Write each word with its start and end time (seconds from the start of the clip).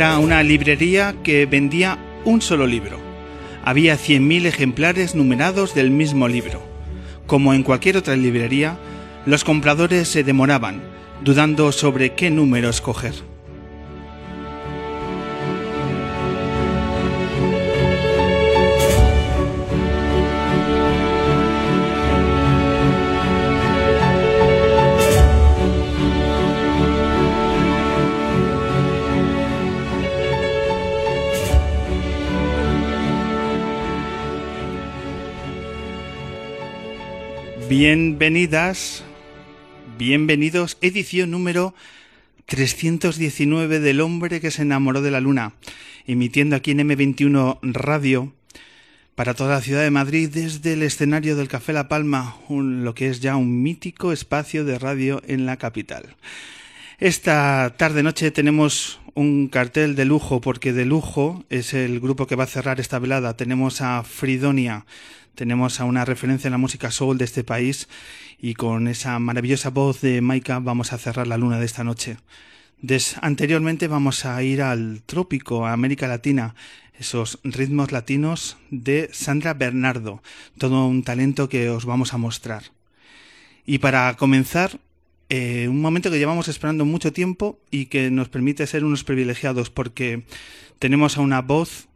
Era 0.00 0.16
una 0.16 0.42
librería 0.42 1.14
que 1.22 1.44
vendía 1.44 1.98
un 2.24 2.40
solo 2.40 2.66
libro. 2.66 2.98
Había 3.62 3.98
100.000 3.98 4.46
ejemplares 4.46 5.14
numerados 5.14 5.74
del 5.74 5.90
mismo 5.90 6.26
libro. 6.26 6.62
Como 7.26 7.52
en 7.52 7.62
cualquier 7.62 7.98
otra 7.98 8.16
librería, 8.16 8.78
los 9.26 9.44
compradores 9.44 10.08
se 10.08 10.24
demoraban, 10.24 10.80
dudando 11.22 11.70
sobre 11.70 12.14
qué 12.14 12.30
número 12.30 12.70
escoger. 12.70 13.12
Bienvenidas, 37.82 39.04
bienvenidos, 39.96 40.76
edición 40.82 41.30
número 41.30 41.74
319 42.44 43.80
del 43.80 44.02
hombre 44.02 44.42
que 44.42 44.50
se 44.50 44.60
enamoró 44.60 45.00
de 45.00 45.10
la 45.10 45.20
luna, 45.20 45.54
emitiendo 46.06 46.56
aquí 46.56 46.72
en 46.72 46.80
M21 46.80 47.58
Radio 47.62 48.34
para 49.14 49.32
toda 49.32 49.54
la 49.54 49.62
ciudad 49.62 49.82
de 49.82 49.90
Madrid 49.90 50.28
desde 50.30 50.74
el 50.74 50.82
escenario 50.82 51.36
del 51.36 51.48
Café 51.48 51.72
La 51.72 51.88
Palma, 51.88 52.36
lo 52.50 52.94
que 52.94 53.08
es 53.08 53.20
ya 53.20 53.36
un 53.36 53.62
mítico 53.62 54.12
espacio 54.12 54.66
de 54.66 54.78
radio 54.78 55.22
en 55.26 55.46
la 55.46 55.56
capital. 55.56 56.16
Esta 56.98 57.76
tarde 57.78 58.02
noche 58.02 58.30
tenemos 58.30 59.00
un 59.14 59.48
cartel 59.48 59.96
de 59.96 60.04
lujo 60.04 60.42
porque 60.42 60.74
de 60.74 60.84
lujo 60.84 61.46
es 61.48 61.72
el 61.72 61.98
grupo 61.98 62.26
que 62.26 62.36
va 62.36 62.44
a 62.44 62.46
cerrar 62.46 62.78
esta 62.78 62.98
velada. 62.98 63.38
Tenemos 63.38 63.80
a 63.80 64.02
Fridonia 64.02 64.84
tenemos 65.34 65.80
a 65.80 65.84
una 65.84 66.04
referencia 66.04 66.48
en 66.48 66.52
la 66.52 66.58
música 66.58 66.90
soul 66.90 67.18
de 67.18 67.24
este 67.24 67.44
país 67.44 67.88
y 68.40 68.54
con 68.54 68.88
esa 68.88 69.18
maravillosa 69.18 69.70
voz 69.70 70.00
de 70.00 70.20
Maika 70.20 70.58
vamos 70.58 70.92
a 70.92 70.98
cerrar 70.98 71.26
la 71.26 71.38
luna 71.38 71.58
de 71.58 71.66
esta 71.66 71.84
noche. 71.84 72.16
anteriormente 73.20 73.88
vamos 73.88 74.24
a 74.24 74.42
ir 74.42 74.62
al 74.62 75.02
trópico, 75.04 75.66
a 75.66 75.72
América 75.72 76.08
Latina, 76.08 76.54
esos 76.98 77.38
ritmos 77.44 77.92
latinos 77.92 78.58
de 78.70 79.08
Sandra 79.12 79.54
Bernardo, 79.54 80.22
todo 80.58 80.86
un 80.86 81.02
talento 81.02 81.48
que 81.48 81.70
os 81.70 81.86
vamos 81.86 82.12
a 82.12 82.18
mostrar. 82.18 82.64
Y 83.64 83.78
para 83.78 84.16
comenzar, 84.16 84.80
eh, 85.30 85.68
un 85.68 85.80
momento 85.80 86.10
que 86.10 86.18
llevamos 86.18 86.48
esperando 86.48 86.84
mucho 86.84 87.12
tiempo 87.12 87.60
y 87.70 87.86
que 87.86 88.10
nos 88.10 88.28
permite 88.28 88.66
ser 88.66 88.84
unos 88.84 89.04
privilegiados 89.04 89.70
porque 89.70 90.24
tenemos 90.80 91.16
a 91.16 91.20
una 91.20 91.40
voz 91.40 91.86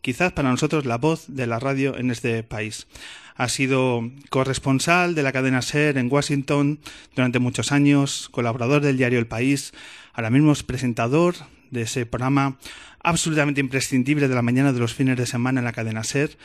quizás 0.00 0.32
para 0.32 0.50
nosotros 0.50 0.86
la 0.86 0.98
voz 0.98 1.24
de 1.28 1.46
la 1.46 1.58
radio 1.58 1.96
en 1.96 2.10
este 2.10 2.42
país. 2.42 2.86
Ha 3.34 3.48
sido 3.48 4.10
corresponsal 4.30 5.14
de 5.14 5.22
la 5.22 5.32
cadena 5.32 5.62
SER 5.62 5.96
en 5.98 6.12
Washington 6.12 6.80
durante 7.14 7.38
muchos 7.38 7.70
años, 7.72 8.28
colaborador 8.30 8.82
del 8.82 8.96
diario 8.96 9.18
El 9.18 9.26
País, 9.26 9.72
ahora 10.12 10.30
mismo 10.30 10.52
es 10.52 10.62
presentador 10.62 11.36
de 11.70 11.82
ese 11.82 12.06
programa 12.06 12.58
absolutamente 13.00 13.60
imprescindible 13.60 14.28
de 14.28 14.34
la 14.34 14.42
mañana 14.42 14.72
de 14.72 14.80
los 14.80 14.94
fines 14.94 15.16
de 15.16 15.26
semana 15.26 15.60
en 15.60 15.64
la 15.64 15.72
cadena 15.72 16.04
SER, 16.04 16.36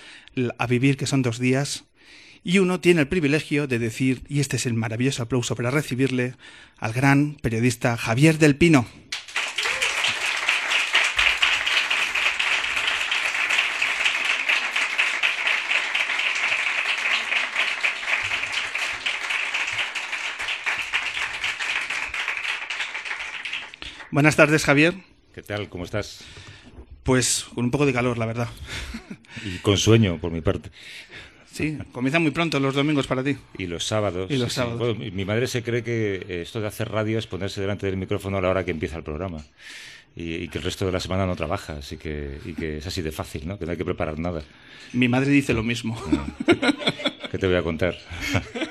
A 0.58 0.68
Vivir, 0.68 0.98
que 0.98 1.08
son 1.08 1.22
dos 1.22 1.40
días. 1.40 1.86
Y 2.44 2.60
uno 2.60 2.80
tiene 2.80 3.02
el 3.02 3.08
privilegio 3.08 3.68
de 3.68 3.80
decir, 3.80 4.24
y 4.28 4.40
este 4.42 4.58
es 4.58 4.66
el 4.66 4.74
maravilloso 4.74 5.24
aplauso 5.24 5.56
para 5.56 5.72
recibirle, 5.72 6.36
al 6.78 6.92
gran 6.92 7.38
periodista 7.42 7.96
Javier 7.96 8.38
del 8.38 8.58
Pino. 8.58 8.86
Buenas 24.14 24.36
tardes, 24.36 24.64
Javier. 24.64 24.94
¿Qué 25.34 25.42
tal? 25.42 25.70
¿Cómo 25.70 25.86
estás? 25.86 26.24
Pues 27.02 27.48
con 27.56 27.66
un 27.66 27.72
poco 27.72 27.88
de 27.88 27.94
calor, 27.94 28.20
la 28.20 28.28
verdad. 28.28 28.48
Y 29.44 29.58
con 29.58 29.76
sueño, 29.76 30.20
por 30.20 30.32
mi 30.32 30.40
parte. 30.40 30.70
Sí, 31.52 31.80
comienza 31.92 32.20
muy 32.20 32.30
pronto 32.30 32.60
los 32.60 32.76
domingos 32.76 33.08
para 33.08 33.24
ti. 33.24 33.36
Y 33.58 33.66
los 33.66 33.88
sábados. 33.88 34.30
Y 34.30 34.38
los 34.38 34.54
sábados. 34.54 34.96
mi 35.00 35.26
madre 35.26 35.48
se 35.48 35.64
cree 35.64 35.82
que 35.82 36.44
esto 36.44 36.62
de 36.62 36.68
hacer 36.68 36.92
radio 36.92 37.18
es 37.18 37.26
ponerse 37.26 37.60
delante 37.60 37.88
del 37.88 37.98
micrófono 37.98 38.38
a 38.38 38.42
la 38.42 38.50
hora 38.50 38.64
que 38.64 38.70
empieza 38.70 38.98
el 38.98 39.04
programa. 39.04 39.44
Y, 40.16 40.48
que 40.50 40.60
el 40.60 40.64
resto 40.64 40.86
de 40.86 40.92
la 40.92 41.00
semana 41.00 41.26
no 41.26 41.36
trabaja, 41.36 41.78
así 41.78 41.98
que, 41.98 42.38
y 42.46 42.54
que 42.54 42.78
es 42.78 42.86
así 42.86 43.02
de 43.02 43.12
fácil, 43.12 43.48
¿no? 43.48 43.58
Que 43.58 43.66
no 43.66 43.72
hay 43.72 43.78
que 43.78 43.86
preparar 43.86 44.20
nada. 44.20 44.44
Mi 44.94 45.08
madre 45.08 45.32
dice 45.32 45.56
lo 45.56 45.64
mismo. 45.64 46.00
¿Qué 47.32 47.40
te 47.40 47.48
voy 47.48 47.56
a 47.56 47.64
contar? 47.64 47.98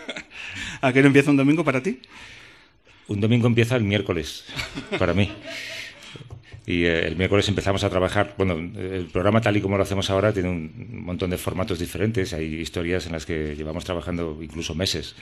¿A 0.82 0.92
qué 0.92 1.00
no 1.00 1.08
empieza 1.08 1.32
un 1.32 1.36
domingo 1.36 1.64
para 1.64 1.82
ti? 1.82 1.98
Un 3.08 3.20
domingo 3.20 3.46
empieza 3.46 3.76
el 3.76 3.84
miércoles, 3.84 4.44
para 4.98 5.14
mí. 5.14 5.30
Y 6.66 6.84
eh, 6.84 7.06
el 7.06 7.16
miércoles 7.16 7.48
empezamos 7.48 7.82
a 7.84 7.90
trabajar. 7.90 8.34
Bueno, 8.38 8.54
el 8.54 9.06
programa, 9.12 9.40
tal 9.40 9.56
y 9.56 9.60
como 9.60 9.76
lo 9.76 9.82
hacemos 9.82 10.08
ahora, 10.10 10.32
tiene 10.32 10.48
un 10.48 11.04
montón 11.04 11.30
de 11.30 11.36
formatos 11.36 11.78
diferentes. 11.78 12.32
Hay 12.32 12.54
historias 12.54 13.06
en 13.06 13.12
las 13.12 13.26
que 13.26 13.56
llevamos 13.56 13.84
trabajando 13.84 14.38
incluso 14.40 14.74
meses 14.74 15.16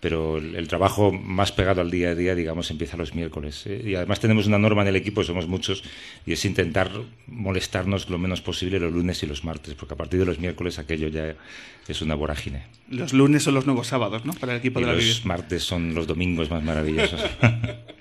pero 0.00 0.38
el, 0.38 0.66
trabajo 0.66 1.12
más 1.12 1.52
pegado 1.52 1.82
al 1.82 1.90
día 1.90 2.10
a 2.10 2.14
día, 2.14 2.34
digamos, 2.34 2.70
empieza 2.70 2.96
los 2.96 3.14
miércoles. 3.14 3.66
¿eh? 3.66 3.82
Y 3.84 3.94
además 3.94 4.18
tenemos 4.18 4.46
una 4.46 4.58
norma 4.58 4.82
en 4.82 4.88
el 4.88 4.96
equipo, 4.96 5.22
somos 5.22 5.46
muchos, 5.46 5.84
y 6.24 6.32
es 6.32 6.44
intentar 6.46 6.90
molestarnos 7.26 8.08
lo 8.08 8.18
menos 8.18 8.40
posible 8.40 8.80
los 8.80 8.92
lunes 8.92 9.22
y 9.22 9.26
los 9.26 9.44
martes, 9.44 9.74
porque 9.74 9.94
a 9.94 9.96
partir 9.98 10.18
de 10.18 10.26
los 10.26 10.38
miércoles 10.38 10.78
aquello 10.78 11.08
ya 11.08 11.36
es 11.86 12.00
una 12.02 12.14
vorágine. 12.14 12.64
Los 12.88 13.12
lunes 13.12 13.42
son 13.42 13.54
los 13.54 13.66
nuevos 13.66 13.88
sábados, 13.88 14.24
¿no? 14.24 14.32
Para 14.32 14.52
el 14.54 14.58
equipo 14.58 14.80
de 14.80 14.86
la 14.86 14.94
Los 14.94 15.26
martes 15.26 15.62
son 15.62 15.94
los 15.94 16.06
domingos 16.06 16.50
más 16.50 16.62
maravillosos. 16.62 17.20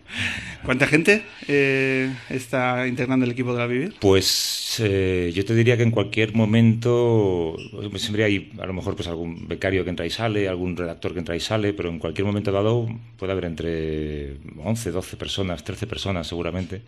¿Cuánta 0.64 0.88
gente 0.88 1.24
eh, 1.48 2.14
está 2.30 2.88
integrando 2.88 3.26
el 3.26 3.32
equipo 3.32 3.54
de 3.54 3.60
la 3.60 3.68
Vivir? 3.68 3.96
Pues 4.00 4.80
eh, 4.84 5.32
yo 5.34 5.46
te 5.46 5.56
diría 5.56 5.78
que 5.78 5.84
en 5.84 5.92
cualquier 5.92 6.34
momento 6.34 7.56
siempre 7.96 8.24
hay 8.24 8.52
a 8.60 8.66
lo 8.66 8.74
mejor 8.74 8.96
pues 8.96 9.08
algún 9.08 9.48
becario 9.48 9.84
que 9.84 9.90
entra 9.90 10.06
y 10.06 10.10
sale, 10.10 10.48
algún 10.48 10.76
redactor 10.76 11.14
que 11.14 11.20
entra 11.20 11.36
y 11.36 11.40
sale, 11.40 11.74
pero 11.74 11.90
en 11.90 12.00
cualquier 12.00 12.26
momento 12.26 12.52
dado 12.52 12.88
puede 13.18 13.32
haber 13.32 13.46
entre 13.46 14.38
11, 14.64 14.92
12 14.92 15.18
personas, 15.18 15.64
13 15.64 15.88
personas 15.88 16.28
seguramente. 16.28 16.82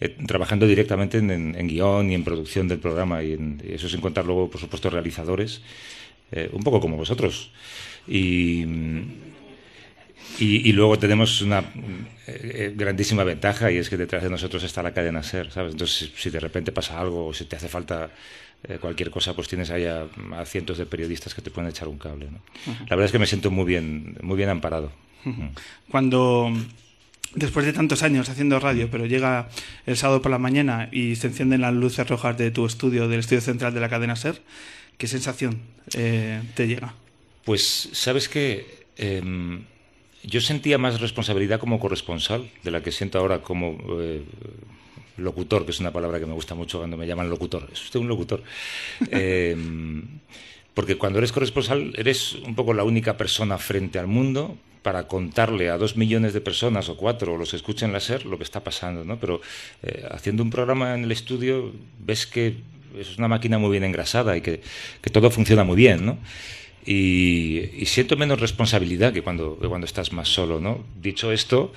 Eh, 0.00 0.16
trabajando 0.28 0.66
directamente 0.68 1.18
en, 1.18 1.66
guion 1.66 2.12
y 2.12 2.14
en 2.14 2.22
producción 2.22 2.68
del 2.68 2.78
programa 2.78 3.24
y, 3.24 3.36
eso 3.68 3.88
sin 3.88 4.00
contar 4.00 4.24
luego 4.26 4.48
por 4.48 4.60
supuesto 4.60 4.90
realizadores 4.90 5.60
eh, 6.30 6.48
un 6.52 6.62
poco 6.62 6.80
como 6.80 6.96
vosotros. 6.96 7.50
Y, 8.06 8.64
y, 10.38 10.72
luego 10.72 10.98
tenemos 10.98 11.42
una 11.42 11.64
eh, 12.26 12.72
grandísima 12.76 13.24
ventaja 13.24 13.72
y 13.72 13.78
es 13.78 13.88
que 13.88 13.96
detrás 13.96 14.22
de 14.22 14.30
nosotros 14.30 14.62
está 14.62 14.82
la 14.82 14.92
cadena 14.92 15.22
SER, 15.22 15.50
¿sabes? 15.50 15.72
Entonces, 15.72 16.12
si, 16.16 16.30
de 16.30 16.38
repente 16.38 16.70
pasa 16.70 17.00
algo 17.00 17.26
o 17.26 17.34
si 17.34 17.46
te 17.46 17.56
hace 17.56 17.68
falta 17.68 18.10
eh, 18.68 18.78
cualquier 18.80 19.10
cosa, 19.10 19.34
pues 19.34 19.48
tienes 19.48 19.70
ahí 19.70 19.84
a, 19.84 20.06
cientos 20.44 20.78
de 20.78 20.86
periodistas 20.86 21.34
que 21.34 21.42
te 21.42 21.50
pueden 21.50 21.70
echar 21.70 21.88
un 21.88 21.98
cable. 21.98 22.28
¿no? 22.30 22.40
La 22.88 22.96
verdad 22.96 23.06
es 23.06 23.12
que 23.12 23.18
me 23.18 23.26
siento 23.26 23.50
muy 23.50 23.64
bien, 23.64 24.16
muy 24.22 24.36
bien 24.36 24.48
amparado. 24.48 24.92
Cuando 25.90 26.52
después 27.34 27.66
de 27.66 27.72
tantos 27.72 28.02
años 28.02 28.28
haciendo 28.28 28.58
radio, 28.60 28.88
pero 28.90 29.06
llega 29.06 29.48
el 29.86 29.96
sábado 29.96 30.22
por 30.22 30.30
la 30.30 30.38
mañana 30.38 30.88
y 30.92 31.16
se 31.16 31.26
encienden 31.26 31.60
las 31.60 31.74
luces 31.74 32.08
rojas 32.08 32.38
de 32.38 32.50
tu 32.50 32.64
estudio, 32.66 33.08
del 33.08 33.20
estudio 33.20 33.40
central 33.40 33.74
de 33.74 33.80
la 33.80 33.88
cadena 33.88 34.16
SER, 34.16 34.40
¿qué 34.96 35.06
sensación 35.06 35.60
eh, 35.94 36.40
te 36.54 36.66
llega? 36.66 36.94
Pues 37.44 37.90
sabes 37.92 38.28
que 38.28 38.84
em, 38.96 39.62
yo 40.22 40.40
sentía 40.40 40.78
más 40.78 41.00
responsabilidad 41.00 41.60
como 41.60 41.78
corresponsal 41.78 42.50
de 42.62 42.70
la 42.70 42.82
que 42.82 42.92
siento 42.92 43.18
ahora 43.18 43.40
como 43.40 43.78
eh, 44.00 44.22
locutor, 45.16 45.64
que 45.64 45.72
es 45.72 45.80
una 45.80 45.92
palabra 45.92 46.18
que 46.18 46.26
me 46.26 46.34
gusta 46.34 46.54
mucho 46.54 46.78
cuando 46.78 46.96
me 46.96 47.06
llaman 47.06 47.30
locutor. 47.30 47.68
Es 47.72 47.82
usted 47.82 48.00
un 48.00 48.08
locutor. 48.08 48.42
Em, 49.10 50.02
porque 50.74 50.96
cuando 50.96 51.18
eres 51.18 51.32
corresponsal 51.32 51.92
eres 51.96 52.34
un 52.34 52.54
poco 52.54 52.72
la 52.72 52.84
única 52.84 53.16
persona 53.16 53.58
frente 53.58 53.98
al 53.98 54.06
mundo 54.06 54.56
para 54.82 55.08
contarle 55.08 55.70
a 55.70 55.76
dos 55.76 55.96
millones 55.96 56.32
de 56.32 56.40
personas 56.40 56.88
o 56.88 56.96
cuatro, 56.96 57.34
o 57.34 57.36
los 57.36 57.50
que 57.50 57.56
escuchen 57.56 57.92
la 57.92 58.00
SER, 58.00 58.26
lo 58.26 58.38
que 58.38 58.44
está 58.44 58.62
pasando, 58.62 59.04
¿no? 59.04 59.18
Pero 59.18 59.40
eh, 59.82 60.06
haciendo 60.10 60.42
un 60.42 60.50
programa 60.50 60.94
en 60.94 61.04
el 61.04 61.12
estudio 61.12 61.72
ves 61.98 62.26
que 62.26 62.56
es 62.96 63.18
una 63.18 63.28
máquina 63.28 63.58
muy 63.58 63.70
bien 63.70 63.84
engrasada 63.84 64.36
y 64.36 64.40
que, 64.40 64.62
que 65.02 65.10
todo 65.10 65.30
funciona 65.30 65.64
muy 65.64 65.76
bien, 65.76 66.06
¿no? 66.06 66.18
Y, 66.90 67.84
siento 67.84 68.16
menos 68.16 68.40
responsabilidad 68.40 69.12
que 69.12 69.20
cuando, 69.20 69.56
cuando 69.56 69.84
estás 69.84 70.10
más 70.14 70.26
solo, 70.26 70.58
¿no? 70.58 70.86
Dicho 70.98 71.32
esto, 71.32 71.70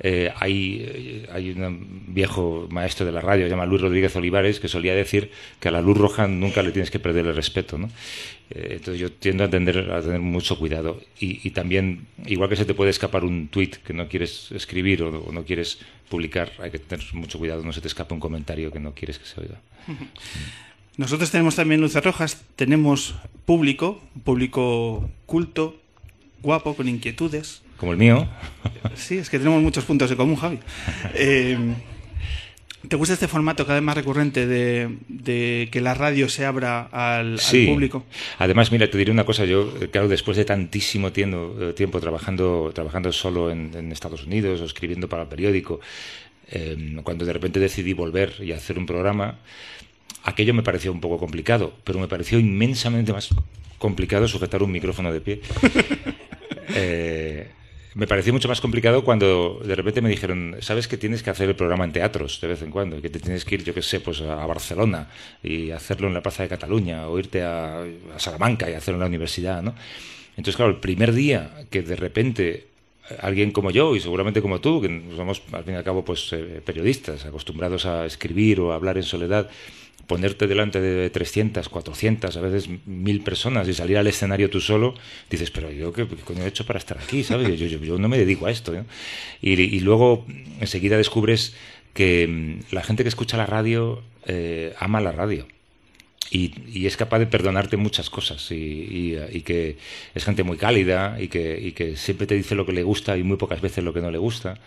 eh, 0.00 0.30
hay, 0.36 1.26
hay 1.32 1.50
un 1.52 2.04
viejo 2.08 2.68
maestro 2.70 3.06
de 3.06 3.12
la 3.12 3.22
radio, 3.22 3.46
llama 3.46 3.64
Luis 3.64 3.80
Rodríguez 3.80 4.14
Olivares, 4.16 4.60
que 4.60 4.68
solía 4.68 4.94
decir 4.94 5.30
que 5.60 5.68
a 5.68 5.70
la 5.70 5.80
luz 5.80 5.96
roja 5.96 6.28
nunca 6.28 6.62
le 6.62 6.72
tienes 6.72 6.90
que 6.90 6.98
perder 6.98 7.26
el 7.26 7.34
respeto, 7.34 7.78
¿no? 7.78 7.88
Eh, 8.50 8.72
entonces 8.72 9.00
yo 9.00 9.10
tiendo 9.10 9.44
a, 9.44 9.48
tener, 9.48 9.90
a 9.90 10.02
tener 10.02 10.20
mucho 10.20 10.58
cuidado. 10.58 11.00
Y, 11.18 11.48
también, 11.52 12.06
igual 12.26 12.50
que 12.50 12.56
se 12.56 12.66
te 12.66 12.74
puede 12.74 12.90
escapar 12.90 13.24
un 13.24 13.48
tweet 13.48 13.70
que 13.82 13.94
no 13.94 14.08
quieres 14.08 14.52
escribir 14.52 15.02
o, 15.02 15.32
no 15.32 15.42
quieres 15.42 15.78
publicar, 16.10 16.52
hay 16.58 16.70
que 16.70 16.80
tener 16.80 17.02
mucho 17.14 17.38
cuidado, 17.38 17.62
no 17.62 17.72
se 17.72 17.80
te 17.80 17.88
escape 17.88 18.12
un 18.12 18.20
comentario 18.20 18.70
que 18.70 18.80
no 18.80 18.92
quieres 18.92 19.18
que 19.18 19.24
se 19.24 19.40
oiga. 19.40 19.58
Nosotros 20.96 21.30
tenemos 21.30 21.56
también 21.56 21.80
luces 21.80 22.02
rojas, 22.04 22.42
tenemos 22.56 23.14
público, 23.46 24.00
público 24.24 25.08
culto, 25.26 25.80
guapo, 26.42 26.74
con 26.74 26.88
inquietudes. 26.88 27.62
Como 27.76 27.92
el 27.92 27.98
mío. 27.98 28.28
Sí, 28.94 29.18
es 29.18 29.30
que 29.30 29.38
tenemos 29.38 29.62
muchos 29.62 29.84
puntos 29.84 30.10
de 30.10 30.16
común, 30.16 30.36
Javi. 30.36 30.58
Eh, 31.14 31.56
¿Te 32.88 32.96
gusta 32.96 33.14
este 33.14 33.28
formato 33.28 33.64
cada 33.64 33.78
vez 33.78 33.84
más 33.84 33.94
recurrente 33.94 34.46
de, 34.46 35.68
que 35.70 35.80
la 35.80 35.94
radio 35.94 36.28
se 36.28 36.46
abra 36.46 36.88
al, 36.90 37.38
sí. 37.38 37.66
público? 37.66 38.04
Además, 38.38 38.72
mira, 38.72 38.90
te 38.90 38.96
diré 38.96 39.12
una 39.12 39.24
cosa. 39.24 39.44
Yo, 39.44 39.72
eh, 39.80 39.88
claro, 39.88 40.08
después 40.08 40.36
de 40.36 40.44
tantísimo 40.44 41.12
tiempo, 41.12 41.54
eh, 41.60 41.72
tiempo 41.74 42.00
trabajando, 42.00 42.72
trabajando 42.74 43.12
solo 43.12 43.50
en, 43.50 43.92
Estados 43.92 44.24
Unidos 44.24 44.60
o 44.60 44.64
escribiendo 44.64 45.08
para 45.08 45.22
el 45.22 45.28
periódico, 45.28 45.80
cuando 47.04 47.24
de 47.24 47.32
repente 47.32 47.60
decidí 47.60 47.92
volver 47.92 48.34
y 48.40 48.50
hacer 48.50 48.76
un 48.76 48.84
programa, 48.84 49.38
Aquello 50.30 50.54
me 50.54 50.62
pareció 50.62 50.92
un 50.92 51.00
poco 51.00 51.18
complicado, 51.18 51.72
pero 51.82 51.98
me 51.98 52.06
pareció 52.06 52.38
inmensamente 52.38 53.12
más 53.12 53.30
complicado 53.78 54.28
sujetar 54.28 54.62
un 54.62 54.70
micrófono 54.70 55.12
de 55.12 55.20
pie. 55.20 55.40
Eh, 56.72 57.50
me 57.96 58.06
pareció 58.06 58.32
mucho 58.32 58.46
más 58.46 58.60
complicado 58.60 59.02
cuando 59.02 59.60
de 59.64 59.74
repente 59.74 60.00
me 60.00 60.08
dijeron, 60.08 60.54
sabes 60.60 60.86
que 60.86 60.96
tienes 60.96 61.24
que 61.24 61.30
hacer 61.30 61.48
el 61.48 61.56
programa 61.56 61.84
en 61.84 61.90
teatros 61.90 62.40
de 62.40 62.46
vez 62.46 62.62
en 62.62 62.70
cuando, 62.70 63.02
que 63.02 63.10
te 63.10 63.18
tienes 63.18 63.44
que 63.44 63.56
ir, 63.56 63.64
yo 63.64 63.74
qué 63.74 63.82
sé, 63.82 63.98
pues 63.98 64.20
a 64.20 64.46
Barcelona 64.46 65.08
y 65.42 65.72
hacerlo 65.72 66.06
en 66.06 66.14
la 66.14 66.22
Plaza 66.22 66.44
de 66.44 66.48
Cataluña 66.48 67.08
o 67.08 67.18
irte 67.18 67.42
a, 67.42 67.84
Salamanca 68.18 68.70
y 68.70 68.74
hacerlo 68.74 68.98
en 68.98 69.00
la 69.00 69.06
universidad, 69.06 69.64
¿no? 69.64 69.74
Entonces, 70.36 70.54
claro, 70.54 70.70
el 70.70 70.78
primer 70.78 71.12
día 71.12 71.50
que 71.70 71.82
de 71.82 71.96
repente 71.96 72.68
alguien 73.18 73.50
como 73.50 73.72
yo 73.72 73.96
y 73.96 74.00
seguramente 74.00 74.40
como 74.40 74.60
tú, 74.60 74.80
que 74.80 75.02
somos 75.16 75.42
al 75.50 75.64
fin 75.64 75.74
y 75.74 75.76
al 75.76 75.84
cabo 75.84 76.04
pues 76.04 76.32
eh, 76.32 76.62
periodistas, 76.64 77.26
acostumbrados 77.26 77.86
a 77.86 78.06
escribir 78.06 78.60
o 78.60 78.70
a 78.70 78.76
hablar 78.76 78.96
en 78.96 79.02
soledad, 79.02 79.50
ponerte 80.10 80.48
delante 80.48 80.80
de 80.80 81.08
300, 81.08 81.68
400, 81.68 82.36
a 82.36 82.40
veces 82.40 82.68
mil 82.84 83.20
personas 83.20 83.68
y 83.68 83.74
salir 83.74 83.96
al 83.96 84.08
escenario 84.08 84.50
tú 84.50 84.60
solo, 84.60 84.94
dices, 85.30 85.52
pero 85.52 85.70
yo 85.70 85.92
qué, 85.92 86.04
coño 86.04 86.42
he 86.42 86.48
hecho 86.48 86.66
para 86.66 86.80
estar 86.80 86.98
aquí, 86.98 87.22
¿sabes? 87.22 87.56
Yo, 87.60 87.66
yo, 87.68 87.96
no 87.96 88.08
me 88.08 88.18
dedico 88.18 88.46
a 88.46 88.50
esto. 88.50 88.72
Y, 89.40 89.78
luego 89.78 90.26
enseguida 90.58 90.96
descubres 90.96 91.54
que 91.94 92.26
mm, 92.26 92.74
la 92.74 92.82
gente 92.82 93.04
que 93.04 93.08
escucha 93.08 93.36
la 93.36 93.46
radio 93.46 94.02
eh, 94.26 94.74
ama 94.80 95.00
la 95.00 95.12
radio. 95.12 95.46
Y, 96.30 96.86
es 96.86 96.96
capaz 96.96 97.18
de 97.18 97.26
perdonarte 97.26 97.76
muchas 97.76 98.08
cosas 98.08 98.50
y, 98.50 99.42
que 99.44 99.76
es 100.14 100.24
gente 100.24 100.44
muy 100.44 100.56
cálida 100.56 101.16
y 101.20 101.28
que, 101.28 101.72
que, 101.74 101.96
siempre 101.96 102.26
te 102.26 102.36
dice 102.36 102.54
lo 102.54 102.64
que 102.64 102.72
le 102.72 102.84
gusta 102.84 103.16
y 103.16 103.22
muy 103.22 103.36
pocas 103.36 103.60
veces 103.60 103.82
lo 103.82 103.92
que 103.92 104.00
no 104.00 104.10
le 104.10 104.18
gusta 104.18 104.58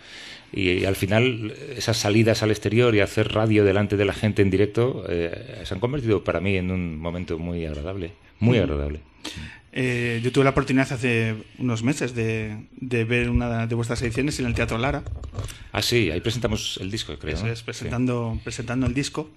y, 0.52 0.84
al 0.84 0.96
final 0.96 1.54
esas 1.76 1.96
salidas 1.96 2.42
al 2.42 2.50
exterior 2.50 2.94
y 2.94 3.00
hacer 3.00 3.32
radio 3.32 3.64
delante 3.64 3.96
de 3.96 4.04
la 4.04 4.12
gente 4.12 4.42
en 4.42 4.50
directo 4.50 5.04
eh, 5.08 5.62
se 5.64 5.74
han 5.74 5.80
convertido 5.80 6.22
para 6.22 6.40
mí 6.40 6.56
en 6.56 6.70
un 6.70 6.98
momento 6.98 7.38
muy 7.38 7.64
agradable, 7.66 8.12
muy 8.40 8.58
mm. 8.58 8.62
agradable. 8.62 9.00
Eh, 9.76 10.20
yo 10.22 10.30
tuve 10.30 10.44
la 10.44 10.50
oportunidad 10.50 10.92
hace 10.92 11.34
unos 11.58 11.82
meses 11.82 12.14
de, 12.14 12.56
ver 12.80 13.28
una 13.28 13.66
de 13.66 13.74
vuestras 13.74 14.00
ediciones 14.02 14.38
en 14.38 14.46
el 14.46 14.54
Teatro 14.54 14.78
Lara. 14.78 15.02
Ah, 15.72 15.82
sí, 15.82 16.12
ahí 16.12 16.20
presentamos 16.20 16.78
el 16.80 16.92
disco, 16.92 17.18
creo. 17.18 17.34
Eso 17.34 17.48
es, 17.48 17.62
presentando, 17.62 18.38
presentando 18.44 18.86
el 18.86 18.94
disco. 18.94 19.28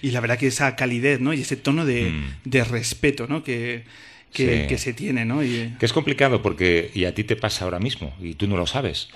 Y 0.00 0.10
la 0.10 0.20
verdad 0.20 0.38
que 0.38 0.46
esa 0.46 0.76
calidez 0.76 1.20
¿no? 1.20 1.32
y 1.32 1.40
ese 1.40 1.56
tono 1.56 1.84
de, 1.84 2.10
mm. 2.10 2.36
de 2.44 2.64
respeto 2.64 3.26
¿no? 3.26 3.42
que, 3.42 3.84
que, 4.32 4.78
se 4.78 4.92
tiene. 4.92 5.24
¿no? 5.24 5.42
Y... 5.42 5.74
Que 5.78 5.86
es 5.86 5.92
complicado 5.92 6.42
porque, 6.42 6.90
y 6.94 7.04
a 7.04 7.14
ti 7.14 7.24
te 7.24 7.36
pasa 7.36 7.64
ahora 7.64 7.78
mismo, 7.78 8.14
y 8.20 8.34
tú 8.34 8.46
no 8.46 8.56
lo 8.56 8.66
sabes, 8.66 9.08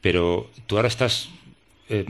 pero 0.00 0.50
tú 0.66 0.76
ahora 0.76 0.88
estás 0.88 1.28
eh, 1.88 2.04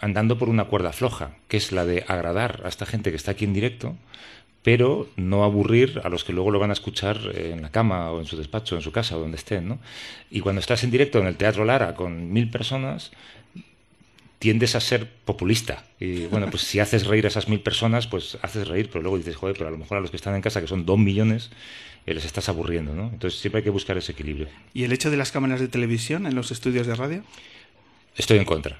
andando 0.00 0.38
por 0.38 0.48
una 0.48 0.64
cuerda 0.64 0.92
floja, 0.92 1.32
que 1.48 1.56
es 1.56 1.72
la 1.72 1.84
de 1.84 2.04
agradar 2.06 2.62
a 2.64 2.68
esta 2.68 2.86
gente 2.86 3.10
que 3.10 3.16
está 3.16 3.32
aquí 3.32 3.44
en 3.44 3.54
directo, 3.54 3.96
pero 4.62 5.08
no 5.14 5.44
aburrir 5.44 6.00
a 6.02 6.08
los 6.08 6.24
que 6.24 6.32
luego 6.32 6.50
lo 6.50 6.58
van 6.58 6.70
a 6.70 6.72
escuchar 6.72 7.20
en 7.36 7.62
la 7.62 7.70
cama 7.70 8.10
o 8.10 8.18
en 8.18 8.26
su 8.26 8.36
despacho, 8.36 8.74
en 8.74 8.82
su 8.82 8.90
casa 8.90 9.16
o 9.16 9.20
donde 9.20 9.36
estén. 9.36 9.68
¿no? 9.68 9.78
Y 10.28 10.40
cuando 10.40 10.58
estás 10.58 10.82
en 10.82 10.90
directo 10.90 11.20
en 11.20 11.28
el 11.28 11.36
Teatro 11.36 11.64
Lara 11.64 11.94
con 11.94 12.32
mil 12.32 12.50
personas, 12.50 13.12
tiendes 14.46 14.76
a 14.76 14.80
ser 14.80 15.10
populista. 15.24 15.82
Y 15.98 16.26
bueno, 16.26 16.48
pues 16.48 16.62
si 16.62 16.78
haces 16.78 17.08
reír 17.08 17.24
a 17.24 17.28
esas 17.28 17.48
mil 17.48 17.58
personas, 17.58 18.06
pues 18.06 18.38
haces 18.42 18.68
reír, 18.68 18.88
pero 18.92 19.02
luego 19.02 19.18
dices, 19.18 19.34
joder, 19.34 19.56
pero 19.56 19.66
a 19.66 19.72
lo 19.72 19.76
mejor 19.76 19.98
a 19.98 20.00
los 20.00 20.10
que 20.10 20.16
están 20.16 20.36
en 20.36 20.40
casa, 20.40 20.60
que 20.60 20.68
son 20.68 20.86
dos 20.86 20.96
millones, 21.00 21.50
les 22.06 22.24
estás 22.24 22.48
aburriendo, 22.48 22.94
¿no? 22.94 23.10
Entonces 23.12 23.40
siempre 23.40 23.58
hay 23.58 23.64
que 23.64 23.70
buscar 23.70 23.98
ese 23.98 24.12
equilibrio. 24.12 24.46
¿Y 24.72 24.84
el 24.84 24.92
hecho 24.92 25.10
de 25.10 25.16
las 25.16 25.32
cámaras 25.32 25.58
de 25.58 25.66
televisión 25.66 26.28
en 26.28 26.36
los 26.36 26.52
estudios 26.52 26.86
de 26.86 26.94
radio? 26.94 27.24
Estoy 28.16 28.38
en 28.38 28.44
contra. 28.44 28.78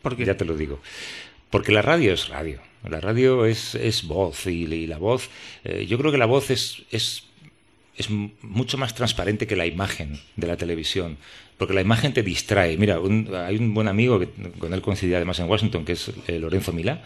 ¿Por 0.00 0.16
qué? 0.16 0.24
Ya 0.24 0.36
te 0.36 0.44
lo 0.44 0.56
digo. 0.56 0.80
Porque 1.50 1.72
la 1.72 1.82
radio 1.82 2.12
es 2.12 2.28
radio. 2.28 2.60
La 2.88 3.00
radio 3.00 3.46
es, 3.46 3.74
es 3.74 4.04
voz 4.04 4.46
y, 4.46 4.86
la 4.86 4.98
voz, 4.98 5.28
eh, 5.64 5.86
yo 5.88 5.98
creo 5.98 6.12
que 6.12 6.18
la 6.18 6.26
voz 6.26 6.52
es, 6.52 6.84
es, 6.92 7.24
es 7.96 8.10
mucho 8.10 8.78
más 8.78 8.94
transparente 8.94 9.48
que 9.48 9.56
la 9.56 9.66
imagen 9.66 10.20
de 10.36 10.46
la 10.46 10.56
televisión 10.56 11.18
porque 11.58 11.74
la 11.74 11.80
imagen 11.82 12.14
te 12.14 12.22
distrae. 12.22 12.78
Mira, 12.78 12.98
hay 13.46 13.56
un 13.56 13.74
buen 13.74 13.88
amigo 13.88 14.18
que 14.18 14.28
con 14.58 14.72
él 14.72 14.80
coincidí 14.80 15.12
además 15.12 15.38
en 15.40 15.48
Washington, 15.48 15.84
que 15.84 15.92
es 15.92 16.10
eh, 16.26 16.38
Lorenzo 16.38 16.72
Milá, 16.72 17.02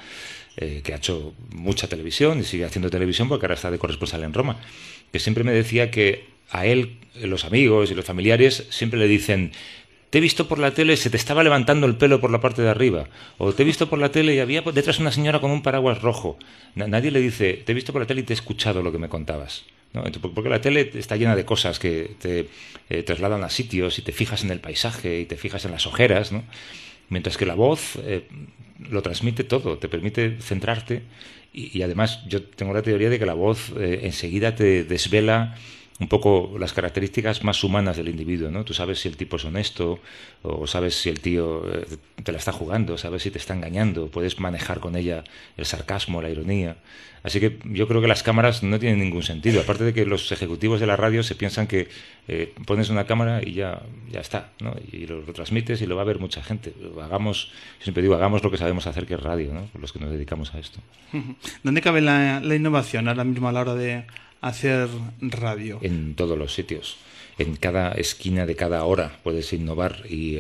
eh, 0.57 0.83
que 0.85 0.93
ha 0.93 0.97
hecho 0.97 1.35
mucha 1.55 1.89
televisión 1.89 2.39
y 2.39 2.45
sigue 2.45 2.65
haciendo 2.65 2.91
televisión 2.91 3.29
porque 3.29 3.47
ahora 3.47 3.55
está 3.55 3.71
de 3.71 3.79
corresponsal 3.79 4.23
en 4.23 4.35
Roma 4.35 4.59
que 5.13 5.21
siempre 5.21 5.45
me 5.45 5.53
decía 5.53 5.91
que 5.91 6.25
a 6.51 6.67
él, 6.67 6.97
los 7.23 7.45
amigos 7.45 7.91
y 7.91 7.95
los 7.95 8.05
familiares, 8.05 8.67
siempre 8.71 8.99
le 8.99 9.07
dicen, 9.07 9.53
te 10.11 10.19
he 10.19 10.21
visto 10.21 10.49
por 10.49 10.59
la 10.59 10.73
tele, 10.73 10.97
se 10.97 11.11
te 11.11 11.17
estaba 11.17 11.45
levantando 11.45 11.87
el 11.87 11.97
pelo 11.97 12.21
por 12.21 12.31
la 12.31 12.41
parte 12.41 12.63
de 12.63 12.69
arriba. 12.69 13.09
O 13.39 13.53
te 13.53 13.63
he 13.63 13.67
visto 13.67 13.89
por 13.89 13.99
la 13.99 14.11
tele 14.11 14.35
y 14.35 14.41
había 14.41 14.63
detrás 14.63 14.99
una 14.99 15.13
señora 15.13 15.41
con 15.41 15.51
un 15.51 15.63
paraguas 15.63 16.03
rojo. 16.03 16.39
nadie 16.75 17.11
le 17.11 17.21
dice, 17.21 17.63
te 17.65 17.73
he 17.73 17.75
visto 17.75 17.93
por 17.93 18.03
la 18.03 18.07
tele 18.07 18.23
y 18.23 18.25
te 18.25 18.33
he 18.33 18.37
escuchado 18.37 18.83
lo 18.83 18.91
que 18.91 18.99
me 18.99 19.09
contabas. 19.09 19.65
¿No? 19.93 20.05
Porque 20.35 20.49
la 20.49 20.61
tele 20.61 20.91
está 20.95 21.17
llena 21.17 21.37
de 21.37 21.45
cosas 21.45 21.79
que 21.79 22.17
te 22.19 22.49
eh, 22.89 23.03
trasladan 23.03 23.45
a 23.45 23.51
sitios 23.51 23.99
y 23.99 24.03
te 24.03 24.13
fijas 24.13 24.45
en 24.45 24.51
el 24.51 24.61
paisaje 24.61 25.21
y 25.21 25.27
te 25.27 25.37
fijas 25.37 25.65
en 25.65 25.73
las 25.73 25.87
ojeras. 25.87 26.33
¿no? 26.33 26.45
Mientras 27.09 27.37
que 27.37 27.47
la 27.47 27.55
voz 27.55 27.97
eh, 28.05 28.27
lo 28.91 29.03
transmite 29.03 29.45
todo, 29.45 29.79
te 29.79 29.89
permite 29.89 30.39
centrarte 30.41 31.03
y, 31.55 31.83
además 31.83 32.21
yo 32.27 32.43
tengo 32.43 32.73
la 32.73 32.81
teoría 32.81 33.11
de 33.11 33.19
que 33.19 33.27
la 33.27 33.35
voz 33.35 33.73
eh, 33.79 34.01
enseguida 34.05 34.55
te 34.55 34.85
desvela 34.85 35.57
un 36.01 36.09
poco 36.09 36.57
las 36.59 36.73
características 36.73 37.45
más 37.45 37.63
humanas 37.63 37.97
del 37.97 38.09
individuo, 38.09 38.51
¿no? 38.51 38.65
Tú 38.65 38.75
sabes 38.75 39.01
si 39.01 39.09
el 39.09 39.17
tipo 39.17 39.37
es 39.37 39.45
honesto 39.45 40.01
o 40.43 40.67
sabes 40.67 40.95
si 40.95 41.09
el 41.09 41.21
tío 41.21 41.63
eh, 41.73 41.87
te 42.23 42.33
la 42.33 42.39
está 42.39 42.53
jugando, 42.53 42.99
sabes 42.99 43.23
si 43.23 43.31
te 43.31 43.39
está 43.39 43.55
engañando, 43.55 44.09
puedes 44.09 44.41
manejar 44.41 44.81
con 44.81 44.97
ella 44.97 45.25
el 45.57 45.65
sarcasmo, 45.65 46.21
la 46.23 46.31
ironía. 46.31 46.77
Así 47.23 47.39
que 47.39 47.59
yo 47.65 47.87
creo 47.87 48.01
que 48.01 48.09
las 48.09 48.25
cámaras 48.25 48.65
no 48.65 48.81
tienen 48.81 48.99
ningún 48.99 49.23
sentido. 49.23 49.61
Aparte 49.61 49.85
de 49.85 49.95
que 49.95 50.05
los 50.05 50.33
ejecutivos 50.33 50.81
de 50.81 50.87
la 50.87 50.97
radio 50.97 51.23
se 51.23 51.37
piensan 51.37 51.69
que 51.69 51.89
eh, 52.27 52.53
pones 52.67 52.91
una 52.91 53.07
cámara 53.07 53.41
y 53.45 53.53
ya, 53.53 53.83
ya 54.11 54.21
está, 54.21 54.49
¿no? 54.59 54.75
Y 54.91 55.07
lo, 55.07 55.23
transmites 55.33 55.81
y 55.83 55.87
lo 55.87 55.95
va 55.95 56.03
a 56.03 56.07
ver 56.07 56.19
mucha 56.19 56.43
gente. 56.43 56.75
Hagamos, 57.01 57.53
siempre 57.79 58.03
digo, 58.03 58.17
hagamos 58.17 58.43
lo 58.43 58.51
que 58.51 58.59
sabemos 58.59 58.89
hacer, 58.89 59.07
que 59.07 59.15
es 59.15 59.23
radio, 59.23 59.55
¿no? 59.55 59.69
Los 59.81 59.93
que 59.93 60.01
nos 60.01 60.11
dedicamos 60.11 60.53
a 60.55 60.59
esto. 60.59 60.81
¿Dónde 61.63 61.81
cabe 61.81 62.01
la, 62.01 62.41
la 62.41 62.55
innovación 62.57 63.07
ahora 63.07 63.23
mismo 63.23 63.49
a 63.49 63.53
la 63.53 63.61
hora 63.61 63.75
de 63.77 64.05
hacer 64.43 64.89
radio? 65.21 65.79
En 65.81 66.15
todos 66.15 66.37
los 66.37 66.53
sitios 66.53 66.99
en 67.39 67.57
cada 67.57 67.93
esquina 67.93 68.47
de 68.47 68.57
cada 68.57 68.85
hora 68.85 69.19
puedes 69.23 69.53
innovar. 69.53 70.05
Y, 70.09 70.39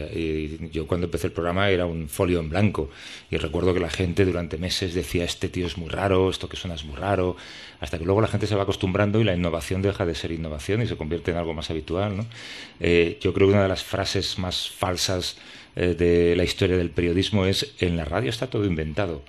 yo 0.70 0.86
cuando 0.86 1.06
empecé 1.06 1.28
el 1.28 1.32
programa 1.32 1.70
era 1.70 1.86
un 1.86 2.08
folio 2.08 2.40
en 2.40 2.48
blanco 2.48 2.90
y 3.30 3.36
recuerdo 3.36 3.74
que 3.74 3.80
la 3.80 3.90
gente 3.90 4.24
durante 4.24 4.58
meses 4.58 4.94
decía 4.94 5.24
este 5.24 5.48
tío 5.48 5.66
es 5.66 5.78
muy 5.78 5.88
raro, 5.88 6.30
esto 6.30 6.48
que 6.48 6.56
suena 6.56 6.74
es 6.74 6.84
muy 6.84 6.96
raro, 6.96 7.36
hasta 7.80 7.98
que 7.98 8.04
luego 8.04 8.20
la 8.20 8.28
gente 8.28 8.46
se 8.46 8.54
va 8.54 8.62
acostumbrando 8.62 9.20
y 9.20 9.24
la 9.24 9.34
innovación 9.34 9.82
deja 9.82 10.06
de 10.06 10.14
ser 10.14 10.32
innovación 10.32 10.82
y 10.82 10.86
se 10.86 10.96
convierte 10.96 11.30
en 11.30 11.36
algo 11.36 11.54
más 11.54 11.70
habitual. 11.70 12.16
¿no? 12.16 12.26
Eh, 12.80 13.18
yo 13.20 13.32
creo 13.32 13.48
que 13.48 13.54
una 13.54 13.62
de 13.62 13.68
las 13.68 13.82
frases 13.82 14.38
más 14.38 14.70
falsas 14.70 15.36
eh, 15.76 15.94
de 15.94 16.36
la 16.36 16.44
historia 16.44 16.76
del 16.76 16.90
periodismo 16.90 17.46
es 17.46 17.74
en 17.78 17.96
la 17.96 18.04
radio 18.04 18.30
está 18.30 18.48
todo 18.48 18.64
inventado 18.64 19.22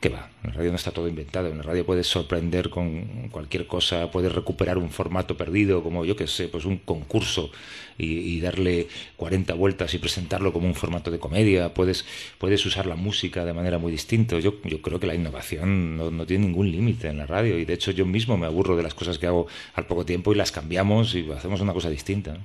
que 0.00 0.10
va, 0.10 0.30
en 0.44 0.50
la 0.50 0.56
radio 0.56 0.70
no 0.70 0.76
está 0.76 0.92
todo 0.92 1.08
inventado, 1.08 1.48
en 1.48 1.58
la 1.58 1.62
radio 1.62 1.84
puedes 1.84 2.06
sorprender 2.06 2.70
con 2.70 3.28
cualquier 3.30 3.66
cosa, 3.66 4.10
puedes 4.10 4.32
recuperar 4.32 4.78
un 4.78 4.90
formato 4.90 5.36
perdido, 5.36 5.82
como 5.82 6.04
yo 6.04 6.14
que 6.16 6.26
sé, 6.26 6.48
pues 6.48 6.64
un 6.64 6.78
concurso 6.78 7.50
y, 7.98 8.40
darle 8.40 8.86
40 9.16 9.54
vueltas 9.54 9.92
y 9.94 9.98
presentarlo 9.98 10.52
como 10.52 10.68
un 10.68 10.74
formato 10.74 11.10
de 11.10 11.18
comedia, 11.18 11.74
puedes, 11.74 12.04
puedes 12.38 12.64
usar 12.64 12.86
la 12.86 12.94
música 12.94 13.44
de 13.44 13.52
manera 13.52 13.78
muy 13.78 13.90
distinta. 13.90 14.38
Yo, 14.38 14.54
yo 14.64 14.80
creo 14.80 15.00
que 15.00 15.06
la 15.08 15.14
innovación 15.14 15.96
no, 15.96 16.26
tiene 16.26 16.46
ningún 16.46 16.70
límite 16.70 17.08
en 17.08 17.18
la 17.18 17.26
radio 17.26 17.58
y 17.58 17.64
de 17.64 17.74
hecho 17.74 17.90
yo 17.90 18.06
mismo 18.06 18.36
me 18.36 18.46
aburro 18.46 18.76
de 18.76 18.84
las 18.84 18.94
cosas 18.94 19.18
que 19.18 19.26
hago 19.26 19.48
al 19.74 19.86
poco 19.86 20.04
tiempo 20.04 20.32
y 20.32 20.36
las 20.36 20.52
cambiamos 20.52 21.14
y 21.14 21.28
hacemos 21.32 21.60
una 21.60 21.72
cosa 21.72 21.90
distinta. 21.90 22.36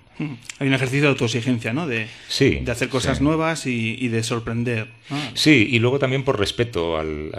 Hay 0.57 0.67
un 0.67 0.73
ejercicio 0.73 1.03
de 1.03 1.09
autoexigencia, 1.09 1.73
¿no? 1.73 1.87
De, 1.87 2.07
sí, 2.27 2.61
de 2.63 2.71
hacer 2.71 2.89
cosas 2.89 3.21
nuevas 3.21 3.67
y, 3.67 4.07
de 4.07 4.23
sorprender. 4.23 4.87
Sí, 5.35 5.67
y 5.69 5.79
luego 5.79 5.99
también 5.99 6.23
por 6.23 6.39
respeto 6.39 6.97
al 6.97 7.31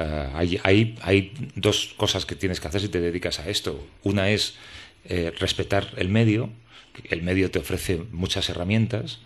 hay, 0.62 0.96
hay, 1.02 1.32
dos 1.54 1.94
cosas 1.96 2.26
que 2.26 2.34
tienes 2.34 2.60
que 2.60 2.68
hacer 2.68 2.80
si 2.80 2.88
te 2.88 3.00
dedicas 3.00 3.40
a 3.40 3.48
esto. 3.48 3.86
Una 4.02 4.30
es 4.30 4.54
eh, 5.08 5.32
respetar 5.38 5.92
el 5.96 6.08
medio, 6.08 6.50
el 7.10 7.22
medio 7.22 7.50
te 7.50 7.58
ofrece 7.58 8.02
muchas 8.12 8.48
herramientas, 8.48 9.20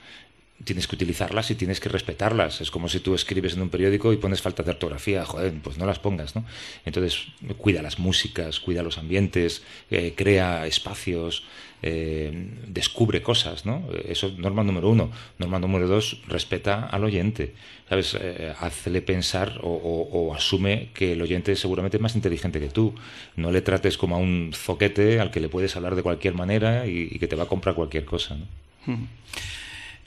tienes 0.64 0.88
que 0.88 0.96
utilizarlas 0.96 1.50
y 1.50 1.54
tienes 1.54 1.80
que 1.80 1.88
respetarlas. 1.88 2.60
Es 2.60 2.70
como 2.70 2.88
si 2.88 3.00
tú 3.00 3.14
escribes 3.14 3.54
en 3.54 3.62
un 3.62 3.68
periódico 3.68 4.12
y 4.12 4.16
pones 4.16 4.42
falta 4.42 4.62
de 4.62 4.70
ortografía, 4.70 5.25
joder, 5.25 5.52
pues 5.62 5.78
no 5.78 5.87
las 5.87 5.98
pongas, 5.98 6.34
¿no? 6.34 6.44
Entonces, 6.84 7.26
cuida 7.58 7.82
las 7.82 7.98
músicas, 7.98 8.58
cuida 8.60 8.82
los 8.82 8.98
ambientes, 8.98 9.62
eh, 9.90 10.14
crea 10.16 10.66
espacios, 10.66 11.44
eh, 11.82 12.32
descubre 12.66 13.23
cosas, 13.23 13.64
¿no? 13.64 13.85
Eso 14.04 14.32
norma 14.37 14.64
número 14.64 14.88
uno. 14.90 15.11
Norma 15.38 15.58
número 15.58 15.87
dos, 15.87 16.20
respeta 16.26 16.87
al 16.87 17.04
oyente, 17.04 17.54
¿sabes? 17.88 18.16
Eh, 18.20 18.52
hazle 18.58 19.00
pensar 19.00 19.61
o, 19.62 20.35
asume 20.35 20.88
que 20.92 21.12
el 21.12 21.23
oyente 21.23 21.54
seguramente 21.56 21.97
es 21.97 22.02
más 22.02 22.16
inteligente 22.16 22.61
que 22.61 22.68
tú. 22.68 22.94
No 23.37 23.52
le 23.52 23.62
trates 23.62 23.97
como 23.97 24.16
a 24.16 24.18
un 24.18 24.50
zoquete 24.54 25.20
al 25.20 25.30
que 25.30 25.40
le 25.40 25.49
puedes 25.49 25.76
hablar 25.76 25.94
de 25.94 26.02
cualquier 26.02 26.35
manera 26.35 26.87
y, 26.87 27.18
que 27.18 27.28
te 27.28 27.37
va 27.37 27.44
a 27.44 27.47
comprar 27.47 27.75
cualquier 27.75 28.04
cosa, 28.04 28.37
¿no? 28.37 28.47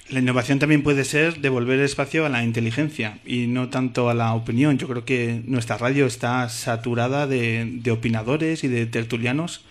La 0.10 0.20
innovación 0.20 0.60
también 0.60 0.84
puede 0.84 1.06
ser 1.06 1.40
devolver 1.40 1.80
espacio 1.80 2.26
a 2.26 2.30
la 2.30 2.44
inteligencia 2.44 3.20
y 3.26 3.48
no 3.48 3.70
tanto 3.70 4.10
a 4.10 4.14
la 4.14 4.34
opinión. 4.34 4.78
Yo 4.78 4.90
creo 4.90 5.06
que 5.06 5.42
nuestra 5.46 5.78
radio 5.78 6.06
está 6.06 6.50
saturada 6.50 7.28
de 7.28 7.92
opinadores 7.92 8.66
y 8.66 8.68
de 8.68 8.86
tertulianos 8.88 9.64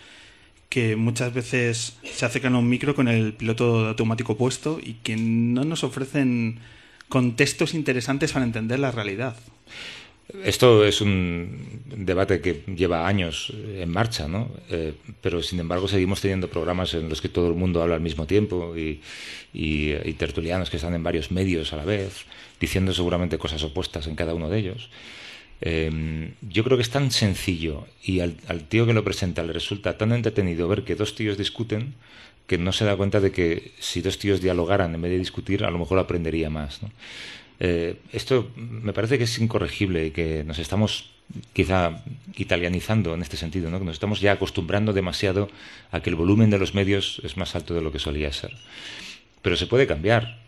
que 0.70 0.94
muchas 0.96 1.34
veces 1.34 1.98
se 2.04 2.24
acercan 2.24 2.54
a 2.54 2.58
un 2.58 2.68
micro 2.68 2.94
con 2.94 3.08
el 3.08 3.34
piloto 3.34 3.88
automático 3.88 4.36
puesto 4.36 4.78
y 4.82 4.94
que 5.02 5.16
no 5.16 5.64
nos 5.64 5.84
ofrecen 5.84 6.60
contextos 7.08 7.74
interesantes 7.74 8.32
para 8.32 8.44
entender 8.46 8.78
la 8.78 8.92
realidad. 8.92 9.36
Esto 10.44 10.84
es 10.84 11.00
un 11.00 11.82
debate 11.84 12.40
que 12.40 12.62
lleva 12.76 13.08
años 13.08 13.52
en 13.52 13.90
marcha, 13.90 14.28
¿no? 14.28 14.48
Eh, 14.68 14.94
pero 15.20 15.42
sin 15.42 15.58
embargo 15.58 15.88
seguimos 15.88 16.20
teniendo 16.20 16.48
programas 16.48 16.94
en 16.94 17.08
los 17.08 17.20
que 17.20 17.28
todo 17.28 17.48
el 17.48 17.54
mundo 17.54 17.82
habla 17.82 17.96
al 17.96 18.00
mismo 18.00 18.26
tiempo 18.26 18.76
y, 18.76 19.00
y, 19.52 20.12
tertulianos 20.12 20.70
que 20.70 20.76
están 20.76 20.94
en 20.94 21.02
varios 21.02 21.32
medios 21.32 21.72
a 21.72 21.76
la 21.76 21.84
vez, 21.84 22.26
diciendo 22.60 22.94
seguramente 22.94 23.38
cosas 23.38 23.64
opuestas 23.64 24.06
en 24.06 24.14
cada 24.14 24.32
uno 24.34 24.48
de 24.48 24.58
ellos. 24.60 24.88
Em, 25.60 26.32
yo 26.40 26.64
creo 26.64 26.78
que 26.78 26.82
es 26.82 26.90
tan 26.90 27.10
sencillo 27.10 27.86
y 28.02 28.20
al, 28.20 28.34
tío 28.68 28.86
que 28.86 28.94
lo 28.94 29.04
presenta 29.04 29.42
le 29.42 29.52
resulta 29.52 29.98
tan 29.98 30.12
entretenido 30.12 30.68
ver 30.68 30.84
que 30.84 30.94
dos 30.94 31.14
tíos 31.14 31.36
discuten 31.36 31.94
que 32.46 32.56
no 32.56 32.72
se 32.72 32.84
da 32.84 32.96
cuenta 32.96 33.20
de 33.20 33.30
que 33.30 33.72
si 33.78 34.00
dos 34.00 34.18
tíos 34.18 34.40
dialogaran 34.40 34.94
en 34.94 35.02
vez 35.02 35.12
de 35.12 35.18
discutir, 35.18 35.64
a 35.64 35.70
lo 35.70 35.78
mejor 35.78 35.98
aprendería 35.98 36.50
más. 36.50 36.80
Eh, 37.60 37.96
esto 38.10 38.50
me 38.56 38.92
parece 38.92 39.18
que 39.18 39.24
es 39.24 39.38
incorregible 39.38 40.06
y 40.06 40.10
que 40.10 40.42
nos 40.44 40.58
estamos 40.58 41.10
quizá 41.52 42.02
italianizando 42.36 43.14
en 43.14 43.22
este 43.22 43.36
sentido, 43.36 43.70
¿no? 43.70 43.78
que 43.78 43.84
nos 43.84 43.94
estamos 43.94 44.20
ya 44.20 44.32
acostumbrando 44.32 44.92
demasiado 44.92 45.48
a 45.92 46.00
que 46.00 46.10
el 46.10 46.16
volumen 46.16 46.50
de 46.50 46.58
los 46.58 46.74
medios 46.74 47.20
es 47.22 47.36
más 47.36 47.54
alto 47.54 47.74
de 47.74 47.82
lo 47.82 47.92
que 47.92 47.98
solía 47.98 48.32
ser. 48.32 48.50
Pero 49.42 49.56
se 49.56 49.66
puede 49.66 49.86
cambiar 49.86 50.40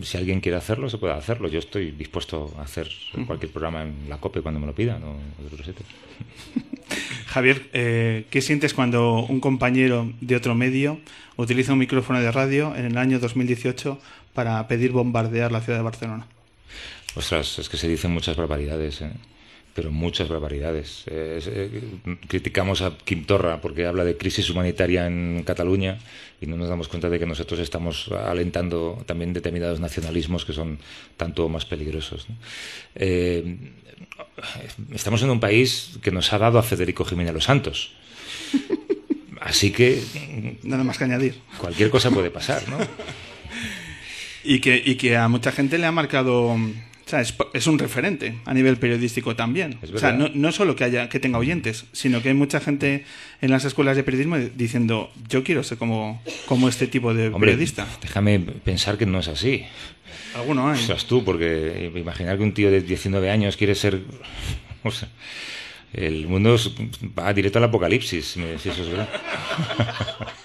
si 0.00 0.16
alguien 0.16 0.40
quiere 0.40 0.56
hacerlo, 0.56 0.88
se 0.88 0.98
puede 0.98 1.12
hacerlo. 1.12 1.48
Yo 1.48 1.58
estoy 1.58 1.90
dispuesto 1.90 2.54
a 2.58 2.62
hacer 2.62 2.88
cualquier 3.26 3.52
programa 3.52 3.82
en 3.82 4.08
la 4.08 4.16
COPE 4.18 4.40
cuando 4.40 4.58
me 4.60 4.66
lo 4.66 4.74
pidan 4.74 5.02
o. 5.04 5.16
Javier, 7.26 7.70
eh, 7.72 8.26
¿qué 8.30 8.42
sientes 8.42 8.74
cuando 8.74 9.24
un 9.24 9.40
compañero 9.40 10.12
de 10.20 10.36
otro 10.36 10.54
medio 10.54 11.00
utiliza 11.36 11.72
un 11.72 11.78
micrófono 11.78 12.20
de 12.20 12.30
radio 12.30 12.74
en 12.76 12.84
el 12.84 12.98
año 12.98 13.18
2018 13.18 13.98
para 14.34 14.66
pedir 14.68 14.92
bombardear 14.92 15.50
la 15.52 15.60
ciudad 15.60 15.78
de 15.78 15.84
Barcelona? 15.84 16.26
Ostras, 17.14 17.58
es 17.58 17.68
que 17.68 17.76
se 17.76 17.88
dicen 17.88 18.10
muchas 18.10 18.36
barbaridades. 18.36 19.00
¿eh? 19.02 19.10
Pero 19.74 19.90
muchas 19.90 20.28
barbaridades. 20.28 21.04
Eh, 21.06 21.80
criticamos 22.28 22.82
a 22.82 22.96
Quintorra 22.98 23.60
porque 23.60 23.86
habla 23.86 24.04
de 24.04 24.16
crisis 24.16 24.50
humanitaria 24.50 25.06
en 25.06 25.42
Cataluña 25.44 25.98
y 26.40 26.46
no 26.46 26.56
nos 26.56 26.68
damos 26.68 26.88
cuenta 26.88 27.08
de 27.08 27.18
que 27.18 27.26
nosotros 27.26 27.60
estamos 27.60 28.10
alentando 28.10 29.02
también 29.06 29.32
determinados 29.32 29.80
nacionalismos 29.80 30.44
que 30.44 30.52
son 30.52 30.78
tanto 31.16 31.48
más 31.48 31.64
peligrosos. 31.64 32.26
Eh, 32.94 33.56
estamos 34.92 35.22
en 35.22 35.30
un 35.30 35.40
país 35.40 35.98
que 36.02 36.10
nos 36.10 36.32
ha 36.32 36.38
dado 36.38 36.58
a 36.58 36.62
Federico 36.62 37.04
Jiménez 37.04 37.32
Los 37.32 37.44
Santos. 37.44 37.92
Así 39.40 39.72
que... 39.72 40.00
Nada 40.62 40.84
más 40.84 40.98
que 40.98 41.04
añadir. 41.04 41.34
Cualquier 41.58 41.90
cosa 41.90 42.10
puede 42.10 42.30
pasar, 42.30 42.68
¿no? 42.68 42.78
y, 44.44 44.60
que, 44.60 44.80
y 44.84 44.94
que 44.94 45.16
a 45.16 45.28
mucha 45.28 45.50
gente 45.50 45.78
le 45.78 45.86
ha 45.86 45.92
marcado 45.92 46.56
es, 47.52 47.66
un 47.66 47.78
referente 47.78 48.34
a 48.44 48.54
nivel 48.54 48.76
periodístico 48.76 49.36
también. 49.36 49.78
O 49.94 49.98
sea, 49.98 50.12
no, 50.12 50.28
no, 50.32 50.52
solo 50.52 50.76
que 50.76 50.84
haya 50.84 51.08
que 51.08 51.20
tenga 51.20 51.38
oyentes, 51.38 51.84
sino 51.92 52.22
que 52.22 52.28
hay 52.28 52.34
mucha 52.34 52.60
gente 52.60 53.04
en 53.40 53.50
las 53.50 53.64
escuelas 53.64 53.96
de 53.96 54.04
periodismo 54.04 54.38
diciendo, 54.38 55.10
yo 55.28 55.44
quiero 55.44 55.62
ser 55.62 55.78
como, 55.78 56.22
como 56.46 56.68
este 56.68 56.86
tipo 56.86 57.14
de 57.14 57.30
periodista. 57.30 57.86
Déjame 58.00 58.38
pensar 58.40 58.98
que 58.98 59.06
no 59.06 59.18
es 59.18 59.28
así. 59.28 59.64
Alguno 60.34 60.70
hay. 60.70 60.78
Seas 60.78 61.06
tú, 61.06 61.24
porque 61.24 61.90
imaginar 61.94 62.38
que 62.38 62.44
un 62.44 62.54
tío 62.54 62.70
de 62.70 62.80
19 62.80 63.30
años 63.30 63.56
quiere 63.56 63.74
ser... 63.74 64.00
O 64.84 64.90
sea, 64.90 65.08
el 65.92 66.26
mundo 66.26 66.56
va 67.16 67.32
directo 67.32 67.58
al 67.58 67.64
apocalipsis, 67.66 68.36
si 68.58 68.68
eso 68.68 68.82
es 68.82 68.88
verdad. 68.88 69.08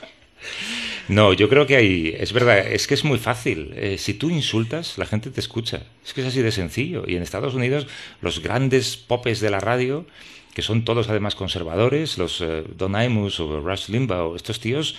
No, 1.08 1.32
yo 1.32 1.48
creo 1.48 1.66
que 1.66 1.78
hay, 1.78 2.16
es 2.18 2.34
verdad, 2.34 2.60
es 2.60 2.86
que 2.86 2.94
es 2.94 3.06
muy 3.06 3.18
fácil. 3.18 3.72
Eh, 3.76 3.98
si 3.98 4.14
tú 4.14 4.30
insultas, 4.30 4.98
la 4.98 5.06
gente 5.06 5.32
te 5.32 5.40
escucha. 5.40 5.84
Es 6.06 6.14
que 6.14 6.22
es 6.22 6.28
así 6.28 6.42
de 6.42 6.52
sencillo. 6.52 7.06
Y 7.08 7.16
en 7.16 7.24
Estados 7.24 7.54
Unidos, 7.54 7.88
los 8.22 8.42
grandes 8.42 8.98
popes 8.98 9.40
de 9.40 9.50
la 9.50 9.60
radio, 9.62 10.06
que 10.54 10.62
son 10.62 10.84
todos 10.84 11.08
además 11.10 11.36
conservadores, 11.36 12.18
los 12.18 12.42
eh, 12.42 12.64
Don 12.76 13.02
Imus 13.02 13.40
o 13.40 13.62
Rush 13.62 13.88
Limbaugh, 13.88 14.36
estos 14.36 14.60
tíos 14.60 14.96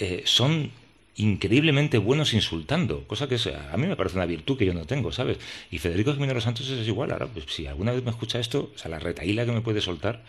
eh, 0.00 0.22
son 0.24 0.70
increíblemente 1.16 1.98
buenos 1.98 2.32
insultando, 2.32 3.06
cosa 3.06 3.28
que 3.28 3.36
a 3.36 3.76
mí 3.76 3.86
me 3.86 3.94
parece 3.94 4.16
una 4.16 4.26
virtud 4.26 4.58
que 4.58 4.66
yo 4.66 4.74
no 4.74 4.84
tengo, 4.84 5.12
¿sabes? 5.12 5.38
Y 5.70 5.78
Federico 5.78 6.12
Jiménez 6.12 6.34
Los 6.34 6.44
Santos 6.44 6.68
es 6.70 6.88
igual. 6.88 7.12
Ahora, 7.12 7.26
pues, 7.26 7.44
si 7.48 7.66
alguna 7.66 7.92
vez 7.92 8.02
me 8.02 8.10
escucha 8.10 8.40
esto, 8.40 8.72
o 8.74 8.78
sea, 8.78 8.90
la 8.90 8.98
retaíla 8.98 9.44
que 9.44 9.52
me 9.52 9.60
puede 9.60 9.80
soltar, 9.80 10.24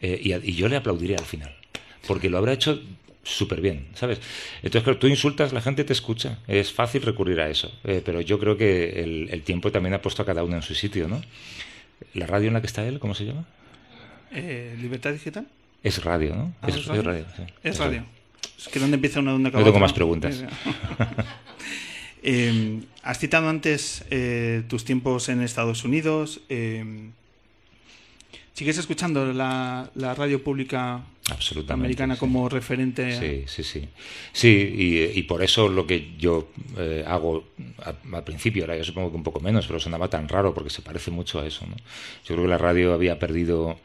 y, 0.00 0.34
y 0.34 0.52
yo 0.54 0.68
le 0.68 0.76
aplaudiré 0.76 1.16
al 1.16 1.24
final 1.24 1.56
porque 2.06 2.30
lo 2.30 2.38
habrá 2.38 2.52
hecho 2.52 2.80
súper 3.26 3.60
bien, 3.60 3.86
¿sabes? 3.94 4.20
Entonces, 4.56 4.82
claro, 4.84 4.98
tú 4.98 5.08
insultas, 5.08 5.52
la 5.52 5.60
gente 5.60 5.84
te 5.84 5.92
escucha. 5.92 6.38
Es 6.46 6.72
fácil 6.72 7.02
recurrir 7.02 7.40
a 7.40 7.50
eso. 7.50 7.72
Eh, 7.84 8.00
pero 8.04 8.20
yo 8.20 8.38
creo 8.38 8.56
que 8.56 9.02
el, 9.02 9.42
tiempo 9.42 9.72
también 9.72 9.94
ha 9.94 10.02
puesto 10.02 10.22
a 10.22 10.26
cada 10.26 10.44
uno 10.44 10.56
en 10.56 10.62
su 10.62 10.74
sitio, 10.74 11.08
¿no? 11.08 11.20
¿La 12.14 12.26
radio 12.26 12.48
en 12.48 12.54
la 12.54 12.60
que 12.60 12.66
está 12.66 12.86
él, 12.86 12.98
cómo 12.98 13.14
se 13.14 13.24
llama? 13.24 13.44
Eh, 14.32 14.76
¿Libertad 14.80 15.12
Digital? 15.12 15.46
Es 15.82 16.02
radio, 16.04 16.34
¿no? 16.34 16.54
Ah, 16.62 16.68
es, 16.68 16.86
radio. 16.86 17.24
Es, 17.62 17.78
radio. 17.78 18.04
Es 18.58 18.68
que 18.68 18.78
¿dónde 18.78 18.94
empieza 18.94 19.20
una 19.20 19.34
onda 19.34 19.50
No 19.50 19.64
tengo 19.64 19.80
más 19.80 19.92
preguntas. 19.92 20.42
Eh, 22.28 22.80
has 23.04 23.20
citado 23.20 23.48
antes 23.48 24.04
eh, 24.10 24.64
tus 24.66 24.84
tiempos 24.84 25.28
en 25.28 25.42
Estados 25.42 25.84
Unidos. 25.84 26.40
¿Sigues 28.56 28.78
escuchando 28.78 29.34
la, 29.34 29.90
la 29.96 30.14
radio 30.14 30.42
pública 30.42 31.02
Absolutamente. 31.28 31.72
americana 31.74 32.14
sí. 32.14 32.20
como 32.20 32.48
referente? 32.48 33.12
Sí, 33.20 33.44
sí, 33.46 33.62
sí. 33.62 33.88
Sí, 34.32 34.48
y, 35.12 35.18
y 35.18 35.22
por 35.24 35.42
eso 35.42 35.68
lo 35.68 35.86
que 35.86 36.12
yo 36.18 36.48
eh, 36.78 37.04
hago 37.06 37.44
a- 37.84 38.16
al 38.16 38.24
principio, 38.24 38.62
ahora 38.64 38.78
yo 38.78 38.84
supongo 38.84 39.10
que 39.10 39.16
un 39.18 39.24
poco 39.24 39.40
menos, 39.40 39.66
pero 39.66 39.78
sonaba 39.78 40.08
tan 40.08 40.26
raro 40.26 40.54
porque 40.54 40.70
se 40.70 40.80
parece 40.80 41.10
mucho 41.10 41.38
a 41.38 41.46
eso. 41.46 41.66
¿no? 41.66 41.76
Yo 41.76 42.34
creo 42.34 42.42
que 42.44 42.48
la 42.48 42.56
radio 42.56 42.94
había 42.94 43.18
perdido, 43.18 43.78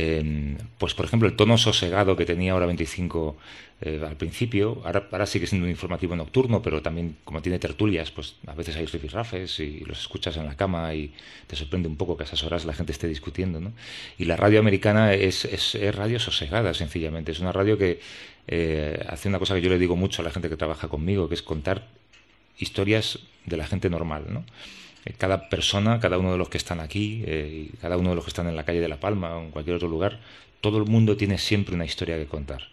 eh, 0.00 0.56
pues 0.78 0.94
por 0.94 1.06
ejemplo, 1.06 1.28
el 1.28 1.34
tono 1.34 1.58
sosegado 1.58 2.16
que 2.16 2.24
tenía 2.24 2.52
ahora 2.52 2.66
25 2.66 3.36
eh, 3.80 4.00
al 4.06 4.16
principio. 4.16 4.80
Ahora, 4.84 5.08
ahora 5.10 5.26
sigue 5.26 5.48
siendo 5.48 5.64
un 5.64 5.70
informativo 5.70 6.14
nocturno, 6.14 6.62
pero 6.62 6.80
también 6.82 7.16
como 7.24 7.42
tiene 7.42 7.58
tertulias, 7.58 8.12
pues 8.12 8.36
a 8.46 8.54
veces 8.54 8.76
hay 8.76 8.86
rifirrafes 8.86 9.58
y 9.58 9.80
los 9.80 9.98
escuchas 9.98 10.36
en 10.36 10.46
la 10.46 10.56
cama 10.56 10.94
y 10.94 11.12
te 11.48 11.56
sorprende 11.56 11.88
un 11.88 11.96
poco 11.96 12.16
que 12.16 12.22
a 12.22 12.26
esas 12.26 12.44
horas 12.44 12.64
la 12.64 12.74
gente 12.74 12.92
esté 12.92 13.08
discutiendo. 13.08 13.60
¿no? 13.60 13.72
Y 14.18 14.26
la 14.26 14.36
radio 14.36 14.60
americana 14.60 15.14
es, 15.14 15.44
es, 15.44 15.76
radio 15.96 16.20
sosegada, 16.20 16.74
sencillamente. 16.74 17.32
Es 17.32 17.40
una 17.40 17.50
radio 17.50 17.76
que 17.76 17.98
eh, 18.46 19.04
hace 19.08 19.28
una 19.28 19.40
cosa 19.40 19.56
que 19.56 19.62
yo 19.62 19.68
le 19.68 19.80
digo 19.80 19.96
mucho 19.96 20.22
a 20.22 20.24
la 20.24 20.30
gente 20.30 20.48
que 20.48 20.56
trabaja 20.56 20.86
conmigo, 20.86 21.28
que 21.28 21.34
es 21.34 21.42
contar 21.42 21.88
historias 22.56 23.18
de 23.46 23.56
la 23.56 23.66
gente 23.66 23.90
normal, 23.90 24.26
¿no? 24.28 24.44
Eh, 25.04 25.14
Cada 25.18 25.48
persona, 25.48 26.00
cada 26.00 26.18
uno 26.18 26.32
de 26.32 26.38
los 26.38 26.48
que 26.48 26.58
están 26.58 26.80
aquí, 26.80 27.22
eh, 27.26 27.70
cada 27.80 27.96
uno 27.96 28.10
de 28.10 28.16
los 28.16 28.24
que 28.24 28.30
están 28.30 28.48
en 28.48 28.56
la 28.56 28.64
calle 28.64 28.80
de 28.80 28.88
La 28.88 29.00
Palma 29.00 29.36
o 29.36 29.42
en 29.42 29.50
cualquier 29.50 29.76
otro 29.76 29.88
lugar, 29.88 30.20
todo 30.60 30.78
el 30.78 30.84
mundo 30.86 31.16
tiene 31.16 31.38
siempre 31.38 31.74
una 31.74 31.84
historia 31.84 32.16
que 32.16 32.26
contar. 32.26 32.68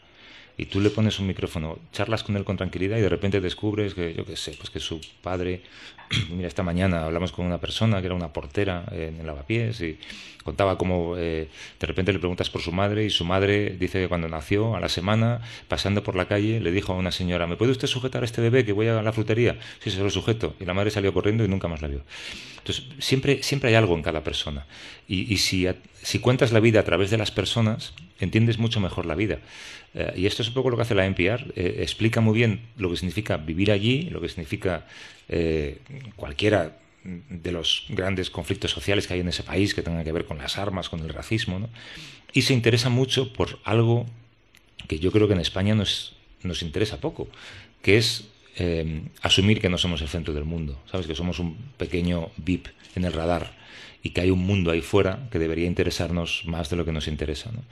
Y 0.58 0.68
tú 0.68 0.80
le 0.80 0.90
pones 0.90 1.20
un 1.20 1.28
micrófono, 1.28 1.80
charlas 1.92 2.24
con 2.24 2.38
él 2.38 2.46
con 2.46 2.56
tranquilidad 2.56 2.98
y 2.98 3.02
de 3.02 3.10
repente 3.10 3.42
descubres 3.42 3.94
que, 3.94 4.14
yo 4.14 4.26
qué 4.26 4.38
sé, 4.38 4.54
pues 4.58 4.70
que 4.70 4.80
su 4.80 5.02
padre, 5.22 5.62
mira, 6.32 6.48
esta 6.48 6.64
mañana 6.64 7.04
hablamos 7.06 7.32
con 7.34 7.46
una 7.46 7.60
persona 7.60 8.00
que 8.00 8.06
era 8.08 8.16
una 8.16 8.32
portera 8.32 8.86
en 8.92 9.20
el 9.20 9.26
lavapiés 9.28 9.82
y 9.82 9.98
contaba 10.44 10.78
cómo 10.78 11.16
eh, 11.18 11.50
de 11.80 11.88
repente 11.88 12.14
le 12.14 12.20
preguntas 12.20 12.50
por 12.50 12.62
su 12.62 12.72
madre 12.72 13.04
y 13.04 13.10
su 13.10 13.26
madre 13.26 13.72
dice 13.78 14.00
que 14.02 14.08
cuando 14.08 14.30
nació, 14.30 14.76
a 14.76 14.80
la 14.80 14.90
semana, 14.90 15.42
pasando 15.68 16.04
por 16.04 16.16
la 16.16 16.28
calle, 16.28 16.62
le 16.62 16.72
dijo 16.72 16.94
a 16.94 16.96
una 16.96 17.12
señora, 17.12 17.48
¿me 17.48 17.58
puede 17.58 17.72
usted 17.72 17.88
sujetar 17.88 18.22
a 18.22 18.26
este 18.26 18.42
bebé 18.42 18.64
que 18.64 18.72
voy 18.72 18.88
a 18.88 19.02
la 19.02 19.12
frutería? 19.12 19.58
Sí, 19.80 19.90
se 19.92 20.00
lo 20.02 20.10
sujeto. 20.10 20.56
Y 20.60 20.66
la 20.66 20.74
madre 20.74 20.92
salió 20.92 21.14
corriendo 21.14 21.44
y 21.44 21.48
nunca 21.48 21.68
más 21.68 21.82
la 21.82 21.88
vio. 21.90 22.02
Entonces, 22.60 22.86
siempre, 23.00 23.44
siempre 23.44 23.70
hay 23.70 23.76
algo 23.76 23.96
en 23.96 24.02
cada 24.04 24.24
persona. 24.24 24.66
Y, 25.08 25.32
y 25.34 25.38
si, 25.38 25.68
a- 25.68 25.76
si 26.02 26.20
cuentas 26.20 26.52
la 26.52 26.60
vida 26.60 26.80
a 26.80 26.84
través 26.84 27.10
de 27.12 27.18
las 27.18 27.32
personas, 27.32 27.94
entiendes 28.20 28.58
mucho 28.58 28.80
mejor 28.80 29.06
la 29.06 29.16
vida. 29.16 29.40
Eh, 29.96 30.14
y 30.18 30.26
esto 30.26 30.42
es 30.42 30.50
un 30.50 30.54
poco 30.54 30.70
lo 30.70 30.76
que 30.76 30.84
hace 30.84 30.94
la 30.94 31.06
NPR. 31.06 31.54
eh, 31.56 31.78
explica 31.80 32.22
muy 32.22 32.36
bien 32.36 32.68
lo 32.78 32.90
que 32.92 32.98
significa 32.98 33.38
vivir 33.38 33.72
allí, 33.72 34.10
lo 34.10 34.22
que 34.22 34.28
significa 34.30 34.86
eh, 35.30 35.80
cualquiera 36.16 36.78
de 37.04 37.52
los 37.52 37.86
grandes 37.90 38.30
conflictos 38.30 38.72
sociales 38.72 39.08
que 39.08 39.14
hay 39.14 39.20
en 39.22 39.28
ese 39.28 39.44
país 39.44 39.74
que 39.74 39.84
tengan 39.84 40.04
que 40.04 40.12
ver 40.12 40.26
con 40.26 40.38
las 40.38 40.58
armas, 40.58 40.90
con 40.90 41.00
el 41.02 41.10
racismo, 41.10 41.60
¿no? 41.60 41.70
Y 42.34 42.42
se 42.42 42.54
interesa 42.54 42.90
mucho 42.90 43.32
por 43.32 43.60
algo 43.64 44.06
que 44.88 45.00
yo 45.00 45.12
creo 45.12 45.28
que 45.28 45.36
en 45.36 45.40
España 45.40 45.76
nos, 45.76 46.16
nos 46.44 46.62
interesa 46.64 47.00
poco, 47.00 47.30
que 47.82 47.98
es 47.98 48.26
asumir 49.22 49.60
que 49.60 49.70
no 49.70 49.78
somos 49.78 50.02
el 50.02 50.08
centro 50.08 50.34
del 50.34 50.46
mundo, 50.46 50.82
¿sabes? 50.90 51.08
Que 51.08 51.16
somos 51.16 51.40
un 51.40 51.58
pequeño 51.78 52.32
VIP 52.38 52.68
en 52.96 53.04
el 53.04 53.12
radar 53.12 53.52
y 54.06 54.12
que 54.12 54.22
hay 54.22 54.30
un 54.30 54.46
mundo 54.46 54.70
ahí 54.70 54.82
fuera 54.82 55.28
que 55.32 55.40
debería 55.40 55.66
interesarnos 55.66 56.44
más 56.46 56.70
de 56.70 56.76
lo 56.76 56.86
que 56.86 56.92
nos 56.92 57.08
interesa. 57.08 57.50
¿no? 57.52 57.64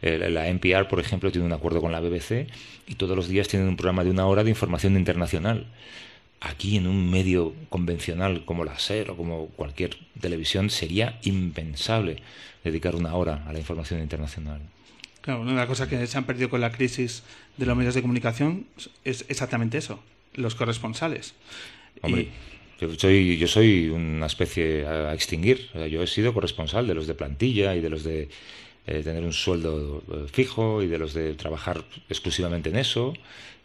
Eh, 0.00 0.30
la 0.30 0.48
NPR, 0.48 0.88
por 0.88 1.00
ejemplo, 1.00 1.30
tiene 1.30 1.46
un 1.46 1.52
acuerdo 1.52 1.82
con 1.82 1.92
la 1.92 2.00
BBC 2.00 2.46
y 2.86 2.94
todos 2.94 3.14
los 3.14 3.28
días 3.28 3.46
tienen 3.46 3.68
un 3.68 3.76
programa 3.76 4.02
de 4.02 4.08
una 4.08 4.24
hora 4.24 4.42
de 4.42 4.48
información 4.48 4.96
internacional. 4.96 5.66
Aquí 6.40 6.78
en 6.78 6.86
un 6.86 7.10
medio 7.10 7.52
convencional 7.68 8.46
como 8.46 8.64
la 8.64 8.78
SER 8.78 9.10
o 9.10 9.16
como 9.18 9.48
cualquier 9.48 9.98
televisión 10.18 10.70
sería 10.70 11.18
impensable 11.24 12.22
dedicar 12.64 12.96
una 12.96 13.14
hora 13.14 13.44
a 13.46 13.52
la 13.52 13.58
información 13.58 14.00
internacional. 14.00 14.62
Claro, 15.20 15.42
una 15.42 15.50
de 15.50 15.56
las 15.58 15.66
cosas 15.66 15.88
que 15.88 16.06
se 16.06 16.16
han 16.16 16.24
perdido 16.24 16.48
con 16.48 16.62
la 16.62 16.72
crisis 16.72 17.22
de 17.58 17.66
los 17.66 17.76
medios 17.76 17.94
de 17.94 18.00
comunicación 18.00 18.64
es 19.04 19.26
exactamente 19.28 19.76
eso, 19.76 20.02
los 20.32 20.54
corresponsales. 20.54 21.34
Hombre, 22.00 22.22
Y- 22.22 22.51
yo 22.88 22.98
soy, 22.98 23.36
yo 23.38 23.48
soy 23.48 23.88
una 23.88 24.26
especie 24.26 24.86
a, 24.86 25.14
extinguir. 25.14 25.70
Yo 25.90 26.02
he 26.02 26.06
sido 26.06 26.34
corresponsal 26.34 26.86
de 26.86 26.94
los 26.94 27.06
de 27.06 27.14
plantilla 27.14 27.74
y 27.74 27.80
de 27.80 27.90
los 27.90 28.04
de 28.04 28.28
eh, 28.86 29.02
tener 29.02 29.22
un 29.22 29.32
sueldo 29.32 30.02
eh, 30.10 30.26
fijo 30.30 30.82
y 30.82 30.88
de 30.88 30.98
los 30.98 31.14
de 31.14 31.34
trabajar 31.34 31.84
exclusivamente 32.08 32.70
en 32.70 32.76
eso 32.76 33.14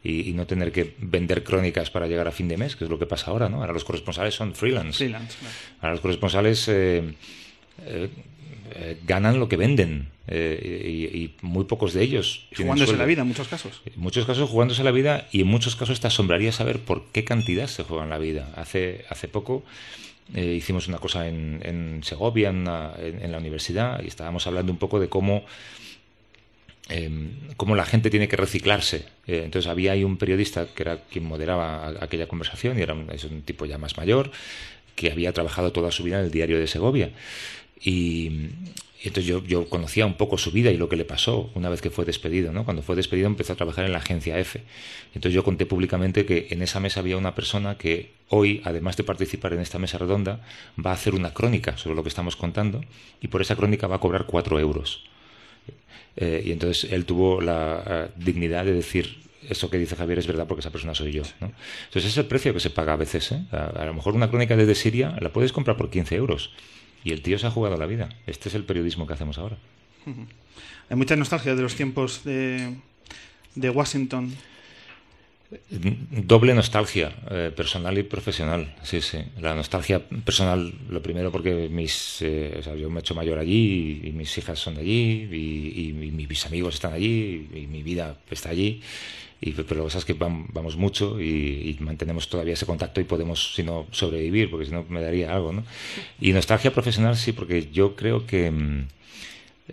y, 0.04 0.30
y 0.30 0.34
no 0.34 0.46
tener 0.46 0.72
que 0.72 0.94
vender 1.00 1.44
crónicas 1.44 1.90
para 1.90 2.08
llegar 2.08 2.28
a 2.28 2.32
fin 2.32 2.48
de 2.48 2.58
mes, 2.58 2.76
que 2.76 2.84
es 2.84 2.90
lo 2.90 3.00
que 3.00 3.08
pasa 3.08 3.32
ahora, 3.32 3.50
¿no? 3.50 3.62
Ahora 3.62 3.74
los 3.74 3.84
corresponsales 3.84 4.36
son 4.36 4.54
freelance. 4.54 4.98
freelance, 4.98 5.38
claro. 5.40 5.56
Ahora 5.82 5.92
los 5.92 6.02
corresponsales 6.02 6.68
eh, 6.68 7.16
eh, 7.86 8.10
eh, 8.76 8.98
ganan 9.06 9.40
lo 9.40 9.48
que 9.50 9.58
venden 9.58 10.10
eh, 10.28 11.10
y, 11.12 11.18
y 11.18 11.36
muy 11.42 11.66
pocos 11.66 11.94
de 11.94 12.04
ellos. 12.04 12.48
Jugándose 12.56 12.86
sueldo. 12.88 13.04
la 13.04 13.08
vida 13.08 13.22
en 13.22 13.28
muchos 13.28 13.48
casos. 13.48 13.82
En 13.86 13.94
muchos 14.02 14.26
casos 14.26 14.50
jugándose 14.50 14.84
la 14.84 14.92
vida 14.92 15.28
y 15.32 15.42
en 15.42 15.48
muchos 15.48 15.76
casos 15.76 16.00
te 16.00 16.08
asombraría 16.08 16.52
saber 16.52 16.80
por 16.80 17.06
qué 17.12 17.24
cantidad 17.24 17.68
se 17.68 17.84
juegan 17.84 18.10
la 18.10 18.18
vida. 18.18 18.52
Hace, 18.56 19.06
hace 19.10 19.28
poco 19.28 19.64
eh, 20.34 20.54
hicimos 20.58 20.88
una 20.88 20.98
cosa 20.98 21.28
en, 21.28 21.62
en 21.64 22.02
Segovia, 22.04 22.50
en, 22.50 22.58
una- 22.58 22.92
en- 23.00 23.22
en 23.24 23.32
la 23.32 23.38
universidad, 23.38 24.04
y 24.04 24.08
estábamos 24.08 24.46
hablando 24.48 24.72
un 24.72 24.78
poco 24.78 25.00
de 25.00 25.08
cómo, 25.08 25.46
eh, 26.90 27.10
cómo 27.58 27.76
la 27.76 27.86
gente 27.86 28.10
tiene 28.10 28.28
que 28.28 28.36
reciclarse. 28.38 29.06
Entonces 29.26 29.70
había 29.70 29.92
ahí 29.94 30.04
un 30.04 30.18
periodista 30.18 30.68
que 30.74 30.84
era 30.84 30.98
quien 31.04 31.26
moderaba 31.26 31.86
a- 31.88 32.04
aquella 32.04 32.28
conversación 32.28 32.78
y 32.80 32.82
era 32.82 32.94
un, 32.94 33.10
es 33.12 33.24
un 33.24 33.42
tipo 33.42 33.66
ya 33.66 33.78
más 33.78 33.98
mayor 33.98 34.32
que 34.96 35.12
había 35.12 35.32
trabajado 35.32 35.72
toda 35.72 35.92
su 35.92 36.04
vida 36.04 36.20
en 36.20 36.26
el 36.26 36.32
diario 36.32 36.60
de 36.60 36.68
Segovia. 36.68 37.12
Y, 37.82 38.50
y 39.02 39.10
entonces 39.10 39.26
yo, 39.26 39.44
yo 39.44 39.70
conocía 39.70 40.06
un 40.08 40.16
poco 40.16 40.38
su 40.38 40.52
vida 40.52 40.72
y 40.72 40.78
lo 40.78 40.90
que 40.90 40.96
le 40.96 41.06
pasó 41.06 41.52
una 41.54 41.70
vez 41.70 41.82
que 41.82 41.92
fue 41.92 42.04
despedido. 42.04 42.52
¿no? 42.52 42.66
Cuando 42.66 42.82
fue 42.82 42.96
despedido 42.96 43.28
empezó 43.28 43.54
a 43.54 43.56
trabajar 43.56 43.86
en 43.86 43.92
la 43.92 44.00
agencia 44.00 44.40
F. 44.40 44.62
Entonces 45.14 45.34
yo 45.34 45.44
conté 45.44 45.68
públicamente 45.68 46.26
que 46.26 46.48
en 46.50 46.64
esa 46.64 46.80
mesa 46.80 47.02
había 47.02 47.18
una 47.18 47.36
persona 47.36 47.78
que 47.78 48.14
hoy, 48.30 48.62
además 48.66 48.98
de 48.98 49.04
participar 49.04 49.54
en 49.54 49.60
esta 49.60 49.78
mesa 49.78 50.00
redonda, 50.00 50.42
va 50.84 50.92
a 50.92 50.94
hacer 50.94 51.14
una 51.14 51.34
crónica 51.34 51.78
sobre 51.78 51.96
lo 51.96 52.02
que 52.02 52.10
estamos 52.10 52.36
contando 52.36 52.84
y 53.22 53.28
por 53.28 53.42
esa 53.42 53.56
crónica 53.56 53.86
va 53.86 53.98
a 53.98 54.00
cobrar 54.00 54.26
cuatro 54.26 54.60
euros. 54.60 55.04
Eh, 56.16 56.42
y 56.48 56.52
entonces 56.52 56.92
él 56.92 57.06
tuvo 57.06 57.40
la 57.40 57.84
eh, 57.86 58.10
dignidad 58.18 58.66
de 58.66 58.74
decir, 58.74 59.20
eso 59.48 59.70
que 59.70 59.78
dice 59.78 59.96
Javier 59.96 60.18
es 60.18 60.26
verdad 60.26 60.48
porque 60.48 60.62
esa 60.62 60.72
persona 60.72 60.96
soy 60.96 61.12
yo. 61.12 61.22
¿no? 61.40 61.54
Entonces 61.86 62.06
ese 62.06 62.08
es 62.08 62.18
el 62.18 62.26
precio 62.26 62.52
que 62.52 62.60
se 62.60 62.72
paga 62.72 62.94
a 62.94 62.98
veces. 62.98 63.32
¿eh? 63.32 63.44
A, 63.52 63.68
a 63.68 63.86
lo 63.86 63.94
mejor 63.94 64.16
una 64.16 64.28
crónica 64.28 64.58
desde 64.58 64.74
Siria 64.74 65.16
la 65.22 65.32
puedes 65.32 65.54
comprar 65.54 65.78
por 65.78 65.92
15 65.92 66.16
euros. 66.16 66.52
Y 67.04 67.12
el 67.12 67.22
tío 67.22 67.40
se 67.40 67.48
ha 67.48 67.52
jugado 67.52 67.78
la 67.78 67.86
vida. 67.86 68.10
Este 68.26 68.50
es 68.50 68.56
el 68.56 68.64
periodismo 68.64 69.08
que 69.08 69.14
hacemos 69.14 69.38
ahora. 69.38 69.58
Hay 70.90 70.96
mucha 70.96 71.16
nostalgia 71.16 71.56
de 71.56 71.62
los 71.62 71.76
tiempos 71.76 72.24
de, 72.24 72.76
de 73.56 73.70
Washington. 73.70 74.36
Doble 76.12 76.54
nostalgia, 76.54 77.16
eh, 77.32 77.52
personal 77.56 77.98
y 77.98 78.04
profesional. 78.04 78.76
Sí, 78.84 79.00
sí. 79.02 79.20
La 79.40 79.56
nostalgia 79.56 80.00
personal, 80.26 80.74
lo 80.90 81.02
primero 81.02 81.32
porque 81.32 81.70
mis, 81.72 82.18
eh, 82.22 82.62
yo 82.78 82.90
me 82.90 83.00
he 83.00 83.02
hecho 83.02 83.16
mayor 83.16 83.40
allí 83.40 84.02
y, 84.04 84.12
mis 84.12 84.38
hijas 84.38 84.60
son 84.60 84.78
allí 84.78 85.24
y, 85.32 85.88
y 85.88 85.94
mi- 85.94 86.12
mis 86.12 86.46
amigos 86.46 86.76
están 86.76 86.92
allí 86.94 87.48
y, 87.54 87.66
mi 87.68 87.82
vida 87.82 88.18
está 88.30 88.50
allí. 88.50 88.82
Y, 89.40 89.52
pero 89.52 89.68
que 89.68 89.84
pasa 89.84 90.00
es 90.00 90.06
que 90.06 90.18
vam- 90.18 90.48
vamos 90.52 90.76
mucho 90.76 91.22
y, 91.22 91.78
mantenemos 91.80 92.28
todavía 92.28 92.54
ese 92.56 92.66
contacto 92.66 93.00
y 93.00 93.06
podemos, 93.06 93.54
si 93.56 93.64
no, 93.64 93.88
sobrevivir, 93.92 94.50
porque 94.50 94.66
si 94.66 94.72
no 94.74 94.84
me 94.90 95.02
daría 95.02 95.34
algo, 95.34 95.54
¿no? 95.54 95.64
Y 96.20 96.34
nostalgia 96.34 96.74
profesional 96.74 97.16
sí, 97.16 97.32
porque 97.32 97.70
yo 97.72 97.96
creo 97.96 98.26
que 98.26 98.52
mm, 98.52 98.88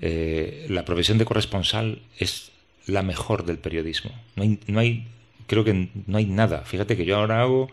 eh, 0.01 0.67
la 0.71 0.85
profesión 0.85 1.19
de 1.19 1.25
corresponsal 1.25 2.01
es 2.19 2.53
la 2.87 3.03
mejor 3.03 3.45
del 3.45 3.59
periodismo. 3.59 4.13
No 4.37 4.45
no 4.69 4.81
hay, 4.81 5.07
creo 5.47 5.65
que 5.65 5.89
no 6.07 6.17
hay 6.19 6.27
nada. 6.27 6.63
Fíjate 6.63 6.97
que 6.97 7.05
yo 7.05 7.17
ahora 7.17 7.43
hago 7.43 7.69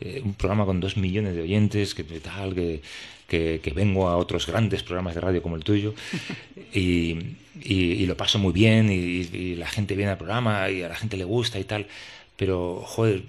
eh, 0.00 0.20
un 0.24 0.34
programa 0.34 0.64
con 0.66 0.80
dos 0.80 0.96
millones 0.96 1.34
de 1.34 1.42
oyentes, 1.42 1.94
que 1.94 2.04
tal, 2.04 2.54
que, 2.54 2.82
que, 3.28 3.60
que 3.62 3.70
vengo 3.72 4.08
a 4.08 4.16
otros 4.16 4.46
grandes 4.46 4.82
programas 4.82 5.14
de 5.14 5.20
radio 5.20 5.42
como 5.42 5.56
el 5.56 5.64
tuyo 5.64 5.94
y, 6.72 7.16
y- 7.62 7.92
y 8.02 8.06
lo 8.06 8.16
paso 8.16 8.38
muy 8.38 8.52
bien 8.52 8.90
y, 8.90 8.96
y 9.36 9.56
la 9.56 9.68
gente 9.68 9.94
viene 9.96 10.12
al 10.12 10.18
programa 10.18 10.70
y 10.70 10.82
a 10.82 10.88
la 10.88 10.96
gente 10.96 11.16
le 11.16 11.24
gusta 11.24 11.58
y 11.58 11.64
tal. 11.64 11.86
Pero, 12.36 12.82
joder, 12.86 13.22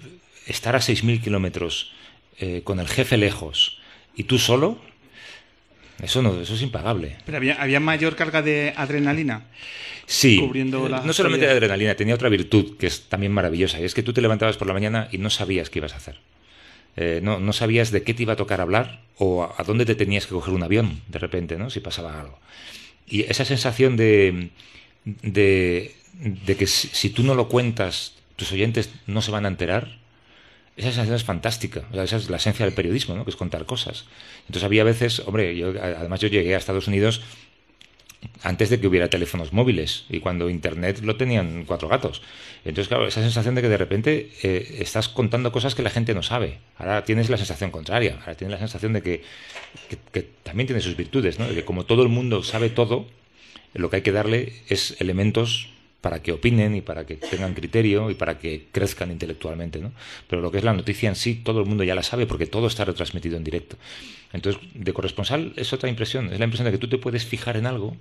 estar 0.46 0.74
a 0.74 0.80
6.000 0.80 1.20
kilómetros 1.22 1.92
eh, 2.38 2.62
con 2.64 2.80
el 2.80 2.88
jefe 2.88 3.16
lejos 3.18 3.78
y 4.16 4.24
tú 4.24 4.38
solo, 4.38 4.78
eso 6.02 6.20
no, 6.20 6.40
eso 6.40 6.54
es 6.54 6.62
impagable. 6.62 7.16
Pero 7.24 7.38
había, 7.38 7.54
había 7.54 7.80
mayor 7.80 8.16
carga 8.16 8.42
de 8.42 8.74
adrenalina. 8.76 9.44
Sí, 10.04 10.38
cubriendo 10.38 10.86
eh, 10.86 10.90
la 10.90 11.00
no 11.00 11.12
solamente 11.12 11.46
de 11.46 11.52
adrenalina, 11.52 11.94
tenía 11.94 12.14
otra 12.14 12.28
virtud 12.28 12.76
que 12.76 12.86
es 12.88 13.08
también 13.08 13.32
maravillosa, 13.32 13.80
y 13.80 13.84
es 13.84 13.94
que 13.94 14.02
tú 14.02 14.12
te 14.12 14.20
levantabas 14.20 14.56
por 14.56 14.66
la 14.66 14.74
mañana 14.74 15.08
y 15.12 15.18
no 15.18 15.30
sabías 15.30 15.70
qué 15.70 15.78
ibas 15.78 15.94
a 15.94 15.96
hacer. 15.96 16.18
Eh, 16.96 17.20
no, 17.22 17.40
no 17.40 17.52
sabías 17.54 17.90
de 17.90 18.02
qué 18.02 18.12
te 18.12 18.24
iba 18.24 18.34
a 18.34 18.36
tocar 18.36 18.60
hablar 18.60 19.00
o 19.16 19.44
a, 19.44 19.54
a 19.56 19.64
dónde 19.64 19.86
te 19.86 19.94
tenías 19.94 20.26
que 20.26 20.34
coger 20.34 20.52
un 20.52 20.62
avión 20.62 21.00
de 21.08 21.18
repente, 21.18 21.56
¿no? 21.56 21.70
Si 21.70 21.80
pasaba 21.80 22.20
algo. 22.20 22.38
Y 23.06 23.22
esa 23.22 23.44
sensación 23.44 23.96
de, 23.96 24.50
de, 25.04 25.94
de 26.14 26.56
que 26.56 26.66
si, 26.66 26.88
si 26.88 27.08
tú 27.08 27.22
no 27.22 27.34
lo 27.34 27.48
cuentas, 27.48 28.14
tus 28.36 28.52
oyentes 28.52 28.90
no 29.06 29.22
se 29.22 29.30
van 29.30 29.46
a 29.46 29.48
enterar, 29.48 30.01
esa 30.76 30.88
sensación 30.88 31.16
es 31.16 31.24
fantástica. 31.24 31.82
O 31.90 31.94
sea, 31.94 32.04
esa 32.04 32.16
es 32.16 32.30
la 32.30 32.38
esencia 32.38 32.64
del 32.64 32.74
periodismo, 32.74 33.14
¿no? 33.14 33.24
que 33.24 33.30
es 33.30 33.36
contar 33.36 33.66
cosas. 33.66 34.06
Entonces 34.42 34.64
había 34.64 34.84
veces, 34.84 35.20
hombre, 35.20 35.56
yo, 35.56 35.68
además 35.70 36.20
yo 36.20 36.28
llegué 36.28 36.54
a 36.54 36.58
Estados 36.58 36.88
Unidos 36.88 37.22
antes 38.42 38.70
de 38.70 38.80
que 38.80 38.86
hubiera 38.86 39.08
teléfonos 39.08 39.52
móviles 39.52 40.04
y 40.08 40.20
cuando 40.20 40.48
Internet 40.48 41.00
lo 41.02 41.16
tenían 41.16 41.64
cuatro 41.64 41.88
gatos. 41.88 42.22
Entonces, 42.64 42.88
claro, 42.88 43.06
esa 43.06 43.20
sensación 43.20 43.54
de 43.54 43.62
que 43.62 43.68
de 43.68 43.76
repente 43.76 44.30
eh, 44.42 44.78
estás 44.78 45.08
contando 45.08 45.52
cosas 45.52 45.74
que 45.74 45.82
la 45.82 45.90
gente 45.90 46.14
no 46.14 46.22
sabe. 46.22 46.58
Ahora 46.78 47.04
tienes 47.04 47.28
la 47.28 47.36
sensación 47.36 47.70
contraria. 47.70 48.18
Ahora 48.20 48.34
tienes 48.34 48.52
la 48.52 48.58
sensación 48.58 48.92
de 48.92 49.02
que, 49.02 49.22
que, 50.12 50.22
también 50.42 50.68
tiene 50.68 50.80
sus 50.80 50.96
virtudes, 50.96 51.38
¿no? 51.38 51.48
De 51.48 51.54
que 51.54 51.64
como 51.64 51.84
todo 51.84 52.02
el 52.02 52.08
mundo 52.08 52.42
sabe 52.44 52.70
todo, 52.70 53.06
lo 53.74 53.90
que 53.90 53.96
hay 53.96 54.02
que 54.02 54.12
darle 54.12 54.52
es 54.68 54.96
elementos 55.00 55.71
para 56.02 56.20
que 56.20 56.32
opinen 56.32 56.74
y 56.74 56.80
para 56.80 57.06
que 57.06 57.14
tengan 57.14 57.54
criterio 57.54 58.10
y 58.10 58.14
para 58.14 58.36
que 58.36 58.66
crezcan 58.72 59.12
intelectualmente, 59.12 59.78
¿no? 59.78 59.92
Pero 60.28 60.42
lo 60.42 60.50
que 60.50 60.58
es 60.58 60.64
la 60.64 60.74
noticia 60.74 61.08
en 61.08 61.14
sí, 61.14 61.36
todo 61.36 61.60
el 61.60 61.66
mundo 61.66 61.84
ya 61.84 61.94
la 61.94 62.02
sabe 62.02 62.26
porque 62.26 62.46
todo 62.46 62.66
está 62.66 62.84
retransmitido 62.84 63.36
en 63.36 63.44
directo. 63.44 63.76
Entonces, 64.32 64.60
de 64.74 64.92
corresponsal 64.92 65.52
es 65.54 65.72
otra 65.72 65.88
impresión, 65.88 66.32
es 66.32 66.40
la 66.40 66.44
impresión 66.44 66.66
de 66.66 66.72
que 66.72 66.78
tú 66.78 66.88
te 66.88 66.98
puedes 66.98 67.24
fijar 67.24 67.56
en 67.56 67.66
algo 67.66 67.96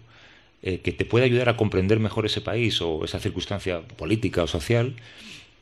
eh, 0.63 0.79
que 0.79 0.91
te 0.91 1.05
puede 1.05 1.25
ayudar 1.25 1.47
a 1.49 1.55
comprender 1.55 1.99
mejor 1.99 2.25
ese 2.25 2.41
país 2.41 2.81
o 2.81 3.05
esa 3.05 3.19
circunstancia 3.19 3.81
política 3.81 4.41
o 4.41 4.47
social 4.47 4.95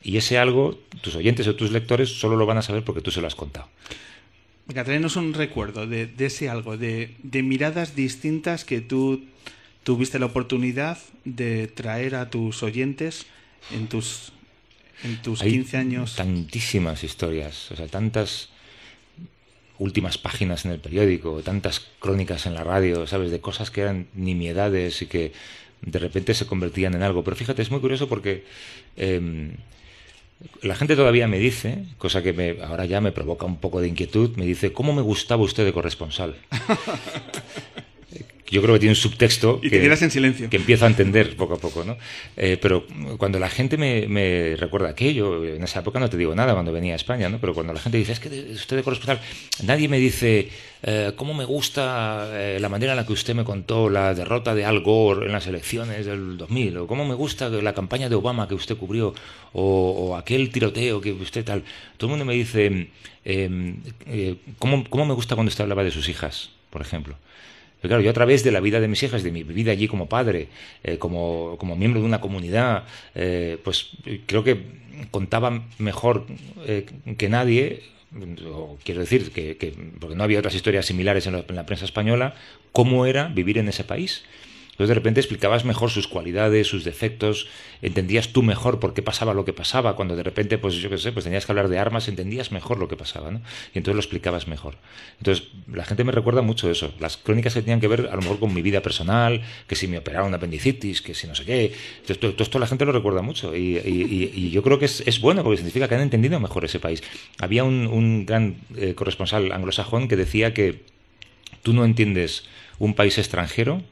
y 0.02 0.16
ese 0.16 0.38
algo, 0.38 0.80
tus 1.02 1.16
oyentes 1.16 1.46
o 1.46 1.54
tus 1.54 1.70
lectores 1.72 2.08
solo 2.08 2.36
lo 2.36 2.46
van 2.46 2.56
a 2.56 2.62
saber 2.62 2.84
porque 2.84 3.02
tú 3.02 3.10
se 3.10 3.20
lo 3.20 3.26
has 3.26 3.34
contado. 3.34 3.68
Venga, 4.66 4.82
traernos 4.84 5.16
un 5.16 5.34
recuerdo 5.34 5.86
de, 5.86 6.10
ese 6.18 6.48
algo, 6.48 6.78
de 6.78 7.42
miradas 7.42 7.94
distintas 7.94 8.64
que 8.64 8.80
tú 8.80 9.26
tuviste 9.82 10.18
la 10.18 10.26
oportunidad 10.26 10.98
de 11.24 11.66
traer 11.66 12.14
a 12.14 12.30
tus 12.30 12.62
oyentes 12.62 13.26
en 13.72 13.88
tus, 13.88 14.32
en 15.04 15.20
tus 15.22 15.42
15 15.42 15.76
años. 15.76 16.16
Tantísimas 16.16 17.04
historias, 17.04 17.70
o 17.72 17.76
sea, 17.76 17.86
tantas 17.86 18.48
últimas 19.78 20.18
páginas 20.18 20.64
en 20.66 20.72
el 20.72 20.78
periódico, 20.78 21.40
tantas 21.42 21.80
crónicas 21.98 22.46
en 22.46 22.54
la 22.54 22.64
radio, 22.64 23.06
¿sabes? 23.06 23.30
De 23.30 23.40
cosas 23.40 23.70
que 23.70 23.80
eran 23.80 24.08
nimiedades 24.14 25.00
y 25.02 25.06
que 25.06 25.32
de 25.80 25.98
repente 25.98 26.34
se 26.34 26.46
convertían 26.46 26.94
en 26.94 27.02
algo. 27.02 27.24
Pero 27.24 27.36
fíjate, 27.36 27.62
es 27.62 27.70
muy 27.70 27.80
curioso 27.80 28.06
porque 28.06 28.44
em, 28.96 29.52
la 30.62 30.74
gente 30.74 30.96
todavía 30.96 31.28
me 31.28 31.38
dice, 31.38 31.86
cosa 31.96 32.22
que 32.22 32.32
me, 32.32 32.62
ahora 32.62 32.84
ya 32.84 33.00
me 33.00 33.12
provoca 33.12 33.46
un 33.46 33.56
poco 33.56 33.80
de 33.80 33.88
inquietud, 33.88 34.36
me 34.36 34.44
dice, 34.44 34.72
¿cómo 34.72 34.92
me 34.92 35.02
gustaba 35.02 35.42
usted 35.42 35.64
de 35.64 35.72
corresponsal? 35.72 36.36
yo 38.50 38.60
creo 38.62 38.74
que 38.74 38.80
tiene 38.80 38.92
un 38.92 38.96
subtexto 38.96 39.60
y 39.62 39.70
que, 39.70 39.84
en 39.84 40.10
silencio. 40.10 40.50
que 40.50 40.56
empiezo 40.56 40.84
a 40.84 40.88
entender 40.88 41.36
poco 41.36 41.54
a 41.54 41.58
poco, 41.58 41.84
¿no? 41.84 41.96
Eh, 42.36 42.58
pero 42.60 42.84
cuando 43.16 43.38
la 43.38 43.48
gente 43.48 43.76
me, 43.76 44.56
recuerda 44.56 44.88
aquello, 44.88 45.44
en 45.44 45.62
esa 45.62 45.80
época 45.80 46.00
no 46.00 46.10
te 46.10 46.16
digo 46.16 46.34
nada 46.34 46.52
cuando 46.54 46.72
venía 46.72 46.94
a 46.94 46.96
España, 46.96 47.28
¿no? 47.28 47.38
Pero 47.38 47.54
cuando 47.54 47.72
la 47.72 47.80
gente 47.80 47.98
dice, 47.98 48.12
es 48.12 48.20
que 48.20 48.28
usted 48.28 48.76
de 48.76 48.82
corresponsal, 48.82 49.20
nadie 49.62 49.88
me 49.88 49.98
dice, 49.98 50.48
eh, 50.82 51.12
¿cómo 51.14 51.32
me 51.32 51.44
gusta 51.44 52.28
eh, 52.32 52.58
la 52.60 52.68
manera 52.68 52.92
en 52.92 52.96
la 52.96 53.06
que 53.06 53.12
usted 53.12 53.34
me 53.34 53.44
contó 53.44 53.88
la 53.88 54.14
derrota 54.14 54.54
de 54.54 54.64
Al 54.64 54.80
Gore 54.80 55.26
en 55.26 55.32
las 55.32 55.46
elecciones 55.46 56.06
del 56.06 56.36
2000? 56.36 56.78
¿O 56.78 56.86
cómo 56.88 57.04
me 57.04 57.14
gusta 57.14 57.48
la 57.48 57.72
campaña 57.72 58.08
de 58.08 58.16
Obama 58.16 58.48
que 58.48 58.54
usted 58.54 58.76
cubrió? 58.76 59.14
¿O, 59.52 60.16
aquel 60.16 60.50
tiroteo 60.50 61.00
que 61.00 61.12
usted 61.12 61.44
tal? 61.44 61.62
Todo 61.96 62.08
el 62.08 62.10
mundo 62.10 62.24
me 62.24 62.34
dice, 62.34 62.88
em, 63.24 63.76
¿cómo, 64.58 64.84
¿cómo 64.88 65.06
me 65.06 65.14
gusta 65.14 65.36
cuando 65.36 65.50
usted 65.50 65.62
hablaba 65.62 65.84
de 65.84 65.90
sus 65.92 66.08
hijas, 66.08 66.50
por 66.70 66.82
ejemplo? 66.82 67.16
Claro, 67.80 68.02
yo 68.02 68.10
a 68.10 68.14
través 68.14 68.44
de 68.44 68.52
la 68.52 68.60
vida 68.60 68.80
de 68.80 68.88
mis 68.88 69.02
hijas, 69.02 69.22
de 69.22 69.32
mi 69.32 69.42
vida 69.42 69.72
allí 69.72 69.88
como 69.88 70.08
padre, 70.08 70.48
eh, 70.82 70.98
como, 70.98 71.56
como, 71.58 71.76
miembro 71.76 72.00
de 72.00 72.06
una 72.06 72.20
comunidad, 72.20 72.84
eh, 73.14 73.58
pues 73.64 73.90
creo 74.26 74.44
que 74.44 74.80
contaba 75.10 75.64
mejor 75.78 76.26
eh, 76.66 76.86
que 77.16 77.28
nadie, 77.28 77.82
o 78.46 78.76
quiero 78.84 79.00
decir, 79.00 79.30
que, 79.30 79.74
porque 79.98 80.16
no 80.16 80.24
había 80.24 80.38
otras 80.40 80.54
historias 80.54 80.86
similares 80.86 81.26
en 81.26 81.42
la 81.48 81.66
prensa 81.66 81.84
española, 81.84 82.34
cómo 82.72 83.06
era 83.06 83.28
vivir 83.28 83.56
en 83.58 83.68
ese 83.68 83.84
país. 83.84 84.24
Entonces 84.80 84.96
de 84.96 85.00
repente 85.00 85.20
explicabas 85.20 85.66
mejor 85.66 85.90
sus 85.90 86.08
cualidades, 86.08 86.66
sus 86.66 86.84
defectos, 86.84 87.48
entendías 87.82 88.28
tú 88.28 88.42
mejor 88.42 88.80
por 88.80 88.94
qué 88.94 89.02
pasaba 89.02 89.34
lo 89.34 89.44
que 89.44 89.52
pasaba, 89.52 89.94
cuando 89.94 90.16
de 90.16 90.22
repente, 90.22 90.56
pues 90.56 90.76
yo 90.76 90.88
qué 90.88 90.96
sé, 90.96 91.12
pues 91.12 91.24
tenías 91.24 91.44
que 91.44 91.52
hablar 91.52 91.68
de 91.68 91.78
armas, 91.78 92.08
entendías 92.08 92.50
mejor 92.50 92.78
lo 92.78 92.88
que 92.88 92.96
pasaba, 92.96 93.30
¿no? 93.30 93.42
Y 93.74 93.78
entonces 93.78 93.96
lo 93.96 94.00
explicabas 94.00 94.48
mejor. 94.48 94.76
Entonces 95.18 95.48
la 95.70 95.84
gente 95.84 96.02
me 96.02 96.12
recuerda 96.12 96.40
mucho 96.40 96.70
eso, 96.70 96.94
las 96.98 97.18
crónicas 97.18 97.52
que 97.52 97.60
tenían 97.60 97.78
que 97.78 97.88
ver 97.88 98.08
a 98.10 98.16
lo 98.16 98.22
mejor 98.22 98.38
con 98.38 98.54
mi 98.54 98.62
vida 98.62 98.80
personal, 98.80 99.42
que 99.66 99.76
si 99.76 99.86
me 99.86 99.98
operaron 99.98 100.32
apendicitis, 100.32 101.02
que 101.02 101.12
si 101.12 101.26
no 101.26 101.34
sé 101.34 101.44
qué, 101.44 101.74
entonces 101.96 102.18
todo, 102.18 102.32
esto 102.38 102.58
la 102.58 102.66
gente 102.66 102.86
lo 102.86 102.92
recuerda 102.92 103.20
mucho 103.20 103.54
y, 103.54 104.50
yo 104.50 104.62
creo 104.62 104.78
que 104.78 104.86
es, 104.86 105.20
bueno 105.20 105.42
porque 105.42 105.58
significa 105.58 105.88
que 105.88 105.94
han 105.94 106.00
entendido 106.00 106.40
mejor 106.40 106.64
ese 106.64 106.80
país. 106.80 107.02
Había 107.38 107.64
un, 107.64 108.24
gran 108.24 108.56
eh, 108.78 108.94
corresponsal 108.94 109.52
anglosajón 109.52 110.08
que 110.08 110.16
decía 110.16 110.54
que 110.54 110.84
tú 111.62 111.74
no 111.74 111.84
entiendes 111.84 112.44
un 112.78 112.94
país 112.94 113.18
extranjero 113.18 113.82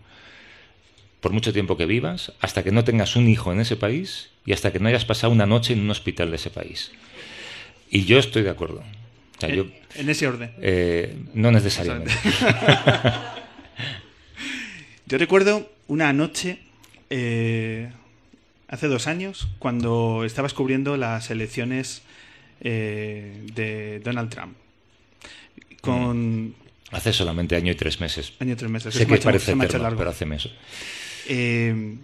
por 1.20 1.33
mucho 1.33 1.52
tiempo 1.52 1.76
que 1.76 1.87
vivas, 1.87 2.33
hasta 2.40 2.62
que 2.62 2.70
no 2.70 2.85
tengas 2.85 3.16
un 3.16 3.28
hijo 3.28 3.52
en 3.52 3.61
ese 3.61 3.76
país 3.76 4.31
y 4.46 4.52
hasta 4.52 4.72
que 4.72 4.78
no 4.78 4.88
hayas 4.88 5.04
pasado 5.04 5.33
una 5.33 5.46
noche 5.46 5.72
en 5.72 5.81
un 5.81 5.90
hospital 5.90 6.31
de 6.31 6.37
ese 6.37 6.50
país. 6.50 6.92
Y 7.90 8.04
yo 8.04 8.18
estoy 8.18 8.42
de 8.42 8.50
acuerdo. 8.50 8.83
¿En, 9.40 10.09
ese 10.09 10.26
orden? 10.26 10.52
Eh, 10.61 11.16
no 11.35 11.52
necesariamente. 11.52 12.12
yo 15.07 15.18
recuerdo 15.18 15.70
una 15.87 16.12
noche, 16.12 16.59
eh, 17.11 17.90
hace 18.68 18.88
dos 18.88 19.07
años, 19.07 19.48
cuando 19.59 20.24
estabas 20.24 20.54
cubriendo 20.54 20.96
las 20.96 21.31
elecciones 21.31 22.02
eh, 22.61 23.44
de 23.54 24.00
Donald 24.00 24.31
Trump. 24.31 24.57
Con, 25.81 26.54
Hace 26.90 27.12
solamente 27.12 27.54
año 27.54 27.72
y 27.72 27.74
tres 27.74 28.00
meses. 28.00 28.33
Año 28.40 28.54
y 28.54 28.57
tres 28.57 28.70
meses. 28.70 28.94
Sé 28.94 29.07
que 29.07 29.18
parece 29.18 29.52
eterno, 29.52 29.94
pero 29.96 30.11
hace 30.11 30.24
meses. 30.24 30.52
Eh, 31.28 31.96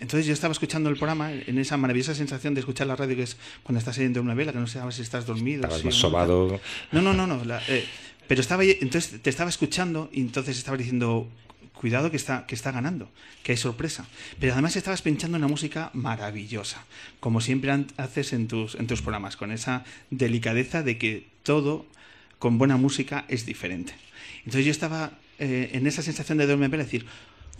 entonces 0.00 0.26
yo 0.26 0.32
estaba 0.32 0.52
escuchando 0.52 0.88
el 0.88 0.96
programa 0.96 1.32
en 1.32 1.58
esa 1.58 1.76
maravillosa 1.76 2.14
sensación 2.14 2.54
de 2.54 2.60
escuchar 2.60 2.86
la 2.86 2.96
radio 2.96 3.16
que 3.16 3.24
es 3.24 3.36
cuando 3.62 3.78
estás 3.78 3.96
leyendo 3.98 4.20
una 4.20 4.34
vela, 4.34 4.52
que 4.52 4.58
no 4.58 4.66
sabes 4.66 4.94
si 4.94 5.02
estás 5.02 5.26
dormido. 5.26 5.62
Estabas 5.62 5.84
más 5.84 5.94
sobado. 5.94 6.60
No, 6.92 7.02
no, 7.02 7.12
no, 7.12 7.26
no. 7.26 7.42
Eh, 7.68 7.84
pero 8.28 8.40
estaba 8.40 8.64
entonces 8.64 9.20
te 9.20 9.30
estaba 9.30 9.50
escuchando 9.50 10.08
y 10.12 10.20
entonces 10.20 10.56
estaba 10.56 10.76
diciendo 10.76 11.28
cuidado 11.74 12.10
que 12.10 12.16
está, 12.16 12.46
que 12.46 12.54
está 12.54 12.70
ganando, 12.72 13.10
que 13.42 13.52
hay 13.52 13.58
sorpresa. 13.58 14.06
Pero 14.38 14.52
además 14.52 14.76
estabas 14.76 15.02
pinchando 15.02 15.36
una 15.36 15.48
música 15.48 15.90
maravillosa, 15.92 16.84
como 17.20 17.40
siempre 17.40 17.72
haces 17.96 18.32
en 18.32 18.48
tus, 18.48 18.76
en 18.76 18.86
tus 18.86 19.02
programas, 19.02 19.36
con 19.36 19.50
esa 19.50 19.84
delicadeza 20.10 20.82
de 20.82 20.96
que 20.96 21.26
todo 21.42 21.84
con 22.38 22.58
buena 22.58 22.76
música 22.76 23.24
es 23.28 23.44
diferente. 23.44 23.92
Entonces 24.38 24.64
yo 24.64 24.70
estaba 24.70 25.18
eh, 25.38 25.70
en 25.72 25.86
esa 25.86 26.00
sensación 26.00 26.38
de 26.38 26.46
dormir 26.46 26.70
vela 26.70 26.84
decir, 26.84 27.06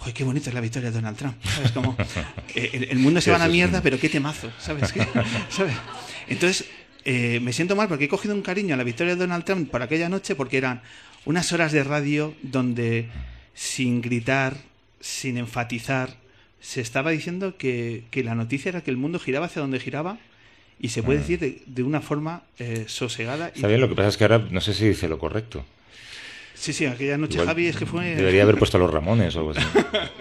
¡Uy, 0.05 0.13
qué 0.13 0.25
bonito 0.25 0.49
es 0.49 0.55
la 0.55 0.61
victoria 0.61 0.91
de 0.91 0.97
Donald 0.97 1.17
Trump! 1.17 1.37
¿Sabes? 1.45 1.73
Como, 1.73 1.97
eh, 2.55 2.89
el, 2.91 2.99
mundo 2.99 3.21
se 3.21 3.31
va 3.31 3.37
a 3.37 3.41
la 3.41 3.49
mierda, 3.49 3.81
pero 3.81 3.99
qué 3.99 4.09
temazo, 4.09 4.51
¿sabes? 4.59 4.93
¿Sabes? 5.49 5.75
Entonces, 6.29 6.67
eh, 7.05 7.41
me 7.41 7.53
siento 7.53 7.77
mal 7.77 7.89
porque 7.89 8.05
he 8.05 8.09
cogido 8.09 8.35
un 8.35 8.43
cariño 8.43 8.75
a 8.75 8.79
la 8.79 8.85
victoria 8.85 9.15
de 9.15 9.21
Donald 9.21 9.45
Trump 9.45 9.71
por 9.71 9.83
aquella 9.83 10.09
noche 10.09 10.35
porque 10.35 10.57
eran 10.57 10.83
unas 11.25 11.53
horas 11.53 11.73
de 11.73 11.85
radio 11.85 12.35
donde, 12.43 13.09
sin 13.55 14.03
gritar, 14.03 14.57
sin 15.01 15.37
enfatizar, 15.37 16.17
se 16.61 16.81
estaba 16.81 17.11
diciendo 17.11 17.57
que, 17.59 18.05
la 18.25 18.35
noticia 18.35 18.71
era 18.71 18.83
que 18.83 18.91
el 18.91 18.97
mundo 18.97 19.19
giraba 19.19 19.47
hacia 19.47 19.61
donde 19.61 19.81
giraba 19.81 20.19
y 20.81 20.89
se 20.89 21.03
puede 21.03 21.19
mm. 21.19 21.23
decir 21.23 21.63
de, 21.67 21.83
una 21.83 22.01
forma 22.01 22.43
eh, 22.59 22.85
sosegada. 22.89 23.49
Está 23.49 23.69
bien, 23.69 23.81
lo 23.81 23.89
que 23.89 23.95
pasa 23.95 24.09
es 24.09 24.17
que 24.17 24.25
ahora 24.25 24.47
no 24.51 24.61
sé 24.61 24.73
si 24.73 24.89
dice 24.89 25.09
lo 25.09 25.19
correcto. 25.19 25.65
Sí, 26.55 26.73
sí, 26.73 26.87
aquella 26.87 27.19
noche 27.19 27.45
Javi 27.45 27.67
es 27.67 27.77
que 27.77 27.87
fue... 27.87 28.15
Debería 28.15 28.43
haber 28.43 28.57
puesto 28.57 28.77
a 28.77 28.81
los 28.81 28.91
Ramones 28.91 29.37
o 29.37 29.41
algo 29.41 29.51
así. 29.51 29.61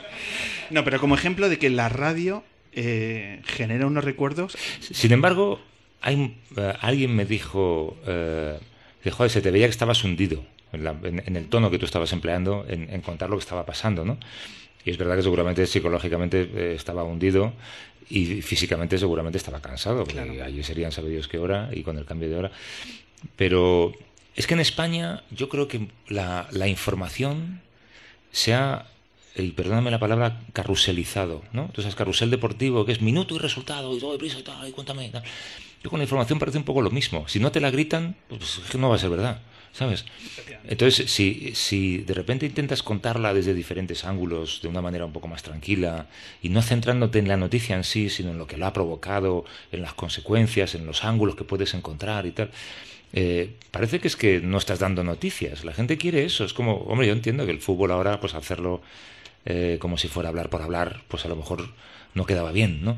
no, 0.71 0.83
pero 0.83 0.99
como 0.99 1.15
ejemplo 1.15 1.47
de 1.47 1.57
que 1.57 1.69
la 1.69 1.89
radio 1.89 2.43
eh, 2.73 3.41
genera 3.45 3.87
unos 3.87 4.03
recuerdos... 4.03 4.57
Sin 4.79 5.11
embargo, 5.11 5.59
hay, 6.01 6.35
eh, 6.57 6.73
alguien 6.81 7.15
me 7.15 7.25
dijo, 7.25 7.97
eh, 8.05 8.59
joder, 9.09 9.31
se 9.31 9.41
te 9.41 9.51
veía 9.51 9.67
que 9.67 9.71
estabas 9.71 10.03
hundido 10.03 10.43
en, 10.73 11.35
el 11.37 11.47
tono 11.47 11.69
que 11.69 11.79
tú 11.79 11.85
estabas 11.85 12.11
empleando 12.13 12.65
en, 12.67 13.01
contar 13.01 13.29
lo 13.29 13.37
que 13.37 13.41
estaba 13.41 13.65
pasando, 13.65 14.03
¿no? 14.03 14.17
Y 14.85 14.91
es 14.91 14.97
verdad 14.97 15.15
que 15.15 15.23
seguramente 15.23 15.65
psicológicamente 15.65 16.49
eh, 16.53 16.73
estaba 16.75 17.03
hundido 17.03 17.53
y 18.09 18.41
físicamente 18.41 18.97
seguramente 18.97 19.37
estaba 19.37 19.61
cansado, 19.61 20.03
porque 20.03 20.19
allí 20.19 20.61
serían 20.63 20.91
sabidos 20.91 21.27
qué 21.27 21.37
hora 21.37 21.69
y 21.71 21.83
con 21.83 21.97
el 21.97 22.05
cambio 22.05 22.29
de 22.29 22.35
hora. 22.35 22.51
Pero 23.37 23.93
es 24.35 24.47
que 24.47 24.53
en 24.53 24.59
España 24.59 25.23
yo 25.31 25.49
creo 25.49 25.67
que 25.67 25.89
la, 26.07 26.67
información 26.67 27.61
se 28.31 28.53
ha, 28.53 28.87
y 29.35 29.51
perdóname 29.51 29.91
la 29.91 29.99
palabra, 29.99 30.41
carruselizado, 30.53 31.43
¿no? 31.53 31.65
Entonces, 31.65 31.95
carrusel 31.95 32.31
deportivo, 32.31 32.85
que 32.85 32.91
es 32.91 33.01
minuto 33.01 33.35
y 33.35 33.39
resultado, 33.39 33.95
y 33.95 33.99
todo 33.99 34.13
deprisa 34.13 34.39
y 34.39 34.43
tal, 34.43 34.67
y 34.67 34.71
cuéntame. 34.71 35.11
Yo 35.83 35.89
con 35.89 35.99
la 35.99 36.03
información 36.03 36.39
parece 36.39 36.57
un 36.57 36.63
poco 36.63 36.81
lo 36.81 36.89
mismo. 36.89 37.27
Si 37.27 37.39
no 37.39 37.51
te 37.51 37.59
la 37.59 37.69
gritan, 37.69 38.15
pues 38.27 38.59
es 38.63 38.69
que 38.69 38.77
no 38.77 38.89
va 38.89 38.95
a 38.95 38.99
ser 38.99 39.09
verdad. 39.09 39.41
¿Sabes? 39.73 40.05
Entonces, 40.65 41.11
si, 41.11 41.55
si 41.55 41.97
de 41.97 42.13
repente 42.13 42.45
intentas 42.45 42.83
contarla 42.83 43.33
desde 43.33 43.55
diferentes 43.55 44.05
ángulos, 44.05 44.59
de 44.61 44.67
una 44.67 44.83
manera 44.83 45.03
un 45.03 45.11
poco 45.13 45.27
más 45.27 45.41
tranquila, 45.41 46.05
y 46.43 46.49
no 46.49 46.61
centrándote 46.61 47.17
en 47.17 47.27
la 47.27 47.37
noticia 47.37 47.75
en 47.75 47.83
sí, 47.83 48.11
sino 48.11 48.29
en 48.29 48.37
lo 48.37 48.45
que 48.45 48.57
lo 48.57 48.67
ha 48.67 48.73
provocado, 48.73 49.45
en 49.71 49.81
las 49.81 49.95
consecuencias, 49.95 50.75
en 50.75 50.85
los 50.85 51.03
ángulos 51.03 51.35
que 51.35 51.43
puedes 51.43 51.73
encontrar 51.73 52.27
y 52.27 52.31
tal, 52.31 52.51
eh, 53.13 53.55
parece 53.71 53.99
que 53.99 54.07
es 54.07 54.15
que 54.15 54.41
no 54.41 54.57
estás 54.57 54.79
dando 54.79 55.03
noticias. 55.03 55.63
La 55.63 55.73
gente 55.73 55.97
quiere 55.97 56.25
eso. 56.25 56.43
Es 56.43 56.53
como, 56.53 56.77
hombre, 56.77 57.07
yo 57.07 57.13
entiendo 57.13 57.45
que 57.45 57.51
el 57.51 57.61
fútbol 57.61 57.91
ahora, 57.91 58.19
pues 58.19 58.33
hacerlo 58.33 58.81
eh, 59.45 59.77
como 59.79 59.97
si 59.97 60.07
fuera 60.07 60.29
hablar 60.29 60.49
por 60.49 60.61
hablar, 60.61 61.03
pues 61.07 61.25
a 61.25 61.29
lo 61.29 61.35
mejor 61.35 61.69
no 62.15 62.25
quedaba 62.25 62.51
bien, 62.51 62.83
¿no? 62.83 62.97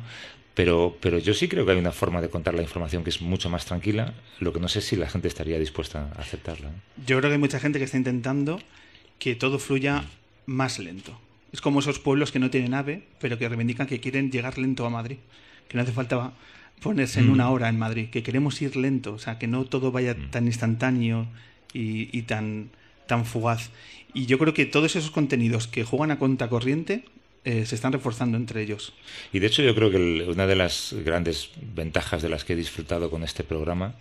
Pero, 0.54 0.98
pero 1.02 1.18
yo 1.18 1.34
sí 1.34 1.50
creo 1.50 1.66
que 1.66 1.74
hay 1.74 1.78
una 1.78 1.92
forma 1.92 2.22
de 2.22 2.30
contar 2.30 2.54
la 2.54 2.62
información 2.62 3.04
que 3.04 3.10
es 3.10 3.22
mucho 3.22 3.50
más 3.50 3.66
tranquila, 3.66 4.14
lo 4.40 4.54
que 4.54 4.62
no 4.62 4.70
sé 4.70 4.80
si 4.80 4.96
la 4.96 5.10
gente 5.10 5.28
estaría 5.28 5.60
dispuesta 5.60 6.14
a 6.16 6.22
aceptarla. 6.22 6.70
Yo 7.06 7.18
creo 7.18 7.30
que 7.30 7.34
hay 7.34 7.40
mucha 7.40 7.60
gente 7.60 7.78
que 7.78 7.86
está 7.86 7.98
intentando 7.98 8.62
que 9.20 9.36
todo 9.36 9.60
fluya 9.60 10.06
más 10.46 10.80
lento. 10.80 11.20
Es 11.52 11.60
como 11.60 11.80
esos 11.80 12.00
pueblos 12.00 12.32
que 12.32 12.40
no 12.40 12.50
tienen 12.50 12.74
ave, 12.74 13.04
pero 13.20 13.38
que 13.38 13.50
reivindican 13.50 13.88
que 13.88 14.00
quieren 14.00 14.32
llegar 14.32 14.58
lento 14.58 14.86
a 14.86 14.90
Madrid, 14.90 15.18
que 15.68 15.76
no 15.76 15.84
hace 15.84 15.92
falta 15.92 16.32
ponerse 16.82 17.20
en 17.20 17.30
una 17.30 17.50
hora 17.50 17.70
en 17.70 17.80
Madrid, 17.80 18.10
que 18.10 18.24
queremos 18.24 18.62
ir 18.62 18.76
lento, 18.76 19.14
o 19.14 19.20
sea, 19.20 19.40
que 19.40 19.48
no 19.48 19.66
todo 19.66 19.92
vaya 19.92 20.16
tan 20.32 20.46
instantáneo 20.46 21.28
y, 21.74 22.16
y 22.18 22.24
tan, 22.24 22.70
tan 23.08 23.26
fugaz. 23.26 23.72
Y 24.14 24.28
yo 24.28 24.38
creo 24.38 24.54
que 24.54 24.66
todos 24.66 24.96
esos 24.96 25.12
contenidos 25.12 25.68
que 25.68 25.84
juegan 25.84 26.12
a 26.12 26.20
cuenta 26.20 26.48
corriente 26.48 27.04
eh, 27.46 27.64
se 27.68 27.76
están 27.76 27.94
reforzando 27.94 28.38
entre 28.38 28.64
ellos. 28.64 28.92
Y 29.32 29.38
de 29.38 29.46
hecho 29.46 29.62
yo 29.62 29.76
creo 29.76 29.92
que 29.92 30.26
una 30.28 30.48
de 30.48 30.56
las 30.56 30.96
grandes 31.06 31.52
ventajas 31.76 32.24
de 32.24 32.30
las 32.30 32.44
que 32.44 32.54
he 32.54 32.56
disfrutado 32.56 33.12
con 33.12 33.22
este 33.22 33.44
programa 33.44 33.94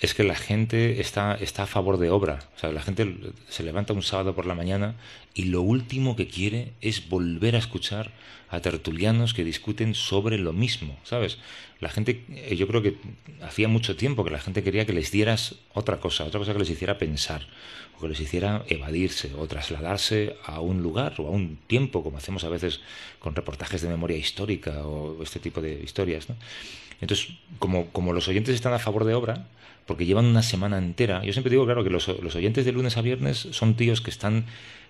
es 0.00 0.14
que 0.14 0.24
la 0.24 0.34
gente 0.34 1.00
está, 1.00 1.34
está 1.34 1.64
a 1.64 1.66
favor 1.66 1.98
de 1.98 2.10
obra. 2.10 2.38
O 2.56 2.58
sea, 2.58 2.72
la 2.72 2.80
gente 2.80 3.16
se 3.48 3.62
levanta 3.62 3.92
un 3.92 4.02
sábado 4.02 4.34
por 4.34 4.46
la 4.46 4.54
mañana 4.54 4.94
y 5.34 5.44
lo 5.44 5.60
último 5.60 6.16
que 6.16 6.26
quiere 6.26 6.72
es 6.80 7.08
volver 7.08 7.54
a 7.54 7.58
escuchar 7.58 8.10
a 8.48 8.60
tertulianos 8.60 9.34
que 9.34 9.44
discuten 9.44 9.94
sobre 9.94 10.38
lo 10.38 10.52
mismo, 10.52 10.98
¿sabes? 11.04 11.38
La 11.78 11.88
gente, 11.88 12.24
eh, 12.30 12.56
yo 12.56 12.66
creo 12.66 12.82
que 12.82 12.96
hacía 13.42 13.68
mucho 13.68 13.94
tiempo 13.94 14.24
que 14.24 14.30
la 14.30 14.40
gente 14.40 14.64
quería 14.64 14.86
que 14.86 14.92
les 14.92 15.12
dieras 15.12 15.54
otra 15.72 16.00
cosa, 16.00 16.24
otra 16.24 16.40
cosa 16.40 16.54
que 16.54 16.58
les 16.58 16.70
hiciera 16.70 16.98
pensar, 16.98 17.46
o 17.96 18.00
que 18.00 18.08
les 18.08 18.18
hiciera 18.18 18.64
evadirse, 18.66 19.32
o 19.38 19.46
trasladarse 19.46 20.34
a 20.44 20.60
un 20.60 20.82
lugar 20.82 21.14
o 21.18 21.28
a 21.28 21.30
un 21.30 21.58
tiempo, 21.68 22.02
como 22.02 22.18
hacemos 22.18 22.42
a 22.42 22.48
veces 22.48 22.80
con 23.20 23.36
reportajes 23.36 23.82
de 23.82 23.88
memoria 23.88 24.16
histórica 24.16 24.84
o 24.84 25.22
este 25.22 25.38
tipo 25.38 25.60
de 25.60 25.80
historias, 25.84 26.28
¿no? 26.28 26.36
Entonces, 27.00 27.28
como, 27.58 27.86
como 27.92 28.12
los 28.12 28.28
oyentes 28.28 28.54
están 28.54 28.72
a 28.72 28.78
favor 28.78 29.04
de 29.04 29.14
obra, 29.14 29.46
porque 29.90 30.06
llevan 30.06 30.26
una 30.26 30.44
semana 30.44 30.78
entera. 30.78 31.20
Yo 31.24 31.32
siempre 31.32 31.50
digo, 31.50 31.64
claro, 31.64 31.82
que 31.82 31.90
los, 31.90 32.06
los 32.06 32.36
oyentes 32.36 32.64
de 32.64 32.70
lunes 32.70 32.96
a 32.96 33.02
viernes 33.02 33.48
son 33.50 33.74
tíos 33.74 34.00
que 34.00 34.10
están 34.10 34.44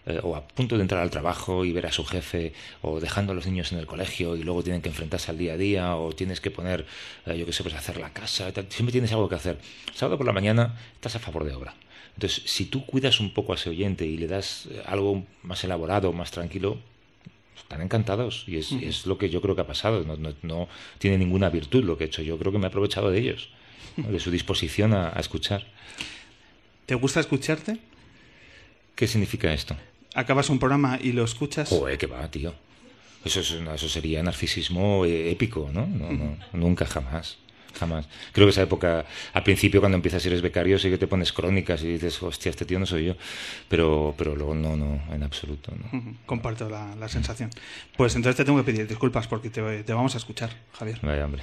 eh, 0.05 0.21
o 0.23 0.37
a 0.37 0.47
punto 0.47 0.77
de 0.77 0.83
entrar 0.83 1.01
al 1.01 1.09
trabajo 1.09 1.65
y 1.65 1.73
ver 1.73 1.87
a 1.87 1.91
su 1.91 2.05
jefe, 2.05 2.53
o 2.83 3.01
dejando 3.01 3.33
a 3.33 3.35
los 3.35 3.47
niños 3.47 3.73
en 3.73 3.79
el 3.79 3.87
colegio 3.87 4.37
y 4.37 4.43
luego 4.43 4.63
tienen 4.63 4.83
que 4.83 4.91
enfrentarse 4.91 5.31
al 5.31 5.39
día 5.39 5.55
a 5.55 5.57
día, 5.57 5.97
o 5.97 6.13
tienes 6.13 6.43
que 6.43 6.51
poner, 6.51 6.85
eh, 7.25 7.39
yo 7.39 7.47
qué 7.47 7.53
sé, 7.55 7.63
pues 7.63 7.75
hacer 7.75 7.97
la 7.97 8.13
casa, 8.13 8.53
siempre 8.69 8.93
tienes 8.93 9.11
algo 9.13 9.27
que 9.27 9.37
hacer. 9.37 9.57
Sábado 9.95 10.19
por 10.19 10.27
la 10.27 10.35
mañana 10.35 10.77
estás 10.97 11.17
a 11.17 11.19
favor 11.19 11.45
de 11.45 11.55
obra. 11.55 11.73
Entonces, 12.15 12.43
si 12.45 12.67
tú 12.67 12.85
cuidas 12.85 13.21
un 13.21 13.33
poco 13.33 13.53
a 13.53 13.55
ese 13.55 13.71
oyente 13.71 14.05
y 14.05 14.19
le 14.19 14.27
das 14.27 14.69
eh, 14.71 14.83
algo 14.85 15.25
más 15.43 15.65
elaborado, 15.65 16.13
más 16.13 16.31
tranquilo, 16.31 16.77
están 17.57 17.81
encantados 17.81 18.45
y 18.47 18.59
es, 18.59 18.73
es, 18.73 19.07
lo 19.07 19.17
que 19.17 19.31
yo 19.31 19.41
creo 19.41 19.55
que 19.55 19.63
ha 19.63 19.67
pasado. 19.67 20.05
No, 20.05 20.19
no, 20.19 20.35
no, 20.43 20.69
tiene 20.99 21.17
ninguna 21.17 21.49
virtud 21.49 21.85
lo 21.85 21.97
que 21.97 22.05
he 22.05 22.07
hecho. 22.09 22.21
Yo 22.21 22.37
creo 22.37 22.53
que 22.53 22.59
me 22.59 22.65
he 22.65 22.69
aprovechado 22.69 23.11
de 23.11 23.19
ellos 23.19 23.49
de 23.97 24.21
su 24.21 24.31
disposición 24.31 24.93
a, 24.95 25.09
a, 25.09 25.21
escuchar. 25.21 25.67
¿Te 26.87 26.95
gusta 26.95 27.21
escucharte? 27.21 27.79
¿Qué 28.95 29.07
significa 29.07 29.53
esto? 29.53 29.77
Acabas 30.15 30.51
un 30.51 30.59
programa 30.59 30.99
y 31.01 31.13
lo 31.13 31.25
escuchas. 31.25 31.69
Joder, 31.69 31.97
qué 31.99 32.07
va, 32.07 32.31
tío. 32.31 32.55
Eso, 33.25 33.41
es, 33.41 33.51
eso 33.51 33.89
sería 33.89 34.23
narcisismo 34.23 35.05
eh, 35.05 35.31
épico, 35.31 35.71
¿no? 35.73 35.87
No, 35.87 36.11
no 36.13 36.37
Nunca, 36.53 36.87
jamás. 36.87 37.39
Jamás. 37.79 38.09
Creo 38.33 38.47
que 38.47 38.51
esa 38.51 38.63
época, 38.63 39.05
al 39.33 39.43
principio, 39.43 39.81
cuando 39.81 39.97
empiezas 39.97 40.25
y 40.25 40.29
eres 40.29 40.43
becario, 40.43 40.79
sí 40.79 40.91
que 40.91 40.99
te 40.99 41.07
pones 41.07 41.33
crónicas 41.33 41.83
y 41.83 41.93
dices, 41.93 42.23
hostia, 42.23 42.51
este 42.51 42.65
tío 42.65 42.79
no 42.79 42.87
soy 42.87 43.07
yo. 43.07 43.15
Pero, 43.69 44.15
pero 44.17 44.35
luego 44.35 44.55
no, 44.55 44.77
no, 44.77 45.01
en 45.13 45.23
absoluto. 45.23 45.73
No. 45.93 46.15
Comparto 46.27 46.69
la, 46.69 46.95
la, 46.97 47.09
sensación. 47.09 47.51
Pues 47.97 48.15
entonces 48.17 48.37
te 48.37 48.45
tengo 48.45 48.59
que 48.59 48.73
pedir 48.73 48.87
disculpas 48.87 49.27
porque 49.27 49.51
te, 49.51 49.83
te 49.83 49.93
vamos 49.93 50.15
a 50.15 50.19
escuchar, 50.19 50.51
Javier. 50.73 50.99
Vaya, 51.03 51.25
hombre. 51.25 51.43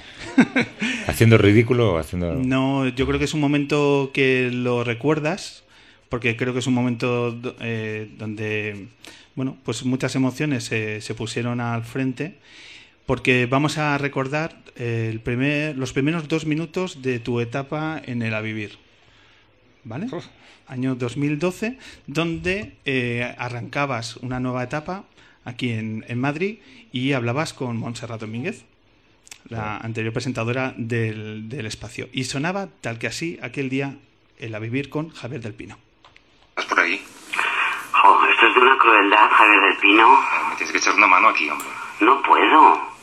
¿Haciendo 1.06 1.38
ridículo 1.38 1.94
o 1.94 1.98
haciendo.? 1.98 2.34
No, 2.34 2.86
yo 2.88 3.06
creo 3.06 3.18
que 3.18 3.24
es 3.24 3.34
un 3.34 3.40
momento 3.40 4.10
que 4.12 4.50
lo 4.52 4.84
recuerdas, 4.84 5.64
porque 6.08 6.36
creo 6.36 6.52
que 6.52 6.60
es 6.60 6.66
un 6.66 6.74
momento 6.74 7.38
eh, 7.60 8.10
donde, 8.18 8.88
bueno, 9.34 9.56
pues 9.64 9.84
muchas 9.84 10.14
emociones 10.14 10.64
se, 10.64 11.00
se 11.00 11.14
pusieron 11.14 11.60
al 11.60 11.84
frente 11.84 12.36
porque 13.08 13.46
vamos 13.46 13.78
a 13.78 13.96
recordar 13.96 14.54
el 14.76 15.20
primer, 15.20 15.78
los 15.78 15.94
primeros 15.94 16.28
dos 16.28 16.44
minutos 16.44 17.00
de 17.00 17.18
tu 17.18 17.40
etapa 17.40 18.02
en 18.04 18.20
el 18.20 18.34
A 18.34 18.42
Vivir. 18.42 18.78
¿Vale? 19.82 20.08
Año 20.66 20.94
2012, 20.94 21.78
donde 22.06 22.76
eh, 22.84 23.34
arrancabas 23.38 24.18
una 24.18 24.40
nueva 24.40 24.62
etapa 24.62 25.04
aquí 25.46 25.72
en, 25.72 26.04
en, 26.06 26.20
Madrid 26.20 26.58
y 26.92 27.14
hablabas 27.14 27.54
con 27.54 27.78
Montserrat 27.78 28.20
Domínguez, 28.20 28.66
la 29.48 29.78
anterior 29.78 30.12
presentadora 30.12 30.74
del, 30.76 31.48
del, 31.48 31.64
espacio. 31.64 32.10
Y 32.12 32.24
sonaba 32.24 32.68
tal 32.82 32.98
que 32.98 33.06
así 33.06 33.38
aquel 33.40 33.70
día 33.70 33.96
el 34.38 34.54
A 34.54 34.58
Vivir 34.58 34.90
con 34.90 35.14
Javier 35.14 35.40
del 35.40 35.54
Pino. 35.54 35.78
¿Estás 36.50 36.66
por 36.66 36.80
ahí? 36.80 37.02
Oh, 38.04 38.20
esto 38.30 38.48
es 38.48 38.54
de 38.54 38.60
una 38.60 38.76
crueldad, 38.76 39.30
Javier 39.30 39.62
del 39.62 39.76
Pino. 39.78 40.10
Me 40.50 40.56
tienes 40.56 40.72
que 40.72 40.78
echar 40.78 40.94
una 40.94 41.06
mano 41.06 41.28
aquí, 41.28 41.48
hombre. 41.48 41.68
No 42.00 42.22
puedo. 42.22 42.97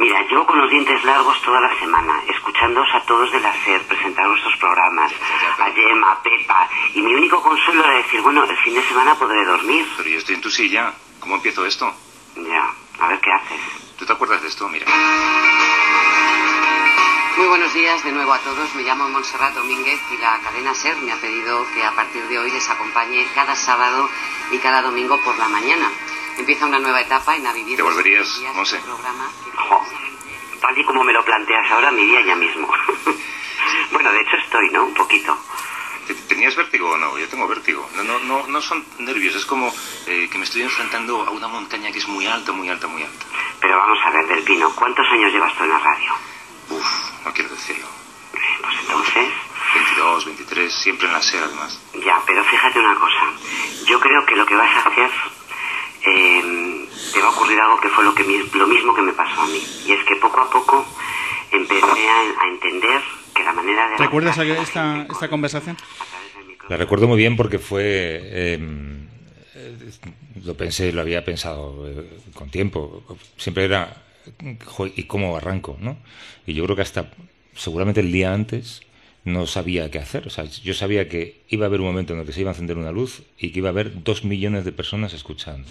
Mira, 0.00 0.22
llevo 0.22 0.46
con 0.46 0.58
los 0.58 0.70
dientes 0.70 1.04
largos 1.04 1.42
toda 1.42 1.60
la 1.60 1.78
semana, 1.78 2.22
escuchándoos 2.26 2.88
a 2.94 3.02
todos 3.02 3.30
de 3.32 3.38
la 3.38 3.52
SER 3.52 3.82
presentar 3.82 4.26
vuestros 4.28 4.56
programas, 4.56 5.12
a 5.58 5.70
Gemma, 5.72 6.12
a 6.12 6.22
Pepa, 6.22 6.66
y 6.94 7.02
mi 7.02 7.14
único 7.14 7.42
consuelo 7.42 7.84
era 7.84 7.96
decir, 7.96 8.22
bueno, 8.22 8.44
el 8.44 8.56
fin 8.56 8.72
de 8.72 8.82
semana 8.82 9.14
podré 9.16 9.44
dormir. 9.44 9.86
Pero 9.98 10.08
yo 10.08 10.18
estoy 10.18 10.36
en 10.36 10.40
tu 10.40 10.50
silla. 10.50 10.94
¿Cómo 11.20 11.34
empiezo 11.34 11.66
esto? 11.66 11.92
Ya, 12.34 12.72
a 12.98 13.08
ver 13.08 13.20
qué 13.20 13.30
haces. 13.30 13.60
¿Tú 13.98 14.06
te 14.06 14.12
acuerdas 14.14 14.40
de 14.40 14.48
esto? 14.48 14.66
Mira. 14.70 14.86
Muy 17.36 17.46
buenos 17.48 17.74
días 17.74 18.02
de 18.02 18.12
nuevo 18.12 18.32
a 18.32 18.38
todos. 18.38 18.74
Me 18.76 18.82
llamo 18.82 19.06
Montserrat 19.10 19.52
Domínguez 19.52 20.00
y 20.12 20.16
la 20.16 20.40
cadena 20.42 20.74
SER 20.74 20.96
me 20.96 21.12
ha 21.12 21.16
pedido 21.16 21.66
que 21.74 21.84
a 21.84 21.92
partir 21.92 22.22
de 22.24 22.38
hoy 22.38 22.50
les 22.50 22.70
acompañe 22.70 23.26
cada 23.34 23.54
sábado 23.54 24.08
y 24.50 24.56
cada 24.58 24.80
domingo 24.80 25.20
por 25.22 25.36
la 25.36 25.50
mañana. 25.50 25.90
Empieza 26.40 26.64
una 26.64 26.78
nueva 26.78 27.02
etapa 27.02 27.36
en 27.36 27.46
A 27.46 27.52
Vivir. 27.52 27.76
¿Te 27.76 27.82
volverías, 27.82 28.26
Monse? 28.54 28.80
Oh, 29.70 29.84
tal 30.58 30.78
y 30.78 30.82
como 30.84 31.04
me 31.04 31.12
lo 31.12 31.22
planteas 31.22 31.70
ahora, 31.70 31.90
me 31.90 32.00
iría 32.00 32.22
ya 32.22 32.34
mismo. 32.34 32.66
bueno, 33.92 34.10
de 34.10 34.22
hecho 34.22 34.36
estoy, 34.42 34.70
¿no? 34.70 34.84
Un 34.84 34.94
poquito. 34.94 35.36
¿Tenías 36.28 36.56
vértigo 36.56 36.92
o 36.92 36.96
no? 36.96 37.18
Yo 37.18 37.28
tengo 37.28 37.46
vértigo. 37.46 37.86
No, 37.94 38.04
no, 38.04 38.18
no, 38.20 38.46
no 38.46 38.62
son 38.62 38.82
nervios, 39.00 39.34
es 39.34 39.44
como 39.44 39.70
eh, 40.06 40.30
que 40.32 40.38
me 40.38 40.44
estoy 40.44 40.62
enfrentando 40.62 41.26
a 41.26 41.30
una 41.30 41.46
montaña 41.46 41.92
que 41.92 41.98
es 41.98 42.08
muy 42.08 42.26
alta, 42.26 42.52
muy 42.52 42.70
alta, 42.70 42.86
muy 42.86 43.02
alta. 43.02 43.26
Pero 43.60 43.76
vamos 43.76 43.98
a 44.02 44.10
ver, 44.10 44.26
Del 44.26 44.42
Pino, 44.42 44.74
¿cuántos 44.74 45.06
años 45.12 45.30
llevas 45.30 45.54
tú 45.58 45.64
en 45.64 45.70
la 45.70 45.78
radio? 45.78 46.14
Uf, 46.70 47.26
no 47.26 47.34
quiero 47.34 47.50
decirlo. 47.50 47.86
Pues 48.32 48.76
entonces... 48.80 49.28
22, 49.74 50.24
23, 50.24 50.72
siempre 50.72 51.06
en 51.06 51.12
la 51.12 51.22
SER 51.22 51.44
además. 51.44 51.78
Ya, 52.02 52.20
pero 52.26 52.42
fíjate 52.44 52.78
una 52.78 52.94
cosa. 52.94 53.30
Yo 53.84 54.00
creo 54.00 54.24
que 54.24 54.34
lo 54.34 54.46
que 54.46 54.56
vas 54.56 54.74
a 54.74 54.88
hacer 54.88 55.10
eh, 56.06 56.86
te 57.12 57.20
va 57.20 57.28
a 57.28 57.30
ocurrir 57.30 57.58
algo 57.58 57.80
que 57.80 57.88
fue 57.88 58.04
lo, 58.04 58.14
que, 58.14 58.24
lo 58.54 58.66
mismo 58.66 58.94
que 58.94 59.02
me 59.02 59.12
pasó 59.12 59.42
a 59.42 59.46
mí. 59.46 59.62
Y 59.86 59.92
es 59.92 60.04
que 60.04 60.16
poco 60.16 60.40
a 60.40 60.50
poco 60.50 60.84
empecé 61.52 62.08
a, 62.08 62.42
a 62.42 62.48
entender 62.48 63.00
que 63.34 63.42
la 63.42 63.52
manera 63.52 63.88
de... 63.90 63.96
¿Recuerdas 63.96 64.38
esta, 64.38 65.06
esta 65.10 65.28
conversación? 65.28 65.76
La 66.68 66.76
recuerdo 66.76 67.08
muy 67.08 67.18
bien 67.18 67.36
porque 67.36 67.58
fue... 67.58 68.20
Eh, 68.22 68.58
lo 70.44 70.56
pensé, 70.56 70.92
lo 70.92 71.00
había 71.00 71.24
pensado 71.24 71.86
eh, 71.88 72.08
con 72.34 72.50
tiempo. 72.50 73.02
Siempre 73.36 73.64
era... 73.64 74.02
¿Y 74.94 75.04
cómo 75.04 75.36
arranco? 75.36 75.76
¿no? 75.80 75.96
Y 76.46 76.54
yo 76.54 76.64
creo 76.64 76.76
que 76.76 76.82
hasta 76.82 77.10
seguramente 77.54 78.00
el 78.00 78.12
día 78.12 78.32
antes 78.32 78.82
no 79.24 79.46
sabía 79.46 79.90
qué 79.90 79.98
hacer. 79.98 80.26
O 80.26 80.30
sea, 80.30 80.44
yo 80.44 80.74
sabía 80.74 81.08
que 81.08 81.42
iba 81.48 81.66
a 81.66 81.68
haber 81.68 81.80
un 81.80 81.86
momento 81.86 82.14
en 82.14 82.20
el 82.20 82.26
que 82.26 82.32
se 82.32 82.40
iba 82.40 82.50
a 82.50 82.54
encender 82.54 82.78
una 82.78 82.92
luz 82.92 83.22
y 83.38 83.50
que 83.50 83.58
iba 83.58 83.68
a 83.68 83.72
haber 83.72 84.02
dos 84.02 84.24
millones 84.24 84.64
de 84.64 84.72
personas 84.72 85.12
escuchando. 85.12 85.68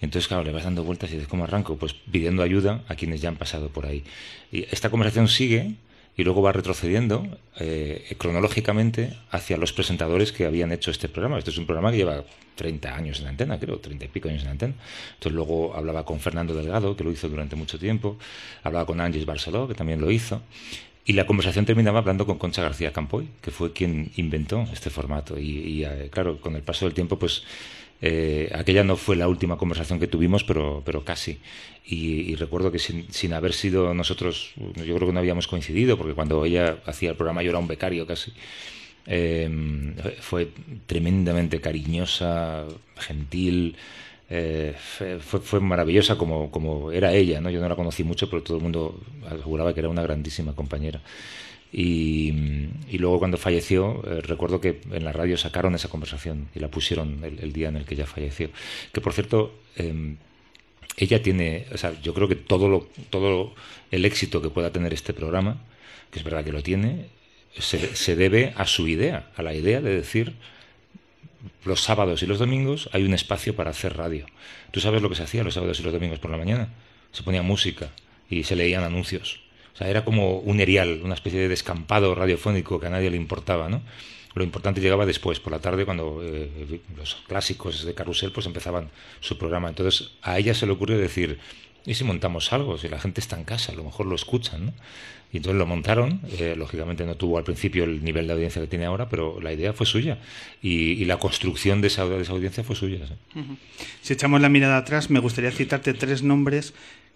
Entonces, 0.00 0.28
claro, 0.28 0.44
le 0.44 0.52
vas 0.52 0.64
dando 0.64 0.84
vueltas 0.84 1.10
y 1.10 1.14
dices, 1.14 1.28
¿cómo 1.28 1.44
arranco? 1.44 1.76
Pues 1.76 1.92
pidiendo 1.92 2.42
ayuda 2.42 2.84
a 2.88 2.94
quienes 2.94 3.20
ya 3.20 3.28
han 3.28 3.36
pasado 3.36 3.68
por 3.68 3.86
ahí. 3.86 4.04
Y 4.52 4.64
esta 4.70 4.90
conversación 4.90 5.28
sigue 5.28 5.74
y 6.16 6.24
luego 6.24 6.42
va 6.42 6.52
retrocediendo 6.52 7.26
eh, 7.58 8.14
cronológicamente 8.18 9.16
hacia 9.30 9.56
los 9.56 9.72
presentadores 9.72 10.32
que 10.32 10.46
habían 10.46 10.72
hecho 10.72 10.90
este 10.90 11.08
programa. 11.08 11.38
Este 11.38 11.50
es 11.50 11.58
un 11.58 11.66
programa 11.66 11.92
que 11.92 11.98
lleva 11.98 12.24
30 12.56 12.94
años 12.94 13.18
en 13.18 13.24
la 13.24 13.30
antena, 13.30 13.58
creo, 13.58 13.78
30 13.78 14.04
y 14.04 14.08
pico 14.08 14.28
años 14.28 14.40
en 14.40 14.46
la 14.46 14.50
antena. 14.52 14.74
Entonces 15.14 15.32
luego 15.32 15.76
hablaba 15.76 16.04
con 16.04 16.18
Fernando 16.18 16.54
Delgado, 16.54 16.96
que 16.96 17.04
lo 17.04 17.12
hizo 17.12 17.28
durante 17.28 17.54
mucho 17.54 17.78
tiempo, 17.78 18.18
hablaba 18.64 18.84
con 18.84 19.00
Ángeles 19.00 19.26
Barceló, 19.26 19.68
que 19.68 19.74
también 19.74 20.00
lo 20.00 20.10
hizo, 20.10 20.42
y 21.08 21.14
la 21.14 21.24
conversación 21.24 21.64
terminaba 21.64 22.00
hablando 22.00 22.26
con 22.26 22.36
Concha 22.36 22.60
García 22.60 22.92
Campoy, 22.92 23.26
que 23.40 23.50
fue 23.50 23.72
quien 23.72 24.12
inventó 24.16 24.68
este 24.70 24.90
formato. 24.90 25.38
Y, 25.38 25.82
eh, 25.82 26.10
claro, 26.12 26.38
con 26.38 26.54
el 26.54 26.60
paso 26.60 26.84
del 26.84 26.92
tiempo, 26.92 27.18
pues 27.18 27.44
eh, 28.02 28.52
aquella 28.54 28.84
no 28.84 28.94
fue 28.94 29.16
la 29.16 29.26
última 29.26 29.56
conversación 29.56 29.98
que 29.98 30.06
tuvimos, 30.06 30.44
pero, 30.44 30.82
pero 30.84 31.06
casi. 31.06 31.40
Y, 31.86 32.34
recuerdo 32.34 32.70
que 32.70 32.78
sin, 32.78 33.10
sin, 33.10 33.32
haber 33.32 33.54
sido 33.54 33.94
nosotros, 33.94 34.52
yo 34.56 34.94
creo 34.96 35.06
que 35.08 35.14
no 35.14 35.20
habíamos 35.20 35.48
coincidido, 35.48 35.96
porque 35.96 36.12
cuando 36.12 36.44
ella 36.44 36.76
hacía 36.84 37.08
el 37.08 37.16
programa 37.16 37.42
yo 37.42 37.48
era 37.48 37.58
un 37.58 37.68
becario 37.68 38.06
casi. 38.06 38.34
Em, 39.06 39.94
fue 40.20 40.50
tremendamente 40.86 41.62
cariñosa, 41.62 42.66
gentil. 42.96 43.76
Eh, 44.30 44.74
fue, 45.20 45.60
maravillosa 45.60 46.18
como, 46.18 46.50
como 46.50 46.92
era 46.92 47.12
ella, 47.14 47.40
¿no? 47.40 47.48
Yo 47.48 47.60
no 47.60 47.68
la 47.68 47.76
conocí 47.76 48.04
mucho, 48.04 48.28
pero 48.28 48.42
todo 48.42 48.58
el 48.58 48.62
mundo 48.62 49.00
aseguraba 49.26 49.72
que 49.72 49.80
era 49.80 49.88
una 49.88 50.02
grandísima 50.02 50.54
compañera. 50.54 51.00
Y, 51.72 52.32
y 52.88 52.98
luego 52.98 53.18
cuando 53.18 53.36
falleció, 53.36 54.02
eh, 54.06 54.20
recuerdo 54.22 54.60
que 54.60 54.80
en 54.90 55.04
la 55.04 55.12
radio 55.12 55.36
sacaron 55.36 55.74
esa 55.74 55.88
conversación 55.88 56.48
y 56.54 56.60
la 56.60 56.68
pusieron 56.68 57.22
el, 57.24 57.52
día 57.52 57.68
en 57.68 57.76
el 57.76 57.84
que 57.84 57.94
ella 57.94 58.06
falleció. 58.06 58.50
Que 58.92 59.00
por 59.00 59.12
cierto, 59.12 59.54
eh, 59.76 60.16
ella 60.96 61.22
tiene, 61.22 61.66
o 61.72 61.78
sea, 61.78 61.98
yo 62.02 62.12
creo 62.14 62.28
que 62.28 62.36
todo, 62.36 62.68
lo, 62.68 62.88
todo 63.10 63.54
el 63.90 64.04
éxito 64.04 64.42
que 64.42 64.50
pueda 64.50 64.72
tener 64.72 64.92
este 64.92 65.14
programa, 65.14 65.62
que 66.10 66.18
es 66.18 66.24
verdad 66.24 66.44
que 66.44 66.52
lo 66.52 66.62
tiene, 66.62 67.06
se, 67.58 67.94
se 67.96 68.16
debe 68.16 68.52
a 68.56 68.66
su 68.66 68.88
idea, 68.88 69.30
a 69.36 69.42
la 69.42 69.54
idea 69.54 69.80
de 69.80 69.94
decir 69.94 70.34
los 71.64 71.82
sábados 71.82 72.22
y 72.22 72.26
los 72.26 72.38
domingos 72.38 72.88
hay 72.92 73.04
un 73.04 73.14
espacio 73.14 73.54
para 73.54 73.70
hacer 73.70 73.96
radio. 73.96 74.26
¿Tú 74.70 74.80
sabes 74.80 75.02
lo 75.02 75.08
que 75.08 75.14
se 75.14 75.22
hacía 75.22 75.44
los 75.44 75.54
sábados 75.54 75.80
y 75.80 75.82
los 75.82 75.92
domingos 75.92 76.18
por 76.18 76.30
la 76.30 76.36
mañana? 76.36 76.68
Se 77.12 77.22
ponía 77.22 77.42
música 77.42 77.90
y 78.28 78.44
se 78.44 78.56
leían 78.56 78.84
anuncios. 78.84 79.40
O 79.74 79.76
sea, 79.78 79.88
era 79.88 80.04
como 80.04 80.38
un 80.38 80.60
erial, 80.60 81.00
una 81.04 81.14
especie 81.14 81.38
de 81.38 81.48
descampado 81.48 82.14
radiofónico 82.14 82.80
que 82.80 82.86
a 82.86 82.90
nadie 82.90 83.10
le 83.10 83.16
importaba, 83.16 83.68
¿no? 83.68 83.82
Lo 84.34 84.44
importante 84.44 84.80
llegaba 84.80 85.06
después, 85.06 85.40
por 85.40 85.52
la 85.52 85.58
tarde, 85.58 85.84
cuando 85.84 86.20
eh, 86.22 86.80
los 86.96 87.16
clásicos 87.26 87.84
de 87.84 87.94
Carrusel 87.94 88.32
pues 88.32 88.46
empezaban 88.46 88.90
su 89.20 89.38
programa. 89.38 89.68
Entonces 89.68 90.12
a 90.22 90.38
ella 90.38 90.54
se 90.54 90.66
le 90.66 90.72
ocurrió 90.72 90.98
decir, 90.98 91.38
¿y 91.86 91.94
si 91.94 92.04
montamos 92.04 92.52
algo? 92.52 92.78
Si 92.78 92.88
la 92.88 93.00
gente 93.00 93.20
está 93.20 93.36
en 93.36 93.44
casa, 93.44 93.72
a 93.72 93.74
lo 93.74 93.84
mejor 93.84 94.06
lo 94.06 94.14
escuchan, 94.14 94.66
¿no? 94.66 94.72
Y 95.32 95.38
entonces 95.38 95.58
lo 95.58 95.66
montaron, 95.66 96.20
eh, 96.38 96.54
lógicamente 96.56 97.04
no 97.04 97.14
tuvo 97.16 97.36
al 97.36 97.44
principio 97.44 97.84
el 97.84 98.02
nivel 98.02 98.26
de 98.26 98.32
audiencia 98.32 98.62
que 98.62 98.68
tiene 98.68 98.86
ahora, 98.86 99.10
pero 99.10 99.40
la 99.42 99.52
idea 99.52 99.74
fue 99.74 99.84
suya 99.84 100.18
y, 100.62 101.04
la 101.04 101.18
construcción 101.18 101.82
de 101.82 101.88
esa, 101.88 102.02
audiencia 102.02 102.64
fue 102.64 102.74
suya. 102.74 103.00
Si 104.00 104.14
echamos 104.14 104.40
la 104.40 104.48
mirada 104.48 104.78
atrás, 104.78 105.10
me 105.10 105.20
gustaría 105.20 105.50
citarte 105.50 105.92
tres 105.92 106.22
nombres 106.22 106.72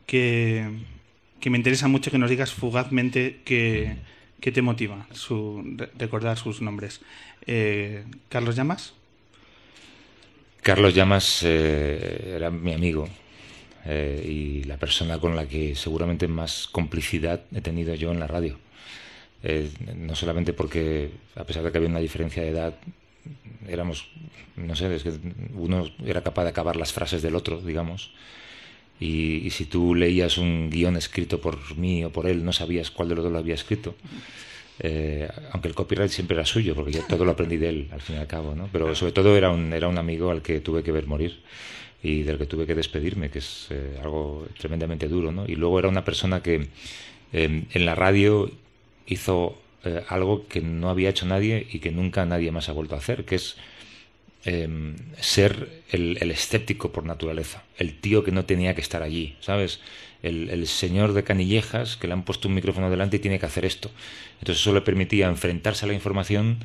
que, 0.06 0.66
que 1.42 1.50
me 1.50 1.58
interesa 1.58 1.88
mucho 1.88 2.10
que 2.12 2.18
nos 2.18 2.30
digas 2.30 2.52
fugazmente 2.52 3.40
que, 3.44 3.96
te 4.40 4.62
motiva 4.62 5.06
su, 5.12 5.76
recordar 5.98 6.38
sus 6.38 6.62
nombres. 6.62 7.00
Eh, 7.46 8.04
¿Carlos 8.28 8.54
Llamas? 8.54 8.94
Carlos 10.62 10.94
Llamas 10.94 11.42
eh, 11.42 12.34
era 12.36 12.50
mi 12.50 12.72
amigo, 12.72 13.08
eh, 13.84 14.24
y 14.24 14.64
la 14.64 14.76
persona 14.76 15.18
con 15.18 15.34
la 15.34 15.46
que 15.46 15.74
seguramente 15.74 16.28
más 16.28 16.68
complicidad 16.70 17.40
he 17.52 17.60
tenido 17.60 17.94
yo 17.94 18.12
en 18.12 18.20
la 18.20 18.26
radio. 18.26 18.58
Eh, 19.42 19.70
no 19.96 20.14
solamente 20.14 20.52
porque, 20.52 21.10
a 21.34 21.44
pesar 21.44 21.64
de 21.64 21.72
que 21.72 21.78
había 21.78 21.90
una 21.90 21.98
diferencia 21.98 22.42
de 22.42 22.50
edad, 22.50 22.74
éramos, 23.68 24.08
no 24.56 24.76
sé, 24.76 24.94
es 24.94 25.02
que 25.02 25.12
uno 25.54 25.90
era 26.04 26.22
capaz 26.22 26.44
de 26.44 26.50
acabar 26.50 26.76
las 26.76 26.92
frases 26.92 27.22
del 27.22 27.34
otro, 27.34 27.60
digamos. 27.60 28.12
Y, 29.00 29.50
si 29.50 29.64
tú 29.64 29.96
leías 29.96 30.38
un 30.38 30.70
guion 30.70 30.96
escrito 30.96 31.40
por 31.40 31.76
mí 31.76 32.04
o 32.04 32.10
por 32.10 32.26
él, 32.26 32.44
no 32.44 32.52
sabías 32.52 32.92
cuál 32.92 33.08
de 33.08 33.16
los 33.16 33.24
dos 33.24 33.32
lo 33.32 33.38
había 33.38 33.54
escrito. 33.54 33.96
Eh, 34.78 35.28
aunque 35.50 35.68
el 35.68 35.74
copyright 35.74 36.10
siempre 36.10 36.36
era 36.36 36.46
suyo, 36.46 36.76
porque 36.76 36.92
yo 36.92 37.02
todo 37.08 37.24
lo 37.24 37.32
aprendí 37.32 37.56
de 37.56 37.68
él, 37.68 37.88
al 37.92 38.00
fin 38.00 38.16
y 38.16 38.18
al 38.20 38.28
cabo, 38.28 38.54
¿no? 38.54 38.68
Pero 38.70 38.94
sobre 38.94 39.12
todo 39.12 39.36
era 39.36 39.50
un, 39.50 39.72
era 39.72 39.88
un 39.88 39.98
amigo 39.98 40.30
al 40.30 40.40
que 40.40 40.60
tuve 40.60 40.84
que 40.84 40.92
ver 40.92 41.06
morir 41.08 41.42
y 42.02 42.22
del 42.22 42.38
que 42.38 42.46
tuve 42.46 42.66
que 42.66 42.74
despedirme, 42.74 43.30
que 43.30 43.38
es 43.38 43.68
eh, 43.70 43.98
algo 44.02 44.46
tremendamente 44.58 45.08
duro. 45.08 45.32
¿no? 45.32 45.46
Y 45.46 45.54
luego 45.54 45.78
era 45.78 45.88
una 45.88 46.04
persona 46.04 46.42
que 46.42 46.68
em, 47.32 47.64
en 47.72 47.86
la 47.86 47.94
radio 47.94 48.50
hizo 49.06 49.58
eh, 49.84 50.02
algo 50.08 50.46
que 50.48 50.60
no 50.60 50.90
había 50.90 51.10
hecho 51.10 51.26
nadie 51.26 51.66
y 51.70 51.78
que 51.78 51.90
nunca 51.90 52.26
nadie 52.26 52.50
más 52.50 52.68
ha 52.68 52.72
vuelto 52.72 52.94
a 52.94 52.98
hacer, 52.98 53.24
que 53.24 53.36
es 53.36 53.56
em, 54.44 54.96
ser 55.20 55.82
el, 55.90 56.16
escéptico 56.30 56.90
por 56.90 57.04
naturaleza, 57.04 57.62
el 57.78 57.98
tío 58.00 58.24
que 58.24 58.32
no 58.32 58.44
tenía 58.44 58.74
que 58.74 58.80
estar 58.80 59.02
allí, 59.02 59.36
¿sabes? 59.40 59.80
El, 60.22 60.50
el, 60.50 60.66
señor 60.66 61.12
de 61.14 61.24
canillejas 61.24 61.96
que 61.96 62.06
le 62.06 62.12
han 62.12 62.24
puesto 62.24 62.48
un 62.48 62.54
micrófono 62.54 62.90
delante 62.90 63.16
y 63.16 63.20
tiene 63.20 63.38
que 63.38 63.46
hacer 63.46 63.64
esto. 63.64 63.90
Entonces 64.40 64.60
eso 64.60 64.72
le 64.72 64.80
permitía 64.80 65.28
enfrentarse 65.28 65.84
a 65.84 65.88
la 65.88 65.94
información 65.94 66.58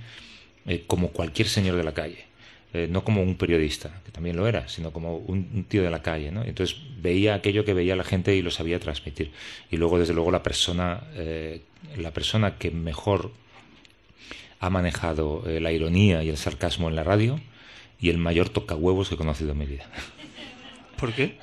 eh, 0.68 0.84
como 0.86 1.10
cualquier 1.10 1.48
señor 1.48 1.78
de 1.78 1.84
la 1.84 1.94
calle. 1.94 2.27
Eh, 2.74 2.88
no 2.90 3.04
como 3.04 3.24
un 3.24 3.36
periodista, 3.36 4.02
que 4.06 4.12
también 4.12 4.36
lo 4.36 4.46
era, 4.46 4.68
sino 4.68 4.92
como 4.92 5.18
un, 5.18 5.66
tío 5.70 5.84
de 5.84 5.90
la 5.90 6.02
calle. 6.02 6.32
¿no? 6.32 6.44
Entonces 6.44 6.78
veía 7.02 7.34
aquello 7.34 7.64
que 7.64 7.74
veía 7.74 7.96
la 7.96 8.04
gente 8.04 8.36
y 8.36 8.42
lo 8.42 8.52
sabía 8.52 8.80
transmitir. 8.80 9.32
Y 9.72 9.78
luego, 9.78 9.98
desde 9.98 10.14
luego, 10.14 10.32
la 10.32 10.44
persona, 10.44 11.04
eh, 11.16 11.62
la 11.96 12.12
persona 12.12 12.58
que 12.58 12.70
mejor 12.72 13.32
ha 14.60 14.70
manejado 14.70 15.44
eh, 15.48 15.62
la 15.62 15.72
ironía 15.72 16.24
y 16.24 16.30
el 16.30 16.38
sarcasmo 16.38 16.90
en 16.90 16.96
la 16.96 17.04
radio 17.04 17.40
y 18.02 18.10
el 18.10 18.18
mayor 18.18 18.50
tocahuevos 18.50 19.08
que 19.08 19.16
he 19.16 19.18
conocido 19.18 19.52
en 19.52 19.58
mi 19.60 19.66
vida. 19.66 19.86
¿Por 21.00 21.14
qué? 21.14 21.38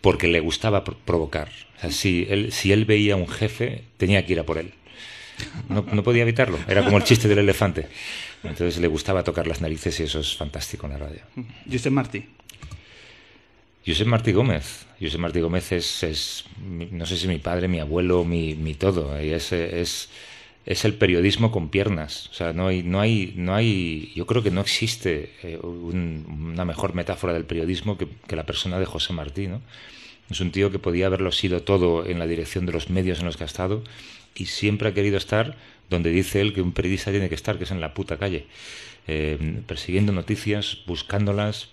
Porque 0.00 0.28
le 0.28 0.40
gustaba 0.40 0.82
provocar. 0.82 1.50
O 1.76 1.80
sea, 1.80 1.90
si 1.90 2.26
él, 2.30 2.52
si 2.52 2.72
él 2.72 2.86
veía 2.86 3.14
a 3.14 3.16
un 3.16 3.28
jefe, 3.28 3.84
tenía 3.98 4.24
que 4.24 4.32
ir 4.32 4.40
a 4.40 4.44
por 4.44 4.56
él. 4.56 4.72
No, 5.68 5.82
no 5.82 6.02
podía 6.02 6.22
evitarlo. 6.22 6.58
Era 6.68 6.84
como 6.84 6.96
el 6.96 7.04
chiste 7.04 7.28
del 7.28 7.38
elefante. 7.38 7.88
Entonces 8.44 8.78
le 8.78 8.88
gustaba 8.88 9.24
tocar 9.24 9.46
las 9.46 9.60
narices 9.60 9.98
y 10.00 10.04
eso 10.04 10.20
es 10.20 10.36
fantástico 10.36 10.86
en 10.86 10.92
la 10.92 10.98
radio. 10.98 11.20
José 11.70 11.90
Martí. 11.90 12.26
José 13.86 14.04
Martí 14.04 14.32
Gómez. 14.32 14.86
José 15.00 15.18
Martí 15.18 15.40
Gómez 15.40 15.72
es, 15.72 16.44
no 16.60 17.06
sé 17.06 17.16
si 17.16 17.28
mi 17.28 17.38
padre, 17.38 17.68
mi 17.68 17.80
abuelo, 17.80 18.24
mi, 18.24 18.54
mi 18.54 18.74
todo. 18.74 19.16
Es, 19.18 19.52
es, 19.52 20.08
es, 20.64 20.84
el 20.84 20.94
periodismo 20.94 21.50
con 21.50 21.68
piernas. 21.68 22.28
O 22.30 22.34
sea, 22.34 22.52
no 22.52 22.68
hay, 22.68 22.82
no 22.82 23.00
hay, 23.00 23.34
no 23.36 23.54
hay, 23.54 24.12
yo 24.14 24.26
creo 24.26 24.42
que 24.42 24.50
no 24.50 24.60
existe 24.60 25.32
eh, 25.42 25.58
una 25.58 26.64
mejor 26.64 26.94
metáfora 26.94 27.32
del 27.32 27.44
periodismo 27.44 27.98
que, 27.98 28.08
que, 28.26 28.36
la 28.36 28.46
persona 28.46 28.78
de 28.78 28.86
José 28.86 29.12
Martí, 29.12 29.48
¿no? 29.48 29.60
Es 30.30 30.40
un 30.40 30.50
tío 30.50 30.70
que 30.70 30.78
podía 30.78 31.06
haberlo 31.06 31.32
sido 31.32 31.62
todo 31.62 32.06
en 32.06 32.18
la 32.18 32.26
dirección 32.26 32.64
de 32.64 32.72
los 32.72 32.88
medios 32.88 33.18
en 33.18 33.26
los 33.26 33.36
que 33.36 33.44
ha 33.44 33.46
estado 33.46 33.84
y 34.34 34.46
siempre 34.46 34.88
ha 34.88 34.94
querido 34.94 35.18
estar 35.18 35.56
donde 35.90 36.10
dice 36.10 36.40
él 36.40 36.52
que 36.52 36.62
un 36.62 36.72
periodista 36.72 37.10
tiene 37.10 37.28
que 37.28 37.34
estar, 37.34 37.58
que 37.58 37.64
es 37.64 37.70
en 37.70 37.80
la 37.80 37.94
puta 37.94 38.18
calle, 38.18 38.46
eh, 39.06 39.62
persiguiendo 39.66 40.12
noticias, 40.12 40.78
buscándolas, 40.86 41.68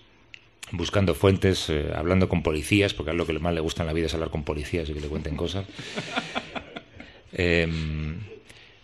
buscando 0.70 1.14
fuentes, 1.14 1.68
eh, 1.68 1.90
hablando 1.94 2.28
con 2.28 2.42
policías, 2.42 2.94
porque 2.94 3.10
a 3.10 3.14
lo 3.14 3.26
que 3.26 3.38
más 3.38 3.54
le 3.54 3.60
gusta 3.60 3.82
en 3.82 3.86
la 3.86 3.92
vida 3.92 4.06
es 4.06 4.14
hablar 4.14 4.30
con 4.30 4.44
policías 4.44 4.88
y 4.88 4.94
que 4.94 5.00
le 5.00 5.08
cuenten 5.08 5.36
cosas. 5.36 5.66
Em, 7.34 8.18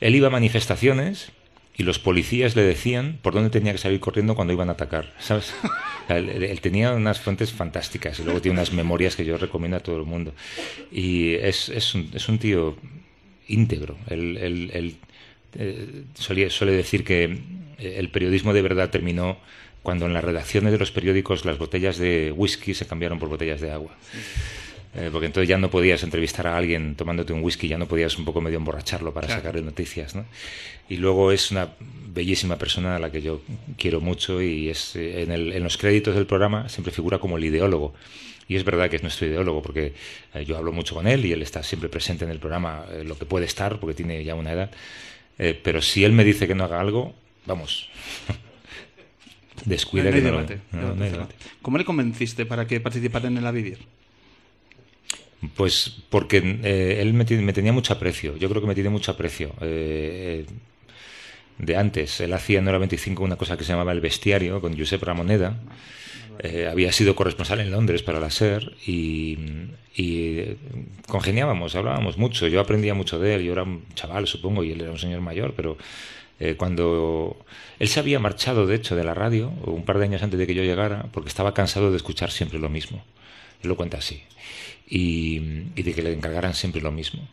él 0.00 0.14
iba 0.14 0.28
a 0.28 0.30
manifestaciones 0.30 1.32
y 1.76 1.82
los 1.82 1.98
policías 1.98 2.56
le 2.56 2.62
decían 2.62 3.18
por 3.22 3.34
dónde 3.34 3.50
tenía 3.50 3.72
que 3.72 3.78
salir 3.78 4.00
corriendo 4.00 4.34
cuando 4.34 4.52
iban 4.52 4.68
a 4.68 4.72
atacar, 4.72 5.14
¿sabes? 5.20 5.54
Él, 6.08 6.58
tenía 6.62 6.92
unas 6.92 7.20
fuentes 7.20 7.52
fantásticas 7.52 8.18
y 8.18 8.24
luego 8.24 8.40
tiene 8.40 8.58
unas 8.58 8.72
memorias 8.72 9.14
que 9.14 9.24
yo 9.24 9.36
recomiendo 9.36 9.76
a 9.76 9.80
todo 9.80 9.98
el 9.98 10.04
mundo. 10.04 10.32
Y 10.90 11.34
es, 11.34 11.68
es, 11.68 11.94
un, 11.94 12.10
es 12.14 12.28
un 12.28 12.38
tío 12.38 12.76
íntegro. 13.46 13.96
Él, 14.08 14.70
él, 14.72 14.96
eh, 15.58 16.04
suele 16.14 16.72
decir 16.72 17.04
que 17.04 17.24
eh, 17.78 17.96
el 17.98 18.10
periodismo 18.10 18.52
de 18.52 18.62
verdad 18.62 18.90
terminó 18.90 19.38
cuando 19.82 20.06
en 20.06 20.14
las 20.14 20.22
redacciones 20.22 20.72
de 20.72 20.78
los 20.78 20.92
periódicos 20.92 21.44
las 21.44 21.58
botellas 21.58 21.98
de 21.98 22.32
whisky 22.34 22.74
se 22.74 22.86
cambiaron 22.86 23.18
por 23.18 23.28
botellas 23.28 23.60
de 23.60 23.72
agua. 23.72 23.96
Eh, 24.94 25.10
porque 25.12 25.26
entonces 25.26 25.48
ya 25.48 25.58
no 25.58 25.70
podías 25.70 26.02
entrevistar 26.02 26.46
a 26.46 26.56
alguien 26.56 26.94
tomándote 26.94 27.32
un 27.32 27.42
whisky, 27.42 27.68
ya 27.68 27.76
no 27.76 27.86
podías 27.86 28.16
un 28.18 28.24
poco 28.24 28.40
medio 28.40 28.58
emborracharlo 28.58 29.12
para 29.12 29.28
sacarle 29.28 29.62
noticias. 29.62 30.14
¿no? 30.14 30.24
Y 30.88 30.96
luego 30.96 31.32
es 31.32 31.50
una 31.50 31.68
bellísima 32.06 32.56
persona 32.56 32.96
a 32.96 32.98
la 32.98 33.10
que 33.10 33.20
yo 33.20 33.42
quiero 33.76 34.00
mucho 34.00 34.40
y 34.40 34.70
es 34.70 34.96
en, 34.96 35.30
el, 35.30 35.52
en 35.52 35.62
los 35.62 35.76
créditos 35.76 36.14
del 36.14 36.26
programa 36.26 36.68
siempre 36.68 36.92
figura 36.92 37.18
como 37.18 37.36
el 37.36 37.44
ideólogo. 37.44 37.94
Y 38.48 38.56
es 38.56 38.64
verdad 38.64 38.88
que 38.88 38.96
es 38.96 39.02
nuestro 39.02 39.26
ideólogo 39.26 39.60
porque 39.60 39.92
yo 40.46 40.56
hablo 40.56 40.72
mucho 40.72 40.94
con 40.94 41.06
él 41.06 41.26
y 41.26 41.32
él 41.32 41.42
está 41.42 41.62
siempre 41.62 41.90
presente 41.90 42.24
en 42.24 42.30
el 42.30 42.38
programa, 42.38 42.86
lo 43.04 43.18
que 43.18 43.26
puede 43.26 43.44
estar 43.44 43.78
porque 43.78 43.94
tiene 43.94 44.24
ya 44.24 44.34
una 44.34 44.52
edad. 44.52 44.70
Eh, 45.38 45.58
pero 45.62 45.80
si 45.80 46.04
él 46.04 46.12
me 46.12 46.24
dice 46.24 46.46
que 46.46 46.54
no 46.54 46.64
haga 46.64 46.80
algo, 46.80 47.14
vamos. 47.46 47.88
Descuida 49.64 50.10
que 50.10 50.20
no, 50.20 51.26
¿Cómo 51.62 51.78
le 51.78 51.84
convenciste 51.84 52.46
para 52.46 52.66
que 52.66 52.80
participara 52.80 53.28
en 53.28 53.38
el 53.38 53.46
A 53.46 53.50
Vivir? 53.50 53.78
Pues 55.54 55.96
porque 56.10 56.38
eh, 56.64 56.98
él 57.00 57.14
me, 57.14 57.24
tenía 57.24 57.72
mucho 57.72 57.92
aprecio. 57.92 58.36
Yo 58.36 58.48
creo 58.48 58.60
que 58.60 58.68
me 58.68 58.74
tiene 58.74 58.90
mucho 58.90 59.12
aprecio. 59.12 59.54
Eh, 59.60 60.46
de 61.58 61.76
antes, 61.76 62.20
él 62.20 62.32
hacía 62.32 62.58
en 62.58 62.68
Hora 62.68 62.78
25 62.78 63.22
una 63.22 63.36
cosa 63.36 63.56
que 63.56 63.64
se 63.64 63.72
llamaba 63.72 63.92
El 63.92 64.00
Bestiario 64.00 64.60
con 64.60 64.76
Josep 64.76 65.02
Ramoneda. 65.02 65.56
Eh, 66.40 66.68
había 66.70 66.92
sido 66.92 67.16
corresponsal 67.16 67.60
en 67.60 67.70
Londres 67.70 68.02
para 68.02 68.20
la 68.20 68.30
SER 68.30 68.72
y, 68.86 69.38
y, 69.96 70.56
congeniábamos, 71.08 71.74
hablábamos 71.74 72.16
mucho. 72.16 72.46
Yo 72.46 72.60
aprendía 72.60 72.94
mucho 72.94 73.18
de 73.18 73.34
él. 73.34 73.42
Yo 73.42 73.52
era 73.52 73.64
un 73.64 73.84
chaval, 73.94 74.26
supongo, 74.26 74.62
y 74.62 74.72
él 74.72 74.80
era 74.80 74.92
un 74.92 74.98
señor 74.98 75.20
mayor, 75.20 75.54
pero 75.56 75.76
eh, 76.38 76.54
cuando 76.56 77.44
él 77.78 77.88
se 77.88 78.00
había 78.00 78.20
marchado, 78.20 78.66
de 78.66 78.76
hecho, 78.76 78.94
de 78.94 79.04
la 79.04 79.14
radio, 79.14 79.50
un 79.64 79.84
par 79.84 79.98
de 79.98 80.04
años 80.04 80.22
antes 80.22 80.38
de 80.38 80.46
que 80.46 80.54
yo 80.54 80.62
llegara, 80.62 81.06
porque 81.12 81.28
estaba 81.28 81.54
cansado 81.54 81.90
de 81.90 81.96
escuchar 81.96 82.30
siempre 82.30 82.58
lo 82.58 82.68
mismo. 82.68 83.02
Él 83.62 83.68
lo 83.68 83.76
cuenta 83.76 83.98
así. 83.98 84.22
Y 84.88 85.40
de 85.40 85.94
que 85.94 86.02
le 86.02 86.12
encargaran 86.12 86.54
siempre 86.54 86.80
lo 86.80 86.92
mismo. 86.92 87.28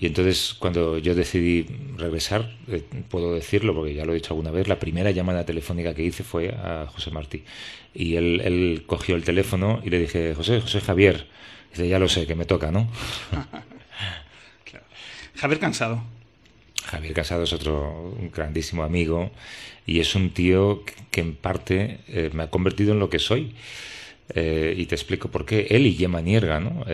Y 0.00 0.06
entonces, 0.06 0.54
cuando 0.56 0.98
yo 0.98 1.16
decidí 1.16 1.66
regresar, 1.96 2.54
eh, 2.68 2.84
puedo 3.10 3.34
decirlo 3.34 3.74
porque 3.74 3.94
ya 3.94 4.04
lo 4.04 4.12
he 4.12 4.14
dicho 4.14 4.32
alguna 4.32 4.52
vez, 4.52 4.68
la 4.68 4.78
primera 4.78 5.10
llamada 5.10 5.44
telefónica 5.44 5.92
que 5.92 6.04
hice 6.04 6.22
fue 6.22 6.50
a 6.50 6.86
José 6.86 7.10
Martí. 7.10 7.42
Y 7.94 8.14
él, 8.14 8.40
él 8.44 8.84
cogió 8.86 9.16
el 9.16 9.24
teléfono 9.24 9.80
y 9.84 9.90
le 9.90 9.98
dije, 9.98 10.36
José, 10.36 10.60
José 10.60 10.80
Javier. 10.80 11.26
Dice, 11.72 11.88
ya 11.88 11.98
lo 11.98 12.08
sé, 12.08 12.28
que 12.28 12.36
me 12.36 12.44
toca, 12.44 12.70
¿no? 12.70 12.88
claro. 14.64 14.86
Javier 15.34 15.58
Cansado. 15.58 16.00
Javier 16.84 17.12
Casado 17.12 17.42
es 17.42 17.52
otro 17.52 18.16
grandísimo 18.32 18.84
amigo 18.84 19.32
y 19.84 19.98
es 19.98 20.14
un 20.14 20.30
tío 20.30 20.84
que 21.10 21.22
en 21.22 21.34
parte 21.34 21.98
eh, 22.06 22.30
me 22.32 22.44
ha 22.44 22.50
convertido 22.50 22.92
en 22.92 23.00
lo 23.00 23.10
que 23.10 23.18
soy. 23.18 23.52
Eh, 24.32 24.76
y 24.78 24.86
te 24.86 24.94
explico 24.94 25.28
por 25.28 25.44
qué. 25.44 25.66
Él 25.70 25.86
y 25.86 25.94
Gemma 25.94 26.22
Nierga, 26.22 26.60
¿no? 26.60 26.84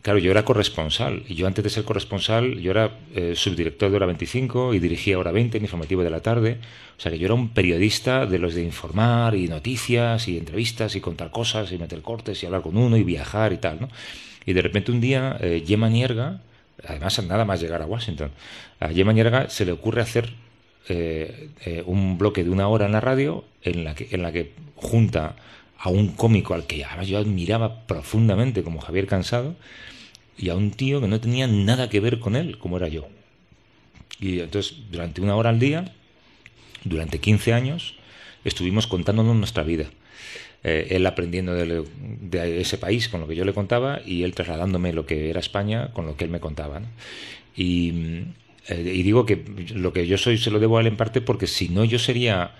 Eh, 0.00 0.02
claro, 0.02 0.18
yo 0.18 0.30
era 0.30 0.44
corresponsal 0.44 1.24
y 1.28 1.34
yo 1.34 1.46
antes 1.46 1.62
de 1.62 1.70
ser 1.70 1.84
corresponsal, 1.84 2.58
yo 2.60 2.70
era 2.70 2.98
subdirector 3.34 3.90
de 3.90 3.96
Hora 3.96 4.06
25 4.06 4.74
y 4.74 4.78
dirigía 4.78 5.18
Hora 5.18 5.32
20 5.32 5.58
en 5.58 5.64
informativo 5.64 6.02
de 6.02 6.10
la 6.10 6.20
tarde. 6.20 6.58
O 6.98 7.00
sea 7.00 7.12
que 7.12 7.18
yo 7.18 7.26
era 7.26 7.34
un 7.34 7.50
periodista 7.50 8.26
de 8.26 8.38
los 8.38 8.54
de 8.54 8.62
informar 8.62 9.34
y 9.34 9.48
noticias 9.48 10.28
y 10.28 10.38
entrevistas 10.38 10.96
y 10.96 11.00
contar 11.00 11.30
cosas 11.30 11.72
y 11.72 11.78
meter 11.78 12.02
cortes 12.02 12.42
y 12.42 12.46
hablar 12.46 12.62
con 12.62 12.76
uno 12.76 12.96
y 12.96 13.04
viajar 13.04 13.52
y 13.52 13.58
tal, 13.58 13.80
¿no? 13.80 13.88
Y 14.46 14.52
de 14.52 14.62
repente 14.62 14.90
un 14.90 15.00
día 15.00 15.38
Gemma 15.66 15.88
Nierga 15.88 16.40
además 16.86 17.22
nada 17.24 17.44
más 17.44 17.60
llegar 17.60 17.82
a 17.82 17.86
Washington. 17.86 18.30
A 18.78 18.88
Gemma 18.88 19.12
Nierga 19.12 19.48
se 19.50 19.64
le 19.64 19.72
ocurre 19.72 20.02
hacer 20.02 20.32
eh, 20.88 21.50
eh, 21.64 21.82
un 21.86 22.18
bloque 22.18 22.44
de 22.44 22.50
una 22.50 22.68
hora 22.68 22.86
en 22.86 22.92
la 22.92 23.00
radio 23.00 23.44
en 23.62 23.84
la 23.84 23.94
que, 23.94 24.08
en 24.10 24.22
la 24.22 24.32
que 24.32 24.52
junta 24.76 25.36
a 25.80 25.88
un 25.88 26.08
cómico 26.08 26.52
al 26.52 26.66
que 26.66 26.84
yo 27.06 27.18
admiraba 27.18 27.86
profundamente 27.86 28.62
como 28.62 28.80
Javier 28.80 29.06
Cansado 29.06 29.56
y 30.36 30.50
a 30.50 30.54
un 30.54 30.72
tío 30.72 31.00
que 31.00 31.08
no 31.08 31.20
tenía 31.20 31.46
nada 31.46 31.88
que 31.88 32.00
ver 32.00 32.20
con 32.20 32.36
él 32.36 32.58
como 32.58 32.76
era 32.76 32.88
yo. 32.88 33.08
Y 34.20 34.40
entonces 34.40 34.76
durante 34.90 35.22
una 35.22 35.36
hora 35.36 35.48
al 35.48 35.58
día, 35.58 35.92
durante 36.84 37.18
15 37.18 37.54
años, 37.54 37.96
estuvimos 38.44 38.86
contándonos 38.86 39.34
nuestra 39.36 39.62
vida. 39.62 39.86
Eh, 40.62 40.88
él 40.90 41.06
aprendiendo 41.06 41.54
de, 41.54 42.60
ese 42.60 42.76
país 42.76 43.08
con 43.08 43.22
lo 43.22 43.26
que 43.26 43.34
yo 43.34 43.46
le 43.46 43.54
contaba 43.54 44.00
y 44.04 44.24
él 44.24 44.34
trasladándome 44.34 44.92
lo 44.92 45.06
que 45.06 45.30
era 45.30 45.40
España 45.40 45.90
con 45.94 46.04
lo 46.04 46.16
que 46.16 46.24
él 46.24 46.30
me 46.30 46.40
contaba. 46.40 46.82
Y, 47.56 48.24
eh, 48.68 48.92
y, 48.94 49.02
digo 49.02 49.24
que 49.24 49.42
lo 49.74 49.94
que 49.94 50.06
yo 50.06 50.18
soy 50.18 50.36
se 50.36 50.50
lo 50.50 50.58
debo 50.58 50.76
a 50.76 50.82
él 50.82 50.88
en 50.88 50.98
parte 50.98 51.22
porque 51.22 51.46
si 51.46 51.70
no 51.70 51.84
yo 51.86 51.98
sería 51.98 52.52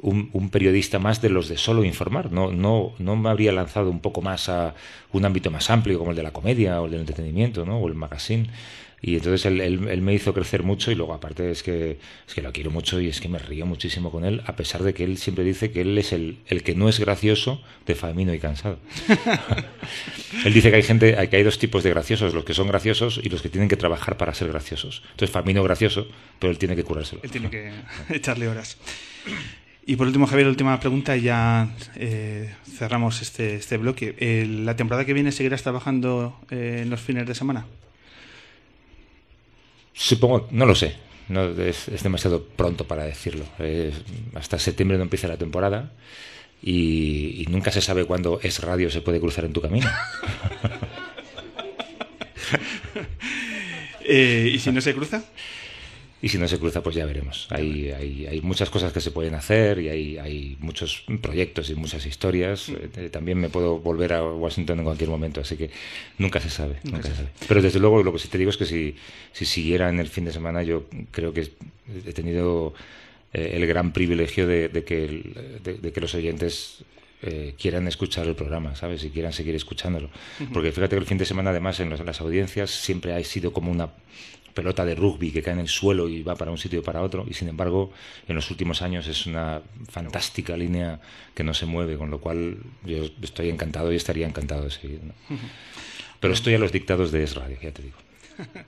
un, 0.00 0.30
un, 0.32 0.50
periodista 0.50 0.98
más 0.98 1.20
de 1.20 1.28
los 1.28 1.48
de 1.48 1.56
solo 1.56 1.84
informar, 1.84 2.30
no, 2.30 2.52
no, 2.52 2.92
no 2.98 3.16
me 3.16 3.30
habría 3.30 3.52
lanzado 3.52 3.90
un 3.90 4.00
poco 4.00 4.22
más 4.22 4.48
a 4.48 4.74
un 5.12 5.24
ámbito 5.24 5.50
más 5.50 5.70
amplio 5.70 5.98
como 5.98 6.10
el 6.10 6.16
de 6.16 6.22
la 6.22 6.32
comedia 6.32 6.80
o 6.80 6.86
el 6.86 6.92
del 6.92 7.00
entretenimiento 7.00 7.64
¿no? 7.64 7.78
o 7.78 7.88
el 7.88 7.94
magazine. 7.94 8.48
Y 9.00 9.14
entonces 9.14 9.46
él, 9.46 9.60
él, 9.60 10.02
me 10.02 10.12
hizo 10.12 10.34
crecer 10.34 10.64
mucho 10.64 10.90
y 10.90 10.96
luego 10.96 11.14
aparte 11.14 11.52
es 11.52 11.62
que, 11.62 11.98
es 12.26 12.34
que 12.34 12.42
lo 12.42 12.52
quiero 12.52 12.72
mucho 12.72 13.00
y 13.00 13.06
es 13.06 13.20
que 13.20 13.28
me 13.28 13.38
río 13.38 13.64
muchísimo 13.64 14.10
con 14.10 14.24
él, 14.24 14.42
a 14.46 14.56
pesar 14.56 14.82
de 14.82 14.92
que 14.92 15.04
él 15.04 15.18
siempre 15.18 15.44
dice 15.44 15.70
que 15.70 15.82
él 15.82 15.96
es 15.98 16.12
el, 16.12 16.38
el 16.48 16.64
que 16.64 16.74
no 16.74 16.88
es 16.88 16.98
gracioso 16.98 17.62
de 17.86 17.94
Famino 17.94 18.34
y 18.34 18.40
cansado. 18.40 18.80
él 20.44 20.52
dice 20.52 20.70
que 20.70 20.76
hay 20.76 20.82
gente, 20.82 21.28
que 21.28 21.36
hay 21.36 21.42
dos 21.44 21.60
tipos 21.60 21.84
de 21.84 21.90
graciosos, 21.90 22.34
los 22.34 22.44
que 22.44 22.54
son 22.54 22.66
graciosos 22.66 23.20
y 23.22 23.28
los 23.28 23.40
que 23.40 23.48
tienen 23.48 23.68
que 23.68 23.76
trabajar 23.76 24.16
para 24.16 24.34
ser 24.34 24.48
graciosos. 24.48 25.04
Entonces 25.12 25.30
Famino 25.30 25.62
gracioso, 25.62 26.08
pero 26.40 26.50
él 26.50 26.58
tiene 26.58 26.74
que 26.74 26.82
curárselo. 26.82 27.20
Él 27.22 27.30
tiene 27.30 27.50
que 27.50 27.70
echarle 28.08 28.48
horas. 28.48 28.78
Y 29.88 29.96
por 29.96 30.06
último, 30.06 30.26
Javier, 30.26 30.48
última 30.48 30.78
pregunta 30.78 31.16
y 31.16 31.22
ya 31.22 31.74
eh, 31.96 32.52
cerramos 32.76 33.22
este, 33.22 33.54
este 33.54 33.78
bloque. 33.78 34.44
¿La 34.46 34.76
temporada 34.76 35.06
que 35.06 35.14
viene 35.14 35.32
seguirás 35.32 35.62
trabajando 35.62 36.38
eh, 36.50 36.80
en 36.82 36.90
los 36.90 37.00
fines 37.00 37.26
de 37.26 37.34
semana? 37.34 37.64
Supongo, 39.94 40.46
no 40.50 40.66
lo 40.66 40.74
sé. 40.74 40.96
No, 41.30 41.44
es, 41.62 42.02
demasiado 42.02 42.44
pronto 42.44 42.86
para 42.86 43.04
decirlo. 43.04 43.46
hasta 44.34 44.58
septiembre 44.58 44.98
no 44.98 45.04
empieza 45.04 45.26
la 45.26 45.38
temporada 45.38 45.90
y, 46.62 47.46
nunca 47.48 47.72
se 47.72 47.80
sabe 47.80 48.04
cuándo 48.04 48.40
es 48.42 48.62
radio 48.62 48.90
se 48.90 49.00
puede 49.00 49.20
cruzar 49.20 49.46
en 49.46 49.54
tu 49.54 49.62
camino. 49.62 49.88
Eh, 54.10 54.52
¿Y 54.54 54.58
si 54.58 54.72
no 54.72 54.80
se 54.80 54.94
cruza? 54.94 55.22
Y 56.20 56.28
si 56.28 56.38
no 56.38 56.48
se 56.48 56.58
cruza, 56.58 56.82
pues 56.82 56.96
ya 56.96 57.06
veremos. 57.06 57.46
Hay, 57.50 57.90
hay, 57.92 58.26
hay 58.26 58.40
muchas 58.40 58.70
cosas 58.70 58.92
que 58.92 59.00
se 59.00 59.12
pueden 59.12 59.34
hacer 59.34 59.78
y 59.78 59.88
hay, 59.88 60.18
hay 60.18 60.56
muchos 60.58 61.04
proyectos 61.20 61.70
y 61.70 61.76
muchas 61.76 62.04
historias. 62.06 62.68
Mm. 62.68 62.74
Eh, 62.96 63.10
también 63.10 63.38
me 63.38 63.48
puedo 63.48 63.78
volver 63.78 64.14
a 64.14 64.24
Washington 64.24 64.80
en 64.80 64.84
cualquier 64.84 65.10
momento, 65.10 65.40
así 65.40 65.56
que 65.56 65.70
nunca 66.18 66.40
se 66.40 66.50
sabe. 66.50 66.80
Nunca 66.82 67.08
se 67.08 67.14
sabe. 67.14 67.28
Pero 67.46 67.62
desde 67.62 67.78
luego 67.78 68.02
lo 68.02 68.12
que 68.12 68.18
sí 68.18 68.28
te 68.28 68.36
digo 68.36 68.50
es 68.50 68.56
que 68.56 68.66
si, 68.66 68.96
si 69.32 69.44
siguiera 69.44 69.88
en 69.88 70.00
el 70.00 70.08
fin 70.08 70.24
de 70.24 70.32
semana, 70.32 70.62
yo 70.64 70.86
creo 71.12 71.32
que 71.32 71.52
he 72.04 72.12
tenido 72.12 72.74
eh, 73.32 73.52
el 73.54 73.66
gran 73.68 73.92
privilegio 73.92 74.48
de, 74.48 74.70
que, 74.84 75.60
de, 75.62 75.92
que 75.92 76.00
los 76.00 76.14
oyentes 76.14 76.82
eh, 77.22 77.54
quieran 77.56 77.86
escuchar 77.86 78.26
el 78.26 78.34
programa, 78.34 78.74
¿sabes? 78.74 79.04
Y 79.04 79.10
quieran 79.10 79.32
seguir 79.32 79.54
escuchándolo. 79.54 80.10
Porque 80.52 80.72
fíjate 80.72 80.96
que 80.96 81.00
el 81.00 81.06
fin 81.06 81.18
de 81.18 81.26
semana, 81.26 81.50
además, 81.50 81.78
en 81.78 81.90
las 81.90 82.20
audiencias 82.20 82.70
siempre 82.70 83.14
ha 83.14 83.22
sido 83.22 83.52
como 83.52 83.70
una 83.70 83.90
pelota 84.58 84.84
de 84.84 84.96
rugby 84.96 85.30
que 85.30 85.40
cae 85.40 85.54
en 85.54 85.60
el 85.60 85.68
suelo 85.68 86.08
y 86.08 86.24
va 86.24 86.34
para 86.34 86.50
un 86.50 86.58
sitio 86.58 86.80
y 86.80 86.82
para 86.82 87.00
otro, 87.00 87.24
y 87.30 87.32
sin 87.32 87.48
embargo, 87.48 87.92
en 88.26 88.34
los 88.34 88.50
últimos 88.50 88.82
años 88.82 89.06
es 89.06 89.24
una 89.24 89.62
fantástica 89.88 90.56
línea 90.56 90.98
que 91.32 91.44
no 91.44 91.54
se 91.54 91.64
mueve, 91.64 91.96
con 91.96 92.10
lo 92.10 92.18
cual 92.18 92.58
yo 92.84 93.04
estoy 93.22 93.50
encantado 93.50 93.92
y 93.92 93.96
estaría 93.96 94.26
encantado 94.26 94.64
de 94.64 94.70
seguir. 94.72 95.00
Pero 96.20 96.34
estoy 96.34 96.54
a 96.54 96.58
los 96.58 96.72
dictados 96.72 97.12
de 97.12 97.22
Es 97.22 97.36
Radio, 97.36 97.56
ya 97.62 97.70
te 97.70 97.82
digo. 97.82 97.98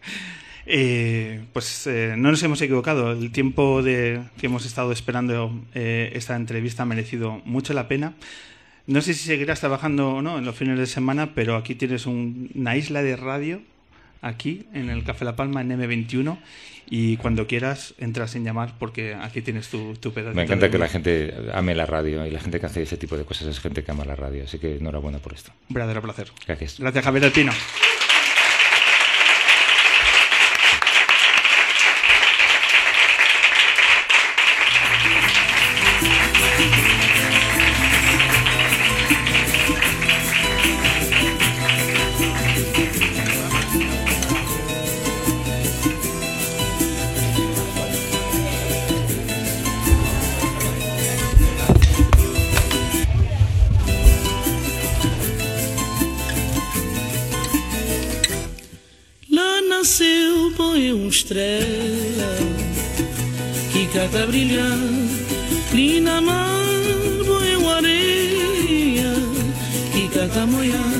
Eh, 0.73 1.41
pues 1.55 1.87
eh, 1.89 2.15
no 2.17 2.31
nos 2.31 2.43
hemos 2.45 2.61
equivocado. 2.61 3.11
El 3.11 3.33
tiempo 3.33 3.83
de, 3.83 4.21
que 4.39 4.47
hemos 4.47 4.67
estado 4.67 4.93
esperando 4.93 5.51
eh, 5.75 6.13
esta 6.15 6.37
entrevista 6.37 6.85
ha 6.85 6.87
merecido 6.87 7.41
mucho 7.45 7.73
la 7.73 7.89
pena. 7.89 8.13
No 8.87 9.01
sé 9.01 9.15
si 9.15 9.25
seguirás 9.25 9.59
trabajando 9.59 10.11
o 10.11 10.23
no 10.23 10.39
en 10.39 10.45
los 10.45 10.55
fines 10.55 10.79
de 10.79 10.87
semana, 10.87 11.35
pero 11.35 11.57
aquí 11.57 11.75
tienes 11.75 12.07
una 12.07 12.77
isla 12.77 13.03
de 13.03 13.17
radio 13.17 13.63
aquí 14.21 14.67
en 14.75 14.91
el 14.91 15.05
Café 15.05 15.25
La 15.25 15.37
Palma 15.37 15.61
en 15.61 15.71
M21 15.71 16.39
y 16.89 17.17
cuando 17.19 17.47
quieras 17.47 17.95
entras 17.99 18.35
en 18.35 18.45
llamar 18.45 18.75
porque 18.79 19.15
aquí 19.15 19.43
tienes 19.43 19.69
tu, 19.69 19.95
tu 19.95 20.13
pedazo. 20.13 20.35
Me 20.35 20.43
encanta 20.43 20.71
que 20.71 20.79
la 20.79 20.89
gente 20.89 21.33
ame 21.53 21.75
la 21.75 21.87
radio 21.87 22.27
y 22.27 22.31
la 22.31 22.41
gente 22.41 22.59
que 22.59 22.67
hace 22.67 22.83
ese 22.83 22.97
tipo 22.97 23.17
de 23.17 23.25
cosas 23.25 23.47
es 23.47 23.61
gente 23.61 23.85
que 23.85 23.91
ama 23.93 24.05
la 24.05 24.17
radio, 24.17 24.45
así 24.45 24.59
que 24.59 24.77
enhorabuena 24.77 25.19
por 25.19 25.33
esto. 25.33 25.53
Un 25.69 25.75
verdadero 25.75 26.03
placer. 26.03 26.31
Gracias. 26.47 26.81
Gracias 26.81 27.05
Javier 27.05 27.25
Alpino. 27.25 27.53
Estrela 61.31 62.37
que 63.73 63.87
cata 63.87 64.27
brilhar 64.27 64.79
ali 65.71 66.01
na 66.01 66.21
mar 66.21 66.65
boeu 67.25 67.71
areia 67.71 69.15
que 69.93 70.09
cata 70.09 70.45
moiar 70.47 70.93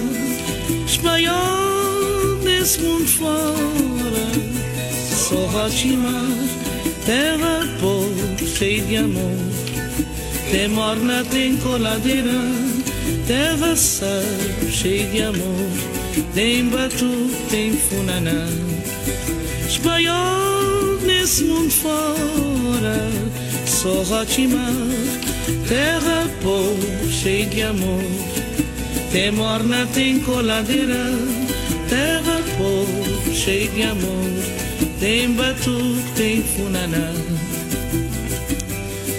espanhol 0.87 2.37
desse 2.45 2.81
mundo 2.81 3.09
fora 3.09 4.29
só 5.17 5.47
ratimar 5.47 6.31
terra 7.05 7.67
pobre 7.81 8.47
cheia 8.47 8.83
de 8.85 8.97
amor 8.99 9.39
tem 10.53 10.69
morna 10.69 11.25
tem 11.25 11.57
coladeira 11.57 12.41
terra 13.27 13.75
sal 13.75 14.09
cheia 14.71 15.09
de 15.09 15.23
amor 15.23 15.71
tem 16.35 16.69
batu 16.69 17.31
tem 17.51 17.73
funaná 17.73 18.70
espanhol 19.81 20.99
nesse 21.07 21.45
mundo 21.45 21.71
fora, 21.71 23.11
só 23.67 24.03
Rotimar, 24.03 24.75
terra 25.67 26.29
boa, 26.43 27.11
cheia 27.11 27.47
de 27.47 27.63
amor. 27.63 28.05
Tem 29.11 29.33
morna, 29.33 29.89
tem 29.95 30.21
coladeira, 30.21 31.07
terra 31.89 32.43
boa, 32.59 33.35
cheia 33.35 33.69
de 33.71 33.83
amor. 33.83 34.31
Tem 35.01 35.33
batuque, 35.33 36.13
tem 36.15 36.43
funaná. 36.43 37.13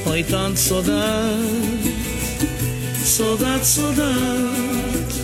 Oi, 0.06 0.24
tanto 0.24 0.60
saudade, 0.60 1.96
saudade, 3.04 3.66
saudade. 3.66 5.22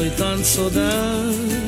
Oi, 0.00 0.10
tanto 0.16 0.46
saudade, 0.46 1.67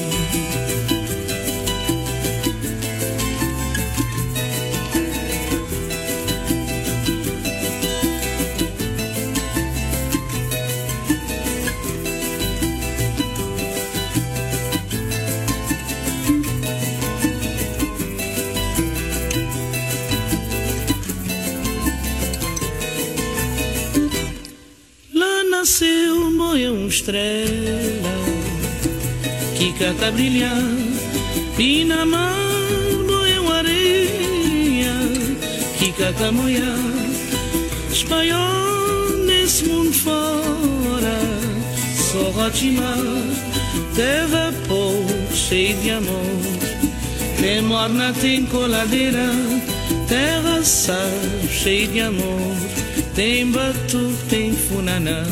Estrela 27.01 28.15
que 29.57 29.73
cata 29.73 30.07
a 30.07 30.11
brilhar. 30.11 30.61
E 31.57 31.83
na 31.85 32.05
mão, 32.05 33.07
uma 33.41 33.57
areia 33.57 34.93
que 35.79 35.91
cata 35.93 36.27
a 36.27 36.31
moiar. 36.31 36.77
Espanhol 37.91 39.09
nesse 39.25 39.65
mundo 39.65 39.93
fora, 39.93 41.19
só 42.11 42.29
rotimar. 42.29 42.97
Terra 43.95 44.53
pouco, 44.67 45.35
cheia 45.35 45.75
de 45.75 45.89
amor. 45.91 46.41
Tem 47.39 47.61
morna, 47.63 48.13
tem 48.13 48.45
coladeira, 48.45 49.31
terra 50.07 50.63
sal, 50.63 50.95
cheia 51.49 51.87
de 51.87 51.99
amor. 51.99 52.55
Tem 53.15 53.51
batuque, 53.51 54.23
tem 54.29 54.53
funaná. 54.53 55.25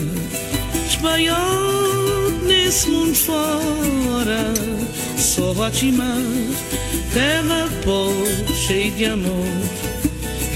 Espanhol 1.00 2.30
nesse 2.46 2.90
mundo 2.90 3.16
fora, 3.16 4.54
só 5.16 5.54
rotimar. 5.54 6.18
Terra 7.14 7.70
pouco, 7.86 8.54
cheia 8.54 8.92
de 8.92 9.06
amor. 9.06 9.46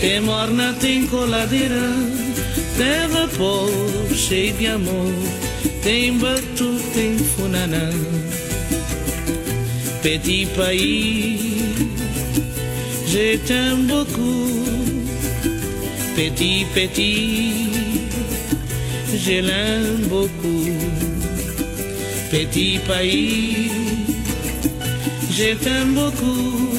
Tem 0.02 0.20
morna, 0.20 0.76
tem 0.82 1.08
coladeira, 1.08 1.94
terra 2.78 3.30
pouco, 3.38 4.14
cheia 4.14 4.52
de 4.52 4.68
amor. 4.68 5.14
Tem 5.82 6.18
batuque, 6.18 6.84
tem 6.94 7.18
funaná. 7.18 7.90
Petit 10.02 10.46
pays, 10.58 11.40
je 13.08 13.38
t'aime 13.48 13.88
beaucoup. 13.88 14.64
Petit, 16.16 16.66
petit, 16.74 17.83
je 19.16 19.42
l'aime 19.42 20.08
beaucoup. 20.10 20.68
Petit 22.32 22.80
pays, 22.88 23.70
je 25.32 25.54
t'aime 25.56 25.94
beaucoup. 25.94 26.70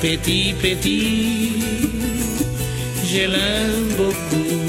Petit, 0.00 0.54
petit, 0.60 1.52
je 3.06 3.20
l'aime 3.32 3.88
beaucoup. 3.96 4.61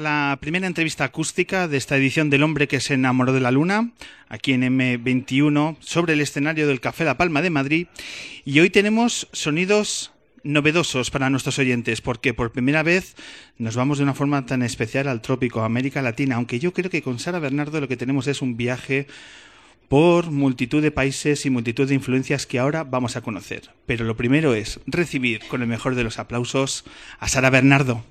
La 0.00 0.38
primera 0.40 0.66
entrevista 0.66 1.04
acústica 1.04 1.68
de 1.68 1.76
esta 1.76 1.98
edición 1.98 2.30
del 2.30 2.42
hombre 2.42 2.66
que 2.66 2.80
se 2.80 2.94
enamoró 2.94 3.34
de 3.34 3.40
la 3.40 3.50
luna, 3.50 3.90
aquí 4.28 4.54
en 4.54 4.62
M21, 4.62 5.76
sobre 5.80 6.14
el 6.14 6.22
escenario 6.22 6.66
del 6.66 6.80
Café 6.80 7.04
La 7.04 7.18
Palma 7.18 7.42
de 7.42 7.50
Madrid. 7.50 7.88
Y 8.46 8.60
hoy 8.60 8.70
tenemos 8.70 9.28
sonidos 9.32 10.12
novedosos 10.44 11.10
para 11.10 11.28
nuestros 11.28 11.58
oyentes, 11.58 12.00
porque 12.00 12.32
por 12.32 12.52
primera 12.52 12.82
vez 12.82 13.16
nos 13.58 13.76
vamos 13.76 13.98
de 13.98 14.04
una 14.04 14.14
forma 14.14 14.46
tan 14.46 14.62
especial 14.62 15.08
al 15.08 15.20
trópico, 15.20 15.60
a 15.60 15.66
América 15.66 16.00
Latina, 16.00 16.36
aunque 16.36 16.58
yo 16.58 16.72
creo 16.72 16.90
que 16.90 17.02
con 17.02 17.18
Sara 17.18 17.38
Bernardo 17.38 17.80
lo 17.80 17.88
que 17.88 17.98
tenemos 17.98 18.26
es 18.28 18.40
un 18.40 18.56
viaje 18.56 19.06
por 19.88 20.30
multitud 20.30 20.80
de 20.80 20.90
países 20.90 21.44
y 21.44 21.50
multitud 21.50 21.86
de 21.86 21.94
influencias 21.94 22.46
que 22.46 22.58
ahora 22.58 22.82
vamos 22.82 23.16
a 23.16 23.20
conocer. 23.20 23.70
Pero 23.84 24.06
lo 24.06 24.16
primero 24.16 24.54
es 24.54 24.80
recibir 24.86 25.40
con 25.48 25.60
el 25.60 25.68
mejor 25.68 25.96
de 25.96 26.04
los 26.04 26.18
aplausos 26.18 26.84
a 27.18 27.28
Sara 27.28 27.50
Bernardo. 27.50 28.02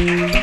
Fruta, 0.00 0.39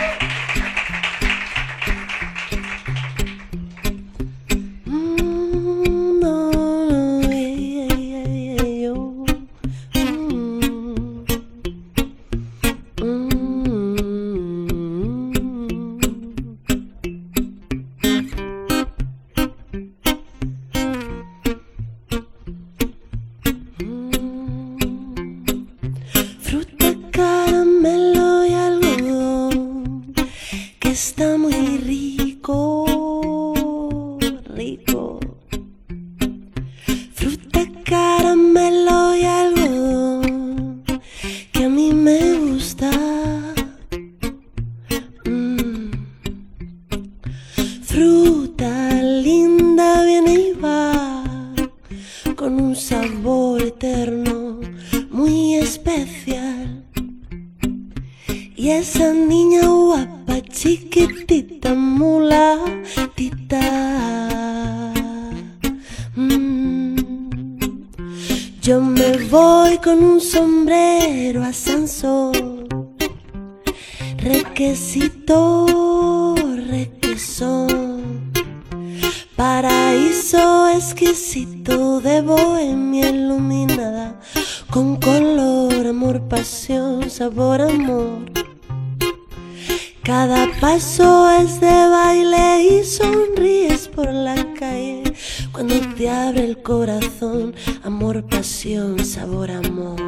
por 93.86 94.12
la 94.12 94.36
calle 94.58 95.04
cuando 95.52 95.76
te 95.96 96.10
abre 96.10 96.46
el 96.46 96.62
corazón, 96.64 97.54
amor, 97.84 98.26
pasión, 98.26 99.06
sabor, 99.06 99.52
amor. 99.52 100.02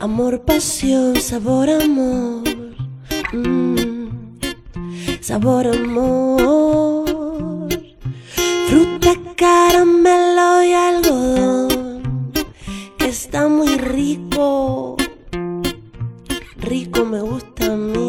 Amor, 0.00 0.42
pasión, 0.42 1.20
sabor, 1.20 1.68
amor. 1.68 2.44
Mm, 3.32 4.08
sabor, 5.20 5.66
amor. 5.66 7.68
Fruta, 8.68 9.12
caramelo 9.36 10.62
y 10.62 10.72
algodón. 10.72 12.32
Que 12.98 13.08
está 13.08 13.48
muy 13.48 13.76
rico. 13.76 14.96
Rico 16.56 17.04
me 17.04 17.20
gusta 17.20 17.72
a 17.72 17.76
mí. 17.76 18.03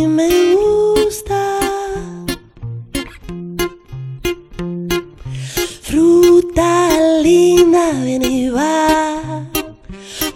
Me 0.00 0.54
gusta. 0.54 1.60
Fruta 5.82 6.88
linda, 7.22 7.92
ven 8.04 8.24
y 8.24 8.48
va, 8.48 9.46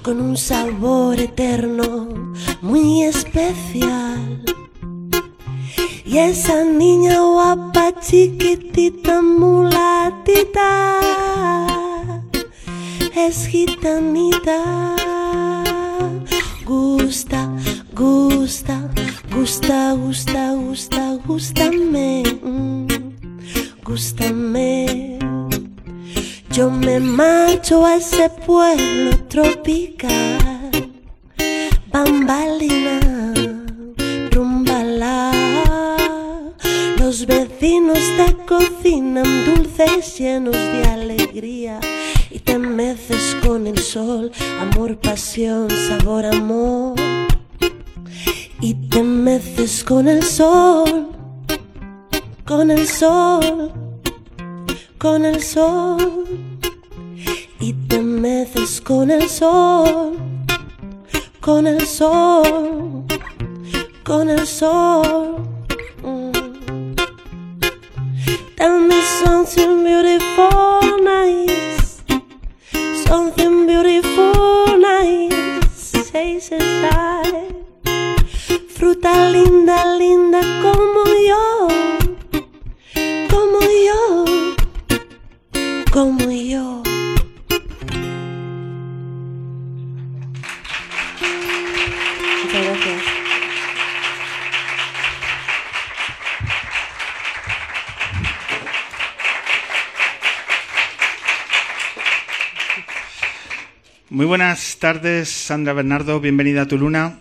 con 0.03 0.21
un 0.21 0.37
sabor 0.37 1.19
eterno, 1.19 2.09
muy 2.61 3.03
especial. 3.03 4.45
Y 6.05 6.19
esa 6.19 6.65
niña 6.65 7.21
guapa, 7.21 7.93
chiquitita, 8.01 9.23
mulatita, 9.23 10.71
es 13.15 13.47
gitanita. 13.49 14.95
Gusta, 16.65 17.49
gusta, 17.95 18.91
gusta, 19.37 19.93
gusta, 19.93 20.55
gusta, 20.55 21.19
gustame, 21.27 22.23
mm, 22.43 22.87
gustame. 23.85 25.19
Yo 26.51 26.71
me 26.71 26.99
marcho 27.01 27.85
a 27.85 27.97
ese 27.97 28.31
pueblo 28.47 29.11
tropical, 29.29 30.71
bambalina, 31.93 33.35
rumbala. 34.31 35.33
Los 36.99 37.27
vecinos 37.27 38.01
te 38.17 38.35
cocinan 38.47 39.45
dulces 39.45 40.19
llenos 40.19 40.57
de 40.57 40.83
alegría 40.85 41.79
y 42.31 42.39
te 42.39 42.59
meces 42.59 43.37
con 43.45 43.67
el 43.67 43.79
sol, 43.79 44.33
amor, 44.63 44.99
pasión, 44.99 45.69
sabor, 45.89 46.25
amor. 46.25 46.97
Y 48.61 48.75
te 48.89 49.03
meces 49.03 49.85
con 49.85 50.09
el 50.09 50.23
sol, 50.23 51.09
con 52.45 52.71
el 52.71 52.87
sol 52.87 53.73
con 54.99 55.25
el 55.25 55.43
sol 55.43 56.27
y 57.61 57.73
te 57.89 58.01
meces 58.01 58.81
con 58.81 59.11
el 59.11 59.29
sol, 59.29 60.17
con 61.41 61.67
el 61.67 61.87
sol, 61.87 63.05
con 64.05 64.31
el 64.31 64.47
sol. 64.47 65.43
Mm. 66.03 66.97
Tell 68.57 68.81
me 68.81 69.01
something 69.23 69.85
beautiful, 69.85 71.05
nice, 71.05 72.03
something 73.07 73.67
beautiful, 73.67 74.79
nice, 74.79 75.93
says 76.11 76.51
inside. 76.51 77.16
Fruta 78.77 79.31
linda, 79.31 79.97
linda 79.97 80.41
como 80.61 81.05
yo, 81.27 81.69
como 83.31 83.61
yo 83.87 84.25
como 85.91 86.31
yo. 86.31 86.83
Muy 104.11 104.27
buenas 104.27 104.77
tardes, 104.79 105.31
Sandra 105.31 105.73
Bernardo, 105.73 106.21
bienvenida 106.21 106.63
a 106.63 106.69
tu 106.69 106.77
luna. 106.77 107.21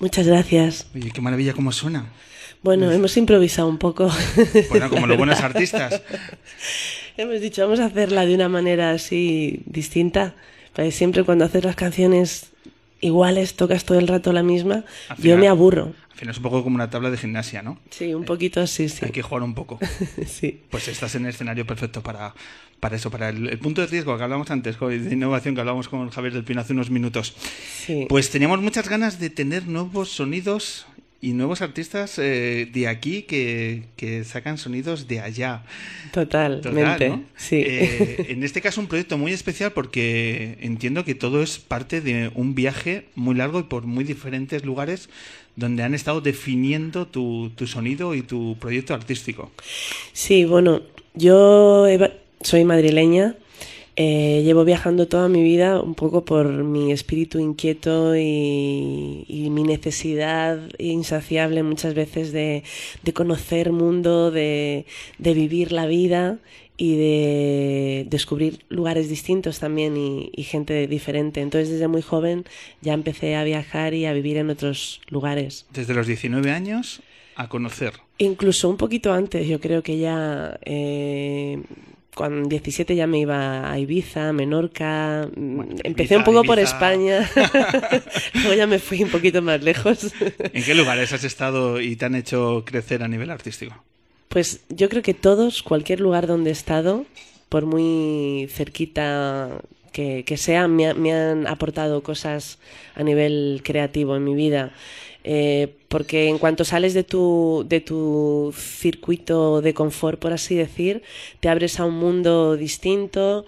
Muchas 0.00 0.26
gracias. 0.26 0.86
Oye, 0.94 1.10
qué 1.10 1.20
maravilla 1.20 1.52
cómo 1.52 1.72
suena. 1.72 2.06
Bueno, 2.62 2.90
hemos 2.90 3.16
improvisado 3.16 3.68
un 3.68 3.78
poco. 3.78 4.10
Bueno, 4.70 4.90
como 4.90 5.06
los 5.06 5.16
buenos 5.16 5.40
artistas. 5.42 6.02
hemos 7.16 7.40
dicho, 7.40 7.62
vamos 7.62 7.80
a 7.80 7.86
hacerla 7.86 8.26
de 8.26 8.34
una 8.34 8.48
manera 8.48 8.90
así 8.92 9.62
distinta. 9.66 10.34
Porque 10.72 10.92
siempre 10.92 11.24
cuando 11.24 11.44
haces 11.44 11.64
las 11.64 11.76
canciones 11.76 12.50
iguales, 13.00 13.54
tocas 13.54 13.84
todo 13.84 13.98
el 13.98 14.08
rato 14.08 14.32
la 14.32 14.42
misma, 14.42 14.84
yo 15.18 15.36
me 15.36 15.48
aburro. 15.48 15.94
Al 16.12 16.18
final 16.18 16.32
es 16.32 16.36
un 16.38 16.42
poco 16.42 16.64
como 16.64 16.74
una 16.74 16.90
tabla 16.90 17.10
de 17.10 17.16
gimnasia, 17.16 17.62
¿no? 17.62 17.78
Sí, 17.90 18.12
un 18.12 18.24
poquito 18.24 18.60
así, 18.60 18.88
sí. 18.88 19.04
Hay 19.04 19.12
que 19.12 19.22
jugar 19.22 19.42
un 19.44 19.54
poco. 19.54 19.78
sí. 20.26 20.62
Pues 20.68 20.88
estás 20.88 21.14
en 21.14 21.24
el 21.24 21.30
escenario 21.30 21.64
perfecto 21.64 22.02
para, 22.02 22.34
para 22.80 22.96
eso, 22.96 23.10
para 23.10 23.30
el, 23.30 23.48
el 23.48 23.58
punto 23.58 23.80
de 23.80 23.86
riesgo 23.86 24.16
que 24.16 24.22
hablamos 24.22 24.50
antes, 24.50 24.78
de 24.78 25.12
innovación 25.12 25.54
que 25.54 25.60
hablábamos 25.60 25.88
con 25.88 26.08
Javier 26.10 26.34
del 26.34 26.44
Pino 26.44 26.60
hace 26.60 26.72
unos 26.72 26.90
minutos. 26.90 27.34
Sí. 27.86 28.06
Pues 28.08 28.30
teníamos 28.30 28.60
muchas 28.60 28.88
ganas 28.88 29.18
de 29.18 29.30
tener 29.30 29.66
nuevos 29.66 30.10
sonidos 30.10 30.86
y 31.20 31.32
nuevos 31.32 31.62
artistas 31.62 32.16
eh, 32.18 32.68
de 32.72 32.86
aquí 32.86 33.22
que, 33.22 33.86
que 33.96 34.22
sacan 34.22 34.56
sonidos 34.56 35.08
de 35.08 35.18
allá. 35.18 35.64
Totalmente. 36.12 36.68
Total, 36.70 37.08
¿no? 37.08 37.24
Sí. 37.36 37.56
Eh, 37.56 38.26
en 38.28 38.44
este 38.44 38.60
caso 38.60 38.80
un 38.80 38.86
proyecto 38.86 39.18
muy 39.18 39.32
especial 39.32 39.72
porque 39.72 40.58
entiendo 40.60 41.04
que 41.04 41.16
todo 41.16 41.42
es 41.42 41.58
parte 41.58 42.00
de 42.00 42.30
un 42.34 42.54
viaje 42.54 43.06
muy 43.16 43.34
largo 43.34 43.58
y 43.58 43.64
por 43.64 43.84
muy 43.84 44.04
diferentes 44.04 44.64
lugares 44.64 45.08
donde 45.56 45.82
han 45.82 45.92
estado 45.92 46.20
definiendo 46.20 47.08
tu, 47.08 47.50
tu 47.56 47.66
sonido 47.66 48.14
y 48.14 48.22
tu 48.22 48.56
proyecto 48.60 48.94
artístico. 48.94 49.50
Sí, 50.12 50.44
bueno, 50.44 50.82
yo 51.14 51.88
he 51.88 51.98
soy 52.40 52.64
madrileña, 52.64 53.36
eh, 54.00 54.42
llevo 54.44 54.64
viajando 54.64 55.08
toda 55.08 55.28
mi 55.28 55.42
vida 55.42 55.80
un 55.80 55.96
poco 55.96 56.24
por 56.24 56.46
mi 56.48 56.92
espíritu 56.92 57.40
inquieto 57.40 58.14
y, 58.16 59.24
y 59.26 59.50
mi 59.50 59.64
necesidad 59.64 60.60
insaciable 60.78 61.64
muchas 61.64 61.94
veces 61.94 62.30
de, 62.30 62.62
de 63.02 63.12
conocer 63.12 63.72
mundo, 63.72 64.30
de, 64.30 64.86
de 65.18 65.34
vivir 65.34 65.72
la 65.72 65.86
vida 65.86 66.38
y 66.76 66.96
de 66.96 68.06
descubrir 68.08 68.60
lugares 68.68 69.08
distintos 69.08 69.58
también 69.58 69.96
y, 69.96 70.30
y 70.32 70.44
gente 70.44 70.86
diferente. 70.86 71.40
Entonces 71.40 71.68
desde 71.68 71.88
muy 71.88 72.02
joven 72.02 72.44
ya 72.80 72.92
empecé 72.92 73.34
a 73.34 73.42
viajar 73.42 73.94
y 73.94 74.06
a 74.06 74.12
vivir 74.12 74.36
en 74.36 74.50
otros 74.50 75.00
lugares. 75.08 75.66
Desde 75.72 75.92
los 75.92 76.06
19 76.06 76.52
años 76.52 77.02
a 77.34 77.48
conocer. 77.48 77.94
Incluso 78.18 78.68
un 78.68 78.76
poquito 78.76 79.12
antes, 79.12 79.48
yo 79.48 79.60
creo 79.60 79.82
que 79.82 79.98
ya 79.98 80.58
eh, 80.64 81.62
con 82.14 82.48
17 82.48 82.96
ya 82.96 83.06
me 83.06 83.20
iba 83.20 83.70
a 83.70 83.78
Ibiza, 83.78 84.32
Menorca, 84.32 85.28
mm, 85.36 85.56
Bueno, 85.56 85.74
empecé 85.84 86.14
Ibiza, 86.14 86.18
un 86.18 86.24
poco 86.24 86.44
por. 86.44 86.58
España, 86.58 87.30
luego 88.34 88.54
ya 88.54 88.66
me 88.66 88.78
fui 88.78 89.02
un 89.02 89.10
poquito 89.10 89.42
más 89.42 89.62
lejos. 89.62 90.12
¿En 90.52 90.64
qué 90.64 90.74
lugares 90.74 91.12
has 91.12 91.24
estado 91.24 91.80
y 91.80 91.96
te 91.96 92.04
han 92.06 92.14
hecho 92.14 92.64
crecer 92.66 93.02
a 93.02 93.08
nivel 93.08 93.30
artístico? 93.30 93.82
Pues 94.28 94.60
yo 94.68 94.88
creo 94.88 95.02
que 95.02 95.14
todos, 95.14 95.62
cualquier 95.62 96.00
lugar 96.00 96.26
donde 96.26 96.50
he 96.50 96.52
estado, 96.52 97.06
por 97.48 97.64
muy 97.66 98.46
cerquita 98.50 99.60
que, 99.92 100.22
que 100.24 100.36
sea, 100.36 100.68
me, 100.68 100.88
ha- 100.88 100.94
me 100.94 101.12
han 101.14 101.46
aportado 101.46 102.02
cosas 102.02 102.58
a 102.94 103.02
nivel 103.02 103.62
creativo 103.64 104.16
en 104.16 104.24
mi 104.24 104.34
vida. 104.34 104.72
Eh, 105.24 105.74
porque 105.88 106.28
en 106.28 106.38
cuanto 106.38 106.64
sales 106.64 106.94
de 106.94 107.04
tu, 107.04 107.64
de 107.68 107.80
tu 107.80 108.54
circuito 108.56 109.60
de 109.60 109.74
confort, 109.74 110.18
por 110.18 110.32
así 110.32 110.54
decir, 110.54 111.02
te 111.40 111.48
abres 111.48 111.80
a 111.80 111.84
un 111.84 111.94
mundo 111.94 112.56
distinto, 112.56 113.44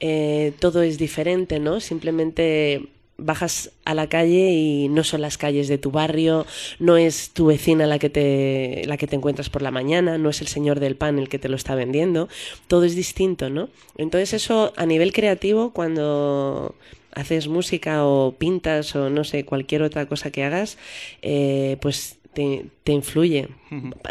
eh, 0.00 0.52
todo 0.60 0.82
es 0.82 0.98
diferente, 0.98 1.58
¿no? 1.58 1.80
Simplemente 1.80 2.88
bajas 3.22 3.72
a 3.84 3.94
la 3.94 4.08
calle 4.08 4.50
y 4.52 4.88
no 4.88 5.04
son 5.04 5.20
las 5.20 5.38
calles 5.38 5.68
de 5.68 5.78
tu 5.78 5.90
barrio, 5.90 6.46
no 6.78 6.96
es 6.96 7.30
tu 7.30 7.46
vecina 7.46 7.86
la 7.86 7.98
que 7.98 8.10
te, 8.10 8.82
la 8.86 8.96
que 8.96 9.06
te 9.06 9.16
encuentras 9.16 9.50
por 9.50 9.62
la 9.62 9.70
mañana, 9.70 10.18
no 10.18 10.30
es 10.30 10.40
el 10.40 10.48
señor 10.48 10.80
del 10.80 10.96
pan 10.96 11.18
el 11.18 11.28
que 11.28 11.38
te 11.38 11.48
lo 11.48 11.56
está 11.56 11.74
vendiendo, 11.74 12.28
todo 12.66 12.84
es 12.84 12.96
distinto, 12.96 13.50
¿no? 13.50 13.68
Entonces 13.96 14.32
eso 14.32 14.72
a 14.76 14.86
nivel 14.86 15.12
creativo, 15.12 15.72
cuando 15.72 16.74
haces 17.12 17.48
música 17.48 18.04
o 18.04 18.32
pintas 18.32 18.94
o 18.96 19.10
no 19.10 19.24
sé, 19.24 19.44
cualquier 19.44 19.82
otra 19.82 20.06
cosa 20.06 20.30
que 20.30 20.44
hagas, 20.44 20.78
eh, 21.22 21.76
pues 21.80 22.18
te, 22.32 22.66
te, 22.84 22.92
influye. 22.92 23.48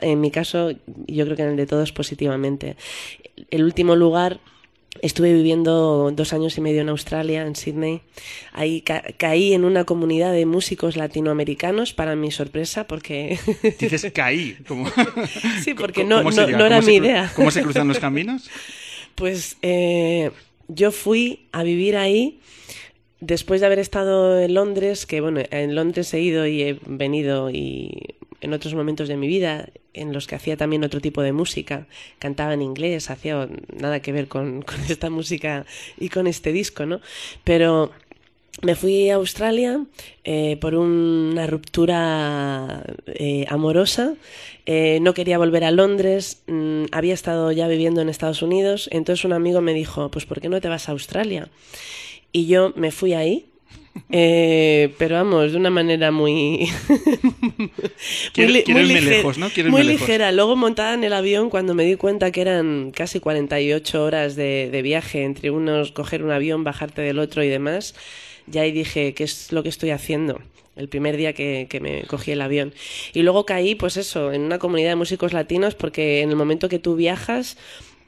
En 0.01 0.21
mi 0.21 0.31
caso, 0.31 0.71
yo 1.07 1.25
creo 1.25 1.37
que 1.37 1.43
en 1.43 1.49
el 1.49 1.57
de 1.57 1.65
todos 1.67 1.91
positivamente. 1.91 2.75
El 3.49 3.63
último 3.63 3.95
lugar 3.95 4.39
Estuve 5.01 5.33
viviendo 5.33 6.11
dos 6.11 6.33
años 6.33 6.57
y 6.57 6.61
medio 6.61 6.81
en 6.81 6.89
Australia, 6.89 7.45
en 7.45 7.55
Sydney. 7.55 8.01
Ahí 8.51 8.81
ca 8.81 9.03
caí 9.17 9.53
en 9.53 9.63
una 9.63 9.85
comunidad 9.85 10.33
de 10.33 10.45
músicos 10.45 10.97
latinoamericanos, 10.97 11.93
para 11.93 12.15
mi 12.15 12.31
sorpresa, 12.31 12.85
porque... 12.85 13.39
Dices 13.79 14.11
caí, 14.13 14.57
como... 14.67 14.89
sí, 15.63 15.73
porque 15.75 16.03
no, 16.03 16.23
no, 16.23 16.47
no, 16.47 16.65
era 16.65 16.81
mi 16.81 16.95
idea. 16.95 17.31
¿Cómo 17.35 17.51
se 17.51 17.61
cruzan 17.61 17.87
los 17.87 17.99
caminos? 17.99 18.49
Pues 19.15 19.57
eh, 19.61 20.31
yo 20.67 20.91
fui 20.91 21.45
a 21.51 21.63
vivir 21.63 21.95
ahí 21.95 22.39
después 23.19 23.61
de 23.61 23.67
haber 23.67 23.79
estado 23.79 24.39
en 24.39 24.53
Londres, 24.53 25.05
que 25.05 25.21
bueno, 25.21 25.41
en 25.51 25.75
Londres 25.75 26.13
he 26.13 26.21
ido 26.21 26.45
y 26.47 26.63
he 26.63 26.79
venido 26.85 27.49
y 27.49 28.15
en 28.41 28.53
otros 28.53 28.73
momentos 28.73 29.07
de 29.07 29.17
mi 29.17 29.27
vida 29.27 29.69
en 29.93 30.13
los 30.13 30.27
que 30.27 30.35
hacía 30.35 30.55
también 30.55 30.83
otro 30.83 31.01
tipo 31.01 31.21
de 31.21 31.33
música, 31.33 31.87
cantaba 32.19 32.53
en 32.53 32.61
inglés, 32.61 33.09
hacía 33.09 33.49
nada 33.75 34.01
que 34.01 34.11
ver 34.11 34.27
con, 34.29 34.65
esta 34.89 35.09
música 35.09 35.65
y 35.97 36.09
con 36.09 36.27
este 36.27 36.51
disco, 36.51 36.85
¿no? 36.85 37.01
Pero 37.43 37.91
me 38.61 38.75
fui 38.75 39.09
a 39.09 39.15
Australia 39.15 39.85
eh, 40.23 40.57
por 40.59 40.75
una 40.75 41.47
ruptura 41.47 42.83
eh, 43.07 43.45
amorosa. 43.47 44.15
Eh, 44.65 44.99
no 45.01 45.13
quería 45.13 45.37
volver 45.37 45.63
a 45.63 45.71
Londres. 45.71 46.43
Mm, 46.47 46.85
había 46.91 47.13
estado 47.13 47.51
ya 47.53 47.67
viviendo 47.67 48.01
en 48.01 48.09
Estados 48.09 48.41
Unidos. 48.41 48.89
Entonces 48.91 49.23
un 49.23 49.33
amigo 49.33 49.61
me 49.61 49.73
dijo, 49.73 50.11
pues 50.11 50.25
¿por 50.25 50.41
qué 50.41 50.49
no 50.49 50.59
te 50.59 50.67
vas 50.67 50.89
a 50.89 50.91
Australia? 50.91 51.47
Y 52.31 52.47
yo 52.47 52.73
me 52.75 52.91
fui 52.91 53.13
ahí 53.13 53.49
eh, 54.11 54.93
pero 54.97 55.15
vamos, 55.15 55.51
de 55.51 55.57
una 55.57 55.69
manera 55.69 56.11
muy. 56.11 56.69
muy, 58.37 58.63
muy, 58.67 59.01
lejos, 59.01 59.37
¿no? 59.37 59.49
muy 59.69 59.83
ligera. 59.83 60.31
Luego 60.31 60.55
montada 60.55 60.93
en 60.93 61.03
el 61.03 61.13
avión, 61.13 61.49
cuando 61.49 61.73
me 61.73 61.85
di 61.85 61.95
cuenta 61.95 62.31
que 62.31 62.41
eran 62.41 62.91
casi 62.91 63.19
48 63.19 64.03
horas 64.03 64.35
de, 64.35 64.69
de, 64.71 64.81
viaje 64.81 65.23
entre 65.23 65.51
unos, 65.51 65.91
coger 65.91 66.23
un 66.23 66.31
avión, 66.31 66.63
bajarte 66.63 67.01
del 67.01 67.19
otro 67.19 67.43
y 67.43 67.49
demás, 67.49 67.95
ya 68.47 68.61
ahí 68.61 68.71
dije, 68.71 69.13
¿qué 69.13 69.23
es 69.23 69.51
lo 69.51 69.63
que 69.63 69.69
estoy 69.69 69.91
haciendo? 69.91 70.41
El 70.75 70.87
primer 70.87 71.17
día 71.17 71.33
que, 71.33 71.67
que 71.69 71.79
me 71.81 72.03
cogí 72.03 72.31
el 72.31 72.41
avión. 72.41 72.73
Y 73.13 73.21
luego 73.23 73.45
caí, 73.45 73.75
pues 73.75 73.97
eso, 73.97 74.31
en 74.31 74.41
una 74.41 74.59
comunidad 74.59 74.91
de 74.91 74.95
músicos 74.95 75.33
latinos, 75.33 75.75
porque 75.75 76.21
en 76.21 76.29
el 76.29 76.35
momento 76.35 76.69
que 76.69 76.79
tú 76.79 76.95
viajas 76.95 77.57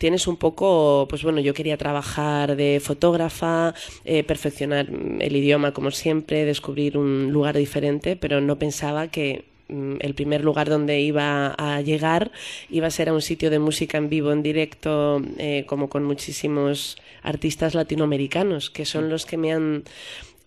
tienes 0.01 0.25
un 0.25 0.35
poco, 0.35 1.05
pues 1.07 1.21
bueno, 1.21 1.41
yo 1.41 1.53
quería 1.53 1.77
trabajar 1.77 2.55
de 2.55 2.81
fotógrafa, 2.83 3.75
eh, 4.03 4.23
perfeccionar 4.23 4.87
el 4.89 5.35
idioma 5.35 5.73
como 5.73 5.91
siempre, 5.91 6.43
descubrir 6.43 6.97
un 6.97 7.31
lugar 7.31 7.55
diferente, 7.55 8.15
pero 8.15 8.41
no 8.41 8.57
pensaba 8.57 9.09
que 9.09 9.45
mm, 9.67 9.97
el 9.99 10.15
primer 10.15 10.43
lugar 10.43 10.69
donde 10.69 11.01
iba 11.01 11.53
a 11.55 11.81
llegar 11.81 12.31
iba 12.71 12.87
a 12.87 12.89
ser 12.89 13.09
a 13.09 13.13
un 13.13 13.21
sitio 13.21 13.51
de 13.51 13.59
música 13.59 13.99
en 13.99 14.09
vivo, 14.09 14.31
en 14.31 14.41
directo, 14.41 15.21
eh, 15.37 15.65
como 15.67 15.87
con 15.87 16.03
muchísimos 16.03 16.97
artistas 17.21 17.75
latinoamericanos, 17.75 18.71
que 18.71 18.85
son 18.85 19.07
los 19.07 19.27
que 19.27 19.37
me 19.37 19.53
han 19.53 19.83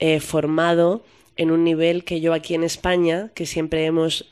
eh, 0.01 0.19
formado 0.19 1.05
en 1.37 1.53
un 1.53 1.63
nivel 1.63 2.03
que 2.03 2.21
yo 2.21 2.33
aquí 2.33 2.57
en 2.57 2.65
España, 2.65 3.31
que 3.37 3.47
siempre 3.47 3.85
hemos 3.85 4.27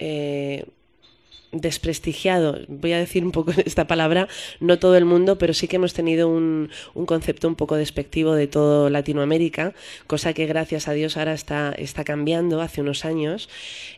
desprestigiado, 1.53 2.59
voy 2.68 2.92
a 2.92 2.98
decir 2.98 3.24
un 3.24 3.30
poco 3.30 3.53
esta 3.64 3.86
palabra, 3.86 4.28
no 4.61 4.78
todo 4.78 4.96
el 4.96 5.05
mundo, 5.05 5.38
pero 5.38 5.55
sí 5.55 5.68
que 5.68 5.76
hemos 5.76 5.92
tenido 5.94 6.28
un, 6.28 6.70
un, 6.94 7.07
concepto 7.07 7.46
un 7.46 7.55
poco 7.55 7.76
despectivo 7.76 8.34
de 8.34 8.46
todo 8.46 8.90
Latinoamérica, 8.90 9.74
cosa 10.07 10.32
que 10.32 10.46
gracias 10.46 10.88
a 10.88 10.92
Dios 10.92 11.16
ahora 11.16 11.34
está, 11.34 11.72
está 11.72 12.05
cambiando 12.05 12.61
hace 12.61 12.80
unos 12.80 13.05
años. 13.05 13.48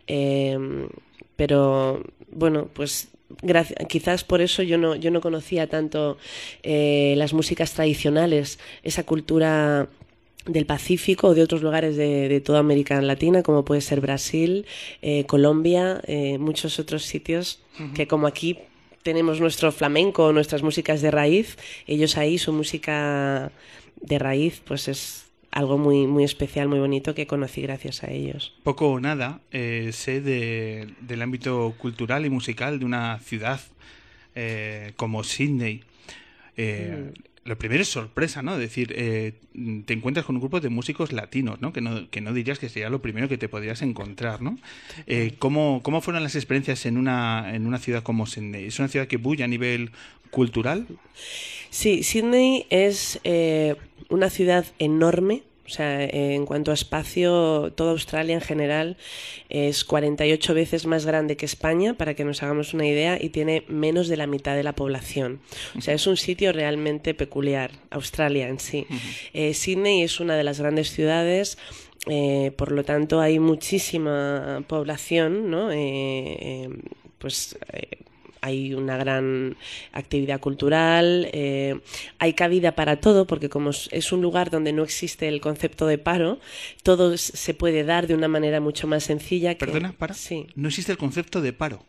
Eh, 0.07 0.59
pero 1.37 2.05
bueno, 2.31 2.69
pues 2.73 3.09
quizás 3.89 4.25
por 4.25 4.41
eso 4.41 4.63
yo 4.63 4.79
no, 4.79 4.95
yo 4.95 5.11
no 5.11 5.21
conocía 5.21 5.67
tanto 5.67 6.19
eh, 6.63 7.15
las 7.17 7.33
músicas 7.33 7.73
tradicionales, 7.73 8.59
esa 8.83 9.05
cultura 9.05 9.89
del 10.47 10.67
Pacífico 10.67 11.29
o 11.29 11.35
de 11.35 11.43
otros 11.43 11.63
lugares 11.63 11.97
de, 11.97 12.29
de, 12.29 12.41
toda 12.41 12.59
América 12.59 13.01
Latina, 13.01 13.43
como 13.43 13.65
puede 13.65 13.81
ser 13.81 14.01
Brasil, 14.01 14.67
eh, 15.03 15.25
Colombia, 15.25 16.01
eh, 16.07 16.39
muchos 16.39 16.79
otros 16.79 17.05
sitios 17.05 17.61
uh 17.79 17.85
-huh. 17.85 17.93
que 17.95 18.07
como 18.07 18.27
aquí 18.27 18.59
tenemos 19.03 19.41
nuestro 19.41 19.73
flamenco, 19.73 20.33
nuestras 20.33 20.63
músicas 20.63 21.03
de 21.03 21.11
raíz, 21.11 21.57
ellos 21.87 22.17
ahí 22.17 22.39
su 22.39 22.53
música 22.53 23.53
de 24.01 24.19
raíz, 24.19 24.61
pues 24.65 24.89
es 24.89 25.25
algo 25.51 25.79
muy, 25.79 26.07
muy 26.07 26.25
especial, 26.25 26.69
muy 26.69 26.79
bonito 26.79 27.15
que 27.15 27.27
conocí 27.27 27.63
gracias 27.63 28.03
a 28.03 28.11
ellos. 28.11 28.55
Poco 28.63 28.91
o 28.91 29.01
nada 29.01 29.41
eh, 29.53 29.91
sé 29.93 30.21
de, 30.21 30.89
del 31.01 31.23
ámbito 31.23 31.75
cultural 31.79 32.27
y 32.27 32.31
musical 32.31 32.79
de 32.79 32.85
una 32.85 33.19
ciudad 33.21 33.61
como 34.97 35.23
Sydney. 35.23 35.85
Mm 36.57 37.34
lo 37.45 37.59
primero 37.59 37.83
es 37.83 37.89
sorpresa, 37.89 38.43
¿no? 38.43 38.55
Es 38.55 38.61
decir, 38.61 38.95
eh, 38.97 39.35
te 39.85 39.93
encuentras 39.93 40.25
con 40.25 40.37
un 40.37 40.41
grupo 40.41 40.61
de 40.61 40.71
músicos 40.71 41.13
latinos, 41.13 41.61
¿no? 41.61 41.73
Que 41.73 41.83
no, 41.83 42.09
que 42.11 42.21
no 42.21 42.33
dirías 42.33 42.59
que 42.59 42.69
sería 42.69 42.89
lo 42.89 43.03
primero 43.03 43.29
que 43.29 43.37
te 43.37 43.49
podrías 43.49 43.83
encontrar, 43.83 44.41
¿no? 44.41 44.59
Eh, 45.07 45.35
¿cómo, 45.39 45.81
¿Cómo 45.83 46.01
fueron 46.01 46.23
las 46.23 46.37
experiencias 46.37 46.87
en 46.87 46.97
una, 46.97 47.55
en 47.55 47.67
una 47.67 47.79
ciudad 47.79 48.03
como 48.03 48.27
Sydney? 48.27 48.67
¿Es 48.67 48.79
una 48.79 48.89
ciudad 48.89 49.07
que 49.07 49.19
bulla 49.19 49.45
a 49.45 49.49
nivel 49.49 49.91
cultural? 50.31 50.87
Sí, 51.69 52.03
Sydney 52.03 52.67
es 52.71 53.21
eh, 53.25 53.77
una 54.09 54.31
ciudad 54.31 54.65
enorme, 54.79 55.43
o 55.67 55.69
sea, 55.69 56.05
en 56.05 56.45
cuanto 56.45 56.71
a 56.71 56.75
espacio, 56.75 57.73
toda 57.75 57.93
Australia 57.93 58.35
en 58.35 58.41
general 58.41 58.97
es 59.49 59.85
48 59.85 60.55
veces 60.55 60.87
más 60.87 61.07
grande 61.07 61.37
que 61.37 61.47
España, 61.47 61.95
para 61.95 62.15
que 62.15 62.25
nos 62.25 62.43
hagamos 62.43 62.75
una 62.75 62.87
idea, 62.87 63.19
y 63.21 63.31
tiene 63.31 63.65
menos 63.69 64.09
de 64.09 64.17
la 64.17 64.27
mitad 64.27 64.57
de 64.57 64.63
la 64.63 64.75
población. 64.75 65.41
O 65.77 65.81
sea, 65.81 65.95
es 65.95 66.07
un 66.07 66.17
sitio 66.17 66.53
realmente 66.53 67.15
peculiar, 67.15 67.71
Australia 67.91 68.49
en 68.49 68.61
sí. 68.61 68.87
Uh 68.89 68.93
-huh. 68.93 69.31
eh, 69.33 69.55
Sydney 69.55 70.03
es 70.03 70.21
una 70.21 70.37
de 70.37 70.45
las 70.45 70.61
grandes 70.61 70.91
ciudades. 70.91 71.57
Eh, 72.07 72.53
por 72.57 72.71
lo 72.73 72.85
tanto, 72.85 73.21
hay 73.21 73.39
muchísima 73.39 74.63
población, 74.69 75.51
¿no? 75.51 75.73
Eh, 75.73 75.79
eh, 75.79 76.69
pues 77.19 77.57
hay 78.45 78.75
una 78.75 78.99
gran 78.99 79.57
actividad 79.93 80.39
cultural, 80.39 81.31
eh, 81.33 81.81
hay 82.19 82.35
cabida 82.35 82.73
para 82.73 83.01
todo, 83.01 83.27
porque 83.27 83.49
como 83.49 83.71
es 83.71 84.13
un 84.13 84.21
lugar 84.21 84.51
donde 84.51 84.75
no 84.75 84.83
existe 84.83 85.29
el 85.29 85.41
concepto 85.41 85.87
de 85.87 85.97
paro, 85.97 86.39
todo 86.83 87.17
se 87.17 87.55
puede 87.55 87.85
dar 87.85 88.07
de 88.07 88.15
una 88.15 88.29
manera 88.29 88.61
mucho 88.61 88.87
más 88.87 89.05
sencilla. 89.05 89.55
Que... 89.55 89.65
¿Perdona, 89.65 89.93
para? 89.93 90.13
Sí. 90.13 90.47
¿No 90.57 90.69
existe 90.69 90.93
el 90.93 90.99
concepto 90.99 91.41
de 91.41 91.55
paro? 91.55 91.85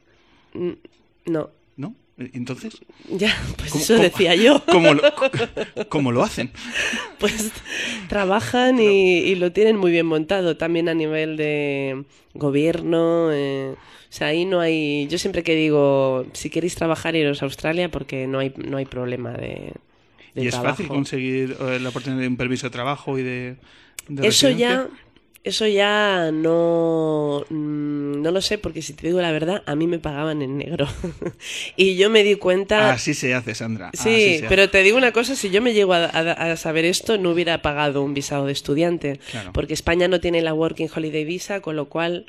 No. 1.25 1.49
¿No? 1.75 1.93
Entonces. 2.17 2.79
Ya, 3.09 3.35
pues 3.57 3.71
¿cómo, 3.73 3.83
eso 3.83 3.97
decía 3.97 4.31
cómo, 4.31 4.43
yo. 4.43 4.65
¿cómo 4.71 4.93
lo, 4.93 5.03
¿Cómo 5.89 6.11
lo, 6.13 6.23
hacen? 6.23 6.51
Pues 7.19 7.51
trabajan 8.07 8.79
y, 8.79 9.17
y, 9.17 9.35
lo 9.35 9.51
tienen 9.51 9.75
muy 9.75 9.91
bien 9.91 10.05
montado, 10.05 10.55
también 10.55 10.87
a 10.87 10.93
nivel 10.93 11.35
de 11.35 12.05
gobierno. 12.33 13.33
Eh, 13.33 13.75
sea, 14.17 14.27
ahí 14.27 14.45
no 14.45 14.61
hay. 14.61 15.07
Yo 15.07 15.17
siempre 15.17 15.43
que 15.43 15.55
digo, 15.55 16.25
si 16.31 16.49
queréis 16.49 16.75
trabajar, 16.75 17.15
iros 17.17 17.41
a 17.41 17.45
Australia 17.45 17.89
porque 17.91 18.27
no 18.27 18.39
hay, 18.39 18.53
no 18.55 18.77
hay 18.77 18.85
problema 18.85 19.33
de. 19.33 19.73
de 20.33 20.43
¿Y 20.43 20.47
es 20.47 20.51
trabajo. 20.53 20.75
fácil 20.75 20.87
conseguir 20.87 21.57
eh, 21.59 21.79
la 21.81 21.89
oportunidad 21.89 22.21
de 22.21 22.27
un 22.29 22.37
permiso 22.37 22.67
de 22.67 22.71
trabajo 22.71 23.19
y 23.19 23.23
de. 23.23 23.55
de 24.07 24.27
Eso 24.27 24.47
residencia? 24.47 24.57
ya. 24.57 24.89
Eso 25.43 25.67
ya 25.67 26.31
no, 26.33 27.45
mm, 27.49 28.21
no 28.21 28.31
lo 28.31 28.41
sé, 28.41 28.57
porque 28.57 28.81
si 28.81 28.93
te 28.93 29.05
digo 29.05 29.21
la 29.21 29.31
verdad, 29.31 29.61
a 29.67 29.75
mí 29.75 29.85
me 29.85 29.99
pagaban 29.99 30.41
en 30.41 30.57
negro. 30.57 30.87
y 31.75 31.97
yo 31.97 32.09
me 32.09 32.23
di 32.23 32.33
cuenta. 32.33 32.91
Así 32.91 33.13
se 33.13 33.35
hace, 33.35 33.53
Sandra. 33.53 33.91
Sí, 33.93 34.41
pero 34.49 34.71
te 34.71 34.81
digo 34.81 34.97
una 34.97 35.11
cosa: 35.11 35.35
si 35.35 35.51
yo 35.51 35.61
me 35.61 35.73
llego 35.73 35.93
a, 35.93 36.05
a, 36.05 36.51
a, 36.51 36.57
saber 36.57 36.85
esto, 36.85 37.19
no 37.19 37.29
hubiera 37.31 37.61
pagado 37.61 38.01
un 38.01 38.15
visado 38.15 38.47
de 38.47 38.53
estudiante. 38.53 39.19
Claro. 39.29 39.51
Porque 39.53 39.75
España 39.75 40.07
no 40.07 40.19
tiene 40.19 40.41
la 40.41 40.53
Working 40.53 40.89
Holiday 40.95 41.25
Visa, 41.25 41.59
con 41.59 41.75
lo 41.75 41.89
cual 41.89 42.25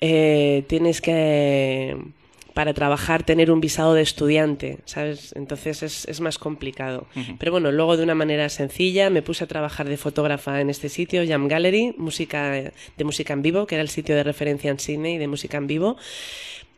eh, 0.00 0.64
tienes 0.68 1.00
que 1.00 1.96
para 2.54 2.74
trabajar 2.74 3.22
tener 3.22 3.50
un 3.50 3.60
visado 3.60 3.94
de 3.94 4.02
estudiante, 4.02 4.78
¿sabes? 4.84 5.32
Entonces 5.36 5.82
es, 5.82 6.08
es 6.08 6.20
más 6.20 6.38
complicado. 6.38 7.06
Uh 7.14 7.20
-huh. 7.20 7.36
Pero 7.38 7.52
bueno, 7.52 7.70
luego 7.70 7.96
de 7.96 8.02
una 8.02 8.14
manera 8.14 8.48
sencilla 8.48 9.08
me 9.08 9.22
puse 9.22 9.44
a 9.44 9.46
trabajar 9.46 9.88
de 9.88 9.96
fotógrafa 9.96 10.60
en 10.60 10.68
este 10.68 10.88
sitio, 10.88 11.22
Jam 11.26 11.48
Gallery, 11.48 11.94
música 11.96 12.50
de 12.50 13.04
música 13.04 13.32
en 13.32 13.42
vivo, 13.42 13.66
que 13.66 13.76
era 13.76 13.82
el 13.82 13.88
sitio 13.88 14.16
de 14.16 14.24
referencia 14.24 14.70
en 14.70 14.78
Sydney 14.78 15.18
de 15.18 15.28
música 15.28 15.58
en 15.58 15.66
vivo. 15.66 15.96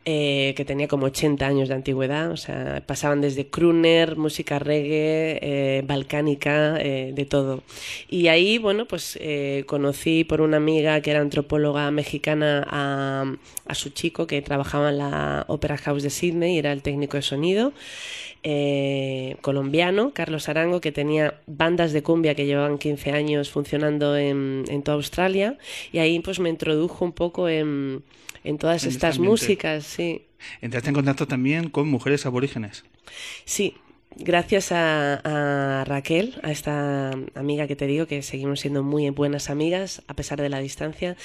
Eh, 0.05 0.53
que 0.57 0.65
tenía 0.65 0.89
como 0.89 1.05
80 1.05 1.47
años 1.47 1.69
de 1.69 1.75
antigüedad, 1.75 2.29
o 2.29 2.35
sea, 2.35 2.83
pasaban 2.85 3.21
desde 3.21 3.47
crooner, 3.47 4.17
música 4.17 4.59
reggae, 4.59 5.39
eh, 5.41 5.81
balcánica, 5.85 6.75
eh, 6.77 7.13
de 7.15 7.23
todo. 7.23 7.63
Y 8.09 8.27
ahí, 8.27 8.57
bueno, 8.57 8.85
pues 8.85 9.17
conocí 9.65 10.25
por 10.25 10.41
una 10.41 10.57
amiga 10.57 10.99
que 10.99 11.11
era 11.11 11.21
antropóloga 11.21 11.89
mexicana 11.91 12.67
a, 12.69 13.33
a, 13.65 13.75
su 13.75 13.91
chico 13.91 14.27
que 14.27 14.41
trabajaba 14.41 14.89
en 14.89 14.97
la 14.97 15.45
Opera 15.47 15.77
House 15.77 16.03
de 16.03 16.09
Sydney 16.09 16.55
y 16.55 16.57
era 16.59 16.73
el 16.73 16.81
técnico 16.81 17.15
de 17.15 17.23
sonido. 17.23 17.71
colombiano, 19.41 20.11
Carlos 20.13 20.49
Arango, 20.49 20.81
que 20.81 20.91
tenía 20.91 21.39
bandas 21.47 21.93
de 21.93 22.03
cumbia 22.03 22.35
que 22.35 22.45
llevaban 22.45 22.77
15 22.77 23.11
años 23.11 23.49
funcionando 23.49 24.17
en, 24.17 24.65
en 24.67 24.83
toda 24.83 24.97
Australia, 24.97 25.57
y 25.93 25.99
ahí 25.99 26.19
pues 26.19 26.39
me 26.41 26.49
introdujo 26.49 27.05
un 27.05 27.13
poco 27.13 27.47
en, 27.47 28.03
en 28.43 28.57
todas 28.57 28.83
estas 28.85 29.19
músicas, 29.19 29.85
sí. 29.85 30.25
¿Entraste 30.61 30.89
en 30.89 30.95
contacto 30.95 31.27
también 31.27 31.69
con 31.69 31.87
mujeres 31.87 32.25
aborígenes? 32.25 32.83
Sí, 33.45 33.75
gracias 34.15 34.71
a, 34.71 35.83
Raquel, 35.87 36.35
a 36.43 36.51
esta 36.51 37.11
amiga 37.35 37.67
que 37.67 37.75
te 37.75 37.87
digo, 37.87 38.05
que 38.05 38.21
seguimos 38.21 38.59
siendo 38.59 38.83
muy 38.83 39.09
buenas 39.09 39.49
amigas 39.49 40.01
a 40.07 40.15
pesar 40.15 40.41
de 40.41 40.49
la 40.49 40.59
distancia, 40.59 41.15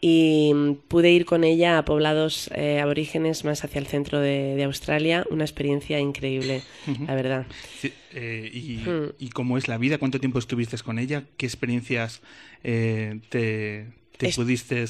y 0.00 0.52
pude 0.88 1.10
ir 1.10 1.24
con 1.24 1.44
ella 1.44 1.78
a 1.78 1.84
poblados 1.84 2.50
eh, 2.54 2.80
aborígenes 2.80 3.44
más 3.44 3.64
hacia 3.64 3.78
el 3.78 3.86
centro 3.86 4.20
de, 4.20 4.62
Australia, 4.64 5.24
una 5.30 5.44
experiencia 5.44 6.00
increíble, 6.00 6.62
la 7.06 7.14
verdad. 7.14 7.46
Eh, 8.12 8.82
hmm. 8.84 9.14
y, 9.18 9.28
cómo 9.30 9.58
es 9.58 9.68
la 9.68 9.78
vida? 9.78 9.98
¿Cuánto 9.98 10.18
tiempo 10.18 10.38
estuviste 10.38 10.76
con 10.78 10.98
ella? 10.98 11.24
¿Qué 11.36 11.46
experiencias 11.46 12.20
eh, 12.64 13.20
te, 13.28 13.86
te 14.16 14.30
pudiste 14.32 14.84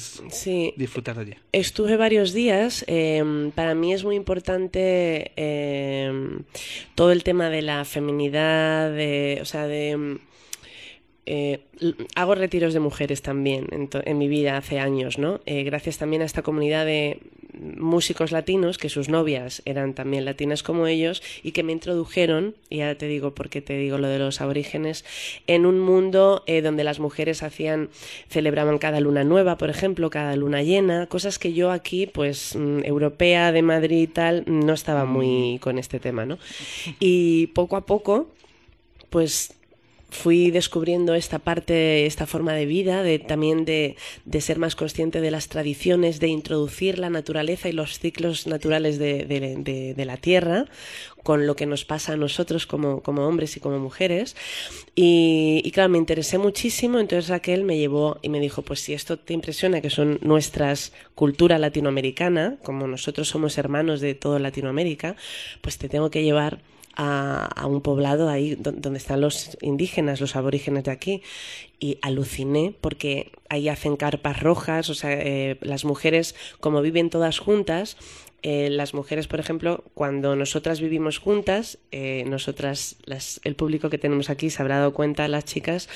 disfrutar 0.75 1.19
allí? 1.19 1.33
Estuve 1.51 1.97
varios 1.97 2.33
días. 2.33 2.83
Em, 2.87 3.51
para 3.51 3.75
mí 3.75 3.93
es 3.93 4.03
muy 4.03 4.15
importante 4.15 5.31
em, 5.35 6.43
todo 6.95 7.11
el 7.11 7.23
tema 7.23 7.49
de 7.49 7.61
la 7.61 7.85
feminidad, 7.85 8.91
de, 8.91 9.39
o 9.41 9.45
sea, 9.45 9.67
de 9.67 9.89
em, 9.89 10.19
eh, 11.27 11.59
hago 12.15 12.35
retiros 12.35 12.73
de 12.73 12.79
mujeres 12.79 13.21
también 13.21 13.67
en, 13.71 14.17
mi 14.17 14.27
vida 14.29 14.55
hace 14.55 14.79
años, 14.79 15.17
¿no? 15.17 15.41
Eh, 15.45 15.63
gracias 15.63 15.97
también 15.97 16.21
a 16.21 16.25
esta 16.25 16.41
comunidad 16.41 16.85
de 16.85 17.19
músicos 17.53 18.31
latinos 18.31 18.77
que 18.77 18.87
sus 18.87 19.09
novias 19.09 19.61
eran 19.65 19.93
también 19.93 20.25
latinas 20.25 20.63
como 20.63 20.87
ellos 20.87 21.21
y 21.43 21.51
que 21.51 21.63
me 21.63 21.73
introdujeron, 21.73 22.55
y 22.69 22.81
ahora 22.81 22.97
te 22.97 23.07
digo 23.07 23.33
por 23.35 23.49
qué 23.49 23.61
te 23.61 23.77
digo 23.77 23.97
lo 23.97 24.07
de 24.07 24.19
los 24.19 24.39
aborígenes, 24.39 25.03
en 25.47 25.65
un 25.65 25.79
mundo 25.79 26.43
eh, 26.47 26.61
donde 26.61 26.85
las 26.85 26.99
mujeres 26.99 27.43
hacían, 27.43 27.89
celebraban 28.29 28.77
cada 28.77 29.01
luna 29.01 29.23
nueva, 29.23 29.57
por 29.57 29.69
ejemplo, 29.69 30.09
cada 30.09 30.35
luna 30.35 30.63
llena, 30.63 31.07
cosas 31.07 31.39
que 31.39 31.53
yo 31.53 31.71
aquí, 31.71 32.07
pues, 32.07 32.55
mm, 32.55 32.85
europea 32.85 33.51
de 33.51 33.61
Madrid 33.63 34.01
y 34.03 34.07
tal, 34.07 34.43
no 34.45 34.73
estaba 34.73 35.03
muy 35.03 35.59
con 35.59 35.77
este 35.77 35.99
tema, 35.99 36.25
¿no? 36.25 36.37
Y 36.99 37.47
poco 37.47 37.75
a 37.75 37.85
poco, 37.85 38.29
pues 39.09 39.57
fui 40.09 40.51
descubriendo 40.51 41.15
esta 41.15 41.39
parte, 41.39 42.05
esta 42.05 42.25
forma 42.25 42.53
de 42.53 42.65
vida, 42.65 43.03
de 43.03 43.19
también 43.19 43.65
de, 43.65 43.97
ser 44.39 44.57
más 44.57 44.75
consciente 44.75 45.19
de 45.19 45.31
las 45.31 45.49
tradiciones, 45.49 46.19
de 46.19 46.27
introducir 46.27 46.97
la 46.97 47.09
naturaleza 47.09 47.67
y 47.67 47.73
los 47.73 47.99
ciclos 47.99 48.47
naturales 48.47 48.99
de, 48.99 49.93
la 49.97 50.17
tierra 50.17 50.65
con 51.23 51.45
lo 51.45 51.57
que 51.57 51.65
nos 51.65 51.83
pasa 51.83 52.13
a 52.13 52.15
nosotros 52.15 52.65
como, 52.65 53.01
hombres 53.05 53.57
y 53.57 53.59
como 53.59 53.79
mujeres. 53.79 54.37
Y, 54.95 55.69
claro, 55.73 55.89
me 55.89 55.97
interesé 55.97 56.37
muchísimo, 56.37 56.99
entonces 56.99 57.29
Raquel 57.29 57.65
me 57.65 57.77
llevó 57.77 58.17
y 58.21 58.29
me 58.29 58.39
dijo, 58.39 58.61
pues 58.61 58.79
si 58.79 58.93
esto 58.93 59.19
te 59.19 59.33
impresiona, 59.33 59.81
que 59.81 59.89
son 59.89 60.19
nuestras 60.21 60.93
cultura 61.15 61.59
latinoamericana, 61.59 62.55
como 62.63 62.87
nosotros 62.87 63.27
somos 63.27 63.57
hermanos 63.57 63.99
de 63.99 64.15
toda 64.15 64.39
Latinoamérica, 64.39 65.17
pues 65.59 65.77
te 65.77 65.89
tengo 65.89 66.09
que 66.09 66.23
llevar 66.23 66.59
a, 66.97 67.65
un 67.67 67.81
poblado 67.81 68.27
ahí 68.27 68.55
donde 68.55 68.97
están 68.97 69.21
los 69.21 69.55
indígenas, 69.61 70.19
los 70.19 70.35
aborígenes 70.35 70.83
de 70.85 70.91
aquí, 70.91 71.21
y 71.79 71.99
aluciné 72.01 72.73
porque 72.81 73.31
ahí 73.49 73.69
hacen 73.69 73.97
carpas 73.97 74.41
rojas, 74.41 74.89
o 74.89 74.95
sea, 74.95 75.13
eh, 75.13 75.57
las 75.61 75.85
mujeres 75.85 76.35
como 76.59 76.81
viven 76.81 77.11
todas 77.11 77.37
juntas, 77.37 77.97
eh, 78.43 78.69
las 78.69 78.93
mujeres, 78.93 79.27
por 79.27 79.39
ejemplo, 79.39 79.83
cuando 79.95 80.35
nosotras 80.35 80.79
vivimos 80.79 81.17
juntas, 81.17 81.79
eh, 81.91 82.23
nosotras, 82.27 82.97
el 83.43 83.55
público 83.55 83.89
que 83.89 83.97
tenemos 83.97 84.29
aquí 84.29 84.51
se 84.51 84.61
habrá 84.61 84.77
dado 84.77 84.93
cuenta, 84.93 85.27
las 85.27 85.45
chicas, 85.45 85.89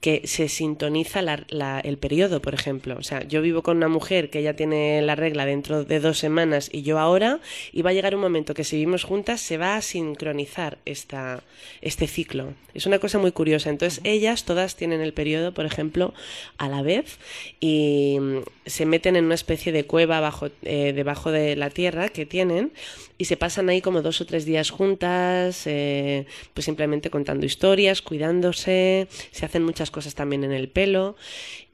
que 0.00 0.22
se 0.24 0.48
sintoniza 0.48 1.20
el 1.20 1.98
periodo, 1.98 2.40
por 2.40 2.54
ejemplo. 2.54 2.96
O 2.98 3.02
sea, 3.02 3.24
yo 3.24 3.42
vivo 3.42 3.64
con 3.64 3.78
una 3.78 3.88
mujer 3.88 4.30
que 4.30 4.44
ya 4.44 4.54
tiene 4.54 5.02
la 5.02 5.16
regla 5.16 5.44
dentro 5.44 5.82
de 5.82 5.98
dos 5.98 6.18
semanas 6.18 6.70
y 6.72 6.82
yo 6.82 7.00
ahora, 7.00 7.40
y 7.72 7.82
va 7.82 7.90
a 7.90 7.94
llegar 7.94 8.14
un 8.14 8.20
momento 8.20 8.54
que 8.54 8.62
si 8.62 8.76
vivimos 8.76 9.02
juntas 9.02 9.40
se 9.40 9.58
va 9.58 9.74
a 9.74 9.82
sincronizar 9.82 10.78
esta, 10.84 11.42
este 11.80 12.06
ciclo. 12.06 12.54
Es 12.74 12.86
una 12.86 13.00
cosa 13.00 13.18
muy 13.18 13.32
curiosa. 13.32 13.70
Entonces, 13.70 14.00
ellas 14.04 14.44
todas 14.44 14.76
tienen 14.76 15.00
el 15.00 15.12
periodo, 15.12 15.52
por 15.52 15.66
ejemplo, 15.66 16.14
a 16.58 16.68
la 16.68 16.82
vez 16.82 17.18
y 17.58 18.18
mm, 18.20 18.38
se 18.66 18.86
meten 18.86 19.16
en 19.16 19.24
una 19.24 19.34
especie 19.34 19.72
de 19.72 19.84
cueva 19.84 20.20
bajo, 20.20 20.48
eh, 20.62 20.92
debajo 20.94 21.32
de 21.32 21.56
la 21.56 21.70
tierra 21.70 21.87
que 22.12 22.26
tienen 22.26 22.72
y 23.16 23.24
se 23.24 23.36
pasan 23.36 23.68
ahí 23.68 23.80
como 23.80 24.02
dos 24.02 24.20
o 24.20 24.26
tres 24.26 24.44
días 24.44 24.70
juntas, 24.70 25.66
eh, 25.66 26.26
pues 26.54 26.64
simplemente 26.64 27.10
contando 27.10 27.46
historias, 27.46 28.02
cuidándose, 28.02 29.08
se 29.30 29.44
hacen 29.46 29.64
muchas 29.64 29.90
cosas 29.90 30.14
también 30.14 30.44
en 30.44 30.52
el 30.52 30.68
pelo 30.68 31.16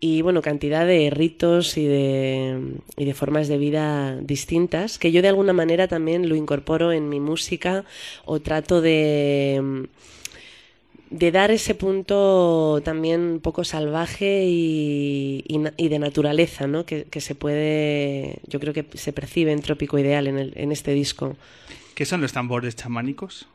y 0.01 0.23
bueno, 0.23 0.43
cantidad 0.43 0.87
de 0.87 1.11
ritos 1.11 1.77
y 1.77 1.87
de, 1.87 2.79
y 2.97 3.05
de 3.05 3.15
formas 3.15 3.49
de 3.49 3.59
vida 3.59 4.17
distintas 4.21 4.99
que 4.99 5.13
yo 5.13 5.23
de 5.23 5.29
alguna 5.29 5.53
manera 5.53 5.89
también 5.89 6.29
lo 6.29 6.37
incorporo 6.37 6.93
en 6.93 7.09
mi 7.09 7.21
música 7.21 7.85
o 8.25 8.41
trato 8.41 8.81
de 8.81 9.89
de 11.15 11.31
dar 11.31 11.53
ese 11.53 11.77
punto 11.77 12.81
también 12.85 13.21
un 13.21 13.41
poco 13.41 13.63
salvaje 13.63 14.47
y, 14.49 15.45
de 15.79 15.99
naturaleza, 16.01 16.67
¿no? 16.67 16.85
Que, 16.85 17.07
se 17.21 17.37
puede, 17.37 18.41
yo 18.49 18.59
creo 18.59 18.73
que 18.75 18.85
se 18.95 19.13
percibe 19.13 19.53
en 19.53 19.63
Trópico 19.63 19.97
Ideal 19.97 20.27
en, 20.27 20.39
el, 20.39 20.53
en 20.57 20.73
este 20.73 20.93
disco. 20.93 21.37
¿Qué 21.95 22.05
son 22.05 22.21
los 22.21 22.33
tambores 22.33 22.75
chamánicos? 22.75 23.47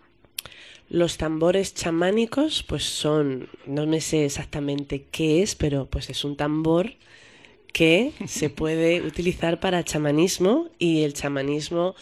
Los 0.90 1.18
tambores 1.18 1.74
chamánicos, 1.74 2.64
pues 2.64 2.86
son, 2.86 3.50
no 3.66 3.86
me 3.86 4.00
sé 4.00 4.24
exactamente 4.24 5.04
qué 5.12 5.44
es, 5.44 5.56
pero 5.56 5.86
pues 5.86 6.10
es 6.10 6.24
un 6.24 6.38
tambor 6.38 6.94
que 7.74 8.14
se 8.26 8.50
puede 8.50 9.02
utilizar 9.02 9.60
para 9.60 9.84
chamanismo 9.84 10.70
y 10.80 11.02
el 11.02 11.14
chamanismo 11.14 11.94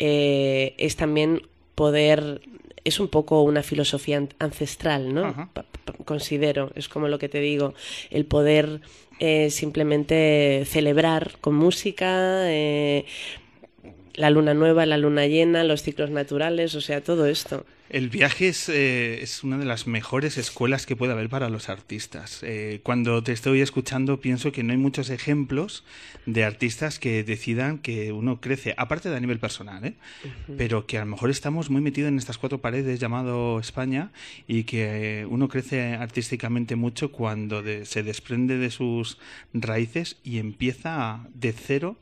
eh, 0.00 0.74
es 0.76 0.96
también 0.96 1.42
poder 1.76 2.40
es 2.84 3.00
un 3.00 3.08
poco 3.08 3.42
una 3.42 3.62
filosofía 3.62 4.22
ancestral, 4.38 5.12
¿no? 5.12 5.50
Considero, 6.04 6.70
es 6.74 6.88
como 6.88 7.08
lo 7.08 7.18
que 7.18 7.28
te 7.28 7.40
digo, 7.40 7.74
el 8.10 8.26
poder 8.26 8.82
eh, 9.20 9.50
simplemente 9.50 10.64
celebrar 10.66 11.38
con 11.40 11.54
música, 11.54 12.50
eh, 12.50 13.06
la 14.14 14.30
luna 14.30 14.54
nueva, 14.54 14.86
la 14.86 14.98
luna 14.98 15.26
llena, 15.26 15.64
los 15.64 15.82
ciclos 15.82 16.10
naturales, 16.10 16.74
o 16.74 16.80
sea, 16.80 17.02
todo 17.02 17.26
esto. 17.26 17.66
El 17.90 18.08
viaje 18.08 18.48
es, 18.48 18.68
eh, 18.70 19.22
es, 19.22 19.44
una 19.44 19.58
de 19.58 19.66
las 19.66 19.86
mejores 19.86 20.38
escuelas 20.38 20.86
que 20.86 20.96
puede 20.96 21.12
haber 21.12 21.28
para 21.28 21.48
los 21.48 21.68
artistas. 21.68 22.40
Eh, 22.42 22.80
cuando 22.82 23.22
te 23.22 23.32
estoy 23.32 23.60
escuchando 23.60 24.20
pienso 24.20 24.52
que 24.52 24.62
no 24.62 24.72
hay 24.72 24.78
muchos 24.78 25.10
ejemplos 25.10 25.84
de 26.26 26.44
artistas 26.44 26.98
que 26.98 27.22
decidan 27.22 27.78
que 27.78 28.10
uno 28.12 28.40
crece, 28.40 28.74
aparte 28.78 29.10
de 29.10 29.16
a 29.16 29.20
nivel 29.20 29.38
personal, 29.38 29.84
¿eh? 29.84 29.94
pero 30.56 30.86
que 30.86 30.96
a 30.96 31.04
lo 31.04 31.10
mejor 31.10 31.30
estamos 31.30 31.68
muy 31.68 31.82
metidos 31.82 32.08
en 32.08 32.18
estas 32.18 32.38
cuatro 32.38 32.58
paredes 32.58 32.98
llamado 32.98 33.60
España 33.60 34.10
y 34.48 34.64
que 34.64 35.26
uno 35.28 35.48
crece 35.48 35.94
artísticamente 35.94 36.76
mucho 36.76 37.12
cuando 37.12 37.62
se 37.84 38.02
desprende 38.02 38.56
de 38.56 38.70
sus 38.70 39.18
raíces 39.52 40.16
y 40.24 40.38
empieza 40.38 41.28
de 41.34 41.52
cero 41.52 41.96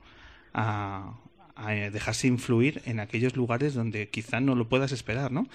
a, 0.55 1.22
a 1.57 1.73
dejarse 1.73 2.27
influir 2.27 2.83
en 2.87 3.01
aquellos 3.01 3.37
lugares 3.37 3.75
donde 3.75 4.09
quizá 4.09 4.41
no 4.41 4.55
lo 4.55 4.69
puedas 4.69 4.93
esperar, 4.93 5.33
¿no? 5.33 5.47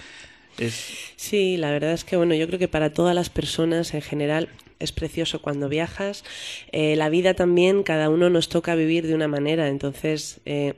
Sí, 1.16 1.58
la 1.58 1.72
verdad 1.72 1.94
es 1.94 2.04
que 2.04 2.18
bueno, 2.18 2.34
yo 2.34 2.48
creo 2.48 2.58
que 2.58 2.68
para 2.68 2.92
todas 2.92 3.14
las 3.14 3.30
personas 3.30 3.94
en 3.94 4.02
general 4.02 4.50
es 4.80 4.92
precioso 4.92 5.42
cuando 5.42 5.70
viajas. 5.70 6.24
Eh, 6.72 6.96
la 6.96 7.10
vida 7.10 7.34
también, 7.34 7.84
cada 7.84 8.10
uno 8.10 8.30
nos 8.30 8.50
toca 8.50 8.76
vivir 8.76 9.08
de 9.08 9.16
una 9.16 9.28
manera. 9.28 9.68
Entonces, 9.68 10.40
eh, 10.46 10.76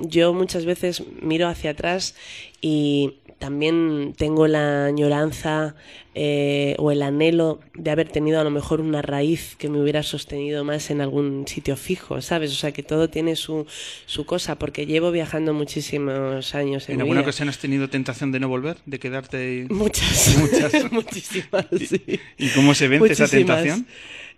yo 0.00 0.32
muchas 0.34 0.64
veces 0.64 1.02
miro 1.20 1.48
hacia 1.48 1.70
atrás 1.70 2.14
y 2.60 3.14
también 3.42 4.14
tengo 4.16 4.46
la 4.46 4.84
añoranza 4.84 5.74
eh, 6.14 6.76
o 6.78 6.92
el 6.92 7.02
anhelo 7.02 7.58
de 7.74 7.90
haber 7.90 8.08
tenido 8.08 8.38
a 8.38 8.44
lo 8.44 8.50
mejor 8.50 8.80
una 8.80 9.02
raíz 9.02 9.56
que 9.56 9.68
me 9.68 9.80
hubiera 9.80 10.04
sostenido 10.04 10.62
más 10.62 10.92
en 10.92 11.00
algún 11.00 11.48
sitio 11.48 11.76
fijo, 11.76 12.22
¿sabes? 12.22 12.52
O 12.52 12.54
sea, 12.54 12.70
que 12.70 12.84
todo 12.84 13.10
tiene 13.10 13.34
su, 13.34 13.66
su 14.06 14.26
cosa, 14.26 14.60
porque 14.60 14.86
llevo 14.86 15.10
viajando 15.10 15.54
muchísimos 15.54 16.54
años. 16.54 16.88
¿En, 16.88 16.94
¿En 16.94 17.00
alguna 17.00 17.22
ocasión 17.22 17.48
has 17.48 17.58
tenido 17.58 17.90
tentación 17.90 18.30
de 18.30 18.38
no 18.38 18.48
volver? 18.48 18.76
¿De 18.86 19.00
quedarte? 19.00 19.66
Muchas. 19.70 20.36
Muchas. 20.38 20.92
Muchísimas, 20.92 21.66
sí. 21.80 22.20
¿Y 22.38 22.48
cómo 22.50 22.76
se 22.76 22.86
vence 22.86 23.12
esa 23.14 23.26
tentación? 23.26 23.88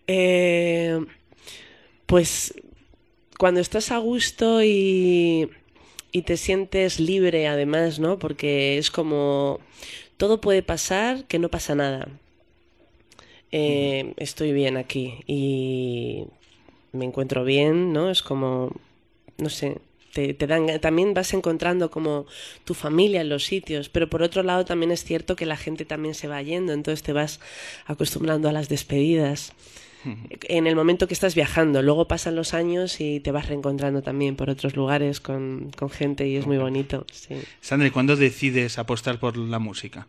Eh, 0.06 0.98
pues 2.06 2.54
cuando 3.36 3.60
estás 3.60 3.90
a 3.90 3.98
gusto 3.98 4.64
y 4.64 5.50
y 6.14 6.22
te 6.22 6.36
sientes 6.36 7.00
libre 7.00 7.48
además, 7.48 7.98
¿no? 7.98 8.20
Porque 8.20 8.78
es 8.78 8.92
como 8.92 9.58
todo 10.16 10.40
puede 10.40 10.62
pasar, 10.62 11.24
que 11.24 11.40
no 11.40 11.48
pasa 11.48 11.74
nada. 11.74 12.06
Eh, 13.50 14.14
estoy 14.16 14.52
bien 14.52 14.76
aquí 14.76 15.24
y 15.26 16.26
me 16.92 17.04
encuentro 17.04 17.44
bien, 17.44 17.92
¿no? 17.92 18.10
Es 18.10 18.22
como, 18.22 18.70
no 19.38 19.48
sé, 19.48 19.78
te, 20.12 20.34
te, 20.34 20.46
dan, 20.46 20.78
también 20.78 21.14
vas 21.14 21.34
encontrando 21.34 21.90
como 21.90 22.26
tu 22.64 22.74
familia 22.74 23.20
en 23.20 23.28
los 23.28 23.44
sitios, 23.44 23.88
pero 23.88 24.08
por 24.08 24.22
otro 24.22 24.44
lado 24.44 24.64
también 24.64 24.92
es 24.92 25.02
cierto 25.02 25.34
que 25.34 25.46
la 25.46 25.56
gente 25.56 25.84
también 25.84 26.14
se 26.14 26.28
va 26.28 26.40
yendo, 26.42 26.72
entonces 26.72 27.02
te 27.02 27.12
vas 27.12 27.40
acostumbrando 27.86 28.48
a 28.48 28.52
las 28.52 28.68
despedidas. 28.68 29.52
En 30.48 30.66
el 30.66 30.76
momento 30.76 31.06
que 31.08 31.14
estás 31.14 31.34
viajando, 31.34 31.82
luego 31.82 32.06
pasan 32.06 32.36
los 32.36 32.54
años 32.54 33.00
y 33.00 33.20
te 33.20 33.30
vas 33.30 33.48
reencontrando 33.48 34.02
también 34.02 34.36
por 34.36 34.50
otros 34.50 34.76
lugares 34.76 35.20
con, 35.20 35.70
con 35.76 35.90
gente 35.90 36.28
y 36.28 36.36
es 36.36 36.46
muy 36.46 36.58
bonito. 36.58 37.06
Sí. 37.12 37.34
Sandra, 37.60 37.90
¿cuándo 37.90 38.16
decides 38.16 38.78
apostar 38.78 39.18
por 39.18 39.36
la 39.36 39.58
música? 39.58 40.06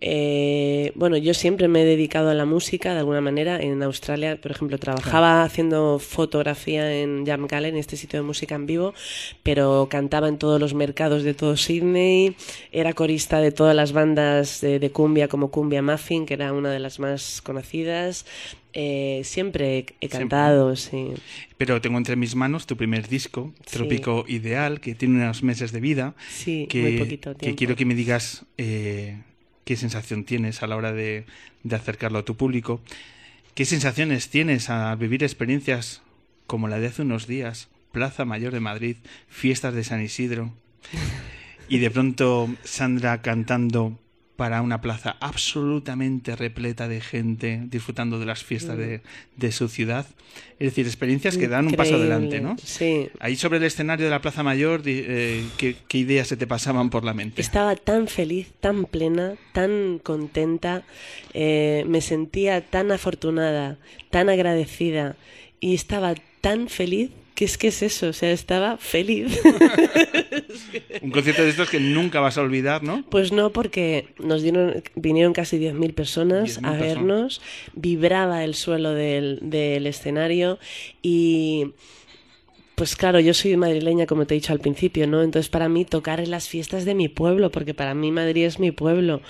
Eh, 0.00 0.92
bueno, 0.94 1.16
yo 1.16 1.32
siempre 1.32 1.68
me 1.68 1.82
he 1.82 1.84
dedicado 1.84 2.28
a 2.28 2.34
la 2.34 2.44
música 2.44 2.92
de 2.92 2.98
alguna 2.98 3.20
manera. 3.20 3.60
En 3.60 3.82
Australia, 3.82 4.38
por 4.40 4.50
ejemplo, 4.50 4.78
trabajaba 4.78 5.42
haciendo 5.42 5.98
fotografía 5.98 7.00
en 7.00 7.24
Jam 7.24 7.46
en 7.50 7.76
este 7.76 7.96
sitio 7.96 8.20
de 8.20 8.26
música 8.26 8.54
en 8.54 8.66
vivo, 8.66 8.92
pero 9.42 9.88
cantaba 9.90 10.28
en 10.28 10.36
todos 10.36 10.60
los 10.60 10.74
mercados 10.74 11.22
de 11.22 11.32
todo 11.32 11.56
Sydney. 11.56 12.36
Era 12.72 12.92
corista 12.92 13.40
de 13.40 13.52
todas 13.52 13.74
las 13.74 13.92
bandas 13.92 14.60
de, 14.60 14.78
de 14.78 14.90
cumbia, 14.90 15.28
como 15.28 15.50
Cumbia 15.50 15.82
Muffin, 15.82 16.26
que 16.26 16.34
era 16.34 16.52
una 16.52 16.70
de 16.70 16.78
las 16.78 16.98
más 16.98 17.40
conocidas. 17.40 18.26
Eh, 18.78 19.22
siempre 19.24 19.86
he, 20.02 20.08
cantado, 20.10 20.76
siempre. 20.76 21.16
sí. 21.16 21.22
Pero 21.56 21.80
tengo 21.80 21.96
entre 21.96 22.14
mis 22.14 22.34
manos 22.34 22.66
tu 22.66 22.76
primer 22.76 23.08
disco, 23.08 23.54
Trópico 23.64 24.24
sí. 24.26 24.34
Ideal, 24.34 24.80
que 24.80 24.94
tiene 24.94 25.14
unos 25.14 25.42
meses 25.42 25.72
de 25.72 25.80
vida. 25.80 26.14
Sí, 26.28 26.66
que, 26.68 26.82
muy 26.82 26.98
poquito 26.98 27.34
tiempo. 27.34 27.38
Que 27.40 27.54
quiero 27.54 27.74
que 27.74 27.86
me 27.86 27.94
digas. 27.94 28.44
Eh, 28.58 29.16
qué 29.66 29.76
sensación 29.76 30.22
tienes 30.22 30.62
a 30.62 30.68
la 30.68 30.76
hora 30.76 30.92
de, 30.92 31.26
de, 31.64 31.76
acercarlo 31.76 32.20
a 32.20 32.24
tu 32.24 32.36
público, 32.36 32.80
qué 33.54 33.64
sensaciones 33.64 34.30
tienes 34.30 34.70
al 34.70 34.96
vivir 34.96 35.24
experiencias 35.24 36.02
como 36.46 36.68
la 36.68 36.78
de 36.78 36.86
hace 36.86 37.02
unos 37.02 37.26
días, 37.26 37.68
Plaza 37.90 38.24
Mayor 38.24 38.52
de 38.52 38.60
Madrid, 38.60 38.96
fiestas 39.28 39.74
de 39.74 39.82
San 39.82 40.00
Isidro, 40.00 40.52
y 41.68 41.78
de 41.78 41.90
pronto 41.90 42.48
Sandra 42.62 43.22
cantando 43.22 43.98
para 44.36 44.60
una 44.60 44.80
plaza 44.80 45.16
absolutamente 45.20 46.36
repleta 46.36 46.88
de 46.88 47.00
gente 47.00 47.62
disfrutando 47.64 48.18
de 48.18 48.26
las 48.26 48.44
fiestas 48.44 48.76
de, 48.76 49.00
de 49.36 49.52
su 49.52 49.68
ciudad. 49.68 50.06
Es 50.58 50.68
decir, 50.68 50.86
experiencias 50.86 51.38
que 51.38 51.48
dan 51.48 51.66
un 51.66 51.72
paso 51.72 51.96
adelante, 51.96 52.40
¿no? 52.40 52.56
Sí. 52.62 53.08
Ahí 53.20 53.36
sobre 53.36 53.58
el 53.58 53.64
escenario 53.64 54.04
de 54.04 54.10
la 54.10 54.20
Plaza 54.20 54.42
Mayor, 54.42 54.82
eh, 54.84 55.44
¿qué, 55.56 55.76
¿qué, 55.88 55.98
ideas 55.98 56.28
se 56.28 56.36
te 56.36 56.46
pasaban 56.46 56.90
por 56.90 57.04
la 57.04 57.14
mente? 57.14 57.40
Estaba 57.40 57.76
tan 57.76 58.08
feliz, 58.08 58.52
tan 58.60 58.84
plena, 58.84 59.34
tan 59.52 59.98
contenta, 60.02 60.84
eh, 61.32 61.84
me 61.86 62.00
sentía 62.00 62.60
tan 62.60 62.92
afortunada, 62.92 63.78
tan 64.10 64.28
agradecida 64.28 65.16
y 65.60 65.74
estaba 65.74 66.14
tan 66.42 66.68
feliz 66.68 67.10
que 67.36 67.44
es 67.44 67.58
que 67.58 67.68
es 67.68 67.82
eso, 67.82 68.08
o 68.08 68.12
sea, 68.14 68.32
estaba 68.32 68.78
feliz. 68.78 69.38
Un 71.02 71.10
concierto 71.10 71.42
de 71.42 71.50
estos 71.50 71.68
que 71.68 71.78
nunca 71.78 72.18
vas 72.18 72.38
a 72.38 72.40
olvidar, 72.40 72.82
¿no? 72.82 73.04
Pues 73.10 73.30
no, 73.30 73.52
porque 73.52 74.08
nos 74.18 74.42
dieron, 74.42 74.82
vinieron 74.94 75.34
casi 75.34 75.58
10.000 75.58 75.94
personas 75.94 76.44
10 76.44 76.64
a 76.64 76.72
vernos, 76.72 77.38
personas. 77.38 77.72
vibraba 77.74 78.42
el 78.42 78.54
suelo 78.54 78.94
del, 78.94 79.38
del 79.42 79.86
escenario 79.86 80.58
y 81.02 81.74
pues 82.74 82.96
claro, 82.96 83.20
yo 83.20 83.34
soy 83.34 83.56
madrileña, 83.56 84.06
como 84.06 84.26
te 84.26 84.34
he 84.34 84.38
dicho 84.38 84.54
al 84.54 84.60
principio, 84.60 85.06
¿no? 85.06 85.22
Entonces 85.22 85.50
para 85.50 85.68
mí 85.68 85.84
tocar 85.84 86.20
en 86.20 86.30
las 86.30 86.48
fiestas 86.48 86.86
de 86.86 86.94
mi 86.94 87.08
pueblo, 87.08 87.50
porque 87.50 87.74
para 87.74 87.94
mí 87.94 88.12
Madrid 88.12 88.46
es 88.46 88.58
mi 88.58 88.70
pueblo 88.70 89.20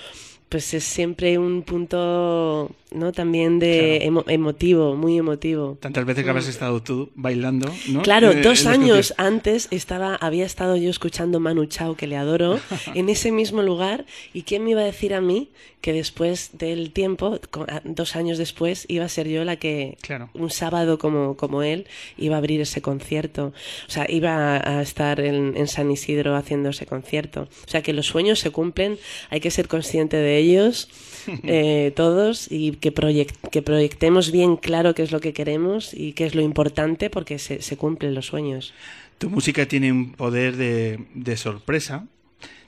pues 0.49 0.73
es 0.73 0.83
siempre 0.83 1.37
un 1.37 1.61
punto 1.63 2.71
no 2.91 3.11
también 3.11 3.59
de 3.59 3.97
claro. 3.99 4.05
emo 4.05 4.23
emotivo 4.27 4.95
muy 4.95 5.17
emotivo 5.17 5.77
tantas 5.81 6.05
veces 6.05 6.23
que 6.23 6.29
habrás 6.29 6.47
estado 6.47 6.81
tú 6.81 7.09
bailando 7.15 7.69
¿no? 7.89 8.01
claro 8.01 8.31
eh, 8.31 8.41
dos 8.41 8.65
años 8.65 9.13
antes 9.17 9.67
estaba 9.71 10.15
había 10.15 10.45
estado 10.45 10.77
yo 10.77 10.89
escuchando 10.89 11.41
Manu 11.41 11.65
Chao 11.65 11.95
que 11.95 12.07
le 12.07 12.15
adoro 12.15 12.59
en 12.95 13.09
ese 13.09 13.31
mismo 13.31 13.61
lugar 13.61 14.05
y 14.33 14.43
quién 14.43 14.63
me 14.63 14.71
iba 14.71 14.81
a 14.81 14.85
decir 14.85 15.13
a 15.13 15.19
mí 15.19 15.49
que 15.81 15.91
después 15.91 16.51
del 16.53 16.91
tiempo 16.91 17.39
dos 17.83 18.15
años 18.15 18.37
después 18.37 18.85
iba 18.87 19.03
a 19.03 19.09
ser 19.09 19.27
yo 19.27 19.43
la 19.43 19.57
que 19.57 19.97
claro. 20.01 20.29
un 20.33 20.49
sábado 20.49 20.97
como 20.97 21.35
como 21.35 21.63
él 21.63 21.87
iba 22.17 22.35
a 22.35 22.37
abrir 22.37 22.61
ese 22.61 22.81
concierto 22.81 23.53
o 23.87 23.91
sea 23.91 24.05
iba 24.09 24.55
a 24.65 24.81
estar 24.81 25.19
en, 25.19 25.57
en 25.57 25.67
San 25.67 25.91
Isidro 25.91 26.37
haciendo 26.37 26.69
ese 26.69 26.85
concierto 26.85 27.49
o 27.65 27.69
sea 27.69 27.81
que 27.81 27.91
los 27.91 28.07
sueños 28.07 28.39
se 28.39 28.51
cumplen 28.51 28.97
hay 29.29 29.41
que 29.41 29.51
ser 29.51 29.67
consciente 29.67 30.15
de 30.15 30.36
ellos, 30.37 30.89
eh, 31.43 31.91
todos, 31.95 32.47
y 32.49 32.71
que, 32.73 32.91
proyect 32.91 33.35
que, 33.49 33.61
proyectemos 33.61 34.31
bien 34.31 34.57
claro 34.57 34.95
qué 34.95 35.03
es 35.03 35.11
lo 35.11 35.19
que 35.19 35.33
queremos 35.33 35.93
y 35.93 36.13
qué 36.13 36.25
es 36.25 36.35
lo 36.35 36.41
importante 36.41 37.09
porque 37.09 37.39
se, 37.39 37.61
se 37.61 37.77
cumplen 37.77 38.15
los 38.15 38.27
sueños. 38.27 38.73
Tu 39.17 39.29
música 39.29 39.67
tiene 39.67 39.91
un 39.91 40.13
poder 40.13 40.57
de, 40.57 40.99
de, 41.15 41.37
sorpresa, 41.37 42.05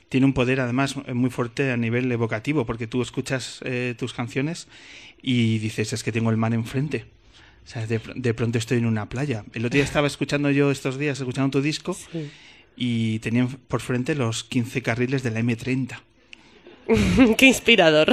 tiene 0.10 0.26
un 0.26 0.34
poder 0.34 0.60
además 0.60 0.96
muy 1.14 1.30
fuerte 1.30 1.72
a 1.72 1.78
nivel 1.78 2.12
evocativo, 2.12 2.66
porque 2.66 2.88
tú 2.88 3.02
escuchas 3.02 3.60
eh, 3.64 3.94
tus 3.98 4.14
canciones 4.14 4.68
y 5.22 5.60
dices, 5.60 5.94
es 5.94 6.04
que 6.04 6.12
tengo 6.12 6.32
el 6.32 6.38
mar 6.38 6.54
enfrente. 6.54 7.06
O 7.66 7.72
sea, 7.72 7.86
de, 7.86 8.02
de, 8.16 8.34
pronto 8.34 8.58
estoy 8.58 8.80
en 8.80 8.88
una 8.88 9.08
playa. 9.10 9.46
El 9.54 9.64
otro 9.66 9.76
día 9.76 9.84
estaba 9.84 10.08
escuchando 10.14 10.50
yo 10.50 10.72
estos 10.72 10.98
días, 10.98 11.20
escuchando 11.20 11.52
tu 11.52 11.62
disco, 11.62 11.94
sí. 11.94 12.32
y 12.76 13.20
tenían 13.20 13.48
por 13.48 13.82
frente 13.82 14.16
los 14.16 14.44
15 14.44 14.82
carriles 14.82 15.22
de 15.22 15.30
la 15.30 15.42
M30. 15.42 16.00
Qué 17.38 17.46
inspirador. 17.46 18.12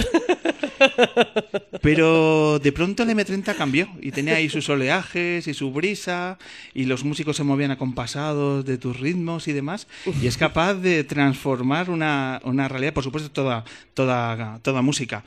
Pero 1.80 2.58
de 2.58 2.72
pronto 2.72 3.02
el 3.02 3.10
M30 3.10 3.54
cambió 3.54 3.88
y 4.00 4.10
tenía 4.12 4.36
ahí 4.36 4.48
sus 4.48 4.68
oleajes 4.68 5.46
y 5.46 5.54
su 5.54 5.70
brisa 5.72 6.38
y 6.74 6.84
los 6.84 7.04
músicos 7.04 7.36
se 7.36 7.44
movían 7.44 7.70
acompasados 7.70 8.64
de 8.64 8.78
tus 8.78 8.98
ritmos 9.00 9.48
y 9.48 9.52
demás 9.52 9.86
y 10.20 10.26
es 10.26 10.36
capaz 10.36 10.74
de 10.74 11.04
transformar 11.04 11.90
una, 11.90 12.40
una 12.44 12.68
realidad, 12.68 12.92
por 12.92 13.04
supuesto 13.04 13.30
toda, 13.30 13.64
toda, 13.94 14.58
toda 14.62 14.82
música. 14.82 15.24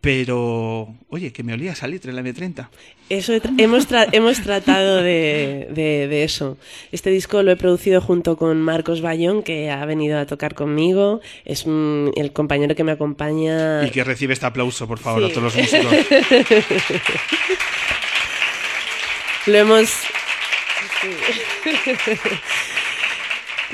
Pero, 0.00 0.94
oye, 1.10 1.30
que 1.30 1.42
me 1.42 1.52
olía 1.52 1.74
salir 1.74 2.00
en 2.04 2.16
la 2.16 2.22
M30. 2.22 2.68
Eso 3.10 3.34
hemos, 3.58 3.86
tra 3.86 4.06
hemos 4.12 4.40
tratado 4.40 5.02
de, 5.02 5.68
de, 5.70 6.08
de, 6.08 6.24
eso. 6.24 6.56
Este 6.90 7.10
disco 7.10 7.42
lo 7.42 7.50
he 7.50 7.56
producido 7.56 8.00
junto 8.00 8.36
con 8.36 8.62
Marcos 8.62 9.02
Bayón, 9.02 9.42
que 9.42 9.70
ha 9.70 9.84
venido 9.84 10.18
a 10.18 10.24
tocar 10.24 10.54
conmigo. 10.54 11.20
Es 11.44 11.66
el 11.66 12.32
compañero 12.32 12.74
que 12.74 12.84
me 12.84 12.92
acompaña. 12.92 13.86
Y 13.86 13.90
que 13.90 14.04
recibe 14.04 14.32
este 14.32 14.46
aplauso, 14.46 14.88
por 14.88 15.00
favor, 15.00 15.24
sí. 15.24 15.30
a 15.30 15.34
todos 15.34 15.54
los 15.54 15.56
músicos. 15.56 15.92
lo 19.46 19.58
hemos. 19.58 19.90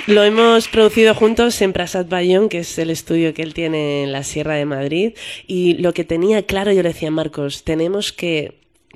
Lo 0.06 0.22
hemos 0.22 0.68
producido 0.68 1.14
juntos 1.14 1.60
en 1.62 1.72
Prasad 1.72 2.06
Bayón, 2.06 2.48
que 2.48 2.58
es 2.58 2.78
el 2.78 2.90
estudio 2.90 3.34
que 3.34 3.42
él 3.42 3.54
tiene 3.54 4.04
en 4.04 4.12
la 4.12 4.22
Sierra 4.22 4.54
de 4.54 4.64
Madrid. 4.64 5.14
Y 5.46 5.74
lo 5.78 5.92
que 5.92 6.04
tenía 6.04 6.44
claro, 6.44 6.72
yo 6.72 6.82
le 6.82 6.90
decía 6.90 7.08
a 7.08 7.12
Marcos, 7.12 7.64
tenemos 7.64 8.12
que 8.12 8.54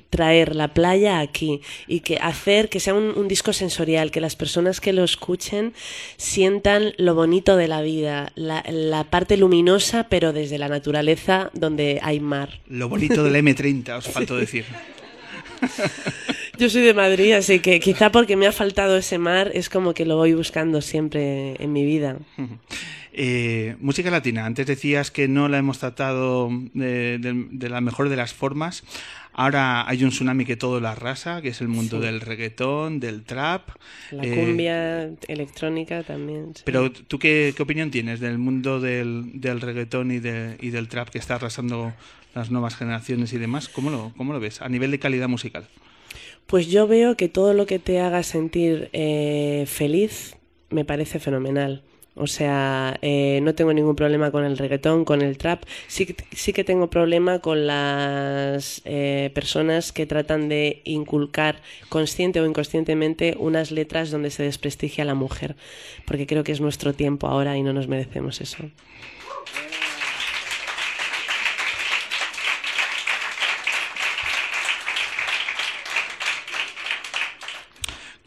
traer 0.09 0.55
la 0.55 0.73
playa 0.73 1.21
aquí 1.21 1.61
y 1.87 2.01
que 2.01 2.17
hacer 2.17 2.69
que 2.69 2.81
sea 2.81 2.95
un, 2.95 3.13
un, 3.17 3.29
disco 3.29 3.53
sensorial, 3.53 4.11
que 4.11 4.21
las 4.21 4.37
personas 4.37 4.81
que 4.81 4.93
lo 4.93 5.05
escuchen 5.05 5.75
sientan 6.17 6.95
lo 6.97 7.15
bonito 7.15 7.57
de 7.57 7.69
la 7.69 7.83
vida, 7.83 8.33
la, 8.35 8.65
la, 8.69 9.05
parte 9.05 9.37
luminosa, 9.37 10.07
pero 10.09 10.33
desde 10.33 10.59
la 10.59 10.69
naturaleza 10.69 11.51
donde 11.55 11.99
hay 12.03 12.21
mar. 12.21 12.61
Lo 12.69 12.89
bonito 12.89 13.25
del 13.25 13.35
M30, 13.45 13.99
os 13.99 14.09
faltó 14.09 14.35
sí. 14.35 14.41
decir. 14.41 14.65
Yo 16.61 16.69
soy 16.69 16.83
de 16.83 16.93
Madrid, 16.93 17.33
así 17.33 17.61
que 17.61 17.81
quizá 17.81 18.13
porque 18.13 18.37
me 18.37 18.47
ha 18.47 18.53
faltado 18.53 18.99
ese 18.99 19.17
mar 19.17 19.51
es 19.55 19.71
como 19.71 19.95
que 19.95 20.05
lo 20.05 20.17
voy 20.17 20.35
buscando 20.35 20.83
siempre 20.83 21.55
en 21.59 21.73
mi 21.73 21.87
vida. 21.87 22.19
Eh, 23.15 23.77
música 23.81 24.11
latina, 24.11 24.45
antes 24.45 24.67
decías 24.67 25.11
que 25.11 25.27
no 25.27 25.49
la 25.49 25.57
hemos 25.57 25.79
tratado 25.79 26.51
de, 26.75 27.17
de, 27.19 27.47
de, 27.51 27.69
la 27.71 27.81
mejor 27.81 28.11
de 28.11 28.17
las 28.17 28.35
formas. 28.35 28.85
Ahora 29.33 29.89
hay 29.89 30.05
un 30.05 30.11
tsunami 30.11 30.45
que 30.45 30.57
todo 30.57 30.81
la 30.81 30.93
arrasa, 30.93 31.41
que 31.41 31.49
es 31.49 31.63
el 31.63 31.69
mundo 31.69 31.99
sí. 31.99 32.05
del 32.05 32.21
reggaetón, 32.21 33.01
del 33.01 33.23
trap. 33.23 33.71
La 34.11 34.27
eh, 34.27 34.35
cumbia 34.35 35.09
electrónica 35.29 36.03
también. 36.03 36.53
Sí. 36.55 36.63
Pero 36.67 36.93
tú 36.93 37.19
qué, 37.19 37.55
qué, 37.57 37.63
opinión 37.63 37.91
tienes 37.91 38.21
del 38.21 38.37
mundo 38.37 38.81
del, 38.81 39.41
del 39.41 39.63
reggaetón 39.63 40.11
y, 40.13 40.19
de, 40.19 40.59
y 40.61 40.69
del 40.69 40.89
trap 40.89 41.09
que 41.09 41.17
está 41.17 41.37
arrasando 41.37 41.95
las 42.35 42.51
nuevas 42.51 42.77
generaciones 42.77 43.33
y 43.33 43.39
demás? 43.39 43.71
¿Cómo 43.71 43.89
lo, 43.89 44.13
cómo 44.15 44.35
lo 44.35 44.41
ves 44.41 44.61
a 44.61 44.69
nivel 44.69 44.91
de 44.91 44.99
calidad 44.99 45.27
musical? 45.27 45.67
Pues 46.51 46.67
yo 46.67 46.89
veo 46.89 47.17
que 47.17 47.29
todo 47.29 47.55
lo 47.55 47.65
que 47.65 47.79
te 47.79 48.01
haga 48.01 48.25
sentir 48.25 48.91
eh, 48.93 49.67
feliz 49.69 50.37
me 50.69 50.85
parece 50.85 51.21
fenomenal. 51.21 51.85
O 52.17 52.27
sea, 52.27 52.99
eh, 53.03 53.39
no 53.45 53.55
tengo 53.55 53.73
ningún 53.73 53.95
problema 53.95 54.33
con 54.33 54.45
el 54.45 54.59
reggaetón, 54.59 55.05
con 55.05 55.23
el 55.23 55.39
trap. 55.39 55.63
Sí, 55.87 56.17
sí 56.33 56.53
que 56.53 56.65
tengo 56.65 56.91
problema 56.91 57.39
con 57.39 57.69
las 57.69 58.83
eh, 58.85 59.31
personas 59.33 59.93
que 59.93 60.07
tratan 60.07 60.49
de 60.49 60.83
inculcar 60.85 61.63
consciente 61.89 62.41
o 62.41 62.47
inconscientemente 62.47 63.37
unas 63.39 63.71
letras 63.71 64.11
donde 64.11 64.31
se 64.31 64.43
desprestigia 64.43 65.05
a 65.05 65.07
la 65.07 65.15
mujer. 65.15 65.55
Porque 66.05 66.27
creo 66.27 66.43
que 66.43 66.51
es 66.51 66.61
nuestro 66.61 66.95
tiempo 66.95 67.29
ahora 67.29 67.57
y 67.57 67.63
no 67.63 67.73
nos 67.73 67.87
merecemos 67.87 68.41
eso. 68.41 68.65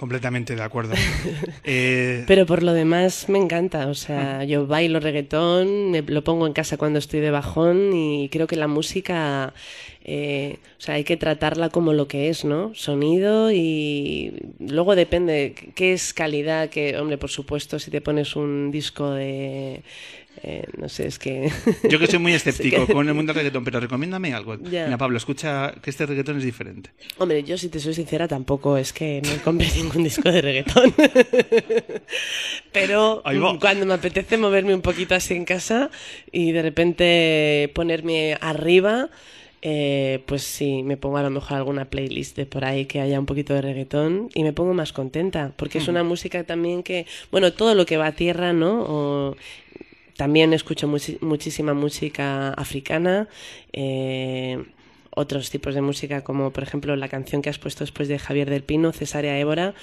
Completamente 0.03 0.53
de 0.57 0.61
acuerdo. 0.61 0.95
Eh, 1.65 2.25
Pero 2.27 2.45
por 2.45 2.61
lo 2.61 2.73
demás 2.73 3.29
me 3.29 3.37
encanta, 3.37 3.87
o 3.87 3.93
sea, 3.93 4.43
yo 4.43 4.67
bailo 4.67 4.99
reggaetón, 4.99 5.91
me 5.91 6.01
lo 6.01 6.21
pongo 6.25 6.45
en 6.45 6.51
casa 6.51 6.75
cuando 6.75 6.99
estoy 6.99 7.21
de 7.21 7.31
bajón 7.31 7.93
y 7.93 8.27
creo 8.27 8.45
que 8.45 8.57
la 8.57 8.67
música, 8.67 9.53
eh, 10.03 10.57
o 10.77 10.81
sea, 10.81 10.95
hay 10.95 11.05
que 11.05 11.15
tratarla 11.15 11.69
como 11.69 11.93
lo 11.93 12.09
que 12.09 12.27
es, 12.27 12.43
¿no? 12.43 12.75
Sonido 12.75 13.49
y 13.53 14.33
luego 14.59 14.97
depende 14.97 15.55
qué 15.73 15.93
es 15.93 16.13
calidad, 16.13 16.69
que, 16.69 16.97
hombre, 16.97 17.17
por 17.17 17.29
supuesto, 17.29 17.79
si 17.79 17.89
te 17.89 18.01
pones 18.01 18.35
un 18.35 18.71
disco 18.71 19.11
de, 19.11 19.83
eh, 20.41 20.65
no 20.77 20.89
sé, 20.89 21.07
es 21.07 21.19
que... 21.19 21.51
yo 21.89 21.99
que 21.99 22.07
soy 22.07 22.19
muy 22.19 22.33
escéptico 22.39 22.87
con 22.87 23.07
el 23.07 23.13
mundo 23.13 23.31
del 23.33 23.41
reggaetón, 23.43 23.63
pero 23.63 23.79
recomiéndame 23.79 24.33
algo. 24.33 24.55
Ya. 24.63 24.85
Mira, 24.85 24.97
Pablo, 24.97 25.17
escucha 25.17 25.73
que 25.81 25.89
este 25.89 26.05
reggaetón 26.05 26.37
es 26.37 26.43
diferente. 26.43 26.89
Hombre, 27.17 27.43
yo 27.43 27.57
si 27.57 27.69
te 27.69 27.79
soy 27.79 27.93
sincera 27.93 28.27
tampoco 28.27 28.77
es 28.77 28.91
que 28.93 29.21
no 29.23 29.43
compré 29.43 29.67
ningún 29.75 30.03
disco 30.03 30.31
de 30.31 30.41
reggaetón. 30.41 30.93
Pero 32.71 33.21
cuando 33.59 33.85
me 33.85 33.93
apetece 33.93 34.37
moverme 34.37 34.73
un 34.73 34.81
poquito 34.81 35.15
así 35.15 35.33
en 35.35 35.45
casa 35.45 35.89
y 36.31 36.51
de 36.51 36.61
repente 36.61 37.71
ponerme 37.75 38.37
arriba, 38.41 39.09
eh, 39.61 40.21
pues 40.25 40.43
sí, 40.43 40.83
me 40.83 40.97
pongo 40.97 41.17
a 41.17 41.23
lo 41.23 41.29
mejor 41.29 41.57
alguna 41.57 41.85
playlist 41.85 42.35
de 42.35 42.45
por 42.45 42.65
ahí 42.65 42.85
que 42.85 42.99
haya 42.99 43.19
un 43.19 43.25
poquito 43.25 43.53
de 43.53 43.61
reggaetón 43.61 44.29
y 44.33 44.43
me 44.43 44.51
pongo 44.53 44.73
más 44.73 44.91
contenta, 44.91 45.53
porque 45.55 45.77
es 45.77 45.87
una 45.87 46.03
música 46.03 46.43
también 46.43 46.83
que, 46.83 47.05
bueno, 47.31 47.53
todo 47.53 47.73
lo 47.75 47.85
que 47.85 47.97
va 47.97 48.07
a 48.07 48.11
tierra, 48.13 48.51
¿no? 48.53 48.81
O- 48.87 49.37
también 50.15 50.53
escucho 50.53 50.87
muchísima 50.87 51.73
música 51.73 52.49
africana, 52.53 53.27
eh, 53.71 54.63
otros 55.09 55.49
tipos 55.49 55.75
de 55.75 55.81
música, 55.81 56.23
como 56.23 56.51
por 56.51 56.63
ejemplo 56.63 56.95
la 56.95 57.07
canción 57.07 57.41
que 57.41 57.49
has 57.49 57.59
puesto 57.59 57.83
después 57.83 58.07
de 58.07 58.19
Javier 58.19 58.49
del 58.49 58.63
Pino, 58.63 58.91
Cesárea 58.91 59.37
Évora, 59.37 59.73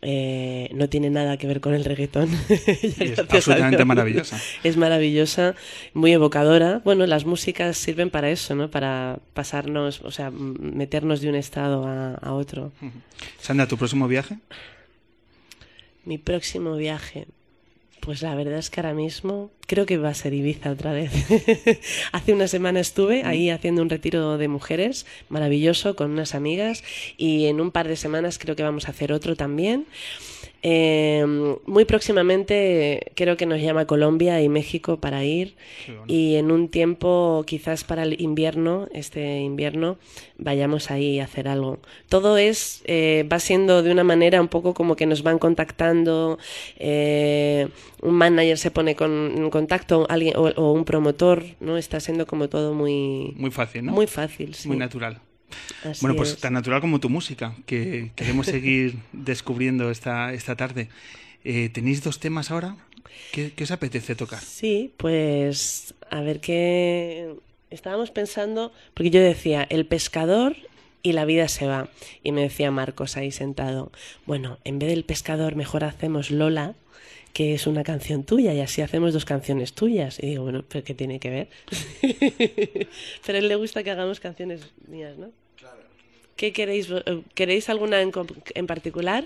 eh, 0.00 0.70
no 0.74 0.88
tiene 0.88 1.10
nada 1.10 1.36
que 1.36 1.46
ver 1.48 1.60
con 1.60 1.74
el 1.74 1.84
reggaetón. 1.84 2.28
Es 2.48 3.18
absolutamente 3.18 3.84
maravillosa. 3.84 4.40
Es 4.62 4.76
maravillosa, 4.76 5.54
muy 5.94 6.12
evocadora. 6.12 6.80
Bueno, 6.84 7.06
las 7.06 7.24
músicas 7.24 7.76
sirven 7.76 8.10
para 8.10 8.30
eso, 8.30 8.54
¿no? 8.54 8.70
Para 8.70 9.18
pasarnos, 9.34 10.00
o 10.02 10.10
sea, 10.10 10.30
meternos 10.30 11.20
de 11.20 11.28
un 11.28 11.34
estado 11.34 11.86
a, 11.86 12.14
a 12.14 12.32
otro. 12.32 12.72
Sandra, 13.40 13.66
¿tu 13.66 13.76
próximo 13.76 14.06
viaje? 14.06 14.38
Mi 16.04 16.18
próximo 16.18 16.76
viaje. 16.76 17.26
Pues 18.08 18.22
la 18.22 18.34
verdad 18.34 18.58
es 18.58 18.70
que 18.70 18.80
ahora 18.80 18.94
mismo 18.94 19.50
creo 19.66 19.84
que 19.84 19.98
va 19.98 20.08
a 20.08 20.14
ser 20.14 20.32
Ibiza 20.32 20.70
otra 20.70 20.94
vez. 20.94 21.12
Hace 22.12 22.32
una 22.32 22.48
semana 22.48 22.80
estuve 22.80 23.22
ahí 23.24 23.50
haciendo 23.50 23.82
un 23.82 23.90
retiro 23.90 24.38
de 24.38 24.48
mujeres 24.48 25.04
maravilloso 25.28 25.94
con 25.94 26.12
unas 26.12 26.34
amigas 26.34 26.82
y 27.18 27.48
en 27.48 27.60
un 27.60 27.70
par 27.70 27.86
de 27.86 27.96
semanas 27.96 28.38
creo 28.38 28.56
que 28.56 28.62
vamos 28.62 28.88
a 28.88 28.92
hacer 28.92 29.12
otro 29.12 29.36
también. 29.36 29.84
Eh, 30.62 31.24
muy 31.66 31.84
próximamente 31.84 33.12
creo 33.14 33.36
que 33.36 33.46
nos 33.46 33.60
llama 33.60 33.86
Colombia 33.86 34.42
y 34.42 34.48
México 34.48 34.98
para 34.98 35.24
ir 35.24 35.54
y 36.08 36.34
en 36.34 36.50
un 36.50 36.68
tiempo 36.68 37.44
quizás 37.46 37.84
para 37.84 38.02
el 38.02 38.20
invierno, 38.20 38.88
este 38.92 39.38
invierno, 39.40 39.98
vayamos 40.36 40.90
ahí 40.90 41.20
a 41.20 41.24
hacer 41.24 41.46
algo. 41.48 41.78
Todo 42.08 42.38
es, 42.38 42.82
eh, 42.86 43.26
va 43.30 43.38
siendo 43.38 43.82
de 43.82 43.92
una 43.92 44.04
manera 44.04 44.40
un 44.40 44.48
poco 44.48 44.74
como 44.74 44.96
que 44.96 45.06
nos 45.06 45.22
van 45.22 45.38
contactando, 45.38 46.38
eh, 46.78 47.68
un 48.02 48.14
manager 48.14 48.58
se 48.58 48.70
pone 48.70 48.96
con, 48.96 49.34
en 49.36 49.50
contacto 49.50 50.06
alguien, 50.08 50.36
o, 50.36 50.48
o 50.48 50.72
un 50.72 50.84
promotor, 50.84 51.44
¿no? 51.60 51.76
Está 51.76 52.00
siendo 52.00 52.26
como 52.26 52.48
todo 52.48 52.74
muy, 52.74 53.32
Muy 53.36 53.50
fácil, 53.50 53.84
¿no? 53.84 53.92
muy 53.92 54.06
fácil. 54.06 54.54
sí. 54.54 54.68
Muy 54.68 54.76
natural. 54.76 55.20
Así 55.84 56.00
Bueno, 56.00 56.16
pues 56.16 56.30
es. 56.30 56.38
tan 56.38 56.52
natural 56.52 56.80
como 56.80 57.00
tu 57.00 57.08
música, 57.08 57.54
que 57.66 58.10
queremos 58.16 58.46
seguir 58.46 58.96
descubriendo 59.12 59.90
esta, 59.90 60.32
esta 60.32 60.56
tarde. 60.56 60.88
Eh, 61.44 61.68
¿Tenéis 61.70 62.02
dos 62.02 62.18
temas 62.20 62.50
ahora? 62.50 62.76
¿Qué, 63.32 63.52
qué 63.54 63.64
os 63.64 63.70
apetece 63.70 64.14
tocar? 64.14 64.40
Sí, 64.40 64.92
pues 64.96 65.94
a 66.10 66.20
ver 66.20 66.40
qué 66.40 67.34
estábamos 67.70 68.10
pensando, 68.10 68.72
porque 68.94 69.10
yo 69.10 69.20
decía, 69.20 69.66
el 69.68 69.86
pescador 69.86 70.56
y 71.02 71.12
la 71.12 71.24
vida 71.24 71.48
se 71.48 71.66
va. 71.66 71.88
Y 72.22 72.32
me 72.32 72.42
decía 72.42 72.70
Marcos 72.70 73.16
ahí 73.16 73.30
sentado, 73.30 73.92
bueno, 74.26 74.58
en 74.64 74.78
vez 74.78 74.90
del 74.90 75.04
pescador 75.04 75.54
mejor 75.56 75.84
hacemos 75.84 76.30
Lola, 76.30 76.74
que 77.32 77.54
es 77.54 77.66
una 77.66 77.84
canción 77.84 78.24
tuya, 78.24 78.52
y 78.54 78.60
así 78.60 78.82
hacemos 78.82 79.12
dos 79.12 79.24
canciones 79.24 79.72
tuyas. 79.74 80.18
Y 80.22 80.26
digo, 80.28 80.42
bueno, 80.44 80.64
¿pero 80.68 80.82
qué 80.84 80.94
tiene 80.94 81.20
que 81.20 81.30
ver? 81.30 81.48
Pero 83.26 83.36
a 83.36 83.40
él 83.40 83.48
le 83.48 83.54
gusta 83.56 83.84
que 83.84 83.90
hagamos 83.90 84.18
canciones 84.18 84.62
mías, 84.88 85.16
¿no? 85.18 85.30
¿Qué 86.38 86.52
queréis? 86.52 86.88
eh, 86.90 87.22
¿Queréis 87.34 87.68
alguna 87.68 88.00
en, 88.00 88.12
en 88.54 88.66
particular? 88.66 89.24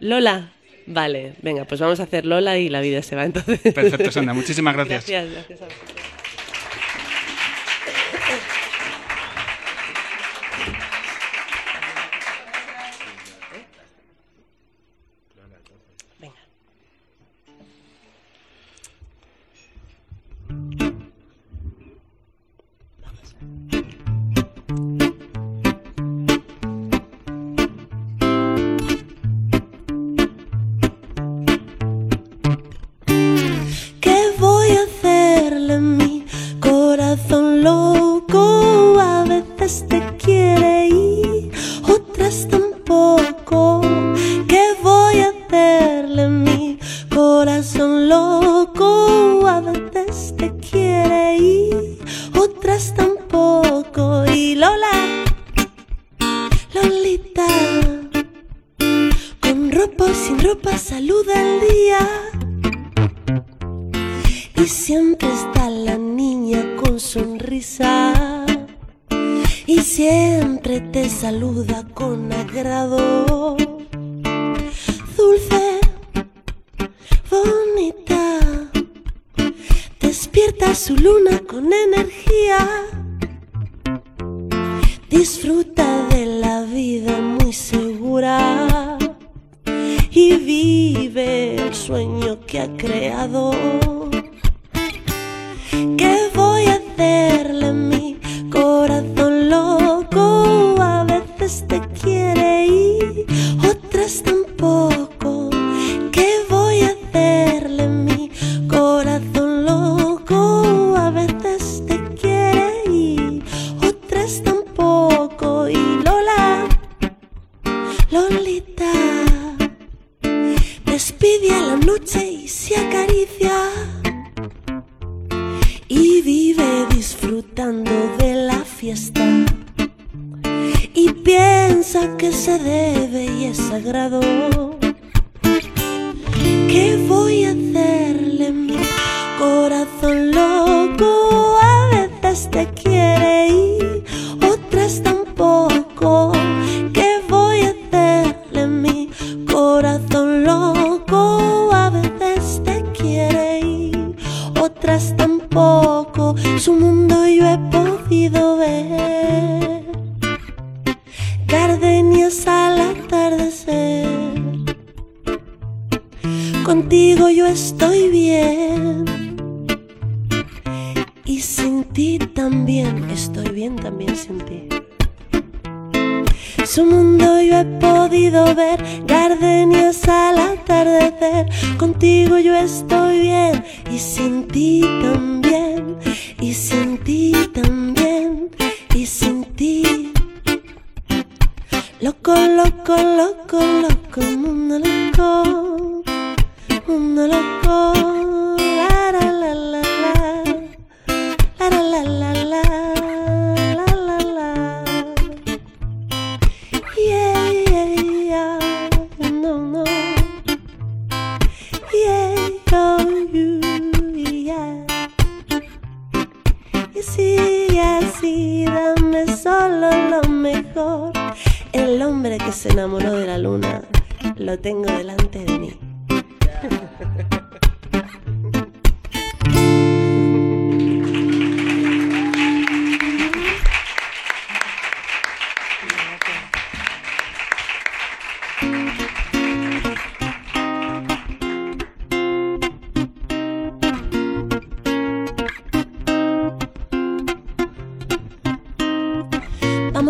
Lola. 0.00 0.52
Vale, 0.86 1.34
venga, 1.42 1.64
pues 1.64 1.80
vamos 1.80 2.00
a 2.00 2.04
hacer 2.04 2.26
Lola 2.26 2.58
y 2.58 2.68
la 2.68 2.80
vida 2.80 3.02
se 3.02 3.14
va 3.14 3.24
entonces. 3.24 3.60
Perfecto, 3.60 4.10
Sandra, 4.10 4.34
muchísimas 4.40 4.74
gracias. 4.74 5.06
Gracias, 5.08 5.32
gracias 5.32 5.62
a 5.62 5.64
vosotros. 5.66 5.96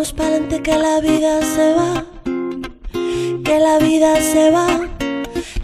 vamos 0.09 0.13
pa'lante 0.13 0.61
que 0.63 0.77
la 0.77 0.99
vida 1.01 1.41
se 1.41 1.73
va, 1.73 2.05
que 3.43 3.59
la 3.59 3.77
vida 3.77 4.19
se 4.21 4.49
va, 4.49 4.67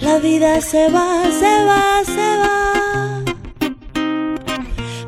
la 0.02 0.20
vida 0.20 0.62
se 0.62 0.90
va, 0.90 1.24
se 1.32 1.66
va, 1.66 2.04
se 2.06 2.30
va. 2.42 3.24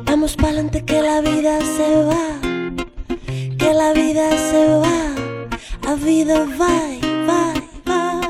Vamos 0.04 0.34
pa'lante 0.36 0.84
que 0.84 1.02
la 1.02 1.20
vida 1.20 1.60
se 1.60 1.88
va, 2.08 2.26
que 3.58 3.74
la 3.74 3.92
vida 3.92 4.28
se 4.50 4.62
va, 4.82 4.98
la 5.84 5.94
vida 5.94 6.44
va, 6.58 6.74
va, 7.28 7.42
va. 7.88 8.20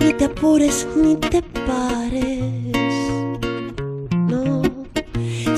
Ni 0.00 0.12
te 0.14 0.24
apures 0.24 0.86
ni 0.96 1.16
te 1.16 1.42
pares 1.42 2.61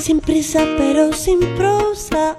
sin 0.05 0.19
prisa 0.19 0.63
pero 0.77 1.11
sin 1.13 1.39
prosa. 1.57 2.37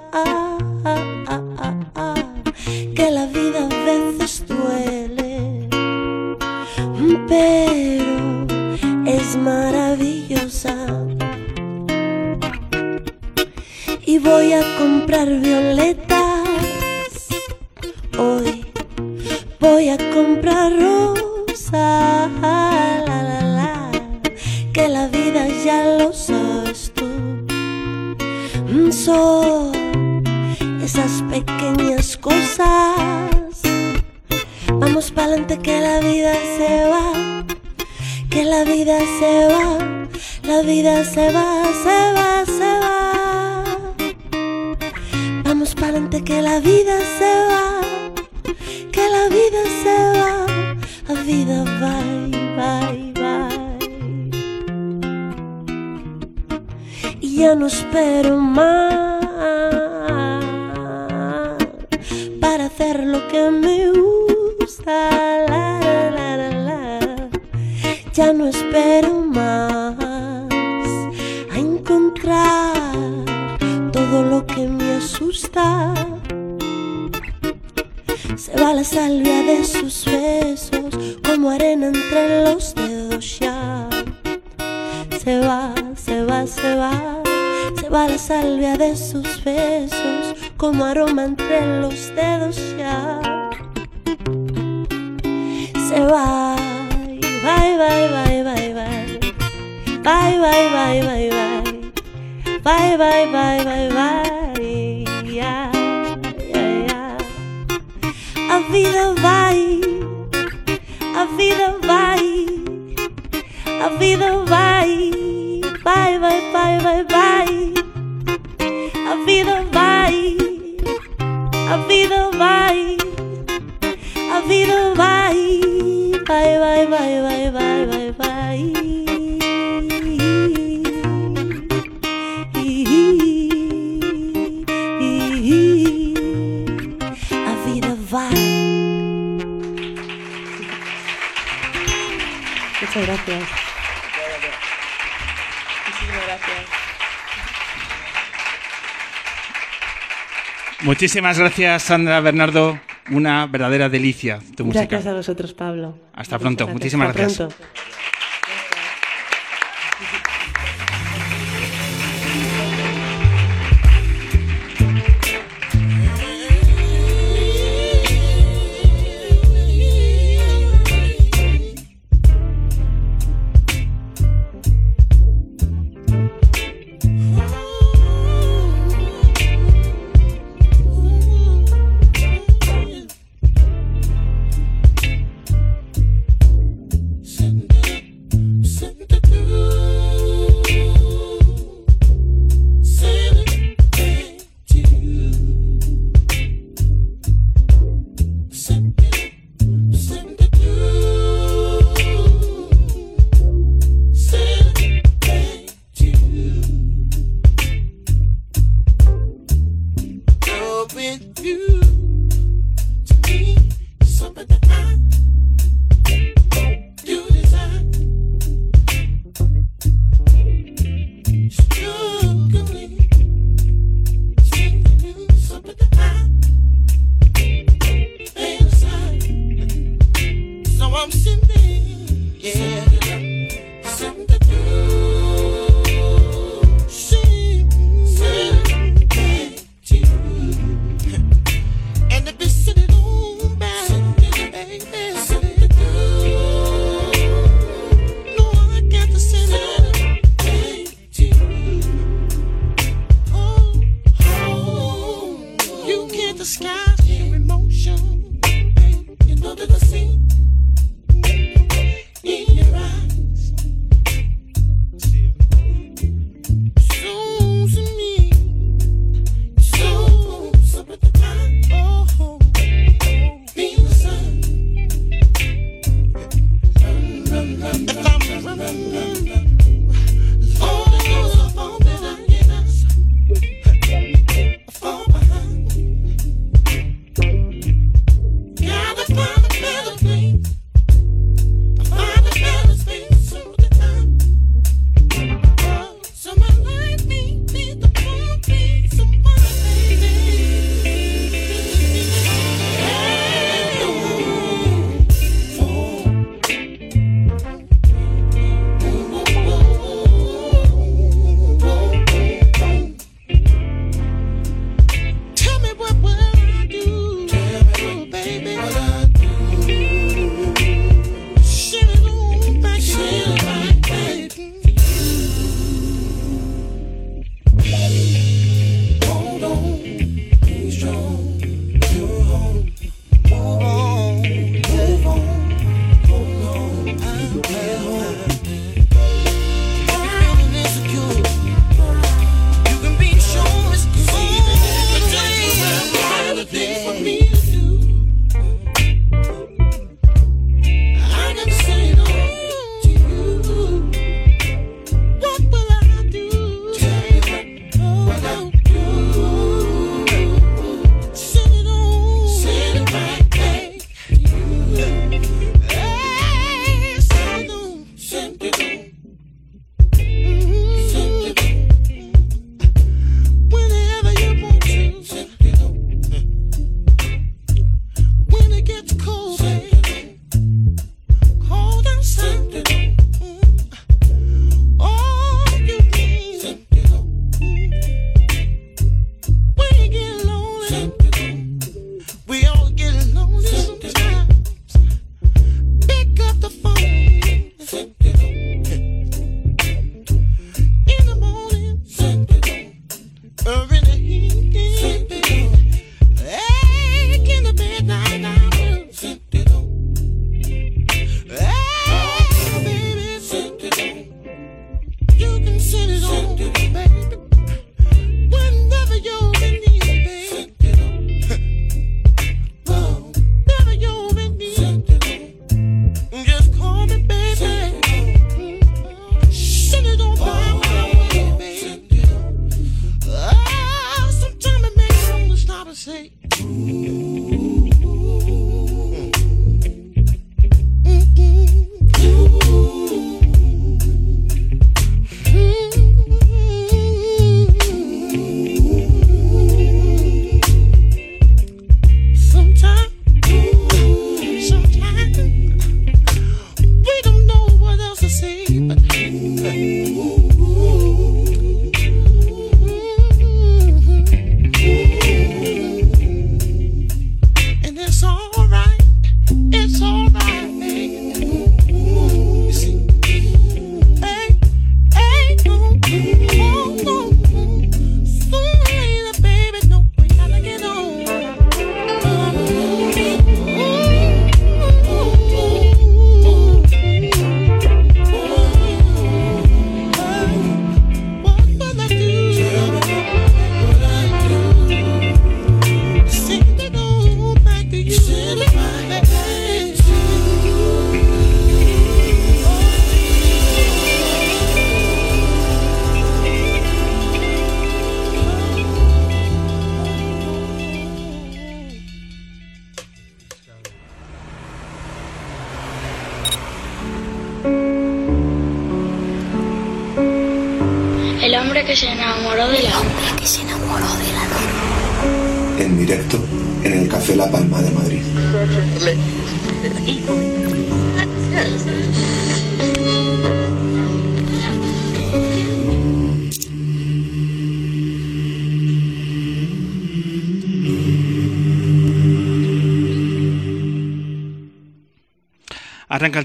Muchísimas 150.97 151.37
gracias, 151.37 151.83
Sandra 151.83 152.19
Bernardo. 152.21 152.79
Una 153.11 153.45
verdadera 153.45 153.87
delicia 153.87 154.39
tu 154.55 154.65
música. 154.65 154.87
Gracias 154.87 155.05
a 155.05 155.15
vosotros, 155.15 155.53
Pablo. 155.53 155.95
Hasta 156.11 156.39
pronto. 156.39 156.67
Muchísimas 156.67 157.09
Hasta 157.09 157.21
gracias. 157.21 157.53
Pronto. 157.53 157.76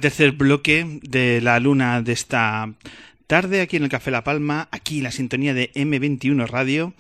Tercer 0.03 0.33
bloque 0.33 0.99
de 1.03 1.41
la 1.41 1.61
luna 1.61 2.03
de 2.03 2.13
esta 2.13 2.75
tarde 3.29 3.61
aquí 3.61 3.77
en 3.77 3.85
el 3.85 3.89
Café 3.89 4.11
La 4.11 4.25
Palma, 4.25 4.69
aquí 4.73 5.01
la 5.01 5.13
sintonía 5.13 5.55
de 5.55 5.73
M21 5.75 6.49
Radio. 6.49 6.93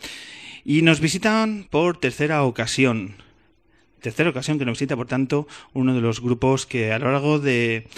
Y 0.64 0.82
nos 0.82 1.00
visitan 1.00 1.66
por 1.68 1.98
tercera 1.98 2.44
ocasión. 2.44 3.16
Tercera 4.00 4.30
ocasión 4.30 4.58
que 4.60 4.64
nos 4.64 4.78
visita, 4.78 4.94
por 4.94 5.08
tanto, 5.08 5.48
uno 5.72 5.96
de 5.96 6.00
los 6.00 6.20
grupos 6.20 6.64
que 6.64 6.92
a 6.92 7.00
lo 7.00 7.10
largo 7.10 7.40
de, 7.40 7.88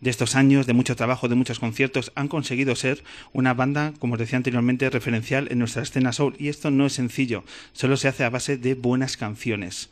de 0.00 0.10
estos 0.10 0.34
años, 0.34 0.66
de 0.66 0.72
mucho 0.72 0.96
trabajo, 0.96 1.28
de 1.28 1.36
muchos 1.36 1.60
conciertos, 1.60 2.10
han 2.16 2.26
conseguido 2.26 2.74
ser 2.74 3.04
una 3.32 3.54
banda, 3.54 3.94
como 4.00 4.14
os 4.14 4.18
decía 4.18 4.38
anteriormente, 4.38 4.90
referencial 4.90 5.46
en 5.52 5.60
nuestra 5.60 5.82
escena 5.82 6.12
soul. 6.12 6.34
Y 6.36 6.48
esto 6.48 6.72
no 6.72 6.84
es 6.86 6.94
sencillo, 6.94 7.44
solo 7.72 7.96
se 7.96 8.08
hace 8.08 8.24
a 8.24 8.30
base 8.30 8.56
de 8.56 8.74
buenas 8.74 9.16
canciones. 9.16 9.88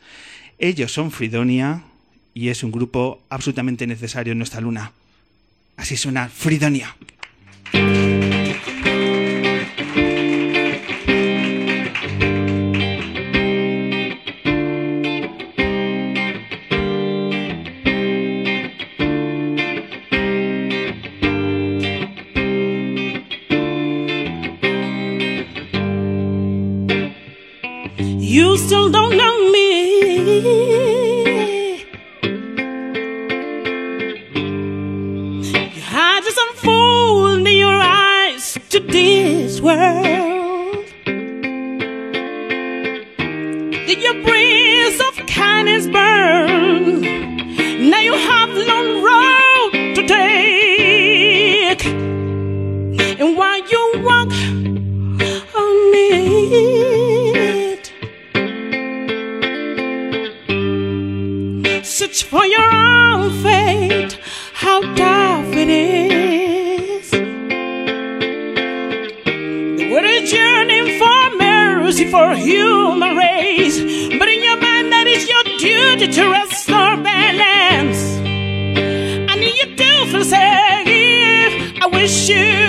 Ellos 0.59 0.91
son 0.91 1.11
Fridonia 1.11 1.83
y 2.37 2.49
es 2.49 2.63
un 2.63 2.71
grupo 2.71 3.23
absolutamente 3.29 3.87
necesario 3.87 4.33
en 4.33 4.37
nuestra 4.37 4.61
luna. 4.61 4.91
Así 5.75 5.97
suena 5.97 6.29
Fridonia. 6.29 6.95
Mercy 71.97 72.11
for 72.11 72.35
human 72.35 73.15
race, 73.15 73.79
but 74.19 74.27
in 74.27 74.43
your 74.43 74.57
mind 74.57 74.91
that 74.91 75.07
is 75.07 75.27
your 75.27 75.43
duty 75.57 76.07
to 76.11 76.29
restore 76.29 76.95
balance. 76.97 78.17
I 79.31 79.35
need 79.39 79.55
you 79.55 79.75
to 79.75 80.05
feel 80.11 80.23
safe. 80.23 81.81
I 81.81 81.87
wish 81.91 82.29
you 82.29 82.66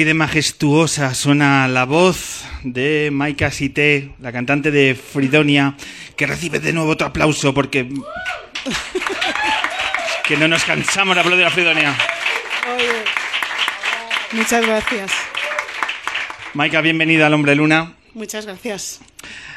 así 0.00 0.06
de 0.06 0.14
majestuosa 0.14 1.12
suena 1.12 1.68
la 1.68 1.84
voz 1.84 2.46
de 2.64 3.10
Maika 3.12 3.50
Sité, 3.50 4.12
la 4.18 4.32
cantante 4.32 4.70
de 4.70 4.94
Fridonia, 4.94 5.76
que 6.16 6.26
recibe 6.26 6.58
de 6.58 6.72
nuevo 6.72 6.92
otro 6.92 7.06
aplauso 7.06 7.52
porque... 7.52 7.86
que 10.24 10.38
no 10.38 10.48
nos 10.48 10.64
cansamos 10.64 11.14
de 11.14 11.20
aplaudir 11.20 11.44
a 11.44 11.50
Fridonia. 11.50 11.94
Muchas 14.32 14.66
gracias. 14.66 15.12
Maika, 16.54 16.80
bienvenida 16.80 17.26
al 17.26 17.34
Hombre 17.34 17.54
Luna. 17.54 17.92
Muchas 18.14 18.46
gracias. 18.46 19.00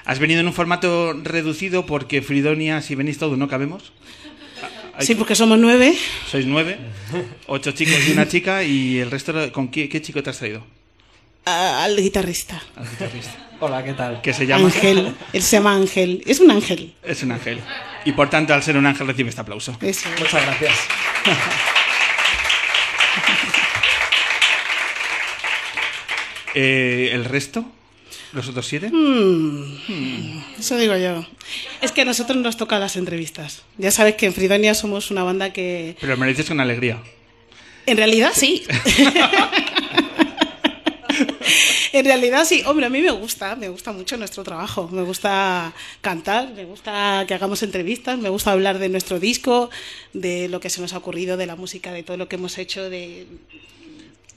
Has 0.03 0.19
venido 0.19 0.41
en 0.41 0.47
un 0.47 0.53
formato 0.53 1.13
reducido 1.23 1.85
porque 1.85 2.21
Fridonia, 2.21 2.81
si 2.81 2.95
venís 2.95 3.17
todos, 3.17 3.37
no 3.37 3.47
cabemos. 3.47 3.93
Sí, 4.99 5.15
porque 5.15 5.35
somos 5.35 5.57
nueve. 5.57 5.97
Sois 6.33 6.47
nueve, 6.47 6.79
ocho 7.45 7.73
chicos 7.73 7.93
y 8.07 8.11
una 8.11 8.27
chica, 8.27 8.63
y 8.63 8.97
el 8.97 9.11
resto, 9.11 9.51
¿con 9.51 9.67
qué, 9.67 9.87
qué 9.87 10.01
chico 10.01 10.23
te 10.23 10.31
has 10.31 10.39
traído? 10.39 10.65
a- 11.45 11.83
al 11.83 11.95
guitarrista. 11.95 12.59
al 12.75 12.89
guitarrista, 12.89 13.37
Hola, 13.59 13.83
¿qué 13.83 13.93
tal? 13.93 14.19
que 14.19 14.33
se 14.33 14.47
llama 14.47 14.65
Ángel. 14.65 15.13
Él 15.31 15.43
se 15.43 15.57
llama 15.57 15.75
Ángel. 15.75 16.23
Es 16.25 16.39
un 16.39 16.49
ángel. 16.49 16.95
Es 17.03 17.21
un 17.21 17.33
ángel. 17.33 17.59
Y 18.03 18.13
por 18.13 18.31
tanto, 18.31 18.51
al 18.55 18.63
ser 18.63 18.77
un 18.77 18.87
ángel, 18.87 19.05
recibe 19.05 19.29
este 19.29 19.41
aplauso. 19.41 19.77
Eso. 19.79 20.09
Muchas 20.17 20.43
gracias. 20.43 20.73
Eh, 26.55 27.09
¿El 27.13 27.25
resto? 27.25 27.65
¿Los 28.33 28.49
otros 28.49 28.65
siete? 28.65 28.89
Mm, 28.91 30.41
Eso 30.59 30.77
digo 30.77 30.97
yo. 30.97 31.23
Es 31.81 31.91
que 31.91 32.01
a 32.01 32.05
nosotros 32.05 32.37
nos 32.37 32.57
tocan 32.57 32.79
las 32.79 32.95
entrevistas. 32.95 33.61
Ya 33.77 33.91
sabes 33.91 34.15
que 34.15 34.25
en 34.25 34.33
Fridonia 34.33 34.73
somos 34.73 35.11
una 35.11 35.23
banda 35.23 35.53
que... 35.53 35.95
Pero 36.01 36.17
me 36.17 36.25
lo 36.25 36.31
dices 36.31 36.47
con 36.47 36.59
alegría. 36.59 36.97
En 37.85 37.97
realidad 37.97 38.31
sí. 38.33 38.63
en 41.93 42.05
realidad 42.05 42.43
sí. 42.45 42.63
Hombre, 42.65 42.87
a 42.87 42.89
mí 42.89 43.01
me 43.01 43.11
gusta, 43.11 43.55
me 43.55 43.69
gusta 43.69 43.91
mucho 43.91 44.17
nuestro 44.17 44.43
trabajo. 44.43 44.89
Me 44.91 45.03
gusta 45.03 45.71
cantar, 46.01 46.49
me 46.53 46.65
gusta 46.65 47.25
que 47.27 47.35
hagamos 47.35 47.61
entrevistas, 47.61 48.17
me 48.17 48.29
gusta 48.29 48.51
hablar 48.51 48.79
de 48.79 48.89
nuestro 48.89 49.19
disco, 49.19 49.69
de 50.13 50.49
lo 50.49 50.59
que 50.59 50.71
se 50.71 50.81
nos 50.81 50.93
ha 50.93 50.97
ocurrido, 50.97 51.37
de 51.37 51.45
la 51.45 51.55
música, 51.55 51.91
de 51.91 52.01
todo 52.01 52.17
lo 52.17 52.27
que 52.27 52.37
hemos 52.37 52.57
hecho, 52.57 52.89
de... 52.89 53.27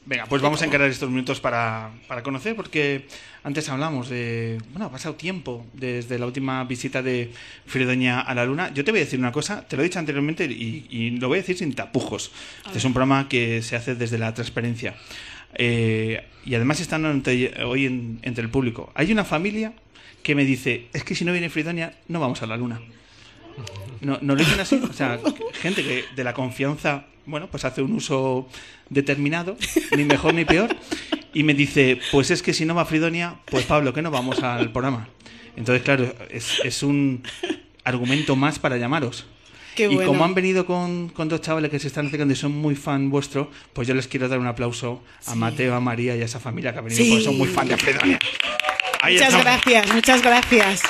Venga, 0.09 0.27
pues 0.27 0.41
vamos 0.41 0.62
a 0.62 0.66
encarar 0.66 0.89
estos 0.89 1.11
minutos 1.11 1.41
para, 1.41 1.91
para 2.07 2.23
conocer, 2.23 2.55
porque 2.55 3.07
antes 3.43 3.69
hablamos 3.69 4.09
de. 4.09 4.59
Bueno, 4.70 4.87
ha 4.87 4.91
pasado 4.93 5.16
tiempo 5.16 5.66
desde 5.73 6.16
la 6.20 6.27
última 6.27 6.62
visita 6.62 7.03
de 7.03 7.33
Fridoña 7.66 8.20
a 8.20 8.33
la 8.37 8.45
Luna. 8.45 8.73
Yo 8.73 8.85
te 8.85 8.93
voy 8.93 9.01
a 9.01 9.05
decir 9.05 9.19
una 9.19 9.33
cosa, 9.33 9.66
te 9.66 9.74
lo 9.77 9.83
he 9.83 9.87
dicho 9.87 9.99
anteriormente 9.99 10.45
y, 10.45 10.87
y 10.89 11.11
lo 11.19 11.27
voy 11.27 11.39
a 11.39 11.41
decir 11.43 11.59
sin 11.59 11.74
tapujos. 11.74 12.31
Este 12.66 12.78
es 12.78 12.85
un 12.85 12.93
programa 12.93 13.28
que 13.28 13.62
se 13.62 13.74
hace 13.74 13.97
desde 13.97 14.16
la 14.16 14.33
transparencia. 14.33 14.95
Eh, 15.55 16.24
y 16.45 16.55
además 16.55 16.78
están 16.81 17.05
entre- 17.07 17.65
hoy 17.65 17.87
en- 17.87 18.20
entre 18.23 18.45
el 18.45 18.51
público. 18.51 18.93
Hay 18.95 19.11
una 19.11 19.24
familia 19.24 19.73
que 20.23 20.37
me 20.37 20.45
dice: 20.45 20.87
Es 20.93 21.03
que 21.03 21.16
si 21.16 21.24
no 21.24 21.33
viene 21.33 21.51
Fridoña, 21.51 21.95
no 22.07 22.20
vamos 22.20 22.43
a 22.43 22.47
la 22.47 22.57
Luna. 22.57 22.81
No, 24.03 24.19
no 24.20 24.35
lo 24.35 24.39
dicen 24.39 24.61
así. 24.61 24.81
O 24.89 24.93
sea, 24.93 25.19
gente 25.62 25.83
que 25.83 26.05
de 26.15 26.23
la 26.24 26.33
confianza, 26.33 27.07
bueno, 27.27 27.48
pues 27.48 27.65
hace 27.65 27.82
un 27.82 27.93
uso 27.93 28.48
determinado, 28.89 29.57
ni 29.97 30.05
mejor 30.05 30.35
ni 30.35 30.44
peor, 30.44 30.74
y 31.35 31.43
me 31.43 31.55
dice, 31.55 31.98
pues 32.12 32.31
es 32.31 32.43
que 32.43 32.53
si 32.55 32.65
no 32.65 32.74
va 32.74 32.85
Fridonia, 32.85 33.36
pues 33.47 33.65
Pablo, 33.66 33.93
que 33.93 34.03
no 34.03 34.11
vamos 34.11 34.43
al 34.43 34.73
programa. 34.73 35.09
Entonces, 35.57 35.82
claro, 35.82 36.15
es, 36.31 36.61
es 36.65 36.82
un 36.82 37.23
argumento 37.85 38.36
más 38.36 38.59
para 38.59 38.77
llamaros. 38.77 39.27
Qué 39.74 39.85
y 39.85 39.94
bueno. 39.94 40.09
como 40.09 40.24
han 40.24 40.35
venido 40.35 40.65
con, 40.65 41.11
con 41.11 41.28
dos 41.28 41.43
chavales 41.43 41.70
que 41.70 41.78
se 41.78 41.89
están 41.89 42.07
acercando 42.07 42.32
y 42.32 42.36
son 42.36 42.53
muy 42.53 42.74
fan 42.74 43.11
vuestro, 43.11 43.51
pues 43.74 43.86
yo 43.86 43.93
les 43.94 44.09
quiero 44.09 44.27
dar 44.27 44.39
un 44.39 44.47
aplauso 44.47 45.03
a 45.27 45.35
Mateo, 45.35 45.74
a 45.74 45.81
María 45.81 46.16
y 46.16 46.23
a 46.23 46.24
esa 46.24 46.40
familia 46.40 46.73
que 46.73 46.78
ha 46.78 46.82
venido 46.82 47.03
Sí. 47.05 47.11
porque 47.11 47.24
son 47.24 47.36
muy 47.36 47.48
fan 47.48 47.69
de 47.69 47.77
Fridonia. 47.77 48.19
Ahí 49.03 49.15
muchas 49.15 49.39
gracias, 49.43 49.93
muchas 49.94 50.23
gracias. 50.23 50.82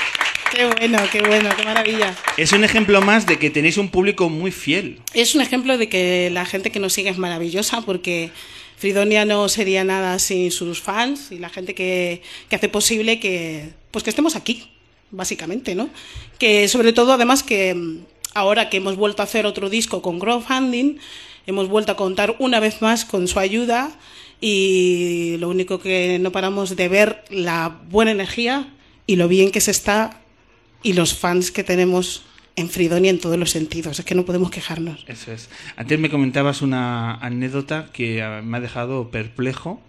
Qué 0.56 0.64
bueno, 0.64 0.98
qué 1.12 1.20
bueno, 1.20 1.50
qué 1.54 1.64
maravilla. 1.66 2.16
Es 2.38 2.52
un 2.52 2.64
ejemplo 2.64 3.02
más 3.02 3.26
de 3.26 3.38
que 3.38 3.50
tenéis 3.50 3.76
un 3.76 3.90
público 3.90 4.30
muy 4.30 4.50
fiel. 4.50 5.00
Es 5.12 5.34
un 5.34 5.42
ejemplo 5.42 5.76
de 5.76 5.90
que 5.90 6.30
la 6.30 6.46
gente 6.46 6.72
que 6.72 6.80
nos 6.80 6.94
sigue 6.94 7.10
es 7.10 7.18
maravillosa 7.18 7.82
porque 7.82 8.30
Fridonia 8.78 9.26
no 9.26 9.50
sería 9.50 9.84
nada 9.84 10.18
sin 10.18 10.50
sus 10.50 10.80
fans 10.80 11.30
y 11.30 11.38
la 11.38 11.50
gente 11.50 11.74
que, 11.74 12.22
que 12.48 12.56
hace 12.56 12.70
posible 12.70 13.20
que 13.20 13.68
pues 13.90 14.02
que 14.02 14.08
estemos 14.08 14.34
aquí, 14.34 14.70
básicamente, 15.10 15.74
¿no? 15.74 15.90
Que 16.38 16.68
sobre 16.68 16.94
todo 16.94 17.12
además 17.12 17.42
que 17.42 17.74
mm, 17.74 18.06
ahora 18.32 18.70
que 18.70 18.78
hemos 18.78 18.96
vuelto 18.96 19.20
a 19.20 19.26
hacer 19.26 19.44
otro 19.44 19.68
disco 19.68 20.00
con 20.00 20.18
crowdfunding, 20.18 20.96
hemos 21.46 21.68
vuelto 21.68 21.92
a 21.92 21.96
contar 21.96 22.34
una 22.38 22.60
vez 22.60 22.80
más 22.80 23.04
con 23.04 23.28
su 23.28 23.38
ayuda 23.40 23.90
y 24.40 25.36
lo 25.38 25.50
único 25.50 25.80
que 25.80 26.18
no 26.18 26.32
paramos 26.32 26.76
de 26.76 26.88
ver 26.88 27.24
la 27.28 27.78
buena 27.90 28.10
energía 28.10 28.72
y 29.06 29.16
lo 29.16 29.28
bien 29.28 29.50
que 29.50 29.60
se 29.60 29.70
está 29.70 30.22
y 30.88 30.92
los 30.92 31.14
fans 31.14 31.50
que 31.50 31.64
tenemos 31.64 32.22
en 32.54 32.70
Fridonia 32.70 33.10
en 33.10 33.18
todos 33.18 33.36
los 33.38 33.50
sentidos. 33.50 33.98
Es 33.98 34.04
que 34.04 34.14
no 34.14 34.24
podemos 34.24 34.50
quejarnos. 34.50 35.04
Eso 35.06 35.32
es. 35.32 35.48
Antes 35.76 35.98
me 35.98 36.08
comentabas 36.08 36.62
una 36.62 37.14
anécdota 37.16 37.90
que 37.92 38.22
ah, 38.22 38.40
me 38.42 38.56
ha 38.56 38.60
dejado 38.60 39.10
perplejo. 39.10 39.80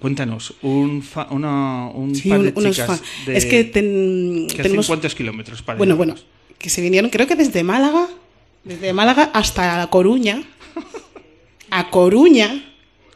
Cuéntanos, 0.00 0.54
un, 0.62 1.02
fa- 1.02 1.28
una- 1.30 1.86
un 1.88 2.14
Sí, 2.14 2.28
par 2.28 2.42
de 2.42 2.52
chicas 2.52 3.02
de- 3.24 3.36
Es 3.36 3.46
que 3.46 3.64
ten- 3.64 4.46
que 4.48 4.54
hacen 4.54 4.62
tenemos... 4.64 4.86
cuántos 4.86 5.14
kilómetros 5.14 5.62
para 5.62 5.78
Bueno, 5.78 5.96
bueno, 5.96 6.14
que 6.58 6.68
se 6.68 6.82
vinieron, 6.82 7.08
creo 7.10 7.26
que 7.26 7.34
desde 7.36 7.62
Málaga, 7.62 8.06
desde 8.64 8.92
Málaga 8.92 9.30
hasta 9.32 9.78
La 9.78 9.86
Coruña, 9.86 10.42
a 11.70 11.90
Coruña, 11.90 12.62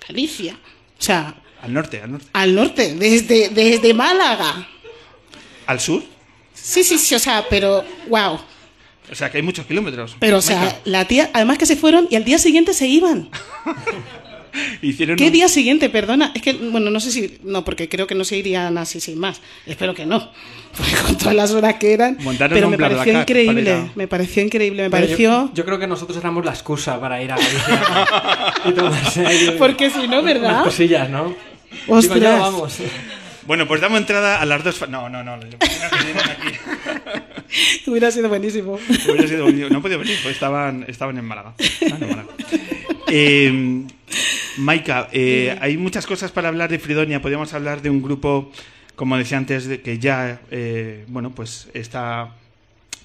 Galicia, 0.08 0.54
o 0.98 1.02
sea, 1.02 1.34
Al 1.62 1.72
norte, 1.74 2.00
al 2.02 2.12
norte. 2.12 2.26
al 2.32 2.54
norte, 2.54 2.94
desde, 2.94 3.50
desde 3.50 3.92
Málaga. 3.92 4.66
¿Al 5.66 5.80
sur? 5.80 6.02
Sí, 6.62 6.84
sí, 6.84 6.98
sí, 6.98 7.14
o 7.14 7.18
sea, 7.18 7.44
pero, 7.48 7.84
wow. 8.08 8.38
O 9.10 9.14
sea, 9.14 9.30
que 9.30 9.38
hay 9.38 9.42
muchos 9.42 9.66
kilómetros. 9.66 10.16
Pero, 10.20 10.38
o 10.38 10.42
sea, 10.42 10.78
la 10.84 11.04
tía, 11.06 11.30
además 11.32 11.58
que 11.58 11.66
se 11.66 11.76
fueron 11.76 12.06
y 12.10 12.16
al 12.16 12.24
día 12.24 12.38
siguiente 12.38 12.74
se 12.74 12.86
iban. 12.86 13.28
Hicieron 14.82 15.16
¿Qué 15.16 15.26
un- 15.26 15.32
día 15.32 15.48
siguiente? 15.48 15.88
Perdona. 15.90 16.32
Es 16.34 16.42
que, 16.42 16.52
bueno, 16.54 16.90
no 16.90 16.98
sé 16.98 17.12
si. 17.12 17.38
No, 17.44 17.64
porque 17.64 17.88
creo 17.88 18.08
que 18.08 18.16
no 18.16 18.24
se 18.24 18.36
irían 18.36 18.76
así 18.78 18.98
sin 19.00 19.16
más. 19.18 19.40
Espero 19.64 19.94
que 19.94 20.04
no. 20.06 20.30
Porque 20.76 20.92
con 21.04 21.16
todas 21.18 21.34
las 21.34 21.50
horas 21.50 21.74
que 21.74 21.92
eran. 21.92 22.16
Montaron 22.20 22.54
pero 22.54 22.66
un 22.68 22.70
me 22.72 22.78
pareció 22.78 23.20
increíble. 23.20 23.90
Me 23.96 24.06
pareció 24.06 24.42
increíble. 24.42 24.84
Me 24.84 24.90
Pero 24.90 25.02
yo- 25.02 25.08
pareció. 25.08 25.50
Yo, 25.54 25.64
creo 25.64 25.78
que 25.80 25.86
nosotros 25.88 26.16
éramos 26.18 26.44
la 26.44 26.52
excusa 26.52 27.00
para 27.00 27.20
ir 27.22 27.30
a 27.32 27.36
Galicia. 27.36 28.54
y 28.66 28.72
tomarse 28.72 29.26
ahí 29.26 29.54
Porque 29.58 29.90
si 29.90 30.06
no, 30.06 30.22
¿verdad? 30.22 30.50
Unas 30.50 30.64
cosillas, 30.64 31.10
¿no? 31.10 31.34
Ostras. 31.88 32.14
Digo, 32.20 32.30
ya 32.32 32.38
vamos. 32.38 32.74
Bueno, 33.50 33.66
pues 33.66 33.80
damos 33.80 33.98
entrada 33.98 34.40
a 34.40 34.46
las 34.46 34.62
dos... 34.62 34.88
No, 34.88 35.08
no, 35.08 35.24
no. 35.24 35.40
que 35.40 35.56
aquí. 35.56 36.54
Hubiera 37.90 38.08
sido 38.12 38.28
buenísimo. 38.28 38.78
Hubiera 39.08 39.26
sido 39.26 39.46
bonito. 39.46 39.68
No 39.70 39.78
han 39.78 39.82
podido 39.82 39.98
venir, 39.98 40.16
pues 40.22 40.36
estaban, 40.36 40.84
estaban 40.86 41.18
en 41.18 41.24
Málaga. 41.24 41.54
Estaban 41.58 42.00
en 42.00 42.10
Málaga. 42.10 42.28
Eh, 43.08 43.86
Maika, 44.58 45.08
eh, 45.10 45.58
hay 45.60 45.76
muchas 45.76 46.06
cosas 46.06 46.30
para 46.30 46.46
hablar 46.46 46.70
de 46.70 46.78
Fridonia. 46.78 47.20
Podríamos 47.20 47.52
hablar 47.52 47.82
de 47.82 47.90
un 47.90 48.02
grupo, 48.02 48.52
como 48.94 49.16
decía 49.16 49.38
antes, 49.38 49.66
de 49.66 49.80
que 49.80 49.98
ya, 49.98 50.42
eh, 50.52 51.04
bueno, 51.08 51.32
pues 51.32 51.70
está 51.74 52.36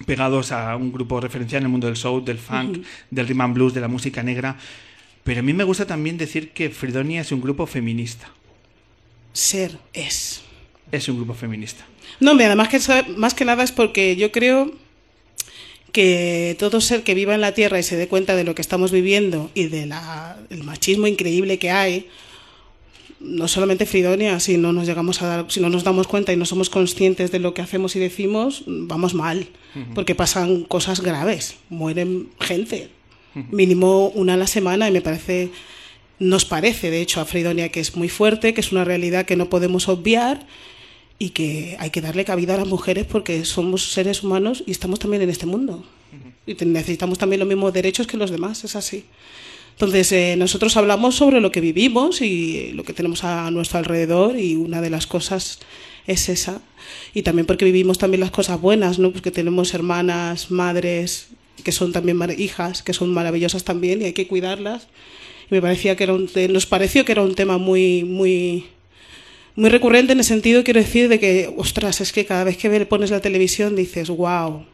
pegados 0.06 0.52
a 0.52 0.76
un 0.76 0.92
grupo 0.92 1.20
referencial 1.20 1.62
en 1.62 1.66
el 1.66 1.70
mundo 1.72 1.88
del 1.88 1.96
soul, 1.96 2.24
del 2.24 2.38
funk, 2.38 2.84
del 3.10 3.26
rhythm 3.26 3.40
and 3.40 3.54
blues, 3.54 3.74
de 3.74 3.80
la 3.80 3.88
música 3.88 4.22
negra. 4.22 4.56
Pero 5.24 5.40
a 5.40 5.42
mí 5.42 5.52
me 5.52 5.64
gusta 5.64 5.86
también 5.86 6.16
decir 6.16 6.52
que 6.52 6.70
Fridonia 6.70 7.22
es 7.22 7.32
un 7.32 7.40
grupo 7.40 7.66
feminista. 7.66 8.28
Ser 9.36 9.78
es. 9.92 10.40
Es 10.90 11.08
un 11.08 11.16
grupo 11.16 11.34
feminista. 11.34 11.84
No, 12.20 12.30
hombre, 12.30 12.46
además 12.46 12.68
que 12.68 12.80
más 13.16 13.34
que 13.34 13.44
nada 13.44 13.62
es 13.62 13.70
porque 13.70 14.16
yo 14.16 14.32
creo 14.32 14.72
que 15.92 16.56
todo 16.58 16.80
ser 16.80 17.02
que 17.02 17.14
viva 17.14 17.34
en 17.34 17.42
la 17.42 17.52
Tierra 17.52 17.78
y 17.78 17.82
se 17.82 17.96
dé 17.96 18.08
cuenta 18.08 18.34
de 18.34 18.44
lo 18.44 18.54
que 18.54 18.62
estamos 18.62 18.92
viviendo 18.92 19.50
y 19.54 19.64
del 19.64 19.92
machismo 20.64 21.06
increíble 21.06 21.58
que 21.58 21.70
hay, 21.70 22.08
no 23.20 23.46
solamente 23.46 23.84
Fridonia, 23.84 24.40
si 24.40 24.56
no 24.56 24.72
nos 24.72 24.86
llegamos 24.86 25.20
a 25.20 25.26
dar, 25.26 25.46
si 25.48 25.60
no 25.60 25.68
nos 25.68 25.84
damos 25.84 26.06
cuenta 26.06 26.32
y 26.32 26.36
no 26.36 26.46
somos 26.46 26.70
conscientes 26.70 27.30
de 27.30 27.38
lo 27.38 27.52
que 27.52 27.60
hacemos 27.60 27.94
y 27.94 27.98
decimos, 27.98 28.64
vamos 28.66 29.12
mal, 29.12 29.48
porque 29.94 30.14
pasan 30.14 30.62
cosas 30.62 31.00
graves, 31.02 31.56
mueren 31.68 32.30
gente, 32.40 32.88
mínimo 33.50 34.08
una 34.08 34.32
a 34.34 34.38
la 34.38 34.46
semana 34.46 34.88
y 34.88 34.92
me 34.92 35.02
parece 35.02 35.50
nos 36.18 36.44
parece 36.44 36.90
de 36.90 37.00
hecho 37.00 37.20
a 37.20 37.24
Fridonia 37.24 37.70
que 37.70 37.80
es 37.80 37.96
muy 37.96 38.08
fuerte, 38.08 38.54
que 38.54 38.60
es 38.60 38.72
una 38.72 38.84
realidad 38.84 39.26
que 39.26 39.36
no 39.36 39.48
podemos 39.48 39.88
obviar 39.88 40.46
y 41.18 41.30
que 41.30 41.76
hay 41.78 41.90
que 41.90 42.00
darle 42.00 42.24
cabida 42.24 42.54
a 42.54 42.58
las 42.58 42.68
mujeres 42.68 43.06
porque 43.06 43.44
somos 43.44 43.92
seres 43.92 44.22
humanos 44.22 44.62
y 44.66 44.70
estamos 44.70 44.98
también 44.98 45.22
en 45.22 45.30
este 45.30 45.46
mundo. 45.46 45.84
Y 46.46 46.54
necesitamos 46.64 47.18
también 47.18 47.40
los 47.40 47.48
mismos 47.48 47.72
derechos 47.72 48.06
que 48.06 48.16
los 48.16 48.30
demás, 48.30 48.64
es 48.64 48.76
así. 48.76 49.04
Entonces, 49.72 50.10
eh, 50.12 50.36
nosotros 50.38 50.76
hablamos 50.76 51.16
sobre 51.16 51.40
lo 51.40 51.50
que 51.50 51.60
vivimos 51.60 52.22
y 52.22 52.72
lo 52.72 52.84
que 52.84 52.94
tenemos 52.94 53.24
a 53.24 53.50
nuestro 53.50 53.78
alrededor 53.78 54.38
y 54.38 54.56
una 54.56 54.80
de 54.80 54.88
las 54.88 55.06
cosas 55.06 55.58
es 56.06 56.28
esa. 56.28 56.62
Y 57.12 57.22
también 57.22 57.46
porque 57.46 57.64
vivimos 57.64 57.98
también 57.98 58.20
las 58.20 58.30
cosas 58.30 58.60
buenas, 58.60 58.98
¿no? 58.98 59.12
Porque 59.12 59.30
tenemos 59.30 59.74
hermanas, 59.74 60.50
madres, 60.50 61.28
que 61.62 61.72
son 61.72 61.92
también 61.92 62.18
hijas, 62.38 62.82
que 62.82 62.92
son 62.92 63.12
maravillosas 63.12 63.64
también 63.64 64.00
y 64.00 64.06
hay 64.06 64.12
que 64.12 64.26
cuidarlas. 64.26 64.88
Y 65.50 65.54
me 65.54 65.62
parecía 65.62 65.96
que 65.96 66.04
era 66.04 66.14
un 66.14 66.28
nos 66.50 66.66
pareció 66.66 67.04
que 67.04 67.12
era 67.12 67.22
un 67.22 67.34
tema 67.34 67.58
muy, 67.58 68.04
muy, 68.04 68.66
muy 69.54 69.70
recurrente 69.70 70.12
en 70.12 70.18
el 70.18 70.24
sentido, 70.24 70.64
quiero 70.64 70.80
decir, 70.80 71.08
de 71.08 71.18
que, 71.18 71.52
ostras, 71.56 72.00
es 72.00 72.12
que 72.12 72.26
cada 72.26 72.44
vez 72.44 72.56
que 72.56 72.86
pones 72.86 73.10
la 73.10 73.20
televisión 73.20 73.76
dices, 73.76 74.08
wow. 74.08 74.64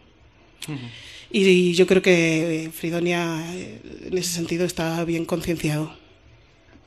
Y 1.30 1.72
yo 1.74 1.86
creo 1.86 2.02
que 2.02 2.70
Fridonia 2.74 3.42
eh, 3.54 3.80
en 4.04 4.18
ese 4.18 4.34
sentido 4.34 4.66
está 4.66 5.02
bien 5.04 5.24
concienciado. 5.24 5.96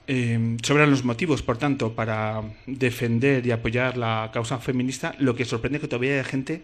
Eh, 0.07 0.57
sobran 0.61 0.91
los 0.91 1.03
motivos, 1.03 1.41
por 1.41 1.57
tanto, 1.57 1.93
para 1.93 2.43
defender 2.67 3.45
y 3.45 3.51
apoyar 3.51 3.97
la 3.97 4.29
causa 4.31 4.59
feminista. 4.59 5.15
Lo 5.17 5.35
que 5.35 5.45
sorprende 5.45 5.77
es 5.77 5.81
que 5.81 5.87
todavía 5.87 6.17
hay 6.17 6.23
gente 6.23 6.61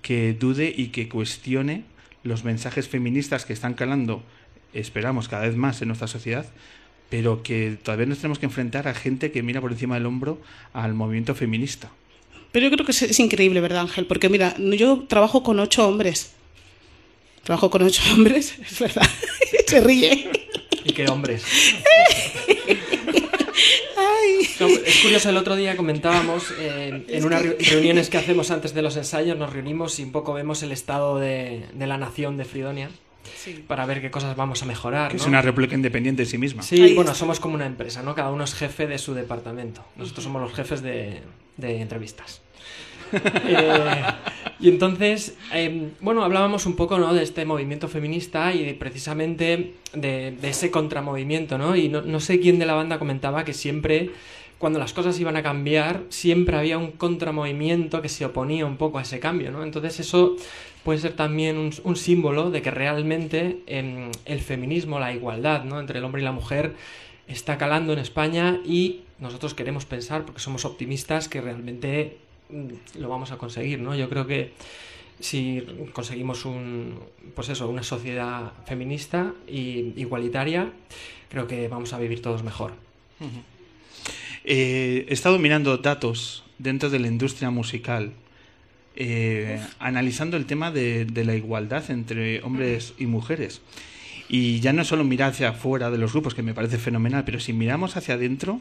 que 0.00 0.32
dude 0.32 0.72
y 0.76 0.88
que 0.88 1.08
cuestione 1.08 1.84
los 2.22 2.44
mensajes 2.44 2.88
feministas 2.88 3.44
que 3.44 3.52
están 3.52 3.74
calando, 3.74 4.22
esperamos, 4.74 5.28
cada 5.28 5.46
vez 5.46 5.56
más 5.56 5.80
en 5.82 5.88
nuestra 5.88 6.08
sociedad, 6.08 6.46
pero 7.10 7.42
que 7.42 7.76
todavía 7.82 8.06
nos 8.06 8.18
tenemos 8.18 8.38
que 8.38 8.46
enfrentar 8.46 8.88
a 8.88 8.94
gente 8.94 9.30
que 9.32 9.42
mira 9.42 9.60
por 9.60 9.72
encima 9.72 9.94
del 9.94 10.06
hombro 10.06 10.40
al 10.72 10.94
movimiento 10.94 11.34
feminista. 11.34 11.90
Pero 12.52 12.64
yo 12.68 12.70
creo 12.72 12.84
que 12.86 12.92
es, 12.92 13.02
es 13.02 13.20
increíble, 13.20 13.60
¿verdad, 13.60 13.80
Ángel? 13.80 14.06
Porque 14.06 14.28
mira, 14.28 14.54
yo 14.58 15.04
trabajo 15.08 15.42
con 15.42 15.58
ocho 15.60 15.86
hombres. 15.88 16.32
Trabajo 17.42 17.68
con 17.70 17.82
ocho 17.82 18.02
hombres, 18.14 18.58
es 18.58 18.78
verdad. 18.80 19.08
Se 19.66 19.80
ríe. 19.80 20.30
¿Y 20.84 20.92
qué 20.92 21.06
hombres? 21.08 21.44
No, 24.60 24.66
es 24.68 25.00
curioso, 25.02 25.30
el 25.30 25.36
otro 25.36 25.56
día 25.56 25.76
comentábamos, 25.76 26.52
eh, 26.58 27.04
en 27.08 27.24
unas 27.24 27.42
re- 27.42 27.56
reuniones 27.58 28.08
que 28.08 28.18
hacemos 28.18 28.50
antes 28.52 28.72
de 28.72 28.82
los 28.82 28.96
ensayos, 28.96 29.36
nos 29.36 29.52
reunimos 29.52 29.98
y 29.98 30.04
un 30.04 30.12
poco 30.12 30.32
vemos 30.32 30.62
el 30.62 30.70
estado 30.70 31.18
de, 31.18 31.64
de 31.74 31.86
la 31.88 31.98
nación 31.98 32.36
de 32.36 32.44
Fridonia 32.44 32.88
para 33.66 33.86
ver 33.86 34.00
qué 34.00 34.10
cosas 34.10 34.36
vamos 34.36 34.62
a 34.62 34.66
mejorar. 34.66 35.10
Que 35.10 35.16
es 35.16 35.22
¿no? 35.22 35.28
una 35.28 35.42
república 35.42 35.74
independiente 35.74 36.22
en 36.22 36.28
sí 36.28 36.38
misma. 36.38 36.62
Sí, 36.62 36.94
bueno, 36.94 37.14
somos 37.14 37.40
como 37.40 37.54
una 37.54 37.66
empresa, 37.66 38.02
¿no? 38.02 38.14
Cada 38.14 38.30
uno 38.30 38.44
es 38.44 38.54
jefe 38.54 38.86
de 38.86 38.98
su 38.98 39.14
departamento. 39.14 39.84
Nosotros 39.96 40.24
somos 40.24 40.42
los 40.42 40.52
jefes 40.52 40.82
de, 40.82 41.22
de 41.56 41.80
entrevistas. 41.80 42.40
Eh, 43.46 44.02
y 44.58 44.68
entonces, 44.68 45.36
eh, 45.52 45.90
bueno, 46.00 46.24
hablábamos 46.24 46.66
un 46.66 46.74
poco, 46.74 46.98
¿no? 46.98 47.14
De 47.14 47.22
este 47.22 47.44
movimiento 47.44 47.86
feminista 47.86 48.52
y 48.52 48.64
de, 48.64 48.74
precisamente 48.74 49.74
de, 49.92 50.32
de 50.32 50.48
ese 50.48 50.70
contramovimiento, 50.70 51.58
¿no? 51.58 51.76
Y 51.76 51.88
no, 51.88 52.02
no 52.02 52.18
sé 52.18 52.40
quién 52.40 52.58
de 52.58 52.66
la 52.66 52.74
banda 52.74 52.98
comentaba 52.98 53.44
que 53.44 53.52
siempre, 53.52 54.10
cuando 54.58 54.78
las 54.78 54.92
cosas 54.92 55.20
iban 55.20 55.36
a 55.36 55.42
cambiar, 55.42 56.02
siempre 56.08 56.56
había 56.56 56.78
un 56.78 56.92
contramovimiento 56.92 58.02
que 58.02 58.08
se 58.08 58.24
oponía 58.24 58.66
un 58.66 58.78
poco 58.78 58.98
a 58.98 59.02
ese 59.02 59.20
cambio, 59.20 59.52
¿no? 59.52 59.62
Entonces 59.62 60.00
eso 60.00 60.36
puede 60.84 60.98
ser 60.98 61.14
también 61.14 61.56
un, 61.56 61.96
símbolo 61.96 62.50
de 62.50 62.62
que 62.62 62.70
realmente 62.70 63.62
em, 63.66 64.10
el 64.26 64.40
feminismo, 64.40 65.00
la 65.00 65.12
igualdad, 65.12 65.64
¿no? 65.64 65.80
Entre 65.80 65.98
el 65.98 66.04
hombre 66.04 66.20
y 66.20 66.24
la 66.24 66.32
mujer 66.32 66.74
está 67.26 67.56
calando 67.58 67.92
en 67.92 67.98
España 67.98 68.60
y 68.64 69.00
nosotros 69.18 69.54
queremos 69.54 69.86
pensar, 69.86 70.24
porque 70.24 70.40
somos 70.40 70.64
optimistas, 70.64 71.28
que 71.28 71.40
realmente 71.40 72.18
mm, 72.50 72.98
lo 73.00 73.08
vamos 73.08 73.32
a 73.32 73.38
conseguir, 73.38 73.80
¿no? 73.80 73.96
Yo 73.96 74.08
creo 74.10 74.26
que 74.26 74.52
si 75.20 75.64
conseguimos 75.92 76.44
un, 76.44 77.00
pues 77.34 77.48
eso, 77.48 77.68
una 77.68 77.82
sociedad 77.82 78.52
feminista 78.66 79.32
y 79.48 79.94
igualitaria, 79.96 80.70
creo 81.30 81.46
que 81.46 81.66
vamos 81.68 81.92
a 81.92 81.98
vivir 81.98 82.20
todos 82.20 82.42
mejor. 82.42 82.74
Eh, 84.44 85.06
he 85.08 85.12
estado 85.14 85.38
mirando 85.38 85.78
datos 85.78 86.44
dentro 86.58 86.90
de 86.90 86.98
la 86.98 87.08
industria 87.08 87.50
musical, 87.50 88.12
eh, 88.96 89.60
analizando 89.78 90.36
el 90.36 90.46
tema 90.46 90.70
de, 90.70 91.04
de 91.04 91.24
la 91.24 91.34
igualdad 91.34 91.90
entre 91.90 92.42
hombres 92.42 92.94
y 92.98 93.06
mujeres. 93.06 93.60
Y 94.28 94.60
ya 94.60 94.72
no 94.72 94.84
solo 94.84 95.04
mirar 95.04 95.30
hacia 95.30 95.50
afuera 95.50 95.90
de 95.90 95.98
los 95.98 96.12
grupos, 96.12 96.34
que 96.34 96.42
me 96.42 96.54
parece 96.54 96.78
fenomenal, 96.78 97.24
pero 97.24 97.40
si 97.40 97.52
miramos 97.52 97.96
hacia 97.96 98.14
adentro, 98.14 98.60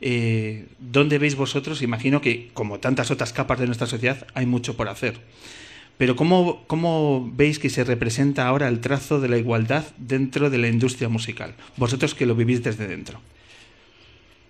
eh, 0.00 0.66
¿dónde 0.80 1.18
veis 1.18 1.36
vosotros? 1.36 1.80
Imagino 1.80 2.20
que, 2.20 2.50
como 2.52 2.80
tantas 2.80 3.10
otras 3.10 3.32
capas 3.32 3.60
de 3.60 3.66
nuestra 3.66 3.86
sociedad, 3.86 4.26
hay 4.34 4.46
mucho 4.46 4.76
por 4.76 4.88
hacer. 4.88 5.20
Pero 5.96 6.16
¿cómo, 6.16 6.64
¿cómo 6.66 7.30
veis 7.32 7.58
que 7.60 7.70
se 7.70 7.84
representa 7.84 8.46
ahora 8.48 8.68
el 8.68 8.80
trazo 8.80 9.20
de 9.20 9.28
la 9.28 9.38
igualdad 9.38 9.84
dentro 9.98 10.50
de 10.50 10.58
la 10.58 10.68
industria 10.68 11.08
musical? 11.08 11.54
Vosotros 11.76 12.14
que 12.14 12.26
lo 12.26 12.34
vivís 12.34 12.64
desde 12.64 12.88
dentro. 12.88 13.20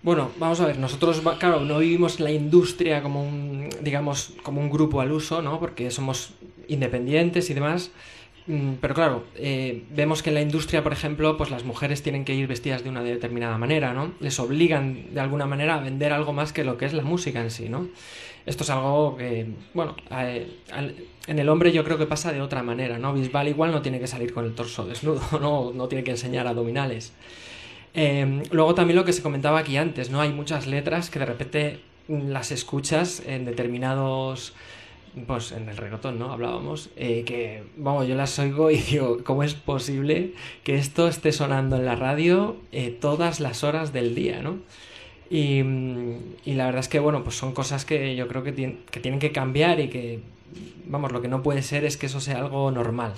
Bueno, 0.03 0.31
vamos 0.39 0.61
a 0.61 0.67
ver, 0.67 0.79
nosotros, 0.79 1.23
claro, 1.39 1.61
no 1.61 1.79
vivimos 1.79 2.19
la 2.19 2.33
industria 2.33 3.03
como 3.03 3.23
un, 3.23 3.69
digamos, 3.83 4.33
como 4.43 4.61
un 4.61 4.69
grupo 4.69 5.01
al 5.01 5.13
uso, 5.13 5.43
¿no? 5.43 5.61
Porque 5.61 5.91
somos 5.93 6.35
independientes 6.67 7.49
y 7.51 7.55
demás. 7.55 7.93
Mm, 8.47 8.73
Pero 8.81 8.95
claro, 8.95 9.25
eh, 9.37 9.85
vemos 9.91 10.23
que 10.23 10.31
en 10.31 10.35
la 10.35 10.43
industria, 10.43 10.83
por 10.83 10.93
ejemplo, 10.93 11.37
pues 11.37 11.51
las 11.51 11.65
mujeres 11.65 12.03
tienen 12.03 12.25
que 12.25 12.35
ir 12.35 12.49
vestidas 12.49 12.83
de 12.83 12.91
una 12.91 13.03
determinada 13.05 13.59
manera, 13.59 13.95
¿no? 13.95 14.13
Les 14.19 14.41
obligan 14.41 15.15
de 15.15 15.21
alguna 15.21 15.47
manera 15.47 15.77
a 15.77 15.81
vender 15.81 16.13
algo 16.13 16.33
más 16.33 16.53
que 16.53 16.65
lo 16.65 16.77
que 16.79 16.87
es 16.87 16.95
la 16.95 17.05
música 17.05 17.41
en 17.41 17.51
sí, 17.53 17.69
¿no? 17.69 17.89
Esto 18.45 18.65
es 18.65 18.71
algo 18.71 19.17
que, 19.17 19.47
bueno, 19.73 19.95
en 21.29 21.39
el 21.39 21.49
hombre 21.49 21.71
yo 21.73 21.85
creo 21.85 21.97
que 21.99 22.07
pasa 22.07 22.33
de 22.33 22.41
otra 22.41 22.65
manera, 22.65 22.99
¿no? 22.99 23.13
Bisbal 23.15 23.47
igual 23.49 23.71
no 23.71 23.83
tiene 23.83 24.01
que 24.01 24.09
salir 24.09 24.33
con 24.35 24.45
el 24.45 24.55
torso 24.55 24.85
desnudo, 24.85 25.23
no, 25.41 25.73
no 25.73 25.87
tiene 25.89 26.03
que 26.03 26.11
enseñar 26.11 26.49
abdominales. 26.49 27.13
Eh, 27.95 28.43
luego 28.51 28.75
también 28.75 28.97
lo 28.97 29.05
que 29.05 29.13
se 29.13 29.23
comentaba 29.23 29.59
aquí 29.59 29.77
antes, 29.77 30.11
¿no? 30.11 30.21
Hay 30.21 30.31
muchas 30.33 30.67
letras 30.67 31.11
que 31.11 31.19
de 31.19 31.27
repente 31.27 31.81
las 32.09 32.51
escuchas 32.51 33.23
en 33.27 33.45
determinados, 33.45 34.55
pues 35.27 35.53
en 35.53 35.69
el 35.69 35.77
reggaetón, 35.77 36.19
¿no? 36.19 36.33
Hablábamos, 36.33 36.91
eh, 36.97 37.23
que, 37.27 37.65
vamos, 37.77 38.09
yo 38.09 38.15
las 38.15 38.39
oigo 38.39 38.71
y 38.71 38.79
digo, 38.91 39.19
¿cómo 39.25 39.43
es 39.43 39.55
posible 39.55 40.33
que 40.65 40.77
esto 40.77 41.07
esté 41.09 41.33
sonando 41.33 41.77
en 41.77 41.85
la 41.85 41.97
radio 41.97 42.57
eh, 42.73 42.91
todas 42.99 43.41
las 43.41 43.63
horas 43.65 43.93
del 43.93 44.15
día, 44.15 44.43
¿no? 44.43 44.59
Y, 45.31 45.63
mm, 45.63 46.17
y 46.45 46.55
la 46.55 46.67
verdad 46.67 46.81
es 46.81 46.89
que, 46.89 47.01
bueno, 47.01 47.25
pues 47.25 47.37
son 47.37 47.53
cosas 47.55 47.85
que 47.85 48.17
yo 48.17 48.29
creo 48.29 48.43
que, 48.45 48.55
tien- 48.55 48.79
que 48.91 49.01
tienen 49.01 49.21
que 49.21 49.33
cambiar 49.33 49.81
y 49.81 49.89
que, 49.89 50.21
vamos, 50.87 51.13
lo 51.13 51.23
que 51.23 51.29
no 51.29 51.43
puede 51.43 51.63
ser 51.63 51.85
es 51.85 51.97
que 51.97 52.07
eso 52.07 52.21
sea 52.21 52.39
algo 52.39 52.71
normal. 52.71 53.15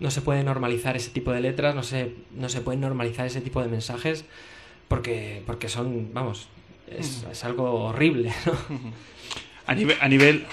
No 0.00 0.10
se 0.10 0.20
puede 0.20 0.42
normalizar 0.42 0.96
ese 0.96 1.10
tipo 1.10 1.32
de 1.32 1.40
letras, 1.40 1.74
no 1.74 1.82
se, 1.82 2.14
no 2.34 2.48
se 2.48 2.60
puede 2.60 2.78
normalizar 2.78 3.26
ese 3.26 3.40
tipo 3.40 3.62
de 3.62 3.68
mensajes 3.68 4.24
porque, 4.88 5.42
porque 5.46 5.68
son, 5.68 6.12
vamos, 6.12 6.48
es, 6.88 7.24
es 7.30 7.44
algo 7.44 7.84
horrible, 7.84 8.32
¿no? 8.46 8.52
A 9.66 9.74
nivel, 9.74 9.96
a 10.00 10.08
nivel, 10.08 10.46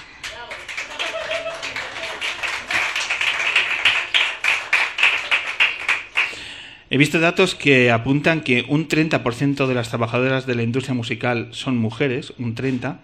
He 6.93 6.97
visto 6.97 7.21
datos 7.21 7.55
que 7.55 7.89
apuntan 7.89 8.41
que 8.41 8.65
un 8.67 8.89
30% 8.89 9.65
de 9.65 9.73
las 9.73 9.87
trabajadoras 9.87 10.45
de 10.45 10.55
la 10.55 10.63
industria 10.63 10.93
musical 10.93 11.47
son 11.51 11.77
mujeres, 11.77 12.33
un 12.37 12.53
30%, 12.53 12.97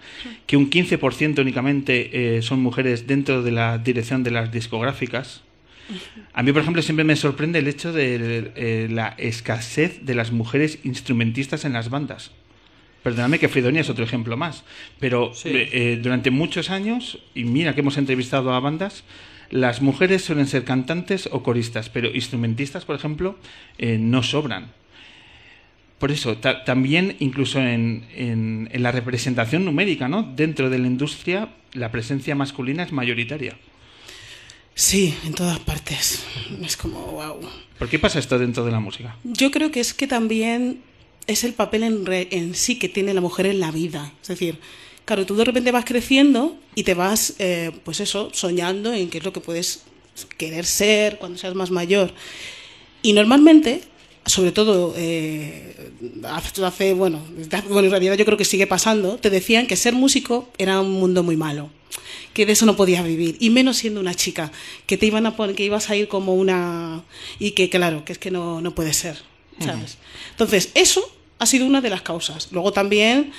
que 0.46 0.58
un 0.58 0.70
15% 0.70 1.40
únicamente 1.40 2.38
eh, 2.38 2.42
son 2.42 2.60
mujeres 2.60 3.08
dentro 3.08 3.44
de 3.44 3.52
la 3.52 3.78
dirección 3.78 4.24
de 4.24 4.32
las 4.32 4.52
discográficas. 4.52 5.42
A 6.34 6.44
mí, 6.44 6.52
por 6.52 6.62
ejemplo, 6.62 6.82
siempre 6.82 7.06
me 7.06 7.16
sorprende 7.16 7.60
el 7.60 7.68
hecho 7.68 7.94
de 7.94 8.52
eh, 8.56 8.88
la 8.92 9.16
escasez 9.18 10.06
de 10.06 10.16
las 10.16 10.32
mujeres 10.32 10.80
instrumentistas 10.84 11.66
en 11.66 11.74
las 11.74 11.90
bandas. 11.90 12.32
Perdóname 13.04 13.40
que 13.40 13.48
Fridonia 13.48 13.82
es 13.82 13.90
otro 13.90 14.04
ejemplo 14.04 14.36
más, 14.38 14.64
pero 15.00 15.32
Sí. 15.34 15.50
eh, 15.50 15.70
eh, 15.72 16.00
durante 16.02 16.30
muchos 16.32 16.70
años, 16.70 17.20
y 17.34 17.44
mira 17.46 17.74
que 17.74 17.82
hemos 17.82 17.98
entrevistado 17.98 18.54
a 18.54 18.60
bandas, 18.60 19.04
las 19.50 19.82
mujeres 19.82 20.26
suelen 20.26 20.46
ser 20.48 20.66
cantantes 20.66 21.30
o 21.32 21.42
coristas, 21.42 21.90
pero 21.90 22.14
instrumentistas, 22.14 22.84
por 22.84 22.96
ejemplo, 22.98 23.38
eh, 23.78 23.98
no 23.98 24.24
sobran. 24.24 24.72
Por 26.00 26.12
eso, 26.12 26.38
ta- 26.38 26.64
también 26.66 27.16
incluso 27.20 27.60
en, 27.60 28.04
en- 28.14 28.70
en 28.72 28.84
la 28.84 28.92
representación 28.92 29.64
numérica, 29.66 30.08
¿no? 30.10 30.24
Dentro 30.24 30.70
de 30.70 30.78
la 30.80 30.88
industria, 30.88 31.50
la 31.74 31.92
presencia 31.92 32.36
masculina 32.36 32.84
es 32.84 32.92
mayoritaria. 32.92 33.56
Sí, 34.80 35.12
en 35.26 35.34
todas 35.34 35.58
partes. 35.58 36.22
Es 36.64 36.78
como, 36.78 37.00
wow. 37.00 37.40
¿Por 37.80 37.90
qué 37.90 37.98
pasa 37.98 38.20
esto 38.20 38.38
dentro 38.38 38.64
de 38.64 38.70
la 38.72 38.80
música? 38.80 39.16
Yo 39.24 39.50
creo 39.50 39.72
que 39.72 39.80
es 39.80 39.96
que 39.96 40.06
también 40.06 40.82
es 41.26 41.44
el 41.44 41.54
papel 41.54 41.82
en, 41.82 42.06
re- 42.06 42.28
en 42.30 42.54
sí 42.54 42.78
que 42.78 42.88
tiene 42.88 43.16
la 43.16 43.22
mujer 43.22 43.48
en 43.48 43.60
la 43.60 43.72
vida. 43.72 44.14
Es 44.22 44.28
decir, 44.28 44.60
claro, 45.04 45.26
tú 45.26 45.36
de 45.36 45.46
repente 45.46 45.72
vas 45.72 45.84
creciendo 45.84 46.56
y 46.76 46.84
te 46.84 46.94
vas, 46.94 47.34
eh, 47.40 47.72
pues 47.84 48.00
eso, 48.02 48.30
soñando 48.34 48.94
en 48.94 49.10
qué 49.10 49.18
es 49.18 49.24
lo 49.24 49.34
que 49.34 49.40
puedes 49.40 49.82
querer 50.38 50.64
ser 50.68 51.18
cuando 51.18 51.40
seas 51.40 51.56
más 51.56 51.72
mayor. 51.72 52.14
Y 53.02 53.14
normalmente, 53.14 53.82
sobre 54.28 54.52
todo 54.52 54.94
eh, 54.96 55.92
hace, 56.62 56.94
bueno, 56.94 57.20
bueno, 57.68 57.86
en 57.86 57.90
realidad 57.92 58.14
yo 58.14 58.26
creo 58.26 58.38
que 58.38 58.46
sigue 58.46 58.68
pasando, 58.68 59.18
te 59.18 59.32
decían 59.32 59.66
que 59.66 59.76
ser 59.76 59.94
músico 59.96 60.50
era 60.60 60.80
un 60.82 60.92
mundo 60.92 61.24
muy 61.24 61.36
malo 61.36 61.72
que 62.38 62.46
de 62.46 62.54
eso 62.54 62.68
no 62.68 62.76
podías 62.76 63.04
vivir 63.04 63.36
y 63.40 63.50
menos 63.50 63.78
siendo 63.78 64.00
una 64.00 64.14
chica 64.14 64.52
que 64.86 64.96
te 64.96 65.08
iban 65.08 65.26
a 65.26 65.36
poner 65.36 65.56
que 65.56 65.64
ibas 65.64 65.90
a 65.90 65.96
ir 65.96 66.08
como 66.08 66.36
una 66.36 67.04
y 67.40 67.52
que 67.52 67.68
claro 67.68 68.06
que 68.06 68.12
es 68.12 68.20
que 68.20 68.30
no, 68.30 68.62
no 68.62 68.76
puede 68.76 68.94
ser 68.94 69.18
sabes 69.60 69.98
entonces 70.30 70.70
eso 70.76 71.12
ha 71.40 71.48
sido 71.48 71.66
una 71.66 71.82
de 71.82 71.90
las 71.90 72.04
causas. 72.04 72.50
Luego 72.52 72.72
también 72.72 73.32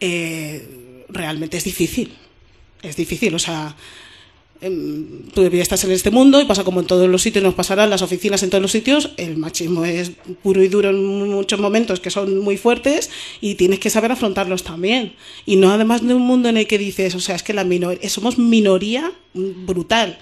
eh, 0.00 1.04
realmente 1.10 1.58
es 1.58 1.64
difícil 1.64 2.16
es 2.82 2.96
difícil 2.96 3.34
o 3.34 3.38
sea 3.38 3.76
tú 5.34 5.48
ya 5.50 5.62
estás 5.62 5.84
en 5.84 5.90
este 5.90 6.10
mundo 6.10 6.40
y 6.40 6.44
pasa 6.44 6.64
como 6.64 6.80
en 6.80 6.86
todos 6.86 7.08
los 7.08 7.22
sitios, 7.22 7.44
nos 7.44 7.54
pasará 7.54 7.84
en 7.84 7.90
las 7.90 8.02
oficinas 8.02 8.42
en 8.42 8.50
todos 8.50 8.62
los 8.62 8.72
sitios, 8.72 9.10
el 9.16 9.36
machismo 9.36 9.84
es 9.84 10.12
puro 10.42 10.62
y 10.62 10.68
duro 10.68 10.90
en 10.90 11.30
muchos 11.30 11.60
momentos 11.60 12.00
que 12.00 12.10
son 12.10 12.38
muy 12.40 12.56
fuertes 12.56 13.10
y 13.40 13.56
tienes 13.56 13.78
que 13.78 13.90
saber 13.90 14.12
afrontarlos 14.12 14.62
también. 14.62 15.14
Y 15.44 15.56
no 15.56 15.70
además 15.70 16.06
de 16.06 16.14
un 16.14 16.22
mundo 16.22 16.48
en 16.48 16.56
el 16.56 16.66
que 16.66 16.78
dices, 16.78 17.14
o 17.14 17.20
sea, 17.20 17.36
es 17.36 17.42
que 17.42 17.52
la 17.52 17.64
minor 17.64 17.98
somos 18.08 18.38
minoría 18.38 19.12
brutal. 19.34 20.18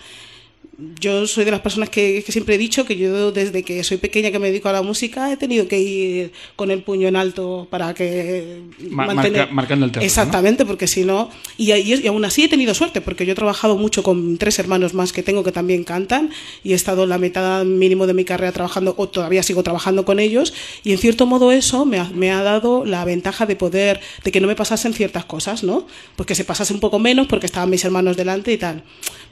Yo 1.00 1.26
soy 1.26 1.44
de 1.44 1.50
las 1.50 1.60
personas 1.60 1.88
que, 1.88 2.22
que, 2.24 2.32
siempre 2.32 2.54
he 2.54 2.58
dicho 2.58 2.84
que 2.84 2.96
yo 2.96 3.32
desde 3.32 3.62
que 3.62 3.82
soy 3.84 3.98
pequeña 3.98 4.30
que 4.30 4.38
me 4.38 4.48
dedico 4.48 4.68
a 4.68 4.72
la 4.72 4.82
música 4.82 5.32
he 5.32 5.36
tenido 5.36 5.68
que 5.68 5.78
ir 5.78 6.32
con 6.56 6.70
el 6.70 6.82
puño 6.82 7.08
en 7.08 7.16
alto 7.16 7.68
para 7.70 7.94
que 7.94 8.62
Ma 8.90 9.06
mantener... 9.06 9.40
marca, 9.40 9.54
marcando 9.54 9.86
el 9.86 9.92
terreno, 9.92 10.06
exactamente 10.06 10.64
¿no? 10.64 10.68
porque 10.68 10.86
si 10.86 11.04
no 11.04 11.30
y, 11.56 11.72
y, 11.72 11.94
y, 11.94 12.06
aún 12.06 12.24
así 12.24 12.44
he 12.44 12.48
tenido 12.48 12.74
suerte 12.74 13.00
porque 13.00 13.26
yo 13.26 13.32
he 13.32 13.34
trabajado 13.34 13.76
mucho 13.76 14.02
con 14.02 14.38
tres 14.38 14.58
hermanos 14.58 14.94
más 14.94 15.12
que 15.12 15.22
tengo 15.22 15.44
que 15.44 15.52
también 15.52 15.84
cantan 15.84 16.30
y 16.62 16.72
he 16.72 16.74
estado 16.74 17.06
la 17.06 17.18
mitad 17.18 17.64
mínimo 17.64 18.06
de 18.06 18.14
mi 18.14 18.24
carrera 18.24 18.52
trabajando 18.52 18.94
o 18.96 19.08
todavía 19.08 19.42
sigo 19.42 19.62
trabajando 19.62 20.04
con 20.04 20.18
ellos 20.18 20.54
y 20.82 20.92
en 20.92 20.98
cierto 20.98 21.26
modo 21.26 21.52
eso 21.52 21.84
me 21.84 21.98
ha, 21.98 22.04
me 22.10 22.30
ha 22.32 22.42
dado 22.42 22.84
la 22.84 23.04
ventaja 23.04 23.46
de 23.46 23.56
poder 23.56 24.00
de 24.24 24.32
que 24.32 24.40
no 24.40 24.48
me 24.48 24.56
pasasen 24.56 24.92
ciertas 24.92 25.24
cosas 25.24 25.62
no 25.62 25.86
pues 26.16 26.26
que 26.26 26.34
se 26.34 26.44
pasase 26.44 26.74
un 26.74 26.80
poco 26.80 26.98
menos 26.98 27.26
porque 27.26 27.46
estaban 27.46 27.70
mis 27.70 27.84
hermanos 27.84 28.16
delante 28.16 28.52
y 28.52 28.58
tal 28.58 28.82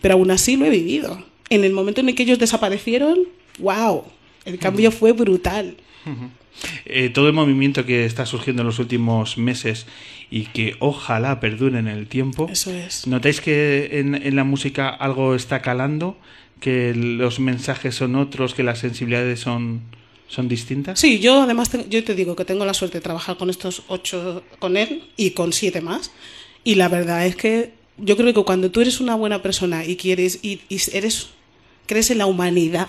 pero 0.01 0.15
aún 0.15 0.31
así 0.31 0.57
lo 0.57 0.67
he 0.67 0.71
vivido 0.71 1.33
en 1.55 1.65
el 1.65 1.73
momento 1.73 2.01
en 2.01 2.09
el 2.09 2.15
que 2.15 2.23
ellos 2.23 2.39
desaparecieron, 2.39 3.21
wow, 3.59 4.05
el 4.45 4.59
cambio 4.59 4.89
uh 4.89 4.93
-huh. 4.93 4.97
fue 4.97 5.13
brutal. 5.13 5.77
Uh 6.07 6.11
-huh. 6.11 6.29
eh, 6.85 7.09
todo 7.11 7.29
el 7.29 7.33
movimiento 7.33 7.85
que 7.87 8.05
está 8.05 8.27
surgiendo 8.27 8.63
en 8.63 8.67
los 8.67 8.79
últimos 8.79 9.39
meses 9.39 9.87
y 10.31 10.47
que 10.47 10.77
ojalá 10.79 11.41
perdure 11.41 11.79
en 11.79 11.89
el 11.89 12.07
tiempo. 12.07 12.49
Eso 12.51 12.73
es. 12.73 13.07
¿Notáis 13.07 13.41
que 13.41 14.01
en, 14.01 14.15
en, 14.15 14.35
la 14.35 14.45
música 14.45 14.89
algo 14.89 15.35
está 15.35 15.61
calando? 15.61 16.17
¿Que 16.61 16.95
los 16.95 17.39
mensajes 17.39 17.95
son 17.95 18.17
otros? 18.17 18.55
¿Que 18.55 18.63
las 18.63 18.79
sensibilidades 18.79 19.41
son, 19.41 19.83
son 20.29 20.49
distintas? 20.49 20.99
Sí, 20.99 21.19
yo 21.19 21.43
además 21.43 21.71
te, 21.71 21.87
yo 21.89 22.03
te 22.03 22.15
digo 22.15 22.35
que 22.35 22.45
tengo 22.45 22.65
la 22.65 22.75
suerte 22.75 22.99
de 22.99 23.03
trabajar 23.03 23.37
con 23.37 23.51
estos 23.51 23.83
ocho, 23.89 24.43
con 24.59 24.77
él 24.77 25.05
y 25.17 25.33
con 25.33 25.53
siete 25.53 25.81
más. 25.81 26.13
Y 26.65 26.77
la 26.77 26.89
verdad 26.89 27.27
es 27.27 27.37
que 27.37 27.73
yo 27.99 28.17
creo 28.17 28.33
que 28.33 28.43
cuando 28.45 28.71
tú 28.71 28.81
eres 28.81 29.01
una 29.01 29.15
buena 29.15 29.43
persona 29.43 29.85
y 29.85 29.97
quieres 29.97 30.39
y, 30.43 30.61
y 30.69 30.81
eres 30.93 31.29
crees 31.87 32.11
en 32.11 32.19
la 32.19 32.27
humanidad, 32.27 32.89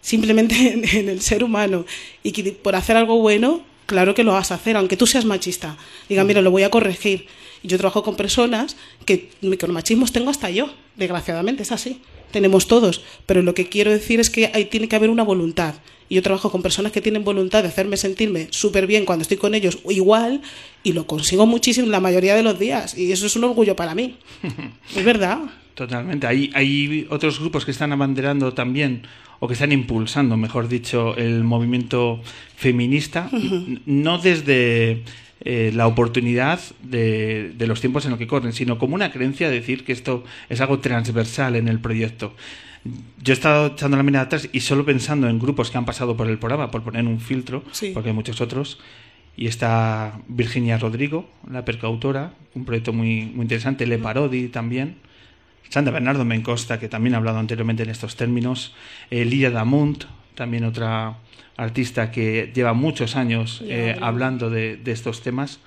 simplemente 0.00 0.54
en, 0.72 0.88
en, 0.88 1.08
el 1.08 1.20
ser 1.20 1.44
humano, 1.44 1.84
y 2.22 2.32
que 2.32 2.52
por 2.52 2.76
hacer 2.76 2.96
algo 2.96 3.18
bueno, 3.18 3.62
claro 3.86 4.14
que 4.14 4.24
lo 4.24 4.32
vas 4.32 4.52
a 4.52 4.56
hacer, 4.56 4.76
aunque 4.76 4.96
tú 4.96 5.06
seas 5.06 5.24
machista. 5.24 5.76
Diga, 6.08 6.24
mira, 6.24 6.42
lo 6.42 6.50
voy 6.50 6.62
a 6.62 6.70
corregir. 6.70 7.26
Yo 7.66 7.78
trabajo 7.78 8.02
con 8.02 8.16
personas 8.16 8.76
que 9.04 9.30
micromachismos 9.42 10.12
tengo 10.12 10.30
hasta 10.30 10.50
yo, 10.50 10.70
desgraciadamente, 10.96 11.62
es 11.62 11.72
así. 11.72 12.00
Tenemos 12.30 12.66
todos, 12.66 13.02
pero 13.26 13.42
lo 13.42 13.54
que 13.54 13.68
quiero 13.68 13.90
decir 13.90 14.20
es 14.20 14.30
que 14.30 14.50
hay, 14.52 14.66
tiene 14.66 14.88
que 14.88 14.96
haber 14.96 15.10
una 15.10 15.22
voluntad. 15.22 15.74
Y 16.08 16.14
yo 16.14 16.22
trabajo 16.22 16.50
con 16.50 16.62
personas 16.62 16.92
que 16.92 17.00
tienen 17.00 17.24
voluntad 17.24 17.62
de 17.62 17.68
hacerme 17.68 17.96
sentirme 17.96 18.48
súper 18.50 18.86
bien 18.86 19.04
cuando 19.04 19.22
estoy 19.22 19.36
con 19.36 19.54
ellos, 19.54 19.78
igual, 19.88 20.40
y 20.82 20.92
lo 20.92 21.06
consigo 21.06 21.46
muchísimo 21.46 21.88
la 21.88 22.00
mayoría 22.00 22.34
de 22.36 22.42
los 22.42 22.58
días. 22.58 22.96
Y 22.96 23.10
eso 23.10 23.26
es 23.26 23.34
un 23.34 23.44
orgullo 23.44 23.74
para 23.74 23.94
mí. 23.94 24.16
es 24.96 25.04
verdad. 25.04 25.40
Totalmente. 25.74 26.26
Hay, 26.26 26.50
hay 26.54 27.06
otros 27.10 27.40
grupos 27.40 27.64
que 27.64 27.70
están 27.72 27.92
abanderando 27.92 28.54
también, 28.54 29.02
o 29.40 29.48
que 29.48 29.54
están 29.54 29.72
impulsando, 29.72 30.36
mejor 30.36 30.68
dicho, 30.68 31.16
el 31.16 31.44
movimiento 31.44 32.20
feminista, 32.56 33.28
uh 33.32 33.36
-huh. 33.36 33.80
no 33.84 34.18
desde 34.18 35.02
eh, 35.40 35.70
la 35.74 35.86
oportunidad 35.86 36.60
de, 36.82 37.52
de, 37.56 37.66
los 37.66 37.80
tiempos 37.80 38.04
en 38.04 38.10
los 38.10 38.18
que 38.18 38.26
corren, 38.26 38.52
sino 38.52 38.78
como 38.78 38.94
una 38.94 39.12
creencia 39.12 39.48
de 39.48 39.56
decir 39.56 39.84
que 39.84 39.92
esto 39.92 40.24
es 40.48 40.60
algo 40.60 40.78
transversal 40.80 41.56
en 41.56 41.68
el 41.68 41.78
proyecto. 41.78 42.34
Yo 43.22 43.32
he 43.32 43.34
estado 43.34 43.68
echando 43.68 43.96
la 43.96 44.02
mirada 44.02 44.26
atrás 44.26 44.48
y 44.52 44.60
solo 44.60 44.84
pensando 44.84 45.28
en 45.28 45.38
grupos 45.38 45.70
que 45.70 45.78
han 45.78 45.84
pasado 45.84 46.16
por 46.16 46.28
el 46.28 46.38
programa, 46.38 46.70
por 46.70 46.82
poner 46.82 47.04
un 47.04 47.20
filtro, 47.20 47.64
sí. 47.72 47.90
porque 47.92 48.10
hay 48.10 48.14
muchos 48.14 48.40
otros, 48.40 48.78
y 49.36 49.46
está 49.46 50.20
Virginia 50.28 50.78
Rodrigo, 50.78 51.28
la 51.50 51.64
percautora, 51.64 52.32
un 52.54 52.64
proyecto 52.64 52.92
muy, 52.92 53.26
muy 53.26 53.42
interesante, 53.42 53.86
Le 53.86 53.98
Parodi 53.98 54.48
también, 54.48 54.96
Sandra 55.68 55.92
Bernardo 55.92 56.24
Mencosta, 56.24 56.78
que 56.78 56.88
también 56.88 57.14
ha 57.14 57.18
hablado 57.18 57.38
anteriormente 57.38 57.82
en 57.82 57.90
estos 57.90 58.16
términos, 58.16 58.74
eh, 59.10 59.24
Lidia 59.24 59.50
Damunt, 59.50 60.04
también 60.36 60.64
otra 60.64 61.16
artista 61.56 62.12
que 62.12 62.52
lleva 62.54 62.74
muchos 62.74 63.16
años 63.16 63.62
eh, 63.66 63.96
hablando 64.00 64.50
de, 64.50 64.76
de, 64.76 64.92
estos 64.92 65.22
temas. 65.22 65.58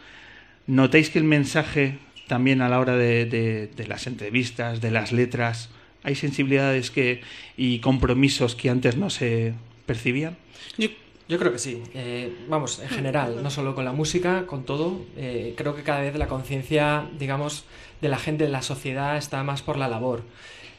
¿Notáis 0.68 1.10
que 1.10 1.20
el 1.20 1.26
mensaje 1.26 1.98
también 2.28 2.62
a 2.62 2.70
la 2.70 2.80
hora 2.80 2.96
de, 2.96 3.26
de, 3.26 3.68
de, 3.68 3.88
las 3.88 4.08
entrevistas, 4.08 4.80
de 4.80 4.92
las 4.92 5.12
letras, 5.12 5.70
hay 6.04 6.16
sensibilidades 6.16 6.92
que, 6.92 7.22
y 7.58 7.80
compromisos 7.80 8.56
que 8.56 8.70
antes 8.70 8.96
no 8.96 9.10
se 9.10 9.54
percibían? 9.86 10.38
Yo, 10.78 10.90
yo 11.28 11.40
creo 11.40 11.52
que 11.52 11.60
sí. 11.60 11.82
Eh, 11.94 12.32
vamos, 12.48 12.80
en 12.80 12.90
general, 12.90 13.42
no 13.42 13.50
solo 13.50 13.76
con 13.76 13.84
la 13.84 13.92
música, 13.92 14.46
con 14.46 14.64
todo. 14.64 15.06
Eh, 15.18 15.56
creo 15.58 15.76
que 15.76 15.82
cada 15.82 16.02
vez 16.02 16.16
la 16.16 16.28
conciencia, 16.28 17.08
digamos, 17.18 17.66
de 18.02 18.10
la 18.10 18.18
gente, 18.18 18.46
de 18.46 18.50
la 18.50 18.62
sociedad, 18.62 19.18
está 19.18 19.44
más 19.44 19.62
por 19.62 19.78
la 19.78 19.88
labor. 19.88 20.24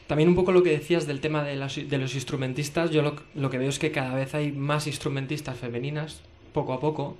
También 0.07 0.29
un 0.29 0.35
poco 0.35 0.51
lo 0.51 0.63
que 0.63 0.71
decías 0.71 1.07
del 1.07 1.21
tema 1.21 1.43
de, 1.43 1.55
de 1.55 1.97
los 1.97 2.15
instrumentistas, 2.15 2.91
yo 2.91 3.01
lo, 3.01 3.15
lo, 3.35 3.49
que 3.49 3.57
veo 3.57 3.69
es 3.69 3.79
que 3.79 3.91
cada 3.91 4.13
vez 4.13 4.35
hay 4.35 4.51
más 4.51 4.87
instrumentistas 4.87 5.57
femeninas, 5.57 6.21
poco 6.53 6.73
a 6.73 6.79
poco. 6.79 7.15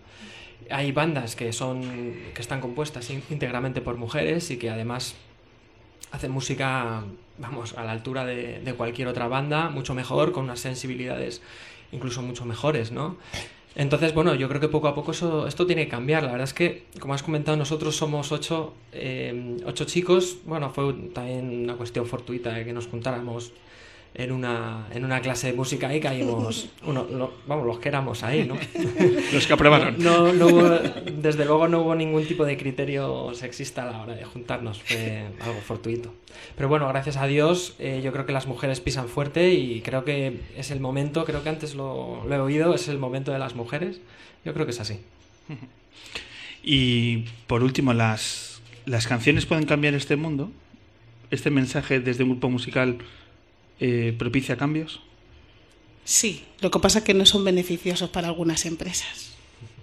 Hay 0.70 0.92
bandas 0.92 1.36
que, 1.36 1.54
son, 1.54 1.82
que 2.34 2.42
están 2.42 2.60
compuestas 2.62 3.10
íntegramente 3.10 3.82
por 3.82 3.98
mujeres 3.98 4.52
y 4.52 4.58
que 4.58 4.70
además 4.70 5.16
hacen 6.12 6.32
música, 6.32 7.04
vamos, 7.38 7.74
a 7.78 7.84
la 7.86 7.94
altura 7.94 8.26
de, 8.26 8.60
de 8.60 8.74
cualquier 8.74 9.08
otra 9.08 9.28
banda, 9.28 9.70
mucho 9.70 9.94
mejor, 9.94 10.34
con 10.34 10.44
unas 10.44 10.60
sensibilidades 10.60 11.42
incluso 11.92 12.22
mucho 12.22 12.46
mejores, 12.46 12.92
¿no? 12.92 13.18
Entonces, 13.76 14.14
bueno, 14.14 14.36
yo 14.36 14.50
creo 14.50 14.60
que 14.60 14.68
poco 14.68 14.88
a 14.88 14.96
poco 14.96 15.12
eso, 15.12 15.48
esto 15.48 15.66
tiene 15.66 15.86
que 15.86 15.92
cambiar. 15.92 16.24
La 16.24 16.32
verdad 16.32 16.44
es 16.44 16.54
que, 16.54 16.84
como 17.00 17.14
has 17.14 17.24
comentado, 17.24 17.56
nosotros 17.58 17.96
somos 17.96 18.32
ocho, 18.32 18.74
eh, 18.92 19.58
ocho 19.66 19.86
chicos. 19.86 20.38
Bueno, 20.46 20.70
fue 20.72 20.94
también 21.14 21.64
una 21.64 21.76
cuestión 21.76 22.06
fortuita 22.06 22.52
de 22.52 22.66
que 22.66 22.74
nos 22.74 22.88
juntáramos 22.88 23.54
en 24.14 24.32
una, 24.32 24.88
en 24.94 25.06
una 25.06 25.22
clase 25.22 25.48
de 25.48 25.54
música 25.54 25.94
y 25.96 26.00
caímos, 26.00 26.70
uno, 26.86 27.08
lo, 27.10 27.34
vamos, 27.48 27.66
los 27.66 27.80
que 27.80 27.90
éramos 27.90 28.24
ahí, 28.24 28.46
¿no? 28.46 28.58
los 29.34 29.48
que 29.48 29.54
aprobaron. 29.54 29.96
No, 29.98 30.34
no, 30.34 30.48
hubo, 30.48 30.70
desde 31.22 31.46
luego 31.46 31.68
no 31.68 31.82
hubo 31.82 31.96
ningún 31.96 32.26
tipo 32.26 32.46
de 32.46 32.58
criterio 32.58 33.34
sexista 33.34 33.84
a 33.84 33.92
la 33.92 34.02
hora 34.02 34.16
de 34.16 34.26
juntarnos, 34.26 34.82
fue 34.82 35.26
algo 35.40 35.62
fortuito. 35.62 36.14
Pero 36.56 36.70
bueno, 36.70 36.88
gracias 36.88 37.18
a 37.18 37.28
Dios, 37.28 37.76
eh, 37.80 38.02
yo 38.04 38.12
creo 38.12 38.26
que 38.26 38.34
las 38.34 38.48
mujeres 38.48 38.82
pisan 38.82 39.08
fuerte 39.08 39.54
y 39.54 39.82
creo 39.82 40.04
que 40.04 40.40
es 40.58 40.72
el 40.72 40.80
momento, 40.80 41.26
creo 41.26 41.44
que 41.44 41.50
antes 41.50 41.76
lo, 41.76 42.24
lo 42.28 42.36
he 42.36 42.40
oído, 42.40 42.74
es 42.76 42.88
el 42.88 42.98
momento 42.98 43.32
de 43.32 43.40
las 43.40 43.56
mujeres. 43.56 44.02
Yo 44.44 44.54
creo 44.54 44.66
que 44.66 44.72
es 44.72 44.80
así. 44.80 45.00
Y 46.64 47.26
por 47.48 47.64
último, 47.64 47.94
las, 47.94 48.62
las 48.86 49.08
canciones 49.08 49.46
pueden 49.46 49.66
cambiar 49.66 49.94
este 49.94 50.16
mundo. 50.16 50.52
Este 51.30 51.50
mensaje 51.50 52.00
desde 52.00 52.24
un 52.24 52.32
grupo 52.32 52.50
musical 52.50 52.98
eh, 53.82 54.16
propicia 54.18 54.58
cambios? 54.58 55.02
Sí, 56.06 56.46
lo 56.60 56.70
que 56.70 56.80
pasa 56.80 57.00
es 57.00 57.04
que 57.04 57.16
no 57.16 57.26
son 57.26 57.44
beneficiosos 57.44 58.10
para 58.12 58.28
algunas 58.28 58.66
empresas. 58.66 59.34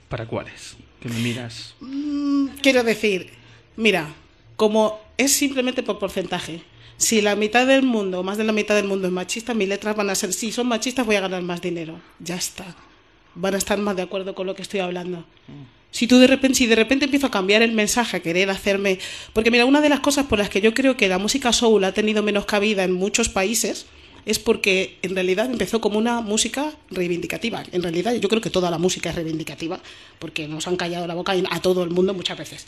¿Para 0.09 0.27
cuáles? 0.27 0.77
Que 1.01 1.09
me 1.09 1.19
miras. 1.19 1.75
Mm, 1.81 2.47
quiero 2.63 2.85
decir, 2.85 3.31
mira, 3.77 4.15
como 4.57 5.01
es 5.17 5.33
simplemente 5.33 5.83
por 5.83 5.99
porcentaje. 5.99 6.63
Si 6.97 7.21
la 7.21 7.37
mitad 7.37 7.67
del 7.67 7.83
mundo, 7.83 8.23
más 8.23 8.39
de 8.39 8.45
la 8.45 8.53
mitad 8.53 8.77
del 8.77 8.87
mundo 8.87 9.09
es 9.09 9.13
machista, 9.13 9.53
mis 9.53 9.69
letras 9.69 9.97
van 9.97 10.11
a 10.11 10.15
ser, 10.15 10.33
si 10.33 10.53
son 10.53 10.69
machistas 10.69 11.05
voy 11.05 11.17
a 11.17 11.21
ganar 11.21 11.43
más 11.43 11.61
dinero. 11.61 12.01
Ya 12.21 12.37
está. 12.37 12.77
Van 13.35 13.55
a 13.55 13.59
estar 13.59 13.79
más 13.79 13.97
de 13.97 14.03
acuerdo 14.03 14.35
con 14.35 14.47
lo 14.47 14.55
que 14.55 14.63
estoy 14.63 14.81
hablando. 14.81 15.25
Si 15.91 16.07
tú 16.07 16.19
de 16.19 16.27
repente, 16.27 16.65
empiezo 17.05 17.27
a 17.27 17.31
cambiar 17.31 17.63
el 17.63 17.73
mensaje, 17.73 18.19
a 18.19 18.21
querer 18.21 18.51
hacerme. 18.51 18.99
Porque 19.33 19.51
mira, 19.51 19.65
una 19.65 19.81
de 19.81 19.89
las 19.89 20.01
cosas 20.01 20.27
por 20.27 20.39
las 20.39 20.51
que 20.51 20.61
yo 20.61 20.75
creo 20.75 20.97
que 20.97 21.09
la 21.09 21.19
música 21.19 21.53
soul 21.53 21.85
ha 21.85 21.93
tenido 21.93 22.23
menos 22.23 22.45
cabida 22.45 22.85
en 22.85 22.93
muchos 22.93 23.29
países 23.29 23.87
es 24.27 24.39
porque 24.39 24.99
en 25.01 25.15
realidad 25.15 25.51
empezó 25.51 25.81
como 25.81 25.97
una 25.99 26.21
música 26.21 26.75
reivindicativa. 26.91 27.63
En 27.73 27.83
realidad 27.83 28.15
yo 28.15 28.29
creo 28.29 28.43
que 28.43 28.51
toda 28.51 28.71
la 28.71 28.77
música 28.77 29.09
es 29.09 29.17
reivindicativa, 29.17 29.81
porque 30.19 30.47
nos 30.47 30.69
han 30.69 30.77
callado 30.77 31.07
la 31.07 31.15
boca 31.15 31.33
a 31.51 31.63
todo 31.63 31.83
el 31.83 31.91
mundo 31.91 32.13
muchas 32.13 32.37
veces. 32.37 32.67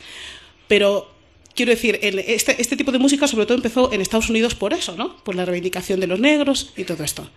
Pero 0.68 1.12
quiero 1.54 1.70
decir, 1.70 1.98
este, 2.02 2.60
este 2.62 2.76
tipo 2.78 2.92
de 2.92 2.98
música 2.98 3.28
sobre 3.28 3.44
todo 3.44 3.56
empezó 3.56 3.92
en 3.92 4.00
Estados 4.00 4.30
Unidos 4.30 4.54
por 4.54 4.72
eso, 4.72 4.96
¿no? 4.96 5.22
Por 5.22 5.34
la 5.34 5.44
reivindicación 5.44 6.00
de 6.00 6.06
los 6.06 6.18
negros 6.18 6.72
y 6.78 6.84
todo 6.84 7.04
esto. 7.04 7.28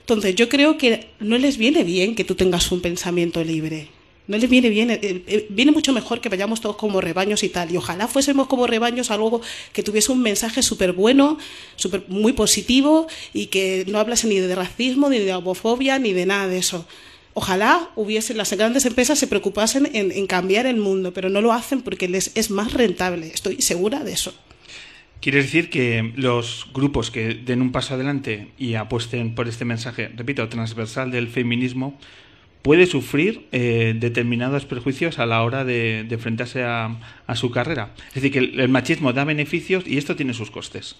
Entonces 0.00 0.34
yo 0.34 0.50
creo 0.50 0.76
que 0.76 1.08
no 1.20 1.38
les 1.38 1.56
viene 1.56 1.82
bien 1.82 2.14
que 2.14 2.24
tú 2.24 2.34
tengas 2.34 2.70
un 2.72 2.82
pensamiento 2.82 3.42
libre. 3.42 3.88
No 4.28 4.38
les 4.38 4.48
viene 4.48 4.68
bien, 4.68 4.90
eh, 4.90 5.46
viene 5.50 5.72
mucho 5.72 5.92
mejor 5.92 6.20
que 6.20 6.28
vayamos 6.28 6.60
todos 6.60 6.76
como 6.76 7.00
rebaños 7.00 7.42
y 7.42 7.48
tal. 7.48 7.72
Y 7.72 7.76
ojalá 7.76 8.06
fuésemos 8.06 8.46
como 8.46 8.66
rebaños 8.66 9.10
algo 9.10 9.40
que 9.72 9.82
tuviese 9.82 10.12
un 10.12 10.22
mensaje 10.22 10.62
súper 10.62 10.92
bueno, 10.92 11.38
super, 11.76 12.04
muy 12.08 12.32
positivo 12.32 13.08
y 13.32 13.46
que 13.46 13.84
no 13.88 13.98
hablase 13.98 14.28
ni 14.28 14.38
de 14.38 14.54
racismo, 14.54 15.10
ni 15.10 15.18
de 15.18 15.34
homofobia, 15.34 15.98
ni 15.98 16.12
de 16.12 16.26
nada 16.26 16.46
de 16.46 16.58
eso. 16.58 16.86
Ojalá 17.34 17.90
hubiese, 17.96 18.34
las 18.34 18.52
grandes 18.52 18.84
empresas 18.86 19.18
se 19.18 19.26
preocupasen 19.26 19.88
en, 19.92 20.12
en 20.12 20.26
cambiar 20.26 20.66
el 20.66 20.76
mundo, 20.76 21.12
pero 21.12 21.28
no 21.28 21.40
lo 21.40 21.52
hacen 21.52 21.82
porque 21.82 22.08
les 22.08 22.30
es 22.34 22.50
más 22.50 22.74
rentable. 22.74 23.28
Estoy 23.28 23.60
segura 23.60 24.04
de 24.04 24.12
eso. 24.12 24.34
Quiere 25.22 25.40
decir 25.40 25.70
que 25.70 26.12
los 26.16 26.66
grupos 26.74 27.12
que 27.12 27.34
den 27.34 27.62
un 27.62 27.70
paso 27.70 27.94
adelante 27.94 28.48
y 28.58 28.74
apuesten 28.74 29.36
por 29.36 29.46
este 29.46 29.64
mensaje, 29.64 30.08
repito, 30.16 30.48
transversal 30.48 31.12
del 31.12 31.28
feminismo, 31.28 31.96
puede 32.62 32.86
sufrir 32.86 33.46
eh, 33.52 33.94
determinados 33.98 34.64
perjuicios 34.64 35.18
a 35.18 35.26
la 35.26 35.42
hora 35.42 35.64
de, 35.64 36.06
enfrentarse 36.10 36.62
a, 36.62 36.96
a, 37.26 37.36
su 37.36 37.50
carrera. 37.50 37.94
Es 38.08 38.14
decir, 38.22 38.32
que 38.32 38.38
el, 38.38 38.68
machismo 38.68 39.12
da 39.12 39.24
beneficios 39.24 39.84
y 39.86 39.98
esto 39.98 40.14
tiene 40.16 40.32
sus 40.34 40.50
costes. 40.50 40.96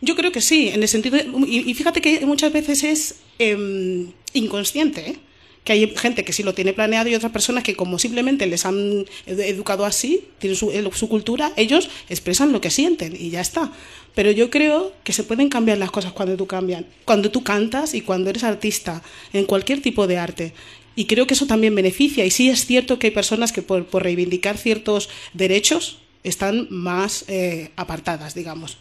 Yo 0.00 0.14
creo 0.16 0.32
que 0.32 0.40
sí, 0.40 0.68
en 0.68 0.82
el 0.82 0.88
sentido. 0.88 1.16
de- 1.18 1.28
y, 1.46 1.68
y 1.70 1.74
fíjate 1.74 2.00
que 2.00 2.24
muchas 2.24 2.52
veces 2.52 2.84
es 2.84 3.20
em, 3.38 4.12
inconsciente, 4.32 5.10
¿eh? 5.10 5.16
que 5.64 5.74
hay 5.74 5.92
gente 5.94 6.24
que 6.24 6.32
sí 6.32 6.42
lo 6.42 6.54
tiene 6.54 6.72
planeado 6.72 7.10
y 7.10 7.14
otras 7.14 7.32
personas 7.32 7.62
que 7.64 7.76
como 7.76 7.98
simplemente 7.98 8.46
les 8.46 8.64
han 8.64 9.04
edu- 9.26 9.44
educado 9.44 9.84
así, 9.84 10.24
tienen 10.38 10.56
su, 10.56 10.70
su 10.94 11.08
cultura, 11.10 11.52
ellos 11.56 11.90
expresan 12.08 12.50
lo 12.52 12.62
que 12.62 12.70
sienten 12.70 13.14
y 13.14 13.28
ya 13.28 13.42
está. 13.42 13.70
Pero 14.14 14.30
yo 14.30 14.48
creo 14.48 14.92
que 15.04 15.12
se 15.12 15.22
pueden 15.22 15.50
cambiar 15.50 15.76
las 15.76 15.90
cosas 15.90 16.12
cuando 16.12 16.34
tú 16.36 16.46
cambian, 16.46 16.86
cuando 17.04 17.30
tú 17.30 17.44
cantas 17.44 17.92
y 17.94 18.00
cuando 18.00 18.30
eres 18.30 18.42
artista, 18.42 19.02
en 19.34 19.44
cualquier 19.44 19.82
tipo 19.82 20.06
de 20.06 20.16
arte. 20.16 20.52
Y 21.00 21.06
creo 21.06 21.26
que 21.26 21.32
eso 21.32 21.46
también 21.46 21.74
beneficia. 21.74 22.26
Y 22.26 22.30
sí 22.30 22.50
es 22.50 22.66
cierto 22.66 22.98
que 22.98 23.06
hay 23.06 23.10
personas 23.10 23.52
que 23.52 23.62
por, 23.62 23.86
por 23.86 24.02
reivindicar 24.02 24.58
ciertos 24.58 25.08
derechos 25.32 25.96
están 26.24 26.66
más 26.68 27.24
eh, 27.28 27.70
apartadas, 27.76 28.34
digamos. 28.34 28.76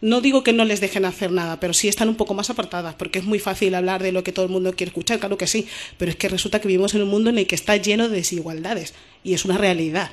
No 0.00 0.22
digo 0.22 0.42
que 0.42 0.54
no 0.54 0.64
les 0.64 0.80
dejen 0.80 1.04
hacer 1.04 1.30
nada, 1.30 1.60
pero 1.60 1.74
sí 1.74 1.88
están 1.88 2.08
un 2.08 2.14
poco 2.14 2.32
más 2.32 2.48
apartadas, 2.48 2.94
porque 2.94 3.18
es 3.18 3.26
muy 3.26 3.38
fácil 3.38 3.74
hablar 3.74 4.02
de 4.02 4.12
lo 4.12 4.24
que 4.24 4.32
todo 4.32 4.46
el 4.46 4.50
mundo 4.50 4.72
quiere 4.72 4.88
escuchar, 4.88 5.18
claro 5.18 5.36
que 5.36 5.46
sí, 5.46 5.66
pero 5.98 6.10
es 6.10 6.16
que 6.16 6.30
resulta 6.30 6.58
que 6.58 6.68
vivimos 6.68 6.94
en 6.94 7.02
un 7.02 7.10
mundo 7.10 7.28
en 7.28 7.36
el 7.36 7.46
que 7.46 7.54
está 7.54 7.76
lleno 7.76 8.08
de 8.08 8.16
desigualdades, 8.16 8.94
y 9.22 9.34
es 9.34 9.44
una 9.44 9.58
realidad. 9.58 10.10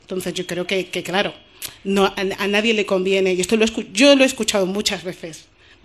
Entonces 0.00 0.34
yo 0.34 0.48
creo 0.48 0.66
que, 0.66 0.88
que, 0.88 1.04
claro, 1.04 1.32
no, 1.84 2.06
a, 2.06 2.14
a 2.38 2.48
nadie 2.48 2.74
le 2.74 2.86
conviene, 2.86 3.34
y 3.34 3.40
esto 3.40 3.56
lo 3.56 3.66
yo 3.92 4.16
lo 4.16 4.24
he 4.24 4.26
escuchado 4.26 4.66
muchas 4.66 5.04
veces, 5.04 5.44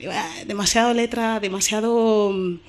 "Ah, 0.10 0.34
demasiado 0.48 0.92
letra, 0.96 1.40
demasiado 1.40 2.32
mm, 2.34 2.60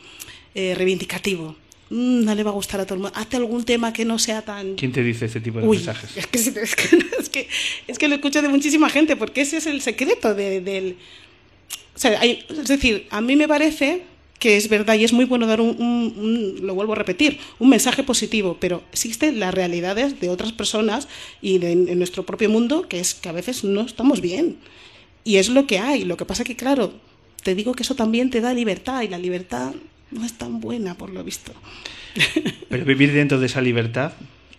eh, 0.55 0.75
reivindicativo. 0.75 1.57
Mm, 1.91 2.25
no 2.25 2.35
le 2.35 2.43
va 2.43 2.51
a 2.51 2.55
gustar 2.55 2.81
a 2.81 2.85
todo 2.85 2.95
el 2.97 3.01
mundo. 3.03 3.17
Hazte 3.17 3.37
algún 3.37 3.65
tema 3.65 3.93
que 3.93 4.05
no 4.05 4.19
sea 4.19 4.43
tan... 4.43 4.75
¿Quién 4.75 4.93
te 4.93 5.03
dice 5.05 5.27
ese 5.27 5.41
tipo 5.41 5.61
de 5.61 5.67
Uy, 5.69 5.77
mensajes? 5.77 6.17
es 6.17 6.27
que, 6.27 6.39
es, 6.39 6.51
que, 6.75 6.99
es, 7.21 7.29
que, 7.29 7.49
es 7.87 7.99
que 7.99 8.09
lo 8.09 8.17
escucho 8.17 8.43
de 8.43 8.49
muchísima 8.49 8.91
gente, 8.91 9.15
porque 9.17 9.43
ese 9.43 9.59
es 9.59 9.67
el 9.67 9.81
secreto 9.81 10.35
de- 10.35 10.61
del... 10.61 10.97
O 11.95 11.99
sea, 11.99 12.21
hay- 12.21 12.45
es 12.49 12.67
decir, 12.69 13.07
a 13.11 13.21
mí 13.21 13.37
me 13.37 13.47
parece 13.49 14.03
que 14.39 14.57
es 14.59 14.69
verdad 14.69 14.97
y 14.97 15.05
es 15.05 15.13
muy 15.15 15.25
bueno 15.25 15.47
dar 15.47 15.61
un, 15.63 15.81
un- 15.81 16.15
un- 16.61 16.67
lo 16.67 16.75
vuelvo 16.75 16.93
a 16.93 16.97
repetir, 16.97 17.39
un 17.59 17.69
mensaje 17.71 18.03
positivo, 18.03 18.59
pero 18.61 18.83
existen 18.93 19.39
las 19.41 19.55
realidades 19.55 20.21
de 20.21 20.29
otras 20.29 20.53
personas 20.53 21.09
y 21.41 21.57
de, 21.59 21.73
en 21.73 21.99
nuestro 21.99 22.27
propio 22.27 22.51
mundo 22.51 22.87
que 22.89 23.01
es 23.01 23.15
que 23.15 23.29
a 23.29 23.33
veces 23.33 23.65
no 23.65 23.81
estamos 23.83 24.21
bien. 24.21 24.57
Y 25.25 25.37
es 25.37 25.49
lo 25.49 25.67
que 25.67 25.79
hay. 25.79 26.05
Lo 26.05 26.17
que 26.17 26.25
pasa 26.27 26.45
que, 26.45 26.55
claro, 26.55 26.93
te 27.43 27.55
digo 27.55 27.75
que 27.75 27.83
eso 27.83 27.95
también 27.95 28.29
te 28.29 28.41
da 28.41 28.53
libertad 28.53 29.03
y 29.03 29.09
la 29.09 29.19
libertad 29.19 29.73
no 30.11 30.25
es 30.25 30.33
tan 30.35 30.61
buena, 30.61 30.95
por 30.95 31.11
lo 31.11 31.23
visto. 31.25 31.53
Pero 32.69 32.85
vivir 32.85 33.13
dentro 33.13 33.39
de 33.39 33.47
esa 33.47 33.61
libertad, 33.61 34.13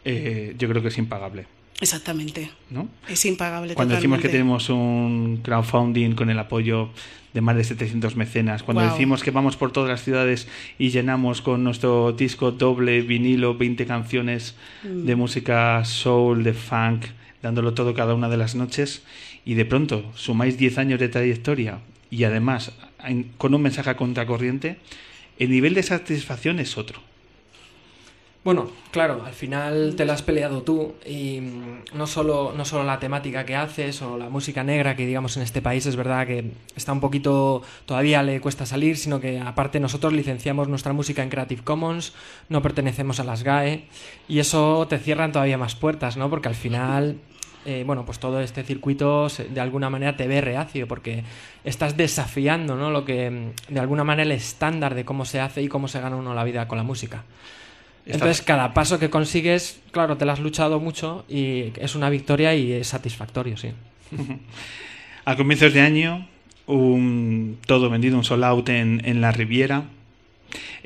eh, 0.05 0.55
yo 0.57 0.67
creo 0.69 0.81
que 0.81 0.89
es 0.89 0.97
impagable, 0.97 1.45
Exactamente. 1.79 2.49
¿no? 2.71 2.87
Es 3.07 3.23
impagable. 3.25 3.75
Cuando 3.75 3.95
decimos 3.95 4.19
que 4.19 4.29
tenemos 4.29 4.69
un 4.69 5.39
crowdfunding 5.43 6.13
con 6.15 6.29
el 6.29 6.39
apoyo 6.39 6.89
de 7.33 7.41
más 7.41 7.55
de 7.55 7.63
700 7.63 8.15
mecenas, 8.15 8.63
cuando 8.63 8.81
decimos 8.83 9.21
que 9.21 9.29
vamos 9.29 9.57
por 9.57 9.71
todas 9.71 9.89
las 9.89 10.03
ciudades 10.03 10.47
y 10.79 10.89
llenamos 10.89 11.41
con 11.43 11.63
nuestro 11.63 12.13
disco 12.13 12.51
doble, 12.51 13.01
vinilo, 13.01 13.55
20 13.55 13.85
canciones 13.85 14.55
Mm. 14.83 15.05
de 15.05 15.15
música 15.15 15.85
soul, 15.85 16.43
de 16.43 16.53
funk, 16.53 17.05
dándolo 17.43 17.73
todo 17.75 17.93
cada 17.93 18.15
una 18.15 18.27
de 18.29 18.37
las 18.37 18.55
noches, 18.55 19.03
y 19.45 19.53
de 19.53 19.65
pronto 19.65 20.03
sumáis 20.15 20.57
10 20.57 20.77
años 20.79 20.99
de 20.99 21.09
trayectoria 21.09 21.79
y 22.09 22.23
además 22.23 22.71
con 23.37 23.53
un 23.53 23.61
mensaje 23.61 23.91
a 23.91 23.97
contracorriente, 23.97 24.77
el 25.39 25.51
nivel 25.51 25.73
de 25.73 25.83
satisfacción 25.83 26.59
es 26.59 26.77
otro. 26.77 27.01
Bueno, 28.47 28.69
claro, 28.91 29.23
al 29.25 29.33
final 29.33 29.95
te 29.97 30.05
la 30.05 30.13
has 30.13 30.21
peleado 30.21 30.63
tú 30.63 30.95
y 31.05 31.41
mm, 31.41 31.97
no 31.97 32.07
solo, 32.07 32.53
no 32.55 32.63
solo 32.63 32.85
la 32.85 32.97
temática 32.97 33.45
que 33.45 33.57
haces 33.57 34.01
o 34.01 34.17
la 34.17 34.29
música 34.29 34.63
negra 34.63 34.95
que 34.95 35.05
digamos 35.05 35.35
en 35.35 35.43
este 35.43 35.61
país 35.61 35.85
es 35.85 35.97
verdad 35.97 36.25
que 36.25 36.51
está 36.73 36.93
un 36.93 37.01
poquito, 37.01 37.61
todavía 37.85 38.23
le 38.23 38.39
cuesta 38.39 38.65
salir, 38.65 38.95
sino 38.95 39.19
que 39.19 39.37
aparte 39.39 39.81
nosotros 39.81 40.13
licenciamos 40.13 40.69
nuestra 40.69 40.93
música 40.93 41.23
en 41.23 41.29
Creative 41.29 41.61
Commons, 41.61 42.13
no 42.47 42.61
pertenecemos 42.61 43.19
a 43.19 43.25
las 43.25 43.43
GAE 43.43 43.83
y 44.29 44.39
eso 44.39 44.87
te 44.87 44.97
cierran 44.97 45.33
todavía 45.33 45.57
más 45.57 45.75
puertas, 45.75 46.15
¿no? 46.15 46.29
Porque 46.29 46.47
al 46.47 46.55
final... 46.55 47.17
eh, 47.67 47.83
bueno, 47.85 48.05
pues 48.05 48.17
todo 48.17 48.39
este 48.39 48.63
circuito 48.63 49.27
de 49.27 49.59
alguna 49.59 49.89
manera 49.89 50.15
te 50.15 50.25
ve 50.25 50.39
reacio 50.39 50.87
porque 50.87 51.25
estás 51.65 51.97
desafiando, 51.97 52.77
¿no? 52.77 52.91
Lo 52.91 53.03
que 53.03 53.29
mm, 53.29 53.73
de 53.73 53.79
alguna 53.81 54.05
manera 54.05 54.23
el 54.23 54.31
estándar 54.31 54.95
de 54.95 55.03
cómo 55.03 55.25
se 55.25 55.41
hace 55.41 55.61
y 55.61 55.67
cómo 55.67 55.89
se 55.89 55.99
gana 55.99 56.15
uno 56.15 56.33
la 56.33 56.45
vida 56.45 56.69
con 56.69 56.77
la 56.77 56.85
música. 56.85 57.25
Entonces, 58.05 58.41
cada 58.41 58.73
paso 58.73 58.99
que 58.99 59.09
consigues, 59.09 59.81
claro, 59.91 60.15
te 60.15 60.23
lo 60.23 60.31
has 60.31 60.39
luchado 60.39 60.79
mucho 60.79 61.25
y 61.27 61.73
es 61.75 61.93
una 61.93 62.09
victoria 62.09 62.55
y 62.55 62.71
es 62.71 62.87
satisfactorio, 62.87 63.57
sí. 63.57 63.71
A 65.25 65.35
comienzos 65.35 65.73
de 65.73 65.81
año, 65.81 66.25
un, 66.67 67.57
todo 67.65 67.89
vendido, 67.89 68.17
un 68.17 68.23
sold 68.23 68.45
out 68.45 68.69
en, 68.69 69.01
en 69.03 69.19
la 69.19 69.33
Riviera. 69.33 69.83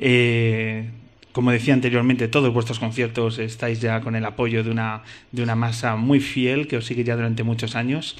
Eh, 0.00 0.90
como 1.32 1.50
decía 1.50 1.74
anteriormente, 1.74 2.28
todos 2.28 2.52
vuestros 2.52 2.78
conciertos 2.78 3.38
estáis 3.38 3.80
ya 3.80 4.00
con 4.00 4.14
el 4.16 4.24
apoyo 4.24 4.62
de 4.64 4.70
una, 4.70 5.02
de 5.32 5.42
una 5.42 5.54
masa 5.54 5.96
muy 5.96 6.20
fiel 6.20 6.68
que 6.68 6.76
os 6.76 6.84
sigue 6.86 7.04
ya 7.04 7.16
durante 7.16 7.42
muchos 7.42 7.74
años. 7.74 8.16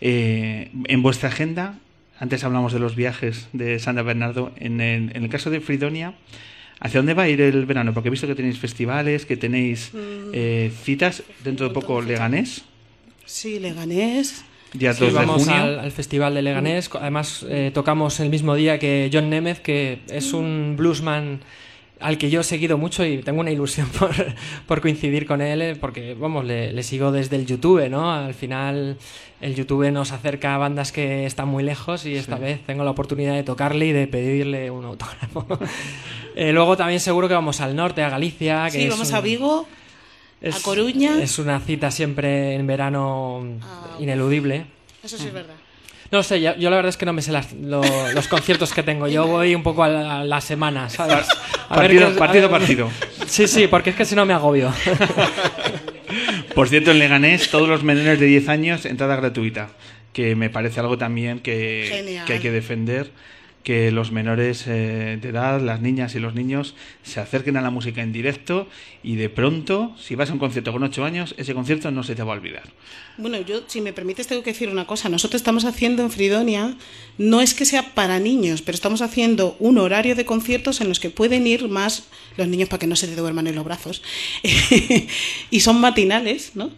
Eh, 0.00 0.70
en 0.88 1.02
vuestra 1.02 1.28
agenda, 1.28 1.78
antes 2.18 2.44
hablamos 2.44 2.72
de 2.72 2.78
los 2.78 2.96
viajes 2.96 3.48
de 3.52 3.78
Santa 3.78 4.02
Bernardo, 4.02 4.52
en 4.56 4.80
el, 4.80 5.10
en 5.14 5.22
el 5.24 5.28
caso 5.28 5.50
de 5.50 5.60
Fridonia, 5.60 6.14
¿hacia 6.80 7.00
dónde 7.00 7.14
va 7.14 7.24
a 7.24 7.28
ir 7.28 7.40
el 7.40 7.64
verano? 7.66 7.92
Porque 7.94 8.08
he 8.08 8.10
visto 8.10 8.26
que 8.26 8.34
tenéis 8.34 8.58
festivales, 8.58 9.26
que 9.26 9.36
tenéis 9.36 9.92
eh, 10.32 10.70
citas, 10.82 11.22
dentro 11.44 11.68
de 11.68 11.74
poco 11.74 12.00
Leganés, 12.02 12.64
Sí, 13.24 13.58
Leganés. 13.58 14.44
día 14.72 14.92
Sí, 14.94 15.00
2 15.00 15.12
de 15.12 15.18
vamos 15.18 15.44
junio. 15.44 15.60
al, 15.60 15.78
al 15.80 15.90
Festival 15.92 16.34
de 16.34 16.42
Leganés. 16.42 16.88
Además, 16.94 17.44
eh, 17.48 17.70
tocamos 17.74 18.20
el 18.20 18.28
mismo 18.30 18.54
día 18.54 18.78
que 18.78 19.10
John 19.12 19.28
Nemeth, 19.30 19.58
que 19.62 19.98
es 20.08 20.32
un 20.32 20.74
bluesman 20.76 21.40
al 22.00 22.18
que 22.18 22.28
yo 22.30 22.40
he 22.40 22.44
seguido 22.44 22.76
mucho 22.78 23.04
y 23.04 23.18
tengo 23.22 23.40
una 23.40 23.50
ilusión 23.50 23.88
por, 23.98 24.10
por 24.66 24.80
coincidir 24.80 25.26
con 25.26 25.40
él, 25.40 25.62
eh, 25.62 25.76
porque, 25.76 26.14
vamos, 26.14 26.44
le, 26.44 26.72
le 26.72 26.82
sigo 26.82 27.10
desde 27.12 27.36
el 27.36 27.46
YouTube, 27.46 27.88
¿no? 27.88 28.12
Al 28.12 28.34
final, 28.34 28.96
el 29.40 29.54
YouTube 29.54 29.90
nos 29.90 30.12
acerca 30.12 30.54
a 30.54 30.58
bandas 30.58 30.92
que 30.92 31.26
están 31.26 31.48
muy 31.48 31.62
lejos 31.62 32.04
y 32.06 32.14
esta 32.16 32.36
Sí. 32.36 32.42
vez 32.42 32.60
tengo 32.66 32.84
la 32.84 32.90
oportunidad 32.90 33.34
de 33.34 33.42
tocarle 33.42 33.86
y 33.86 33.92
de 33.92 34.06
pedirle 34.06 34.70
un 34.70 34.84
autógrafo. 34.84 35.46
Eh, 36.38 36.52
luego 36.52 36.76
también 36.76 37.00
seguro 37.00 37.28
que 37.28 37.32
vamos 37.34 37.62
al 37.62 37.74
norte, 37.74 38.02
a 38.02 38.10
Galicia. 38.10 38.66
Que 38.66 38.82
Sí, 38.82 38.88
vamos 38.90 39.08
un- 39.08 39.14
a 39.14 39.20
Vigo, 39.22 39.66
a 40.42 40.46
es- 40.48 40.58
Coruña. 40.60 41.22
Es 41.22 41.38
una 41.38 41.58
cita 41.60 41.90
siempre 41.90 42.54
en 42.56 42.66
verano 42.66 43.42
Ah, 43.62 43.96
ineludible. 44.00 44.66
Eso 45.02 45.16
sí 45.16 45.28
es 45.28 45.32
verdad. 45.32 45.54
No 46.10 46.22
sé, 46.22 46.40
yo, 46.40 46.54
yo 46.56 46.70
la 46.70 46.76
verdad 46.76 46.90
es 46.90 46.96
que 46.96 47.04
no 47.06 47.12
me 47.12 47.20
sé 47.22 47.32
las- 47.32 47.52
lo- 47.52 47.82
los 48.12 48.28
conciertos 48.28 48.72
que 48.72 48.82
tengo. 48.82 49.08
Yo 49.08 49.26
voy 49.26 49.54
un 49.54 49.62
poco 49.62 49.82
a 49.84 49.88
la, 49.88 50.20
a 50.20 50.24
la 50.24 50.40
semana, 50.40 50.88
¿sabes? 50.88 51.26
A 51.68 51.80
ver 51.80 51.90
Partido- 51.90 52.16
partido 52.16 52.46
a 52.46 52.48
ver- 52.48 52.60
partido. 52.60 52.90
Sí, 53.26 53.46
sí, 53.48 53.66
porque 53.66 53.90
es 53.90 53.96
que 53.96 54.04
si 54.04 54.14
no 54.14 54.24
me 54.24 54.32
agobio. 54.34 54.72
Por 56.54 56.68
cierto, 56.68 56.90
en 56.92 56.98
Leganés, 56.98 57.50
todos 57.50 57.68
los 57.68 57.82
menores 57.82 58.18
de 58.20 58.26
10 58.26 58.48
años, 58.48 58.84
entrada 58.86 59.16
gratuita, 59.16 59.68
que 60.12 60.34
me 60.36 60.48
parece 60.48 60.80
algo 60.80 60.96
también 60.96 61.40
que, 61.40 62.22
que 62.26 62.32
hay 62.34 62.38
que 62.40 62.50
defender, 62.50 63.10
que 63.66 63.90
los 63.90 64.12
menores 64.12 64.64
eh, 64.68 65.18
de 65.20 65.28
edad, 65.28 65.60
las 65.60 65.80
niñas 65.80 66.14
y 66.14 66.20
los 66.20 66.36
niños, 66.36 66.76
se 67.02 67.18
acerquen 67.18 67.56
a 67.56 67.60
la 67.60 67.70
música 67.70 68.00
en 68.00 68.12
directo 68.12 68.68
y 69.02 69.16
de 69.16 69.28
pronto, 69.28 69.92
si 70.00 70.14
vas 70.14 70.30
a 70.30 70.34
un 70.34 70.38
concierto 70.38 70.70
con 70.70 70.84
8 70.84 71.04
años, 71.04 71.34
ese 71.36 71.52
concierto 71.52 71.90
no 71.90 72.04
se 72.04 72.14
te 72.14 72.22
va 72.22 72.32
a 72.32 72.36
olvidar. 72.36 72.62
Bueno, 73.18 73.40
yo, 73.40 73.64
si 73.66 73.80
me 73.80 73.92
permites, 73.92 74.28
tengo 74.28 74.44
que 74.44 74.52
decir 74.52 74.68
una 74.68 74.86
cosa. 74.86 75.08
Nosotros 75.08 75.40
estamos 75.40 75.64
haciendo 75.64 76.04
en 76.04 76.12
Fridonia, 76.12 76.76
no 77.18 77.40
es 77.40 77.54
que 77.54 77.64
sea 77.64 77.92
para 77.92 78.20
niños, 78.20 78.62
pero 78.62 78.76
estamos 78.76 79.02
haciendo 79.02 79.56
un 79.58 79.78
horario 79.78 80.14
de 80.14 80.24
conciertos 80.24 80.80
en 80.80 80.88
los 80.88 81.00
que 81.00 81.10
pueden 81.10 81.44
ir 81.48 81.66
más 81.66 82.04
los 82.36 82.46
niños 82.46 82.68
para 82.68 82.78
que 82.78 82.86
no 82.86 82.94
se 82.94 83.08
te 83.08 83.16
duerman 83.16 83.48
en 83.48 83.56
los 83.56 83.64
brazos. 83.64 84.00
y 85.50 85.58
son 85.58 85.80
matinales, 85.80 86.52
¿no? 86.54 86.70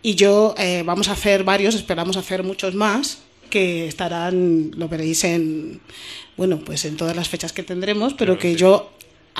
Y 0.00 0.14
yo, 0.14 0.54
eh, 0.56 0.84
vamos 0.86 1.10
a 1.10 1.12
hacer 1.12 1.44
varios, 1.44 1.74
esperamos 1.74 2.16
hacer 2.16 2.44
muchos 2.44 2.74
más, 2.74 3.24
que 3.50 3.86
estarán, 3.86 4.70
lo 4.76 4.88
veréis 4.88 5.24
en, 5.24 5.80
bueno, 6.36 6.58
pues 6.60 6.84
en 6.86 6.96
todas 6.96 7.14
las 7.16 7.28
fechas 7.28 7.52
que 7.52 7.62
tendremos, 7.62 8.14
pero 8.14 8.38
que 8.38 8.56
yo, 8.56 8.90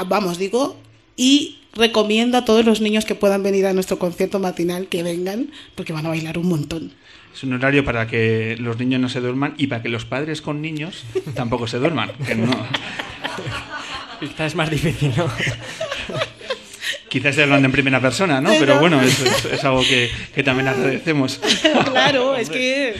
vamos, 0.06 0.36
digo, 0.38 0.76
y 1.16 1.58
recomiendo 1.72 2.36
a 2.36 2.44
todos 2.44 2.64
los 2.64 2.80
niños 2.80 3.04
que 3.04 3.14
puedan 3.14 3.42
venir 3.42 3.64
a 3.66 3.72
nuestro 3.72 3.98
concierto 3.98 4.38
matinal 4.40 4.88
que 4.88 5.02
vengan, 5.02 5.50
porque 5.76 5.92
van 5.92 6.04
a 6.06 6.10
bailar 6.10 6.36
un 6.36 6.48
montón. 6.48 6.92
Es 7.34 7.44
un 7.44 7.52
horario 7.52 7.84
para 7.84 8.08
que 8.08 8.56
los 8.58 8.76
niños 8.78 9.00
no 9.00 9.08
se 9.08 9.20
duerman 9.20 9.54
y 9.56 9.68
para 9.68 9.82
que 9.82 9.88
los 9.88 10.04
padres 10.04 10.42
con 10.42 10.60
niños 10.60 11.04
tampoco 11.34 11.68
se 11.68 11.78
duerman. 11.78 12.10
que 12.26 12.34
no- 12.34 12.50
Quizás 14.20 14.48
es 14.48 14.54
más 14.54 14.68
difícil, 14.70 15.12
¿no? 15.16 15.30
Quizás 17.08 17.30
esté 17.30 17.42
hablando 17.42 17.66
en 17.66 17.72
primera 17.72 18.00
persona, 18.00 18.40
¿no? 18.40 18.50
Pero 18.58 18.78
bueno, 18.78 19.00
eso 19.00 19.24
es, 19.24 19.44
es 19.46 19.64
algo 19.64 19.80
que, 19.82 20.10
que 20.34 20.42
también 20.42 20.68
agradecemos. 20.68 21.40
claro, 21.90 22.36
es 22.36 22.50
que 22.50 22.94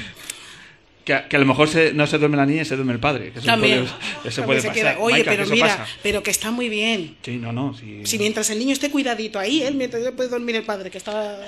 que, 1.28 1.36
a 1.36 1.40
lo 1.40 1.46
mejor 1.46 1.68
se, 1.68 1.92
no 1.92 2.06
se 2.06 2.18
duerme 2.18 2.36
la 2.36 2.46
niña 2.46 2.62
y 2.62 2.64
se 2.64 2.76
duerme 2.76 2.92
el 2.92 3.00
padre. 3.00 3.32
También. 3.44 3.84
Eso 4.24 4.44
puede, 4.44 4.62
puede 4.62 4.74
pasar. 4.74 4.96
Oye, 5.00 5.24
pero 5.24 5.46
mira, 5.46 5.86
pero 6.02 6.22
que 6.22 6.30
está 6.30 6.50
muy 6.50 6.68
bien. 6.68 7.16
Sí, 7.22 7.36
no, 7.36 7.52
no. 7.52 7.74
Si 8.04 8.18
mientras 8.18 8.48
el 8.50 8.58
niño 8.58 8.72
esté 8.72 8.90
cuidadito 8.90 9.38
ahí, 9.38 9.62
él, 9.62 9.74
mientras 9.74 10.02
puede 10.12 10.28
dormir 10.28 10.56
el 10.56 10.62
padre, 10.62 10.90
que 10.90 10.98
está. 10.98 11.40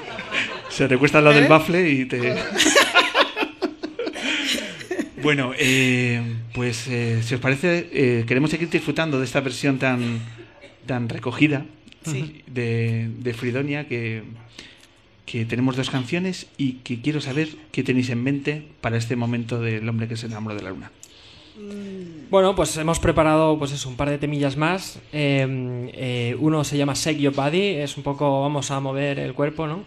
se 0.68 0.88
te 0.88 0.98
cuesta 0.98 1.18
al 1.18 1.24
lado 1.24 1.36
del 1.36 1.46
¿Eh? 1.46 1.48
bafle 1.48 1.88
y 1.88 2.04
te. 2.04 2.20
bueno, 5.22 5.52
eh, 5.58 6.22
pues 6.52 6.86
eh, 6.88 7.22
si 7.22 7.34
os 7.34 7.40
parece, 7.40 7.88
eh, 7.92 8.24
queremos 8.26 8.50
seguir 8.50 8.68
disfrutando 8.68 9.18
de 9.18 9.24
esta 9.24 9.40
versión 9.40 9.78
tan, 9.78 10.20
tan 10.86 11.08
recogida 11.08 11.64
de 12.04 13.34
Fridonia 13.36 13.86
que 13.86 14.22
que 15.30 15.44
tenemos 15.44 15.76
dos 15.76 15.90
canciones 15.90 16.48
y 16.58 16.72
que 16.82 17.00
quiero 17.00 17.20
saber 17.20 17.50
qué 17.70 17.84
tenéis 17.84 18.10
en 18.10 18.20
mente 18.20 18.64
para 18.80 18.96
este 18.96 19.14
momento 19.14 19.60
del 19.60 19.88
hombre 19.88 20.08
que 20.08 20.16
se 20.16 20.26
enamoró 20.26 20.56
de 20.56 20.62
la 20.62 20.70
luna. 20.70 20.90
Mm. 21.56 22.30
Bueno, 22.30 22.56
pues 22.56 22.76
hemos 22.78 22.98
preparado 22.98 23.56
pues 23.56 23.70
eso, 23.70 23.88
un 23.88 23.94
par 23.94 24.10
de 24.10 24.18
temillas 24.18 24.56
más. 24.56 24.98
Em, 25.12 25.88
eh, 25.92 26.36
uno 26.40 26.64
se 26.64 26.76
llama 26.76 26.94
Shake 26.96 27.20
Your 27.20 27.32
Body, 27.32 27.76
es 27.76 27.96
un 27.96 28.02
poco 28.02 28.40
vamos 28.40 28.72
a 28.72 28.80
mover 28.80 29.20
el 29.20 29.32
cuerpo, 29.34 29.68
¿no? 29.68 29.84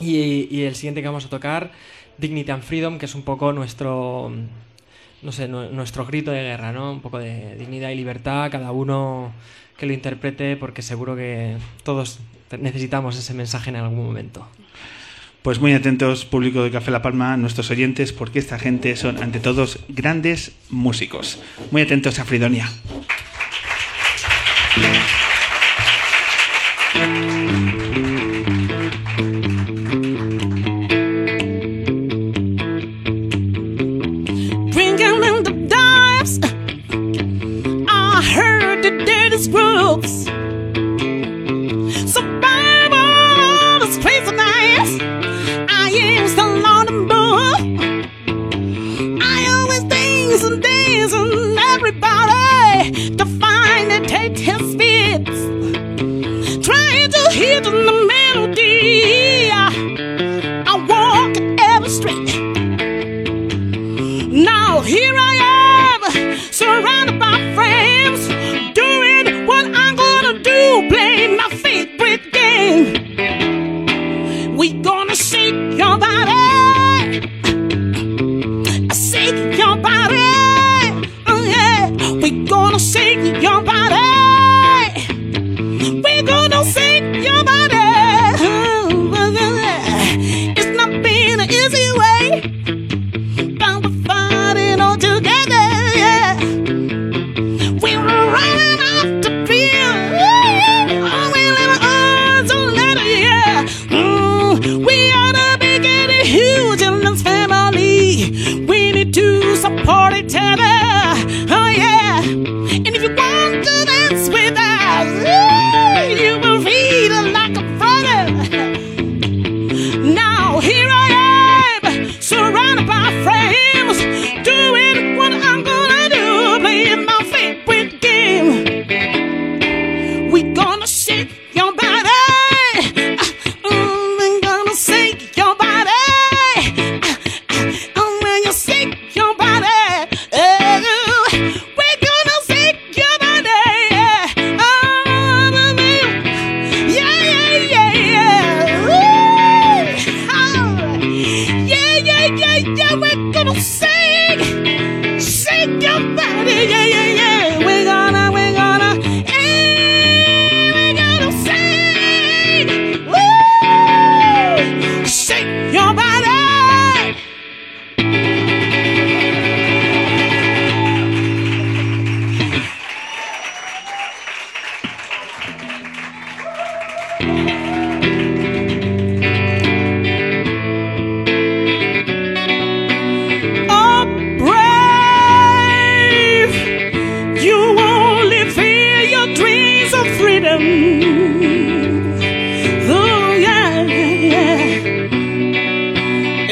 Y, 0.00 0.62
el 0.62 0.74
siguiente 0.74 1.00
que 1.00 1.06
vamos 1.06 1.26
a 1.26 1.28
tocar, 1.28 1.70
Dignity 2.18 2.50
and 2.50 2.64
Freedom, 2.64 2.98
que 2.98 3.06
es 3.06 3.14
un 3.14 3.22
poco 3.22 3.52
nuestro, 3.52 4.32
no 5.22 5.30
sé, 5.30 5.46
nuestro 5.46 6.06
grito 6.06 6.32
de 6.32 6.42
guerra, 6.42 6.72
¿no? 6.72 6.90
Un 6.90 7.00
poco 7.02 7.18
de 7.18 7.54
dignidad 7.56 7.90
y 7.90 7.94
libertad, 7.94 8.50
cada 8.50 8.72
uno 8.72 9.32
que 9.76 9.86
lo 9.86 9.92
interprete, 9.92 10.56
porque 10.56 10.82
seguro 10.82 11.14
que 11.14 11.56
todos 11.84 12.18
necesitamos 12.58 13.18
ese 13.18 13.34
mensaje 13.34 13.70
en 13.70 13.76
algún 13.76 14.04
momento. 14.04 14.46
Pues 15.42 15.58
muy 15.58 15.72
atentos, 15.72 16.26
público 16.26 16.62
de 16.62 16.70
Café 16.70 16.90
La 16.90 17.00
Palma, 17.00 17.36
nuestros 17.38 17.70
oyentes, 17.70 18.12
porque 18.12 18.38
esta 18.38 18.58
gente 18.58 18.94
son, 18.96 19.22
ante 19.22 19.40
todos, 19.40 19.78
grandes 19.88 20.52
músicos. 20.68 21.40
Muy 21.70 21.82
atentos 21.82 22.18
a 22.18 22.24
Fridonia. 22.24 22.70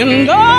can 0.08 0.26
go. 0.26 0.57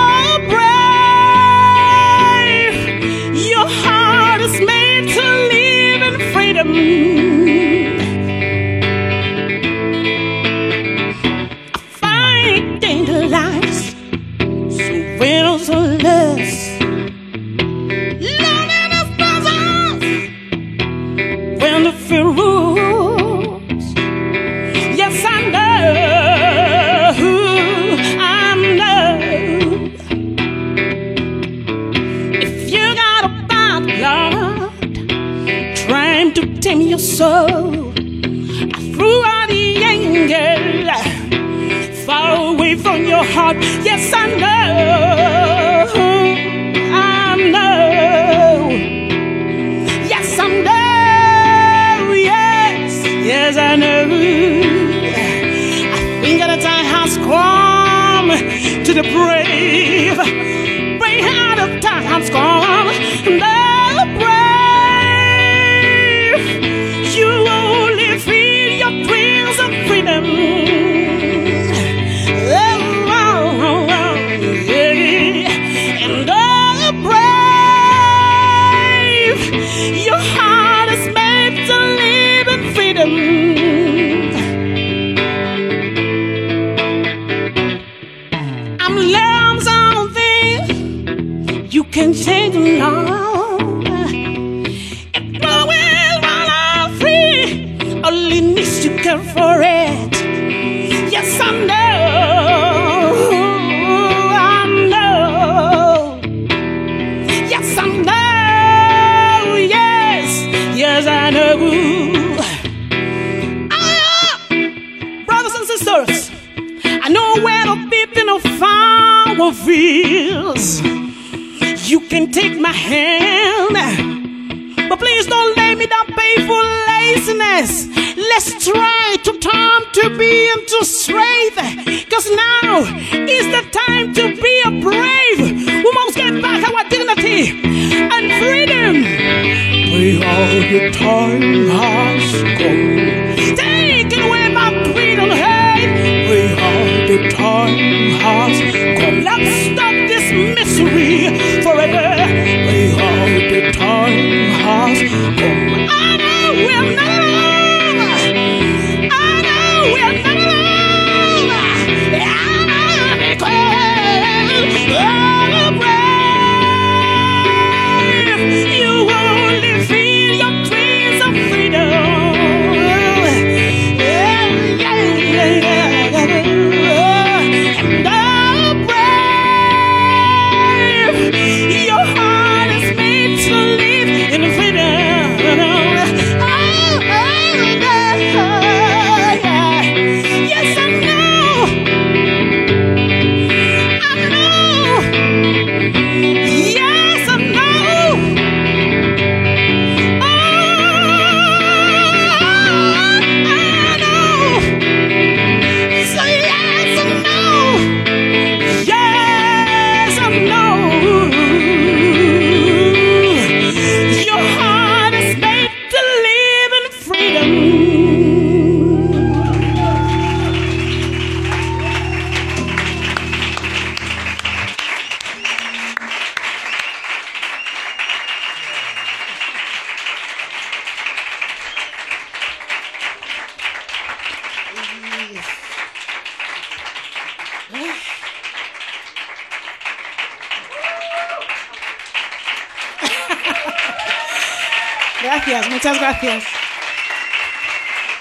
Gracias, 245.40 245.70
muchas 245.70 245.98
gracias. 245.98 246.44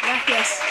Gracias. 0.02 0.62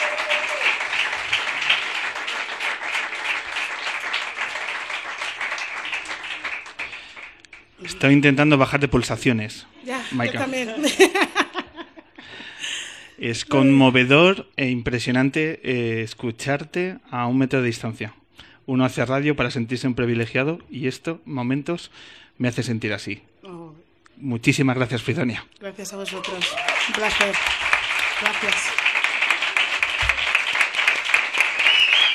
Estoy 7.85 8.15
intentando 8.15 8.57
bajar 8.57 8.81
de 8.81 8.89
pulsaciones. 8.89 9.67
Ya, 9.85 10.03
Maika. 10.13 10.33
yo 10.33 10.41
también. 10.41 10.75
Es 13.19 13.45
conmovedor 13.45 14.49
e 14.57 14.71
impresionante 14.71 15.61
eh, 15.65 16.03
escucharte 16.03 16.97
a 17.11 17.27
un 17.27 17.37
metro 17.37 17.61
de 17.61 17.67
distancia. 17.67 18.15
Uno 18.65 18.87
hace 18.87 19.05
radio 19.05 19.37
para 19.37 19.51
sentirse 19.51 19.87
un 19.87 19.95
privilegiado 19.95 20.61
y 20.71 20.87
esto, 20.87 21.21
momentos, 21.27 21.91
me 22.39 22.49
hace 22.49 22.63
sentir 22.63 22.95
así. 22.95 23.23
Muchísimas 24.21 24.77
gracias, 24.77 25.03
Fridonia. 25.03 25.45
gracias 25.61 25.93
a 25.93 25.97
vosotros. 25.97 26.57
Un 26.89 26.95
placer. 26.95 27.35
Gracias. 28.21 28.73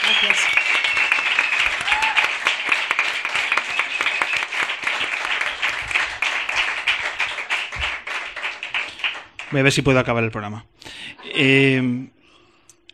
Gracias. 0.02 0.40
Voy 9.52 9.60
a 9.60 9.64
ver 9.64 9.72
si 9.72 9.82
puedo 9.82 10.00
acabar 10.00 10.24
el 10.24 10.32
programa. 10.32 10.66
Eh, 11.36 12.10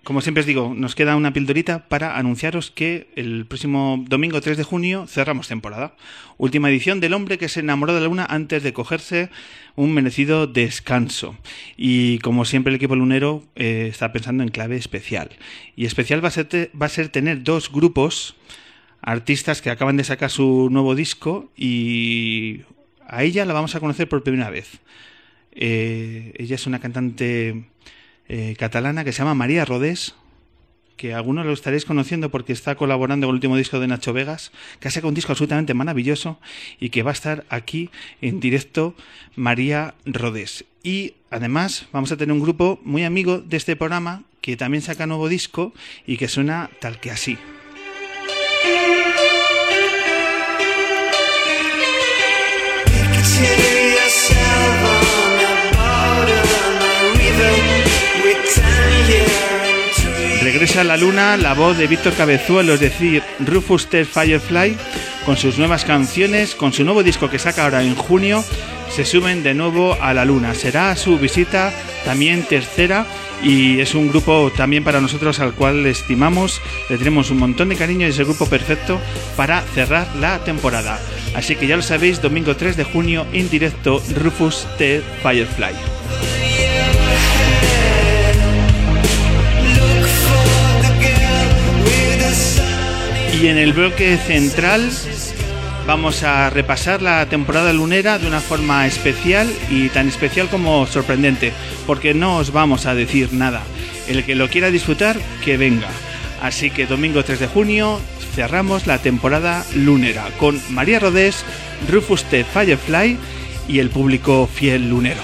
como 0.09 0.21
siempre 0.21 0.41
os 0.41 0.47
digo, 0.47 0.73
nos 0.75 0.95
queda 0.95 1.15
una 1.15 1.33
pildorita 1.33 1.87
para 1.87 2.17
anunciaros 2.17 2.71
que 2.71 3.09
el 3.15 3.45
próximo 3.45 4.03
domingo 4.07 4.41
3 4.41 4.57
de 4.57 4.63
junio 4.63 5.05
cerramos 5.05 5.47
temporada. 5.47 5.95
Última 6.39 6.67
edición 6.67 6.99
del 6.99 7.13
hombre 7.13 7.37
que 7.37 7.47
se 7.47 7.59
enamoró 7.59 7.93
de 7.93 7.99
la 7.99 8.07
luna 8.07 8.25
antes 8.27 8.63
de 8.63 8.73
cogerse 8.73 9.29
un 9.75 9.93
merecido 9.93 10.47
descanso. 10.47 11.37
Y 11.77 12.17
como 12.19 12.43
siempre 12.45 12.71
el 12.71 12.77
equipo 12.77 12.95
lunero 12.95 13.43
eh, 13.55 13.85
está 13.87 14.11
pensando 14.11 14.41
en 14.41 14.49
clave 14.49 14.77
especial. 14.77 15.29
Y 15.75 15.85
especial 15.85 16.25
va 16.25 16.29
a 16.29 16.89
ser, 16.89 17.09
tener 17.09 17.43
dos 17.43 17.71
grupos 17.71 18.35
artistas 19.03 19.61
que 19.61 19.69
acaban 19.69 19.97
de 19.97 20.05
sacar 20.05 20.31
su 20.31 20.69
nuevo 20.71 20.95
disco 20.95 21.51
y 21.55 22.61
a 23.07 23.21
ella 23.21 23.45
la 23.45 23.53
vamos 23.53 23.75
a 23.75 23.79
conocer 23.79 24.09
por 24.09 24.23
primera 24.23 24.49
vez. 24.49 24.79
Eh, 25.51 26.33
ella 26.39 26.55
es 26.55 26.65
una 26.65 26.79
cantante 26.79 27.65
eh, 28.29 28.55
catalana 28.57 29.03
que 29.03 29.11
se 29.11 29.19
llama 29.19 29.33
María 29.33 29.65
Rodés, 29.65 30.15
que 30.95 31.13
algunos 31.13 31.45
lo 31.45 31.53
estaréis 31.53 31.85
conociendo 31.85 32.29
porque 32.29 32.53
está 32.53 32.75
colaborando 32.75 33.25
con 33.25 33.33
el 33.33 33.37
último 33.37 33.57
disco 33.57 33.79
de 33.79 33.87
Nacho 33.87 34.13
Vegas, 34.13 34.51
que 34.79 34.87
ha 34.87 34.91
sacado 34.91 35.07
un 35.09 35.15
disco 35.15 35.31
absolutamente 35.31 35.73
maravilloso 35.73 36.39
y 36.79 36.89
que 36.89 37.03
va 37.03 37.11
a 37.11 37.13
estar 37.13 37.45
aquí 37.49 37.89
en 38.21 38.39
directo 38.39 38.95
María 39.35 39.95
Rodés. 40.05 40.65
Y 40.83 41.13
además 41.29 41.87
vamos 41.91 42.11
a 42.11 42.17
tener 42.17 42.33
un 42.33 42.41
grupo 42.41 42.79
muy 42.83 43.03
amigo 43.03 43.39
de 43.39 43.57
este 43.57 43.75
programa 43.75 44.23
que 44.41 44.57
también 44.57 44.81
saca 44.81 45.07
nuevo 45.07 45.29
disco 45.29 45.73
y 46.05 46.17
que 46.17 46.27
suena 46.27 46.69
tal 46.79 46.99
que 46.99 47.11
así. 47.11 47.37
Regresa 60.51 60.81
a 60.81 60.83
la 60.83 60.97
luna 60.97 61.37
la 61.37 61.53
voz 61.53 61.77
de 61.77 61.85
Víctor 61.85 62.15
Cabezuelo, 62.15 62.73
es 62.73 62.79
decir, 62.79 63.21
Rufus 63.37 63.85
Ted 63.85 64.07
Firefly, 64.07 64.75
con 65.23 65.37
sus 65.37 65.59
nuevas 65.59 65.85
canciones, 65.85 66.55
con 66.55 66.73
su 66.73 66.83
nuevo 66.83 67.03
disco 67.03 67.29
que 67.29 67.37
saca 67.37 67.65
ahora 67.65 67.83
en 67.83 67.93
junio, 67.93 68.43
se 68.89 69.05
suben 69.05 69.43
de 69.43 69.53
nuevo 69.53 69.95
a 70.01 70.11
la 70.15 70.25
luna. 70.25 70.55
Será 70.55 70.95
su 70.95 71.19
visita 71.19 71.71
también 72.03 72.41
tercera 72.41 73.05
y 73.43 73.79
es 73.79 73.93
un 73.93 74.09
grupo 74.09 74.51
también 74.57 74.83
para 74.83 75.01
nosotros 75.01 75.39
al 75.39 75.53
cual 75.53 75.85
estimamos, 75.85 76.63
le 76.89 76.97
tenemos 76.97 77.29
un 77.29 77.37
montón 77.37 77.69
de 77.69 77.75
cariño 77.75 78.07
y 78.07 78.09
es 78.09 78.17
el 78.17 78.25
grupo 78.25 78.47
perfecto 78.47 78.99
para 79.37 79.61
cerrar 79.75 80.07
la 80.15 80.39
temporada. 80.39 80.99
Así 81.35 81.57
que 81.57 81.67
ya 81.67 81.75
lo 81.75 81.83
sabéis, 81.83 82.23
domingo 82.23 82.55
3 82.55 82.75
de 82.75 82.85
junio 82.85 83.27
en 83.33 83.51
directo 83.51 84.01
Rufus 84.15 84.65
Ted 84.79 85.03
Firefly. 85.21 85.75
Y 93.41 93.47
en 93.47 93.57
el 93.57 93.71
bloque 93.71 94.17
central 94.17 94.91
vamos 95.87 96.23
a 96.23 96.49
repasar 96.49 97.01
la 97.01 97.25
temporada 97.27 97.71
lunera 97.71 98.19
de 98.19 98.27
una 98.27 98.41
forma 98.41 98.85
especial 98.85 99.49
y 99.69 99.87
tan 99.89 100.09
especial 100.09 100.49
como 100.49 100.85
sorprendente, 100.85 101.53
porque 101.87 102.13
no 102.13 102.35
os 102.35 102.51
vamos 102.51 102.85
a 102.85 102.95
decir 102.95 103.31
nada. 103.31 103.63
El 104.09 104.25
que 104.25 104.35
lo 104.35 104.49
quiera 104.49 104.71
disfrutar, 104.71 105.17
que 105.43 105.55
venga. 105.55 105.87
Así 106.41 106.69
que 106.69 106.85
domingo 106.85 107.23
3 107.23 107.39
de 107.39 107.47
junio 107.47 108.01
cerramos 108.35 108.87
la 108.87 108.97
temporada 108.97 109.65
lunera 109.73 110.27
con 110.37 110.61
María 110.69 110.99
Rodés, 110.99 111.45
Rufus 111.89 112.25
T. 112.25 112.43
Firefly 112.43 113.17
y 113.69 113.79
el 113.79 113.89
público 113.89 114.49
fiel 114.53 114.89
lunero. 114.89 115.21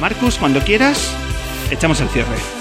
Marcus, 0.00 0.36
cuando 0.36 0.60
quieras, 0.64 1.14
echamos 1.70 2.00
el 2.00 2.08
cierre. 2.08 2.59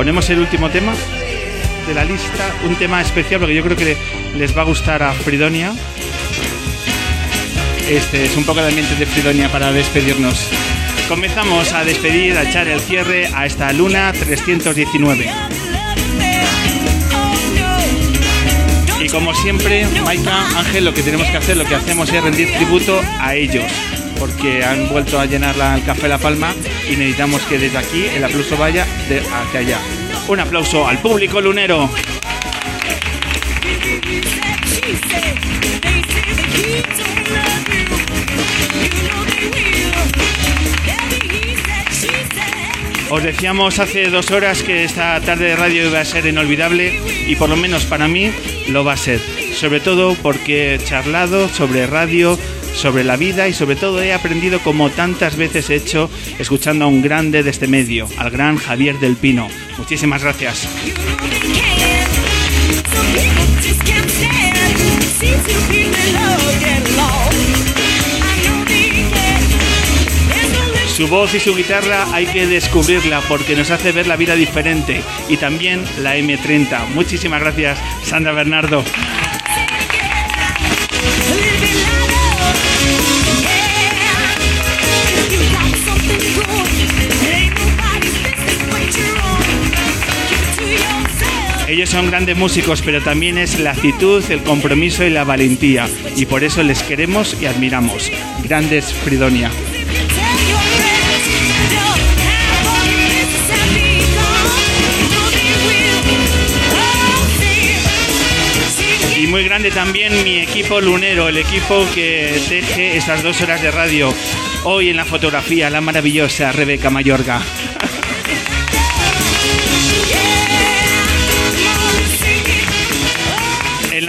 Ponemos 0.00 0.30
el 0.30 0.38
último 0.38 0.70
tema 0.70 0.94
de 1.86 1.92
la 1.92 2.04
lista, 2.06 2.54
un 2.66 2.74
tema 2.76 3.02
especial 3.02 3.38
porque 3.38 3.54
yo 3.54 3.62
creo 3.62 3.76
que 3.76 3.98
les 4.34 4.56
va 4.56 4.62
a 4.62 4.64
gustar 4.64 5.02
a 5.02 5.12
Fridonia. 5.12 5.74
Este 7.86 8.24
es 8.24 8.34
un 8.34 8.44
poco 8.44 8.62
de 8.62 8.68
ambiente 8.68 8.94
de 8.94 9.04
Fridonia 9.04 9.52
para 9.52 9.70
despedirnos. 9.72 10.48
Comenzamos 11.06 11.74
a 11.74 11.84
despedir, 11.84 12.34
a 12.38 12.44
echar 12.48 12.66
el 12.66 12.80
cierre 12.80 13.26
a 13.34 13.44
esta 13.44 13.70
luna 13.74 14.10
319. 14.18 15.30
Y 19.04 19.08
como 19.10 19.34
siempre, 19.34 19.86
Maika, 20.02 20.46
Ángel, 20.60 20.86
lo 20.86 20.94
que 20.94 21.02
tenemos 21.02 21.26
que 21.26 21.36
hacer, 21.36 21.58
lo 21.58 21.66
que 21.66 21.74
hacemos 21.74 22.10
es 22.10 22.24
rendir 22.24 22.50
tributo 22.54 22.98
a 23.20 23.34
ellos, 23.34 23.70
porque 24.18 24.64
han 24.64 24.88
vuelto 24.88 25.20
a 25.20 25.26
llenar 25.26 25.56
la- 25.58 25.74
el 25.76 25.84
café 25.84 26.08
La 26.08 26.16
Palma 26.16 26.54
y 26.90 26.96
necesitamos 26.96 27.42
que 27.42 27.58
desde 27.58 27.78
aquí 27.78 28.04
el 28.06 28.24
aplauso 28.24 28.56
vaya 28.56 28.84
de 29.08 29.20
hacia 29.20 29.60
allá. 29.60 29.78
Un 30.28 30.40
aplauso 30.40 30.86
al 30.86 30.98
público 30.98 31.40
lunero. 31.40 31.88
Os 43.10 43.22
decíamos 43.24 43.78
hace 43.80 44.08
dos 44.08 44.30
horas 44.30 44.62
que 44.62 44.84
esta 44.84 45.20
tarde 45.20 45.46
de 45.46 45.56
radio 45.56 45.88
iba 45.88 46.00
a 46.00 46.04
ser 46.04 46.26
inolvidable 46.26 46.92
y 47.26 47.34
por 47.36 47.48
lo 47.48 47.56
menos 47.56 47.84
para 47.84 48.06
mí 48.06 48.30
lo 48.68 48.84
va 48.84 48.92
a 48.92 48.96
ser. 48.96 49.20
Sobre 49.54 49.80
todo 49.80 50.14
porque 50.22 50.74
he 50.74 50.78
charlado 50.78 51.48
sobre 51.48 51.86
radio, 51.88 52.38
sobre 52.74 53.04
la 53.04 53.16
vida 53.16 53.48
y 53.48 53.52
sobre 53.52 53.76
todo 53.76 54.02
he 54.02 54.12
aprendido 54.12 54.60
como 54.60 54.90
tantas 54.90 55.36
veces 55.36 55.70
he 55.70 55.76
hecho 55.76 56.10
escuchando 56.38 56.84
a 56.84 56.88
un 56.88 57.02
grande 57.02 57.42
de 57.42 57.50
este 57.50 57.68
medio, 57.68 58.08
al 58.18 58.30
gran 58.30 58.56
Javier 58.56 58.98
del 58.98 59.16
Pino. 59.16 59.48
Muchísimas 59.78 60.22
gracias. 60.22 60.68
Su 71.00 71.08
voz 71.08 71.34
y 71.34 71.40
su 71.40 71.56
guitarra 71.56 72.06
hay 72.12 72.26
que 72.26 72.46
descubrirla 72.46 73.22
porque 73.22 73.56
nos 73.56 73.70
hace 73.70 73.90
ver 73.90 74.06
la 74.06 74.16
vida 74.16 74.34
diferente 74.34 75.00
y 75.30 75.38
también 75.38 75.82
la 76.02 76.18
M30. 76.18 76.88
Muchísimas 76.88 77.40
gracias, 77.40 77.78
Sandra 78.04 78.32
Bernardo. 78.32 78.84
Ellos 91.70 91.90
son 91.90 92.08
grandes 92.08 92.36
músicos, 92.36 92.82
pero 92.82 93.00
también 93.00 93.38
es 93.38 93.60
la 93.60 93.70
actitud, 93.70 94.28
el 94.28 94.42
compromiso 94.42 95.04
y 95.04 95.10
la 95.10 95.22
valentía. 95.22 95.88
Y 96.16 96.26
por 96.26 96.42
eso 96.42 96.64
les 96.64 96.82
queremos 96.82 97.40
y 97.40 97.46
admiramos. 97.46 98.10
Grandes 98.42 98.92
Fridonia. 98.92 99.52
Y 109.16 109.28
muy 109.28 109.44
grande 109.44 109.70
también 109.70 110.24
mi 110.24 110.40
equipo 110.40 110.80
lunero, 110.80 111.28
el 111.28 111.38
equipo 111.38 111.86
que 111.94 112.36
teje 112.48 112.96
estas 112.96 113.22
dos 113.22 113.40
horas 113.42 113.62
de 113.62 113.70
radio. 113.70 114.12
Hoy 114.64 114.88
en 114.88 114.96
la 114.96 115.04
fotografía, 115.04 115.70
la 115.70 115.80
maravillosa 115.80 116.50
Rebeca 116.50 116.90
Mayorga. 116.90 117.40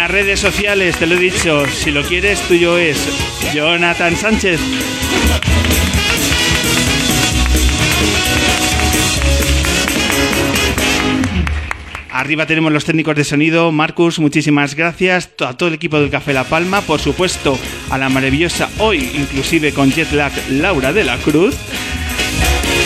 Las 0.02 0.10
redes 0.10 0.40
sociales, 0.40 0.98
te 0.98 1.06
lo 1.06 1.14
he 1.14 1.20
dicho, 1.20 1.64
si 1.68 1.92
lo 1.92 2.02
quieres, 2.02 2.40
tuyo 2.48 2.76
es 2.76 2.98
Jonathan 3.54 4.16
Sánchez. 4.16 4.60
Arriba 12.10 12.48
tenemos 12.48 12.72
los 12.72 12.84
técnicos 12.84 13.16
de 13.16 13.24
sonido. 13.24 13.72
Marcus, 13.72 14.18
muchísimas 14.18 14.74
gracias. 14.74 15.30
A 15.46 15.56
todo 15.56 15.70
el 15.70 15.76
equipo 15.76 16.00
del 16.00 16.10
Café 16.10 16.34
La 16.34 16.46
Palma. 16.46 16.82
Por 16.82 17.00
supuesto, 17.00 17.60
a 17.92 18.00
la 18.00 18.10
maravillosa, 18.10 18.72
hoy 18.80 19.08
inclusive 19.14 19.72
con 19.72 19.92
jet 19.92 20.12
lag, 20.14 20.32
Laura 20.50 20.94
de 20.94 21.04
la 21.04 21.18
Cruz. 21.18 21.56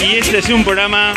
Y 0.03 0.17
este 0.17 0.39
es 0.39 0.49
un 0.49 0.65
programa 0.65 1.13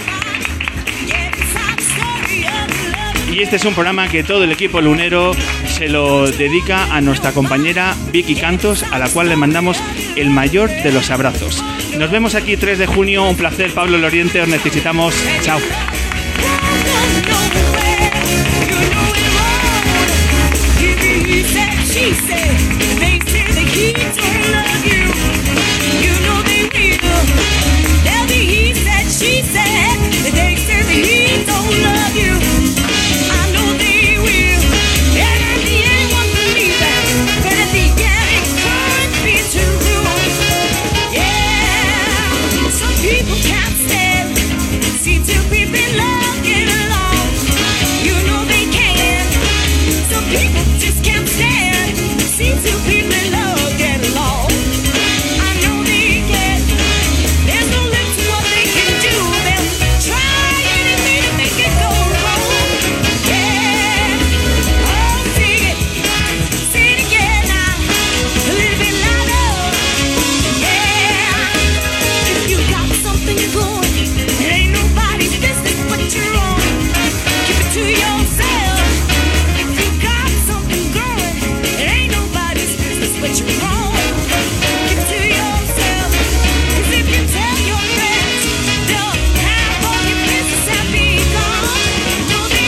y 3.32 3.42
este 3.42 3.56
es 3.56 3.64
un 3.64 3.74
programa 3.74 4.08
que 4.08 4.24
todo 4.24 4.44
el 4.44 4.52
equipo 4.52 4.80
lunero 4.80 5.32
se 5.78 5.88
lo 5.88 6.28
dedica 6.28 6.92
a 6.92 7.00
nuestra 7.00 7.30
compañera 7.30 7.94
Vicky 8.10 8.34
Cantos, 8.34 8.82
a 8.82 8.98
la 8.98 9.08
cual 9.08 9.28
le 9.28 9.36
mandamos 9.36 9.80
el 10.16 10.28
mayor 10.28 10.70
de 10.70 10.90
los 10.90 11.08
abrazos. 11.10 11.62
Nos 11.96 12.10
vemos 12.10 12.34
aquí 12.34 12.56
3 12.56 12.80
de 12.80 12.86
junio, 12.86 13.28
un 13.28 13.36
placer, 13.36 13.72
Pablo 13.72 13.96
Loriente, 13.96 14.40
os 14.40 14.48
necesitamos. 14.48 15.14
Chao. 15.42 15.60
she 29.10 29.42
said 29.42 30.22
they. 30.24 30.48